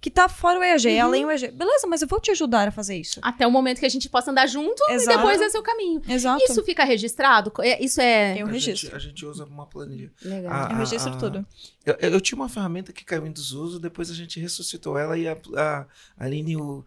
que 0.00 0.10
tá 0.10 0.28
fora 0.28 0.58
o 0.58 0.62
EAG, 0.62 0.88
Uhum. 0.96 1.02
além 1.04 1.24
do 1.24 1.30
EAG. 1.30 1.50
Beleza, 1.50 1.86
mas 1.86 2.00
eu 2.02 2.08
vou 2.08 2.18
te 2.20 2.30
ajudar 2.30 2.68
a 2.68 2.70
fazer 2.70 2.96
isso. 2.96 3.20
Até 3.22 3.46
o 3.46 3.50
momento 3.50 3.80
que 3.80 3.86
a 3.86 3.88
gente 3.90 4.08
possa 4.08 4.30
andar 4.30 4.46
junto 4.46 4.82
Exato. 4.90 5.10
e 5.12 5.16
depois 5.16 5.40
é 5.40 5.48
seu 5.50 5.62
caminho. 5.62 6.00
Exato. 6.08 6.42
Isso 6.42 6.64
fica 6.64 6.84
registrado? 6.84 7.52
É- 7.60 7.82
Isso 7.84 8.00
é. 8.00 8.34
Tem 8.34 8.44
um 8.44 8.48
A 8.48 8.52
gente, 8.52 8.66
registro. 8.66 8.96
a 8.96 8.98
gente 8.98 9.26
usa 9.26 9.44
uma 9.44 9.66
planilha. 9.66 10.10
Legal. 10.24 10.70
Eu 10.70 10.76
registro 10.76 11.12
ah, 11.12 11.16
tudo. 11.18 11.46
Eu, 11.84 11.96
eu- 12.00 12.10
eu 12.12 12.20
tinha 12.20 12.36
uma 12.36 12.48
ferramenta 12.48 12.92
que 12.92 13.04
caiu 13.04 13.26
em 13.26 13.32
desuso, 13.32 13.78
depois 13.78 14.10
a 14.10 14.14
gente 14.14 14.40
ressuscitou 14.40 14.96
ela 14.98 15.18
e 15.18 15.28
a, 15.28 15.36
a 15.56 15.86
Aline. 16.18 16.56
O, 16.56 16.84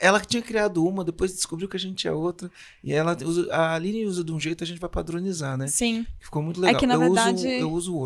ela 0.00 0.20
tinha 0.20 0.40
criado 0.40 0.86
uma, 0.86 1.02
depois 1.04 1.32
descobriu 1.34 1.68
que 1.68 1.76
a 1.76 1.80
gente 1.80 1.96
tinha 1.96 2.12
outra. 2.12 2.48
E 2.84 2.92
ela 2.92 3.16
usa, 3.24 3.52
a 3.52 3.74
Aline 3.74 4.06
usa 4.06 4.22
de 4.22 4.30
um 4.30 4.38
jeito, 4.38 4.62
a 4.62 4.66
gente 4.66 4.78
vai 4.78 4.88
padronizar, 4.88 5.56
né? 5.58 5.66
Sim. 5.66 6.06
Ficou 6.20 6.40
muito 6.40 6.60
legal. 6.60 6.78
que, 6.78 6.86
na 6.86 6.94
eu 6.94 7.00
verdade- 7.00 7.34
Uso, 7.38 7.48
eu 7.48 7.72
uso 7.72 7.94
o 7.94 7.98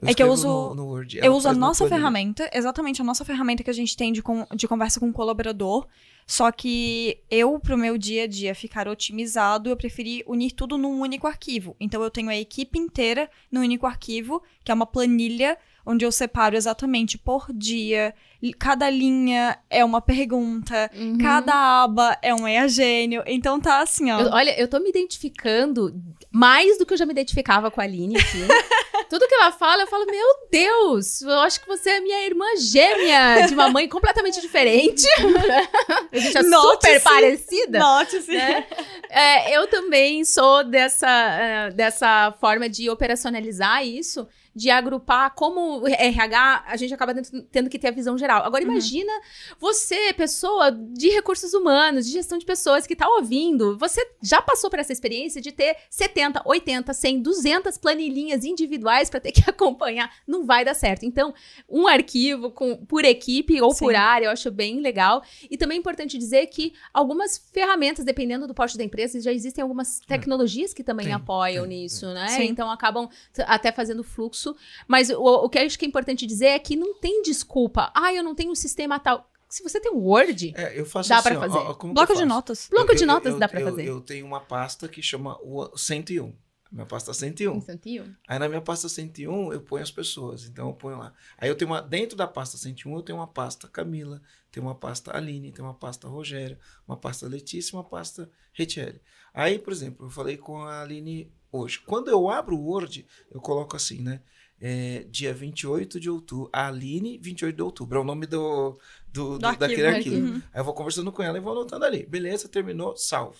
Word. 0.00 0.10
É 0.12 0.14
que 0.14 0.22
eu 0.22 0.30
uso- 0.30 0.46
No, 0.48 0.74
no 0.74 0.86
Word. 0.86 1.18
Eu 1.18 1.24
Ela 1.24 1.34
uso 1.36 1.48
a 1.48 1.52
nossa 1.54 1.84
planilha. 1.84 1.96
ferramenta, 1.98 2.50
exatamente 2.52 3.00
a 3.02 3.04
nossa 3.04 3.24
ferramenta 3.24 3.62
que 3.64 3.70
a 3.70 3.74
gente 3.74 3.96
tem 3.96 4.12
de, 4.12 4.22
con- 4.22 4.46
de 4.54 4.68
conversa 4.68 5.00
com 5.00 5.08
o 5.08 5.12
colaborador. 5.12 5.86
Só 6.26 6.52
que 6.52 7.18
eu, 7.30 7.58
pro 7.58 7.76
meu 7.78 7.96
dia 7.96 8.24
a 8.24 8.26
dia 8.26 8.54
ficar 8.54 8.86
otimizado, 8.86 9.70
eu 9.70 9.76
preferi 9.76 10.22
unir 10.26 10.52
tudo 10.52 10.76
num 10.76 11.00
único 11.00 11.26
arquivo. 11.26 11.74
Então 11.80 12.02
eu 12.02 12.10
tenho 12.10 12.28
a 12.28 12.36
equipe 12.36 12.78
inteira 12.78 13.30
num 13.50 13.62
único 13.62 13.86
arquivo, 13.86 14.42
que 14.62 14.70
é 14.70 14.74
uma 14.74 14.84
planilha 14.86 15.56
onde 15.86 16.04
eu 16.04 16.12
separo 16.12 16.54
exatamente 16.54 17.16
por 17.16 17.46
dia. 17.50 18.14
Cada 18.58 18.90
linha 18.90 19.58
é 19.70 19.82
uma 19.82 20.02
pergunta, 20.02 20.90
Uhum. 20.94 21.16
cada 21.16 21.82
aba 21.84 22.18
é 22.20 22.34
um 22.34 22.46
EAGênio. 22.46 23.22
Então 23.26 23.58
tá 23.58 23.80
assim, 23.80 24.10
ó. 24.10 24.20
Eu- 24.20 24.30
olha, 24.30 24.60
eu 24.60 24.68
tô 24.68 24.78
me 24.80 24.90
identificando 24.90 25.94
mais 26.30 26.76
do 26.78 26.84
que 26.84 26.92
eu 26.92 26.98
já 26.98 27.06
me 27.06 27.12
identificava 27.12 27.70
com 27.70 27.80
a 27.80 27.84
Aline 27.84 28.18
aqui. 28.18 28.38
Tudo 29.08 29.26
que 29.26 29.34
ela 29.34 29.50
fala, 29.50 29.82
eu 29.82 29.86
falo, 29.86 30.04
meu 30.06 30.26
Deus, 30.50 31.22
eu 31.22 31.38
acho 31.40 31.60
que 31.60 31.66
você 31.66 31.90
é 31.90 32.00
minha 32.00 32.26
irmã 32.26 32.44
gêmea, 32.58 33.46
de 33.46 33.54
uma 33.54 33.70
mãe 33.70 33.88
completamente 33.88 34.40
diferente. 34.40 35.06
a 36.12 36.18
gente 36.18 36.36
é 36.36 36.42
Note-se. 36.42 36.92
super 36.94 37.02
parecida. 37.02 37.78
Note-se. 37.78 38.30
né? 38.30 38.66
É, 39.08 39.56
eu 39.56 39.66
também 39.66 40.24
sou 40.24 40.62
dessa, 40.64 41.08
eh, 41.08 41.70
dessa 41.70 42.34
forma 42.40 42.68
de 42.68 42.90
operacionalizar 42.90 43.84
isso, 43.86 44.26
de 44.58 44.70
agrupar 44.70 45.34
como 45.36 45.86
RH, 45.86 46.64
a 46.66 46.76
gente 46.76 46.92
acaba 46.92 47.14
tendo, 47.14 47.42
tendo 47.44 47.70
que 47.70 47.78
ter 47.78 47.88
a 47.88 47.90
visão 47.92 48.18
geral. 48.18 48.44
Agora, 48.44 48.64
Uhum. 48.64 48.72
imagina 48.72 49.12
você, 49.60 50.12
pessoa 50.12 50.72
de 50.72 51.08
recursos 51.10 51.54
humanos, 51.54 52.04
de 52.06 52.12
gestão 52.12 52.36
de 52.38 52.44
pessoas 52.44 52.86
que 52.88 52.94
está 52.94 53.08
ouvindo, 53.08 53.78
você 53.78 54.04
já 54.20 54.42
passou 54.42 54.68
por 54.68 54.80
essa 54.80 54.92
experiência 54.92 55.40
de 55.40 55.52
ter 55.52 55.76
70, 55.88 56.42
80, 56.44 56.92
100, 56.92 57.22
200 57.22 57.78
planilhinhas 57.78 58.44
individuais 58.44 59.08
para 59.08 59.20
ter 59.20 59.30
que 59.30 59.42
acompanhar. 59.48 60.12
Não 60.26 60.44
vai 60.44 60.64
dar 60.64 60.74
certo. 60.74 61.04
Então, 61.04 61.32
um 61.68 61.86
arquivo 61.86 62.50
com, 62.50 62.76
por 62.84 63.04
equipe 63.04 63.60
ou 63.62 63.70
Sim. 63.70 63.84
por 63.84 63.94
área, 63.94 64.26
eu 64.26 64.30
acho 64.32 64.50
bem 64.50 64.80
legal. 64.80 65.22
E 65.48 65.56
também 65.56 65.76
é 65.76 65.78
importante 65.78 66.18
dizer 66.18 66.46
que 66.48 66.72
algumas 66.92 67.38
ferramentas, 67.52 68.04
dependendo 68.04 68.46
do 68.48 68.54
porte 68.54 68.76
da 68.76 68.82
empresa, 68.82 69.20
já 69.20 69.32
existem 69.32 69.62
algumas 69.62 70.00
tecnologias 70.00 70.74
que 70.74 70.82
também 70.82 71.06
Tem, 71.06 71.14
apoiam 71.14 71.64
tem, 71.68 71.78
nisso, 71.82 72.06
né? 72.12 72.26
Sim. 72.30 72.46
Então 72.46 72.68
acabam 72.70 73.08
até 73.46 73.70
fazendo 73.70 74.02
fluxo. 74.02 74.47
Mas 74.86 75.10
o, 75.10 75.22
o 75.22 75.48
que 75.48 75.58
eu 75.58 75.66
acho 75.66 75.78
que 75.78 75.84
é 75.84 75.88
importante 75.88 76.26
dizer 76.26 76.46
é 76.46 76.58
que 76.58 76.76
não 76.76 76.94
tem 76.94 77.22
desculpa. 77.22 77.90
Ah, 77.94 78.12
eu 78.12 78.22
não 78.22 78.34
tenho 78.34 78.50
um 78.50 78.54
sistema 78.54 78.98
tal. 78.98 79.30
Se 79.48 79.62
você 79.62 79.80
tem 79.80 79.90
um 79.92 79.98
Word, 79.98 80.52
É, 80.56 80.78
eu 80.78 80.84
faço 80.84 81.08
Dá 81.08 81.18
assim, 81.18 81.28
pra 81.30 81.38
ó, 81.38 81.40
fazer. 81.40 81.58
ó, 81.58 81.74
Bloco 81.92 82.14
de 82.14 82.24
notas. 82.26 82.68
bloco 82.70 82.92
Eu- 82.92 82.96
de 82.96 83.02
eu- 83.02 83.06
notas 83.06 83.32
eu- 83.32 83.38
dá 83.38 83.48
pra 83.48 83.60
eu- 83.60 83.68
fazer. 83.68 83.84
Eu 83.88 84.00
tenho 84.02 84.26
uma 84.26 84.40
pasta 84.40 84.86
que 84.88 85.02
chama 85.02 85.38
o 85.42 85.74
101. 85.76 86.34
Minha 86.70 86.84
pasta 86.84 87.14
101. 87.14 87.56
Instantinho. 87.56 88.14
Aí 88.28 88.38
na 88.38 88.46
minha 88.46 88.60
pasta 88.60 88.90
101 88.90 89.50
eu 89.54 89.62
ponho 89.62 89.82
as 89.82 89.90
pessoas, 89.90 90.44
então 90.44 90.68
eu 90.68 90.74
ponho 90.74 90.98
lá. 90.98 91.14
Aí 91.38 91.48
eu 91.48 91.54
tenho 91.56 91.70
uma 91.70 91.80
dentro 91.80 92.14
da 92.14 92.26
pasta 92.26 92.58
101 92.58 92.94
eu 92.94 93.02
tenho 93.02 93.16
uma 93.16 93.26
pasta 93.26 93.66
Camila, 93.68 94.20
tem 94.52 94.62
uma 94.62 94.74
pasta 94.74 95.16
Aline, 95.16 95.50
tem 95.50 95.64
uma 95.64 95.72
pasta 95.72 96.06
Rogério, 96.06 96.58
uma 96.86 96.98
pasta 96.98 97.26
Letícia, 97.26 97.74
uma 97.74 97.84
pasta 97.84 98.30
Retiele. 98.52 99.00
Aí, 99.32 99.58
por 99.58 99.72
exemplo, 99.72 100.04
eu 100.06 100.10
falei 100.10 100.36
com 100.36 100.58
a 100.62 100.82
Aline 100.82 101.32
hoje. 101.50 101.78
Quando 101.86 102.08
eu 102.10 102.28
abro 102.28 102.54
o 102.54 102.66
Word, 102.66 103.06
eu 103.30 103.40
coloco 103.40 103.74
assim, 103.74 104.02
né? 104.02 104.20
É, 104.60 105.04
dia 105.08 105.32
28 105.32 106.00
de 106.00 106.10
outubro. 106.10 106.50
A 106.52 106.66
Aline, 106.68 107.18
28 107.18 107.54
de 107.54 107.62
outubro. 107.62 107.98
É 107.98 108.00
o 108.00 108.04
nome 108.04 108.26
do, 108.26 108.78
do, 109.12 109.38
do- 109.38 109.46
arquivo, 109.46 109.60
daquele 109.60 109.82
né? 109.82 109.96
arquivo. 109.96 110.16
Uhum. 110.16 110.42
Aí 110.52 110.60
eu 110.60 110.64
vou 110.64 110.74
conversando 110.74 111.12
com 111.12 111.22
ela 111.22 111.38
e 111.38 111.40
vou 111.40 111.52
anotando 111.52 111.84
ali. 111.84 112.04
Beleza, 112.04 112.48
terminou, 112.48 112.96
salvo. 112.96 113.36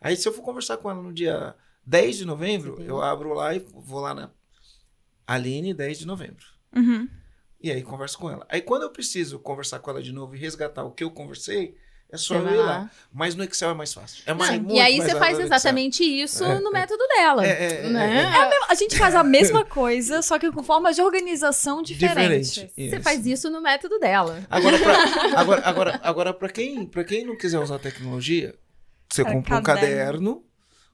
Aí 0.00 0.16
se 0.16 0.28
eu 0.28 0.32
for 0.32 0.42
conversar 0.42 0.76
com 0.76 0.90
ela 0.90 1.02
no 1.02 1.12
dia 1.12 1.54
10 1.86 2.18
de 2.18 2.24
novembro, 2.26 2.80
eu 2.82 3.00
abro 3.00 3.32
lá 3.32 3.54
e 3.54 3.58
vou 3.60 4.00
lá 4.00 4.14
na 4.14 4.30
Aline, 5.26 5.72
10 5.74 6.00
de 6.00 6.06
novembro. 6.06 6.44
Uhum. 6.74 7.08
E 7.60 7.70
aí 7.70 7.82
converso 7.82 8.18
com 8.18 8.30
ela. 8.30 8.46
Aí 8.48 8.60
quando 8.60 8.82
eu 8.82 8.90
preciso 8.90 9.38
conversar 9.38 9.78
com 9.80 9.90
ela 9.90 10.02
de 10.02 10.12
novo 10.12 10.36
e 10.36 10.38
resgatar 10.38 10.84
o 10.84 10.92
que 10.92 11.02
eu 11.02 11.10
conversei, 11.10 11.76
é 12.10 12.16
só 12.16 12.34
eu 12.36 12.48
ir 12.48 12.56
lá. 12.56 12.64
lá. 12.64 12.90
Mas 13.12 13.34
no 13.34 13.42
Excel 13.44 13.70
é 13.70 13.74
mais 13.74 13.92
fácil. 13.92 14.22
É 14.26 14.30
Não, 14.30 14.38
mais, 14.38 14.54
e 14.54 14.60
muito 14.60 14.80
aí 14.80 15.00
você 15.00 15.16
faz 15.16 15.38
exatamente 15.38 16.04
isso 16.04 16.44
É, 16.44 16.60
no 16.60 16.68
é. 16.70 16.72
método 16.72 17.02
dela. 17.08 17.44
É, 17.46 17.84
é, 17.86 17.88
né? 17.88 18.22
é, 18.22 18.58
A 18.68 18.74
gente 18.74 18.96
faz 18.96 19.14
a 19.14 19.22
mesma 19.24 19.64
coisa, 19.64 20.22
só 20.22 20.38
que 20.38 20.50
com 20.52 20.62
formas 20.62 20.96
de 20.96 21.02
organização 21.02 21.82
diferentes. 21.82 22.52
Diferente. 22.52 22.72
Você 22.76 22.96
Isso. 22.96 23.02
faz 23.02 23.26
isso 23.26 23.50
no 23.50 23.60
método 23.60 23.98
dela. 23.98 24.44
Agora, 24.50 24.78
pra, 24.78 24.94
agora, 25.40 25.62
agora, 25.64 26.00
agora 26.02 26.34
para 26.34 26.48
quem, 26.48 26.86
pra 26.86 27.04
quem 27.04 27.24
não 27.26 27.36
quiser 27.36 27.58
usar 27.58 27.78
tecnologia, 27.78 28.54
você 29.10 29.24
compra 29.24 29.58
um 29.58 29.62
caderno. 29.62 30.42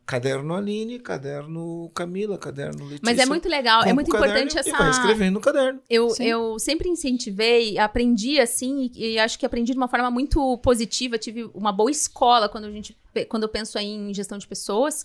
Caderno, 0.07 0.55
Aline, 0.55 0.99
caderno 0.99 1.91
Camila, 1.95 2.37
caderno 2.37 2.85
Letícia. 2.85 3.01
Mas 3.03 3.19
é 3.19 3.27
muito 3.27 3.49
legal, 3.49 3.83
é 3.83 3.93
muito 3.93 4.09
importante 4.09 4.55
E 4.55 4.59
essa. 4.59 4.77
vai 4.77 4.91
escrevendo 4.91 5.35
no 5.35 5.41
caderno. 5.41 5.81
Eu, 5.89 6.11
Sim. 6.11 6.25
eu 6.25 6.59
sempre 6.59 6.89
incentivei, 6.89 7.79
aprendi 7.79 8.41
assim, 8.41 8.91
e, 8.95 9.13
e 9.13 9.19
acho 9.19 9.39
que 9.39 9.47
aprendi 9.47 9.73
de 9.73 9.79
uma 9.79 9.89
forma 9.89 10.11
muito 10.11 10.59
positiva. 10.59 11.19
Tive 11.19 11.45
uma 11.55 11.73
boa 11.73 11.91
escola 11.91 12.49
quando, 12.49 12.65
a 12.65 12.71
gente, 12.71 12.97
quando 13.29 13.45
eu 13.45 13.49
penso 13.49 13.79
aí 13.79 13.87
em 13.87 14.13
gestão 14.13 14.39
de 14.39 14.47
pessoas, 14.47 15.05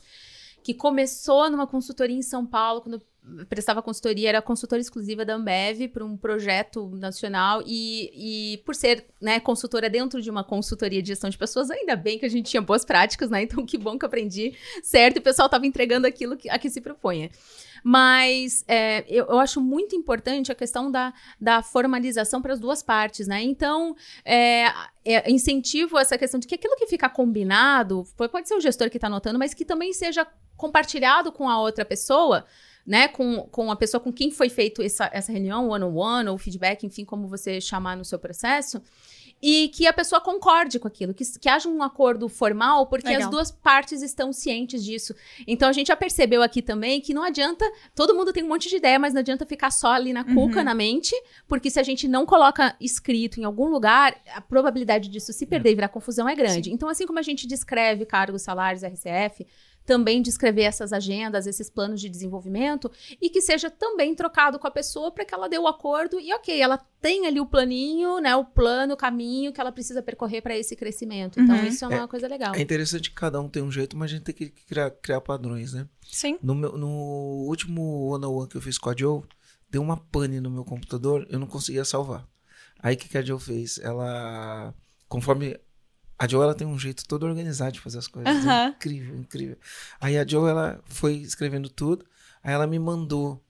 que 0.64 0.74
começou 0.74 1.50
numa 1.50 1.68
consultoria 1.68 2.16
em 2.16 2.22
São 2.22 2.46
Paulo, 2.46 2.82
quando 2.82 2.96
eu 2.96 3.02
prestava 3.50 3.82
consultoria, 3.82 4.30
era 4.30 4.42
consultora 4.42 4.82
exclusiva 4.82 5.26
da 5.26 5.36
Ambev 5.36 5.88
para 5.90 6.06
um 6.06 6.16
projeto 6.16 6.90
nacional. 6.96 7.62
E, 7.66 8.54
e 8.54 8.58
por 8.60 8.76
ser 8.76 9.06
né, 9.22 9.40
consultora 9.40 9.90
dentro 9.90 10.22
de 10.22 10.30
uma 10.30 10.44
consultoria 10.44 11.02
de 11.02 11.10
gestão 11.10 11.30
de 11.30 11.38
pessoas, 11.38 11.70
ainda 11.70 11.96
bem 11.96 12.18
que 12.18 12.26
a 12.26 12.30
gente 12.30 12.50
tinha 12.50 12.62
boas 12.62 12.86
práticas, 12.86 13.30
né? 13.30 13.44
Então, 13.48 13.66
que 13.66 13.78
bom 13.78 13.98
que 13.98 14.06
aprendi 14.06 14.54
certo 14.84 15.18
e 15.18 15.20
o 15.20 15.22
pessoal 15.22 15.46
estava 15.46 15.66
entregando 15.66 16.06
aquilo 16.06 16.36
que, 16.36 16.50
a 16.50 16.60
que 16.60 16.70
se 16.70 16.82
propunha. 16.82 17.30
Mas 17.82 18.66
é, 18.68 19.06
eu, 19.08 19.26
eu 19.26 19.40
acho 19.40 19.62
muito 19.62 19.96
importante 19.96 20.52
a 20.52 20.56
questão 20.56 20.92
da, 20.92 21.14
da 21.40 21.64
formalização 21.64 22.42
para 22.42 22.52
as 22.52 22.60
duas 22.60 22.84
partes, 22.84 23.26
né? 23.26 23.42
Então, 23.42 23.96
é, 24.26 24.66
é, 25.06 25.32
incentivo 25.32 25.98
essa 25.98 26.18
questão 26.18 26.40
de 26.40 26.46
que 26.46 26.56
aquilo 26.56 26.76
que 26.76 26.88
fica 26.88 27.10
combinado, 27.10 28.06
pode 28.30 28.50
ser 28.50 28.56
o 28.56 28.60
gestor 28.60 28.90
que 28.90 28.98
está 28.98 29.08
anotando, 29.08 29.40
mas 29.40 29.54
que 29.54 29.64
também 29.64 29.94
seja 29.94 30.28
compartilhado 30.58 31.32
com 31.32 31.48
a 31.48 31.60
outra 31.60 31.86
pessoa, 31.86 32.46
né? 32.88 33.10
Com, 33.10 33.42
com 33.52 33.70
a 33.70 33.76
pessoa 33.76 34.00
com 34.00 34.14
quem 34.14 34.32
foi 34.32 34.48
feito 34.48 34.82
essa, 34.82 35.10
essa 35.12 35.32
reunião, 35.32 35.68
one-on-one, 35.68 36.30
ou 36.30 36.38
feedback, 36.38 36.86
enfim, 36.86 37.04
como 37.04 37.28
você 37.28 37.60
chamar 37.60 37.98
no 37.98 38.06
seu 38.06 38.18
processo. 38.18 38.82
E 39.40 39.68
que 39.68 39.86
a 39.86 39.94
pessoa 39.94 40.20
concorde 40.20 40.80
com 40.80 40.88
aquilo, 40.88 41.14
que, 41.14 41.24
que 41.40 41.48
haja 41.48 41.70
um 41.70 41.84
acordo 41.84 42.28
formal, 42.28 42.88
porque 42.88 43.08
Legal. 43.08 43.26
as 43.26 43.30
duas 43.30 43.52
partes 43.52 44.02
estão 44.02 44.34
cientes 44.34 44.84
disso. 44.84 45.14
Então 45.46 45.70
a 45.70 45.74
gente 45.74 45.90
já 45.90 45.96
percebeu 45.96 46.42
aqui 46.42 46.60
também 46.60 47.00
que 47.00 47.14
não 47.14 47.22
adianta, 47.22 47.64
todo 47.94 48.16
mundo 48.16 48.34
tem 48.34 48.44
um 48.44 48.48
monte 48.48 48.68
de 48.68 48.78
ideia, 48.78 48.98
mas 48.98 49.14
não 49.14 49.20
adianta 49.20 49.46
ficar 49.46 49.70
só 49.70 49.90
ali 49.92 50.12
na 50.12 50.24
cuca, 50.24 50.58
Uhum. 50.60 50.64
na 50.64 50.74
mente, 50.74 51.14
porque 51.48 51.70
se 51.70 51.80
a 51.80 51.84
gente 51.84 52.08
não 52.08 52.26
coloca 52.26 52.76
escrito 52.82 53.40
em 53.40 53.44
algum 53.44 53.68
lugar, 53.68 54.16
a 54.34 54.42
probabilidade 54.42 55.08
disso 55.08 55.32
se 55.32 55.46
perder 55.46 55.72
e 55.74 55.76
virar 55.76 55.90
confusão 55.90 56.28
é 56.28 56.34
grande. 56.34 56.72
Então, 56.74 56.90
assim 56.90 57.06
como 57.06 57.20
a 57.20 57.22
gente 57.22 57.46
descreve 57.46 58.08
cargos, 58.08 58.42
salários, 58.42 58.82
RCF, 58.84 59.46
também 59.88 60.22
de 60.22 60.30
escrever 60.30 60.64
essas 60.64 60.92
agendas, 60.92 61.48
esses 61.48 61.70
planos 61.70 62.02
de 62.02 62.10
desenvolvimento, 62.10 62.92
e 63.22 63.30
que 63.30 63.42
seja 63.42 63.72
também 63.72 64.14
trocado 64.14 64.60
com 64.60 64.68
a 64.68 64.72
pessoa 64.72 65.10
para 65.12 65.24
que 65.24 65.34
ela 65.34 65.48
dê 65.48 65.58
o 65.58 65.66
acordo 65.66 66.20
e, 66.20 66.34
ok, 66.34 66.60
ela 66.62 66.78
tem 67.02 67.26
ali 67.26 67.40
o 67.40 67.46
planinho, 67.46 68.20
né, 68.20 68.36
o 68.36 68.44
plano, 68.44 68.96
o 68.96 68.98
caminho 68.98 69.54
que 69.54 69.62
ela 69.62 69.72
precisa 69.72 70.04
percorrer 70.04 70.42
para 70.42 70.58
esse 70.58 70.76
crescimento. 70.76 71.40
Então, 71.40 71.56
Uhum. 71.56 71.66
isso 71.66 71.86
é 71.86 71.88
uma 71.88 72.08
coisa 72.08 72.28
legal. 72.28 72.54
É 72.54 72.62
interessante 72.62 73.10
que 73.10 73.16
cada 73.16 73.40
um 73.40 73.48
tem 73.48 73.64
um 73.64 73.72
jeito, 73.72 73.96
mas 73.96 74.12
a 74.12 74.16
gente 74.16 74.24
tem 74.26 74.36
que 74.36 74.50
criar, 74.50 74.92
criar 74.92 75.22
padrões, 75.22 75.72
né? 75.72 75.88
Sim. 76.12 76.38
No, 76.44 76.54
meu, 76.54 76.78
no 76.78 77.46
último 77.48 78.10
one 78.14 78.26
on 78.26 78.36
one 78.40 78.50
que 78.50 78.58
eu 78.58 78.62
fiz 78.62 78.78
com 78.78 78.90
a 78.90 78.96
Joe, 78.96 79.24
deu 79.70 79.82
uma 79.82 79.96
pane 79.96 80.42
no 80.42 80.50
meu 80.52 80.66
computador, 80.66 81.26
eu 81.30 81.40
não 81.40 81.48
conseguia 81.48 81.86
salvar. 81.86 82.28
Aí 82.80 82.96
o 82.96 82.98
que, 82.98 83.08
que 83.08 83.18
a 83.18 83.22
Joe 83.22 83.40
fez? 83.40 83.78
Ela, 83.80 84.74
conforme 85.08 85.58
a 86.20 86.28
Joe 86.28 86.42
ela 86.44 86.56
tem 86.56 86.66
um 86.68 86.78
jeito 86.80 87.06
todo 87.08 87.26
organizado 87.26 87.72
de 87.74 87.80
fazer 87.80 88.00
as 88.00 88.08
coisas, 88.08 88.46
é 88.46 88.68
incrível, 88.70 89.16
incrível. 89.18 89.58
Aí 90.02 90.18
a 90.18 90.26
Joe 90.26 90.50
ela 90.50 90.80
foi 90.86 91.14
escrevendo 91.16 91.70
tudo, 91.70 92.06
aí 92.44 92.54
ela 92.54 92.66
me 92.68 92.80
mandou 92.80 93.42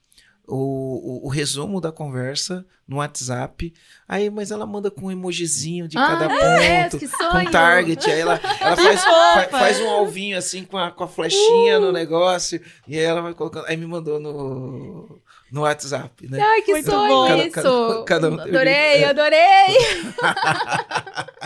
o, 0.49 1.23
o, 1.23 1.25
o 1.25 1.29
resumo 1.29 1.81
da 1.81 1.91
conversa 1.91 2.65
no 2.87 2.97
WhatsApp. 2.97 3.73
Aí, 4.07 4.29
mas 4.29 4.49
ela 4.49 4.65
manda 4.65 4.89
com 4.89 5.07
um 5.07 5.11
emojizinho 5.11 5.89
de 5.89 5.97
Ah, 5.97 6.07
cada 6.07 6.33
é, 6.33 6.83
ponto, 6.83 6.99
que 6.99 7.07
com 7.09 7.51
target. 7.51 8.09
Aí 8.09 8.21
ela, 8.21 8.39
ela 8.61 8.75
faz, 8.77 9.03
fa- 9.03 9.47
faz 9.51 9.81
um 9.81 9.89
alvinho 9.89 10.37
assim 10.37 10.63
com 10.63 10.77
a, 10.77 10.89
com 10.89 11.03
a 11.03 11.07
flechinha 11.07 11.79
no 11.81 11.91
negócio. 11.91 12.61
E 12.87 12.97
aí 12.97 13.03
ela 13.03 13.21
vai 13.21 13.33
colocando. 13.33 13.65
Aí 13.65 13.75
me 13.75 13.85
mandou 13.85 14.21
no, 14.21 15.19
no 15.51 15.61
WhatsApp, 15.63 16.29
né? 16.29 16.39
Ai, 16.41 16.61
que 16.61 16.71
Muito 16.71 16.89
sonho 16.89 17.09
bom. 17.09 17.27
Cada- 17.27 17.43
isso! 17.43 17.51
cada- 17.51 18.03
cada 18.05 18.29
um 18.29 18.39
adorei, 18.39 19.03
adorei! 19.03 19.77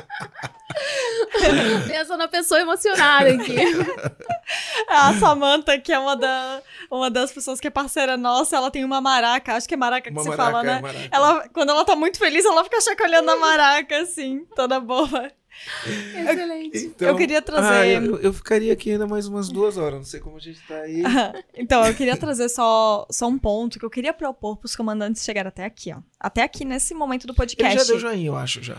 Pensa 1.87 2.17
na 2.17 2.27
pessoa 2.27 2.59
emocionada 2.61 3.29
aqui. 3.29 3.55
A 4.87 5.13
Samantha, 5.13 5.79
que 5.79 5.91
é 5.93 5.99
uma, 5.99 6.15
da, 6.15 6.61
uma 6.89 7.09
das 7.09 7.31
pessoas 7.31 7.59
que 7.59 7.67
é 7.67 7.71
parceira 7.71 8.17
nossa, 8.17 8.55
ela 8.55 8.69
tem 8.69 8.83
uma 8.83 8.99
maraca, 8.99 9.55
acho 9.55 9.67
que 9.67 9.73
é 9.73 9.77
maraca 9.77 10.09
que 10.09 10.15
Uma 10.15 10.23
você 10.23 10.29
maraca, 10.29 10.51
fala, 10.51 10.63
né? 10.63 10.77
é 10.77 10.81
maraca. 10.81 11.09
Ela, 11.11 11.49
quando 11.53 11.69
ela 11.69 11.85
tá 11.85 11.95
muito 11.95 12.17
feliz, 12.17 12.43
ela 12.45 12.63
fica 12.63 12.81
chacoalhando 12.81 13.31
a 13.31 13.37
maraca, 13.37 13.99
assim, 13.99 14.45
toda 14.55 14.79
boa. 14.79 15.31
Excelente. 15.85 16.77
Então, 16.85 17.07
Eu 17.09 17.15
queria 17.15 17.41
trazer- 17.41 17.67
ah, 17.67 17.87
eu, 17.87 18.19
eu 18.19 18.33
ficaria 18.33 18.71
aqui 18.73 18.91
ainda 18.91 19.05
mais 19.07 19.27
umas 19.27 19.49
duas 19.49 19.77
horas. 19.77 19.99
Não 19.99 20.05
sei 20.05 20.19
como 20.19 20.37
a 20.37 20.39
gente 20.39 20.59
tá 20.67 20.75
aí. 20.75 21.03
Então, 21.55 21.85
eu 21.85 21.93
queria 21.93 22.17
trazer 22.17 22.49
só, 22.49 23.05
só 23.11 23.27
um 23.27 23.37
ponto 23.37 23.77
que 23.77 23.85
eu 23.85 23.89
queria 23.89 24.13
propor 24.13 24.57
pros 24.57 24.75
comandantes 24.75 25.23
chegarem 25.23 25.47
até 25.49 25.65
aqui, 25.65 25.93
ó. 25.93 25.99
Até 26.19 26.43
aqui 26.43 26.63
nesse 26.65 26.93
momento 26.93 27.27
do 27.27 27.31
Ele 27.31 27.37
podcast. 27.37 27.77
já 27.77 27.83
deu 27.83 27.99
joinha, 27.99 28.27
eu 28.27 28.35
acho 28.35 28.61
já. 28.63 28.77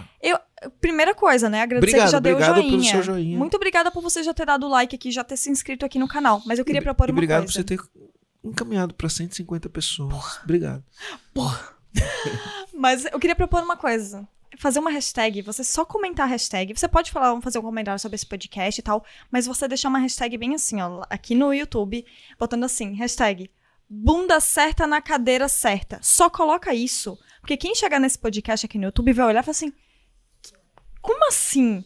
Primeira 0.81 1.15
coisa, 1.15 1.49
né? 1.49 1.61
Agradecer 1.63 1.89
Obrigado, 1.91 2.07
que 2.07 2.13
já 2.13 2.19
deu 2.21 2.33
obrigado 2.35 2.55
joinha. 2.57 2.71
pelo 2.71 2.85
seu 2.85 3.03
joinha. 3.03 3.39
Muito 3.39 3.57
obrigada 3.57 3.91
por 3.91 4.01
você 4.03 4.23
já 4.23 4.33
ter 4.33 4.47
dado 4.47 4.69
like 4.69 4.95
aqui, 4.95 5.11
já 5.11 5.25
ter 5.25 5.37
se 5.37 5.51
inscrito 5.51 5.85
aqui 5.85 5.99
no 5.99 6.07
canal. 6.09 6.41
Mas 6.47 6.59
eu 6.59 6.65
queria 6.65 6.81
propor 6.83 7.09
uma 7.09 7.13
obrigado 7.15 7.45
coisa. 7.45 7.63
por 7.65 7.69
você 7.69 7.77
ter 7.77 7.81
encaminhado 8.45 8.95
para 8.95 9.09
150 9.09 9.69
pessoas. 9.69 10.39
Obrigado. 10.45 10.85
Mas 12.75 13.05
eu 13.07 13.19
queria 13.19 13.37
propor 13.37 13.63
uma 13.63 13.77
coisa. 13.77 14.27
Fazer 14.59 14.81
uma 14.81 14.91
hashtag, 14.91 15.43
você 15.43 15.65
só 15.65 15.85
comentar 15.85 16.27
a 16.27 16.29
hashtag. 16.29 16.77
Você 16.77 16.87
pode 16.87 17.11
falar, 17.11 17.41
fazer 17.41 17.59
um 17.59 17.63
comentário 17.63 17.99
sobre 17.99 18.17
esse 18.17 18.27
podcast 18.27 18.81
e 18.81 18.83
tal, 18.83 19.05
mas 19.31 19.47
você 19.47 19.67
deixar 19.67 19.89
uma 19.89 19.99
hashtag 19.99 20.37
bem 20.37 20.55
assim, 20.55 20.81
ó, 20.81 21.03
aqui 21.09 21.35
no 21.35 21.53
YouTube, 21.55 22.05
botando 22.39 22.65
assim, 22.65 22.95
hashtag 22.95 23.51
bunda 23.89 24.41
certa 24.41 24.87
na 24.87 25.03
cadeira 25.03 25.49
certa. 25.49 25.99
Só 26.03 26.31
coloca 26.31 26.75
isso. 26.75 27.19
Porque 27.41 27.57
quem 27.57 27.75
chegar 27.75 27.99
nesse 28.01 28.19
podcast 28.19 28.65
aqui 28.65 28.79
no 28.79 28.85
YouTube 28.85 29.13
vai 29.13 29.27
olhar 29.27 29.41
e 29.41 29.43
falar 29.43 29.51
assim: 29.51 29.73
como 31.03 31.29
assim? 31.29 31.85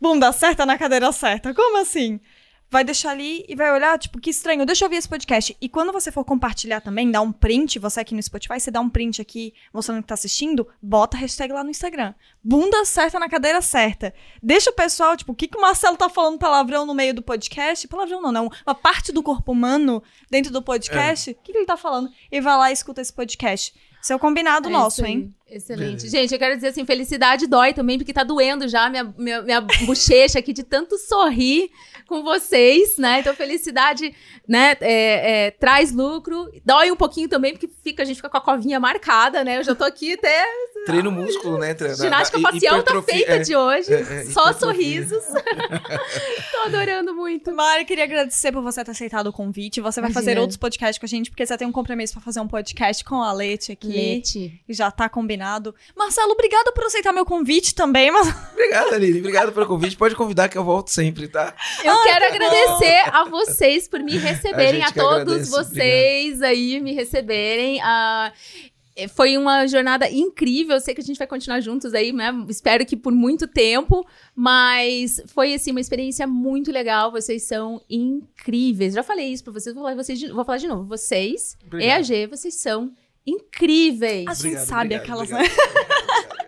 Bunda 0.00 0.32
certa 0.32 0.66
na 0.66 0.76
cadeira 0.76 1.12
certa? 1.12 1.54
Como 1.54 1.78
assim? 1.78 2.20
Vai 2.68 2.82
deixar 2.82 3.10
ali 3.10 3.44
e 3.48 3.54
vai 3.54 3.72
olhar, 3.72 3.96
tipo, 3.98 4.20
que 4.20 4.28
estranho, 4.28 4.66
deixa 4.66 4.84
eu 4.84 4.86
ouvir 4.86 4.96
esse 4.96 5.08
podcast. 5.08 5.56
E 5.60 5.68
quando 5.68 5.92
você 5.92 6.10
for 6.10 6.24
compartilhar 6.24 6.80
também, 6.80 7.10
dá 7.10 7.20
um 7.20 7.30
print, 7.30 7.78
você 7.78 8.00
aqui 8.00 8.14
no 8.14 8.22
Spotify, 8.22 8.58
você 8.58 8.70
dá 8.70 8.80
um 8.80 8.88
print 8.88 9.22
aqui 9.22 9.54
mostrando 9.72 10.02
que 10.02 10.08
tá 10.08 10.14
assistindo, 10.14 10.66
bota 10.82 11.16
a 11.16 11.20
hashtag 11.20 11.52
lá 11.52 11.62
no 11.62 11.70
Instagram. 11.70 12.12
Bunda 12.42 12.84
certa 12.84 13.20
na 13.20 13.28
cadeira 13.28 13.62
certa. 13.62 14.12
Deixa 14.42 14.70
o 14.70 14.74
pessoal, 14.74 15.16
tipo, 15.16 15.32
o 15.32 15.34
que, 15.34 15.46
que 15.46 15.56
o 15.56 15.60
Marcelo 15.60 15.96
tá 15.96 16.08
falando 16.08 16.38
palavrão 16.38 16.84
no 16.84 16.94
meio 16.94 17.14
do 17.14 17.22
podcast? 17.22 17.86
Palavrão 17.86 18.20
não, 18.20 18.32
não. 18.32 18.50
Uma 18.66 18.74
parte 18.74 19.12
do 19.12 19.22
corpo 19.22 19.52
humano 19.52 20.02
dentro 20.28 20.52
do 20.52 20.60
podcast. 20.60 21.30
O 21.30 21.34
que, 21.34 21.52
que 21.52 21.58
ele 21.58 21.66
tá 21.66 21.76
falando? 21.76 22.10
E 22.32 22.40
vai 22.40 22.56
lá 22.56 22.70
e 22.70 22.72
escuta 22.72 23.00
esse 23.00 23.12
podcast. 23.12 23.72
Isso 24.06 24.12
é 24.12 24.16
o 24.16 24.20
combinado 24.20 24.68
É 24.68 24.70
nosso, 24.70 25.04
hein? 25.04 25.34
Excelente. 25.48 25.96
Beleza. 25.96 26.08
Gente, 26.08 26.32
eu 26.32 26.38
quero 26.38 26.54
dizer 26.54 26.68
assim, 26.68 26.86
felicidade 26.86 27.48
dói 27.48 27.74
também, 27.74 27.98
porque 27.98 28.12
tá 28.12 28.22
doendo 28.22 28.68
já 28.68 28.88
minha, 28.88 29.02
minha, 29.18 29.42
minha 29.42 29.60
bochecha 29.60 30.38
aqui 30.38 30.52
de 30.52 30.62
tanto 30.62 30.96
sorrir 30.96 31.68
com 32.06 32.22
vocês, 32.22 32.98
né? 32.98 33.18
Então, 33.18 33.34
felicidade, 33.34 34.14
né, 34.46 34.76
é, 34.80 35.46
é, 35.46 35.50
traz 35.50 35.90
lucro. 35.90 36.48
Dói 36.64 36.92
um 36.92 36.96
pouquinho 36.96 37.28
também, 37.28 37.50
porque 37.50 37.68
fica, 37.82 38.04
a 38.04 38.06
gente 38.06 38.14
fica 38.14 38.30
com 38.30 38.36
a 38.36 38.40
covinha 38.40 38.78
marcada, 38.78 39.42
né? 39.42 39.58
Eu 39.58 39.64
já 39.64 39.74
tô 39.74 39.82
aqui 39.82 40.12
até... 40.12 40.44
Treino 40.86 41.10
músculo, 41.12 41.58
né? 41.58 41.74
Tre- 41.74 41.88
da- 41.88 41.94
Ginástica 41.94 42.40
da- 42.40 42.50
facial 42.52 42.82
tá 42.82 43.02
feita 43.02 43.32
é. 43.32 43.38
de 43.40 43.54
hoje. 43.56 43.92
é, 43.92 44.00
é, 44.00 44.24
Só 44.26 44.52
sorrisos. 44.52 45.22
tô 46.52 46.58
adorando 46.66 47.14
muito. 47.14 47.52
Mari, 47.52 47.84
queria 47.84 48.04
agradecer 48.04 48.52
por 48.52 48.62
você 48.62 48.84
ter 48.84 48.90
aceitado 48.92 49.26
o 49.28 49.32
convite. 49.32 49.80
Você 49.80 50.00
vai 50.00 50.10
Imagina. 50.10 50.24
fazer 50.30 50.38
outros 50.40 50.56
podcasts 50.56 50.98
com 50.98 51.06
a 51.06 51.08
gente, 51.08 51.30
porque 51.30 51.44
você 51.44 51.56
tem 51.56 51.66
um 51.66 51.72
compromisso 51.72 52.12
pra 52.14 52.22
fazer 52.22 52.40
um 52.40 52.48
podcast 52.48 53.04
com 53.04 53.22
a 53.22 53.32
Lete 53.32 53.72
aqui. 53.72 53.88
Lete. 54.16 54.60
E 54.68 54.72
já 54.74 54.90
tá 54.90 55.08
combinado. 55.08 55.74
Marcelo, 55.96 56.32
obrigada 56.32 56.72
por 56.72 56.84
aceitar 56.84 57.12
meu 57.12 57.24
convite 57.26 57.74
também. 57.74 58.10
Mas... 58.10 58.28
Obrigado, 58.52 58.94
Aline. 58.94 59.18
Obrigado 59.20 59.52
pelo 59.52 59.66
convite. 59.66 59.96
Pode 59.96 60.14
convidar 60.14 60.48
que 60.48 60.56
eu 60.58 60.64
volto 60.64 60.88
sempre, 60.90 61.28
tá? 61.28 61.54
Eu 61.84 62.02
quero 62.02 62.24
agradecer 62.26 63.02
a 63.12 63.24
vocês 63.24 63.86
por 63.88 64.00
me 64.00 64.16
receberem, 64.18 64.82
A 64.82 64.88
a, 64.88 64.92
todos 64.92 65.18
agradece, 65.22 65.50
vocês 65.50 66.42
aí 66.42 66.80
me 66.80 66.92
receberem. 66.92 67.80
Ah, 67.82 68.32
eh, 68.34 68.75
foi 69.08 69.36
uma 69.36 69.66
jornada 69.66 70.10
incrível. 70.10 70.76
Eu 70.76 70.80
sei 70.80 70.94
que 70.94 71.00
a 71.00 71.04
gente 71.04 71.18
vai 71.18 71.26
continuar 71.26 71.60
juntos 71.60 71.92
aí, 71.92 72.12
né? 72.12 72.32
Espero 72.48 72.86
que 72.86 72.96
por 72.96 73.12
muito 73.12 73.46
tempo. 73.46 74.06
Mas 74.34 75.20
foi, 75.26 75.52
assim, 75.54 75.70
uma 75.70 75.80
experiência 75.80 76.26
muito 76.26 76.72
legal. 76.72 77.10
Vocês 77.10 77.42
são 77.42 77.80
incríveis. 77.90 78.94
Já 78.94 79.02
falei 79.02 79.26
isso 79.32 79.44
pra 79.44 79.52
vocês, 79.52 79.74
vou 79.74 79.84
falar, 79.84 79.96
vocês 79.96 80.18
de, 80.18 80.32
vou 80.32 80.44
falar 80.44 80.58
de 80.58 80.68
novo. 80.68 80.84
Vocês, 80.84 81.56
Obrigado. 81.66 82.10
EAG, 82.10 82.26
vocês 82.26 82.54
são 82.54 82.92
incríveis. 83.26 84.26
A 84.28 84.34
gente 84.34 84.46
Obrigado, 84.46 84.66
sabe 84.66 84.94
obrigado, 84.96 85.02
aquelas, 85.22 85.32
obrigado, 85.32 86.46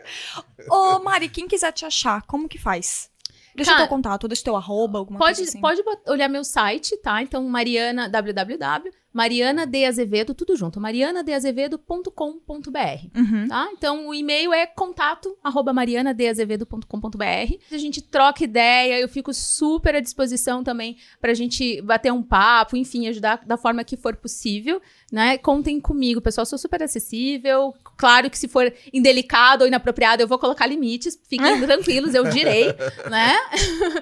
obrigado. 0.53 0.71
Ô, 0.71 0.99
Mari, 1.03 1.29
quem 1.29 1.47
quiser 1.47 1.73
te 1.73 1.85
achar, 1.85 2.23
como 2.23 2.49
que 2.49 2.59
faz? 2.59 3.11
Deixa 3.55 3.73
Cara, 3.73 3.83
teu 3.85 3.89
contato, 3.89 4.29
deixa 4.29 4.45
teu 4.45 4.55
arroba, 4.55 4.99
alguma 5.01 5.19
Pode, 5.19 5.39
coisa 5.39 5.51
assim. 5.51 5.61
pode 5.61 5.83
olhar 6.07 6.29
meu 6.29 6.45
site, 6.45 6.97
tá? 6.99 7.21
Então, 7.21 7.43
Mariana, 7.49 8.09
www, 8.09 8.93
Mariana 9.19 9.67
de 9.67 9.85
Azevedo, 9.85 10.33
tudo 10.33 10.55
junto, 10.55 10.81
marianadeazevedo.com.br. 10.81 12.71
Uhum. 13.17 13.49
Tá? 13.49 13.69
Então, 13.73 14.07
o 14.07 14.15
e-mail 14.15 14.53
é 14.53 14.65
contato, 14.65 15.37
arroba 15.43 15.73
marianadeazevedo.com.br. 15.73 17.57
A 17.73 17.79
gente 17.79 18.01
troca 18.01 18.45
ideia, 18.45 19.01
eu 19.01 19.09
fico 19.09 19.35
super 19.35 19.97
à 19.97 20.01
disposição 20.01 20.63
também 20.63 20.99
pra 21.21 21.35
gente 21.35 21.83
bater 21.83 22.13
um 22.13 22.23
papo, 22.23 22.77
enfim, 22.77 23.09
ajudar 23.09 23.45
da 23.45 23.57
forma 23.57 23.83
que 23.83 23.97
for 23.97 24.15
possível, 24.15 24.81
né? 25.11 25.39
Contem 25.39 25.81
comigo, 25.81 26.21
pessoal, 26.21 26.45
sou 26.45 26.59
super 26.59 26.83
acessível. 26.83 27.75
Claro 27.97 28.31
que 28.31 28.39
se 28.39 28.47
for 28.47 28.73
indelicado 28.93 29.63
ou 29.63 29.69
inapropriado, 29.69 30.23
eu 30.23 30.29
vou 30.29 30.39
colocar 30.39 30.67
limites, 30.67 31.19
fiquem 31.29 31.61
tranquilos, 31.67 32.15
eu 32.15 32.25
direi, 32.25 32.67
né? 33.11 33.37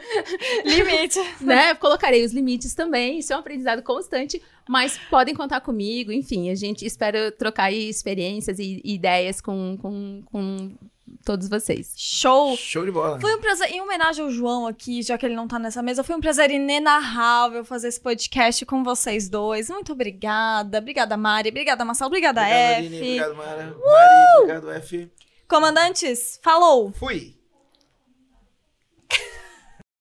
Limite. 0.64 1.18
né? 1.40 1.74
Colocarei 1.74 2.24
os 2.24 2.32
limites 2.32 2.74
também, 2.74 3.18
isso 3.18 3.32
é 3.32 3.36
um 3.36 3.40
aprendizado 3.40 3.82
constante, 3.82 4.42
mas 4.68 4.98
podem 5.10 5.34
contar 5.34 5.60
comigo, 5.60 6.12
enfim, 6.12 6.50
a 6.50 6.54
gente 6.54 6.84
espera 6.84 7.30
trocar 7.32 7.72
experiências 7.72 8.58
e 8.58 8.76
e 8.84 8.94
ideias 8.94 9.40
com, 9.40 9.76
com, 9.80 10.22
com 10.26 10.76
todos 11.26 11.48
vocês. 11.48 11.92
Show. 11.96 12.56
Show 12.56 12.84
de 12.84 12.92
bola. 12.92 13.20
Foi 13.20 13.34
um 13.34 13.40
prazer, 13.40 13.68
em 13.72 13.80
homenagem 13.80 14.24
ao 14.24 14.30
João 14.30 14.66
aqui, 14.66 15.02
já 15.02 15.18
que 15.18 15.26
ele 15.26 15.34
não 15.34 15.48
tá 15.48 15.58
nessa 15.58 15.82
mesa, 15.82 16.04
foi 16.04 16.14
um 16.14 16.20
prazer 16.20 16.52
inenarrável 16.52 17.64
fazer 17.64 17.88
esse 17.88 18.00
podcast 18.00 18.64
com 18.64 18.84
vocês 18.84 19.28
dois. 19.28 19.68
Muito 19.68 19.92
obrigada. 19.92 20.78
Obrigada, 20.78 21.16
Mari. 21.16 21.50
Obrigada, 21.50 21.84
Marcelo. 21.84 22.06
Obrigada, 22.06 22.40
Obrigado, 22.42 22.62
F. 22.62 22.78
Aline. 22.78 22.96
Obrigado, 22.96 23.36
Mara. 23.36 23.76
Mari, 23.84 24.38
obrigado, 24.38 24.70
F. 24.70 25.10
Comandantes, 25.48 26.38
falou! 26.42 26.92
Fui. 26.92 27.35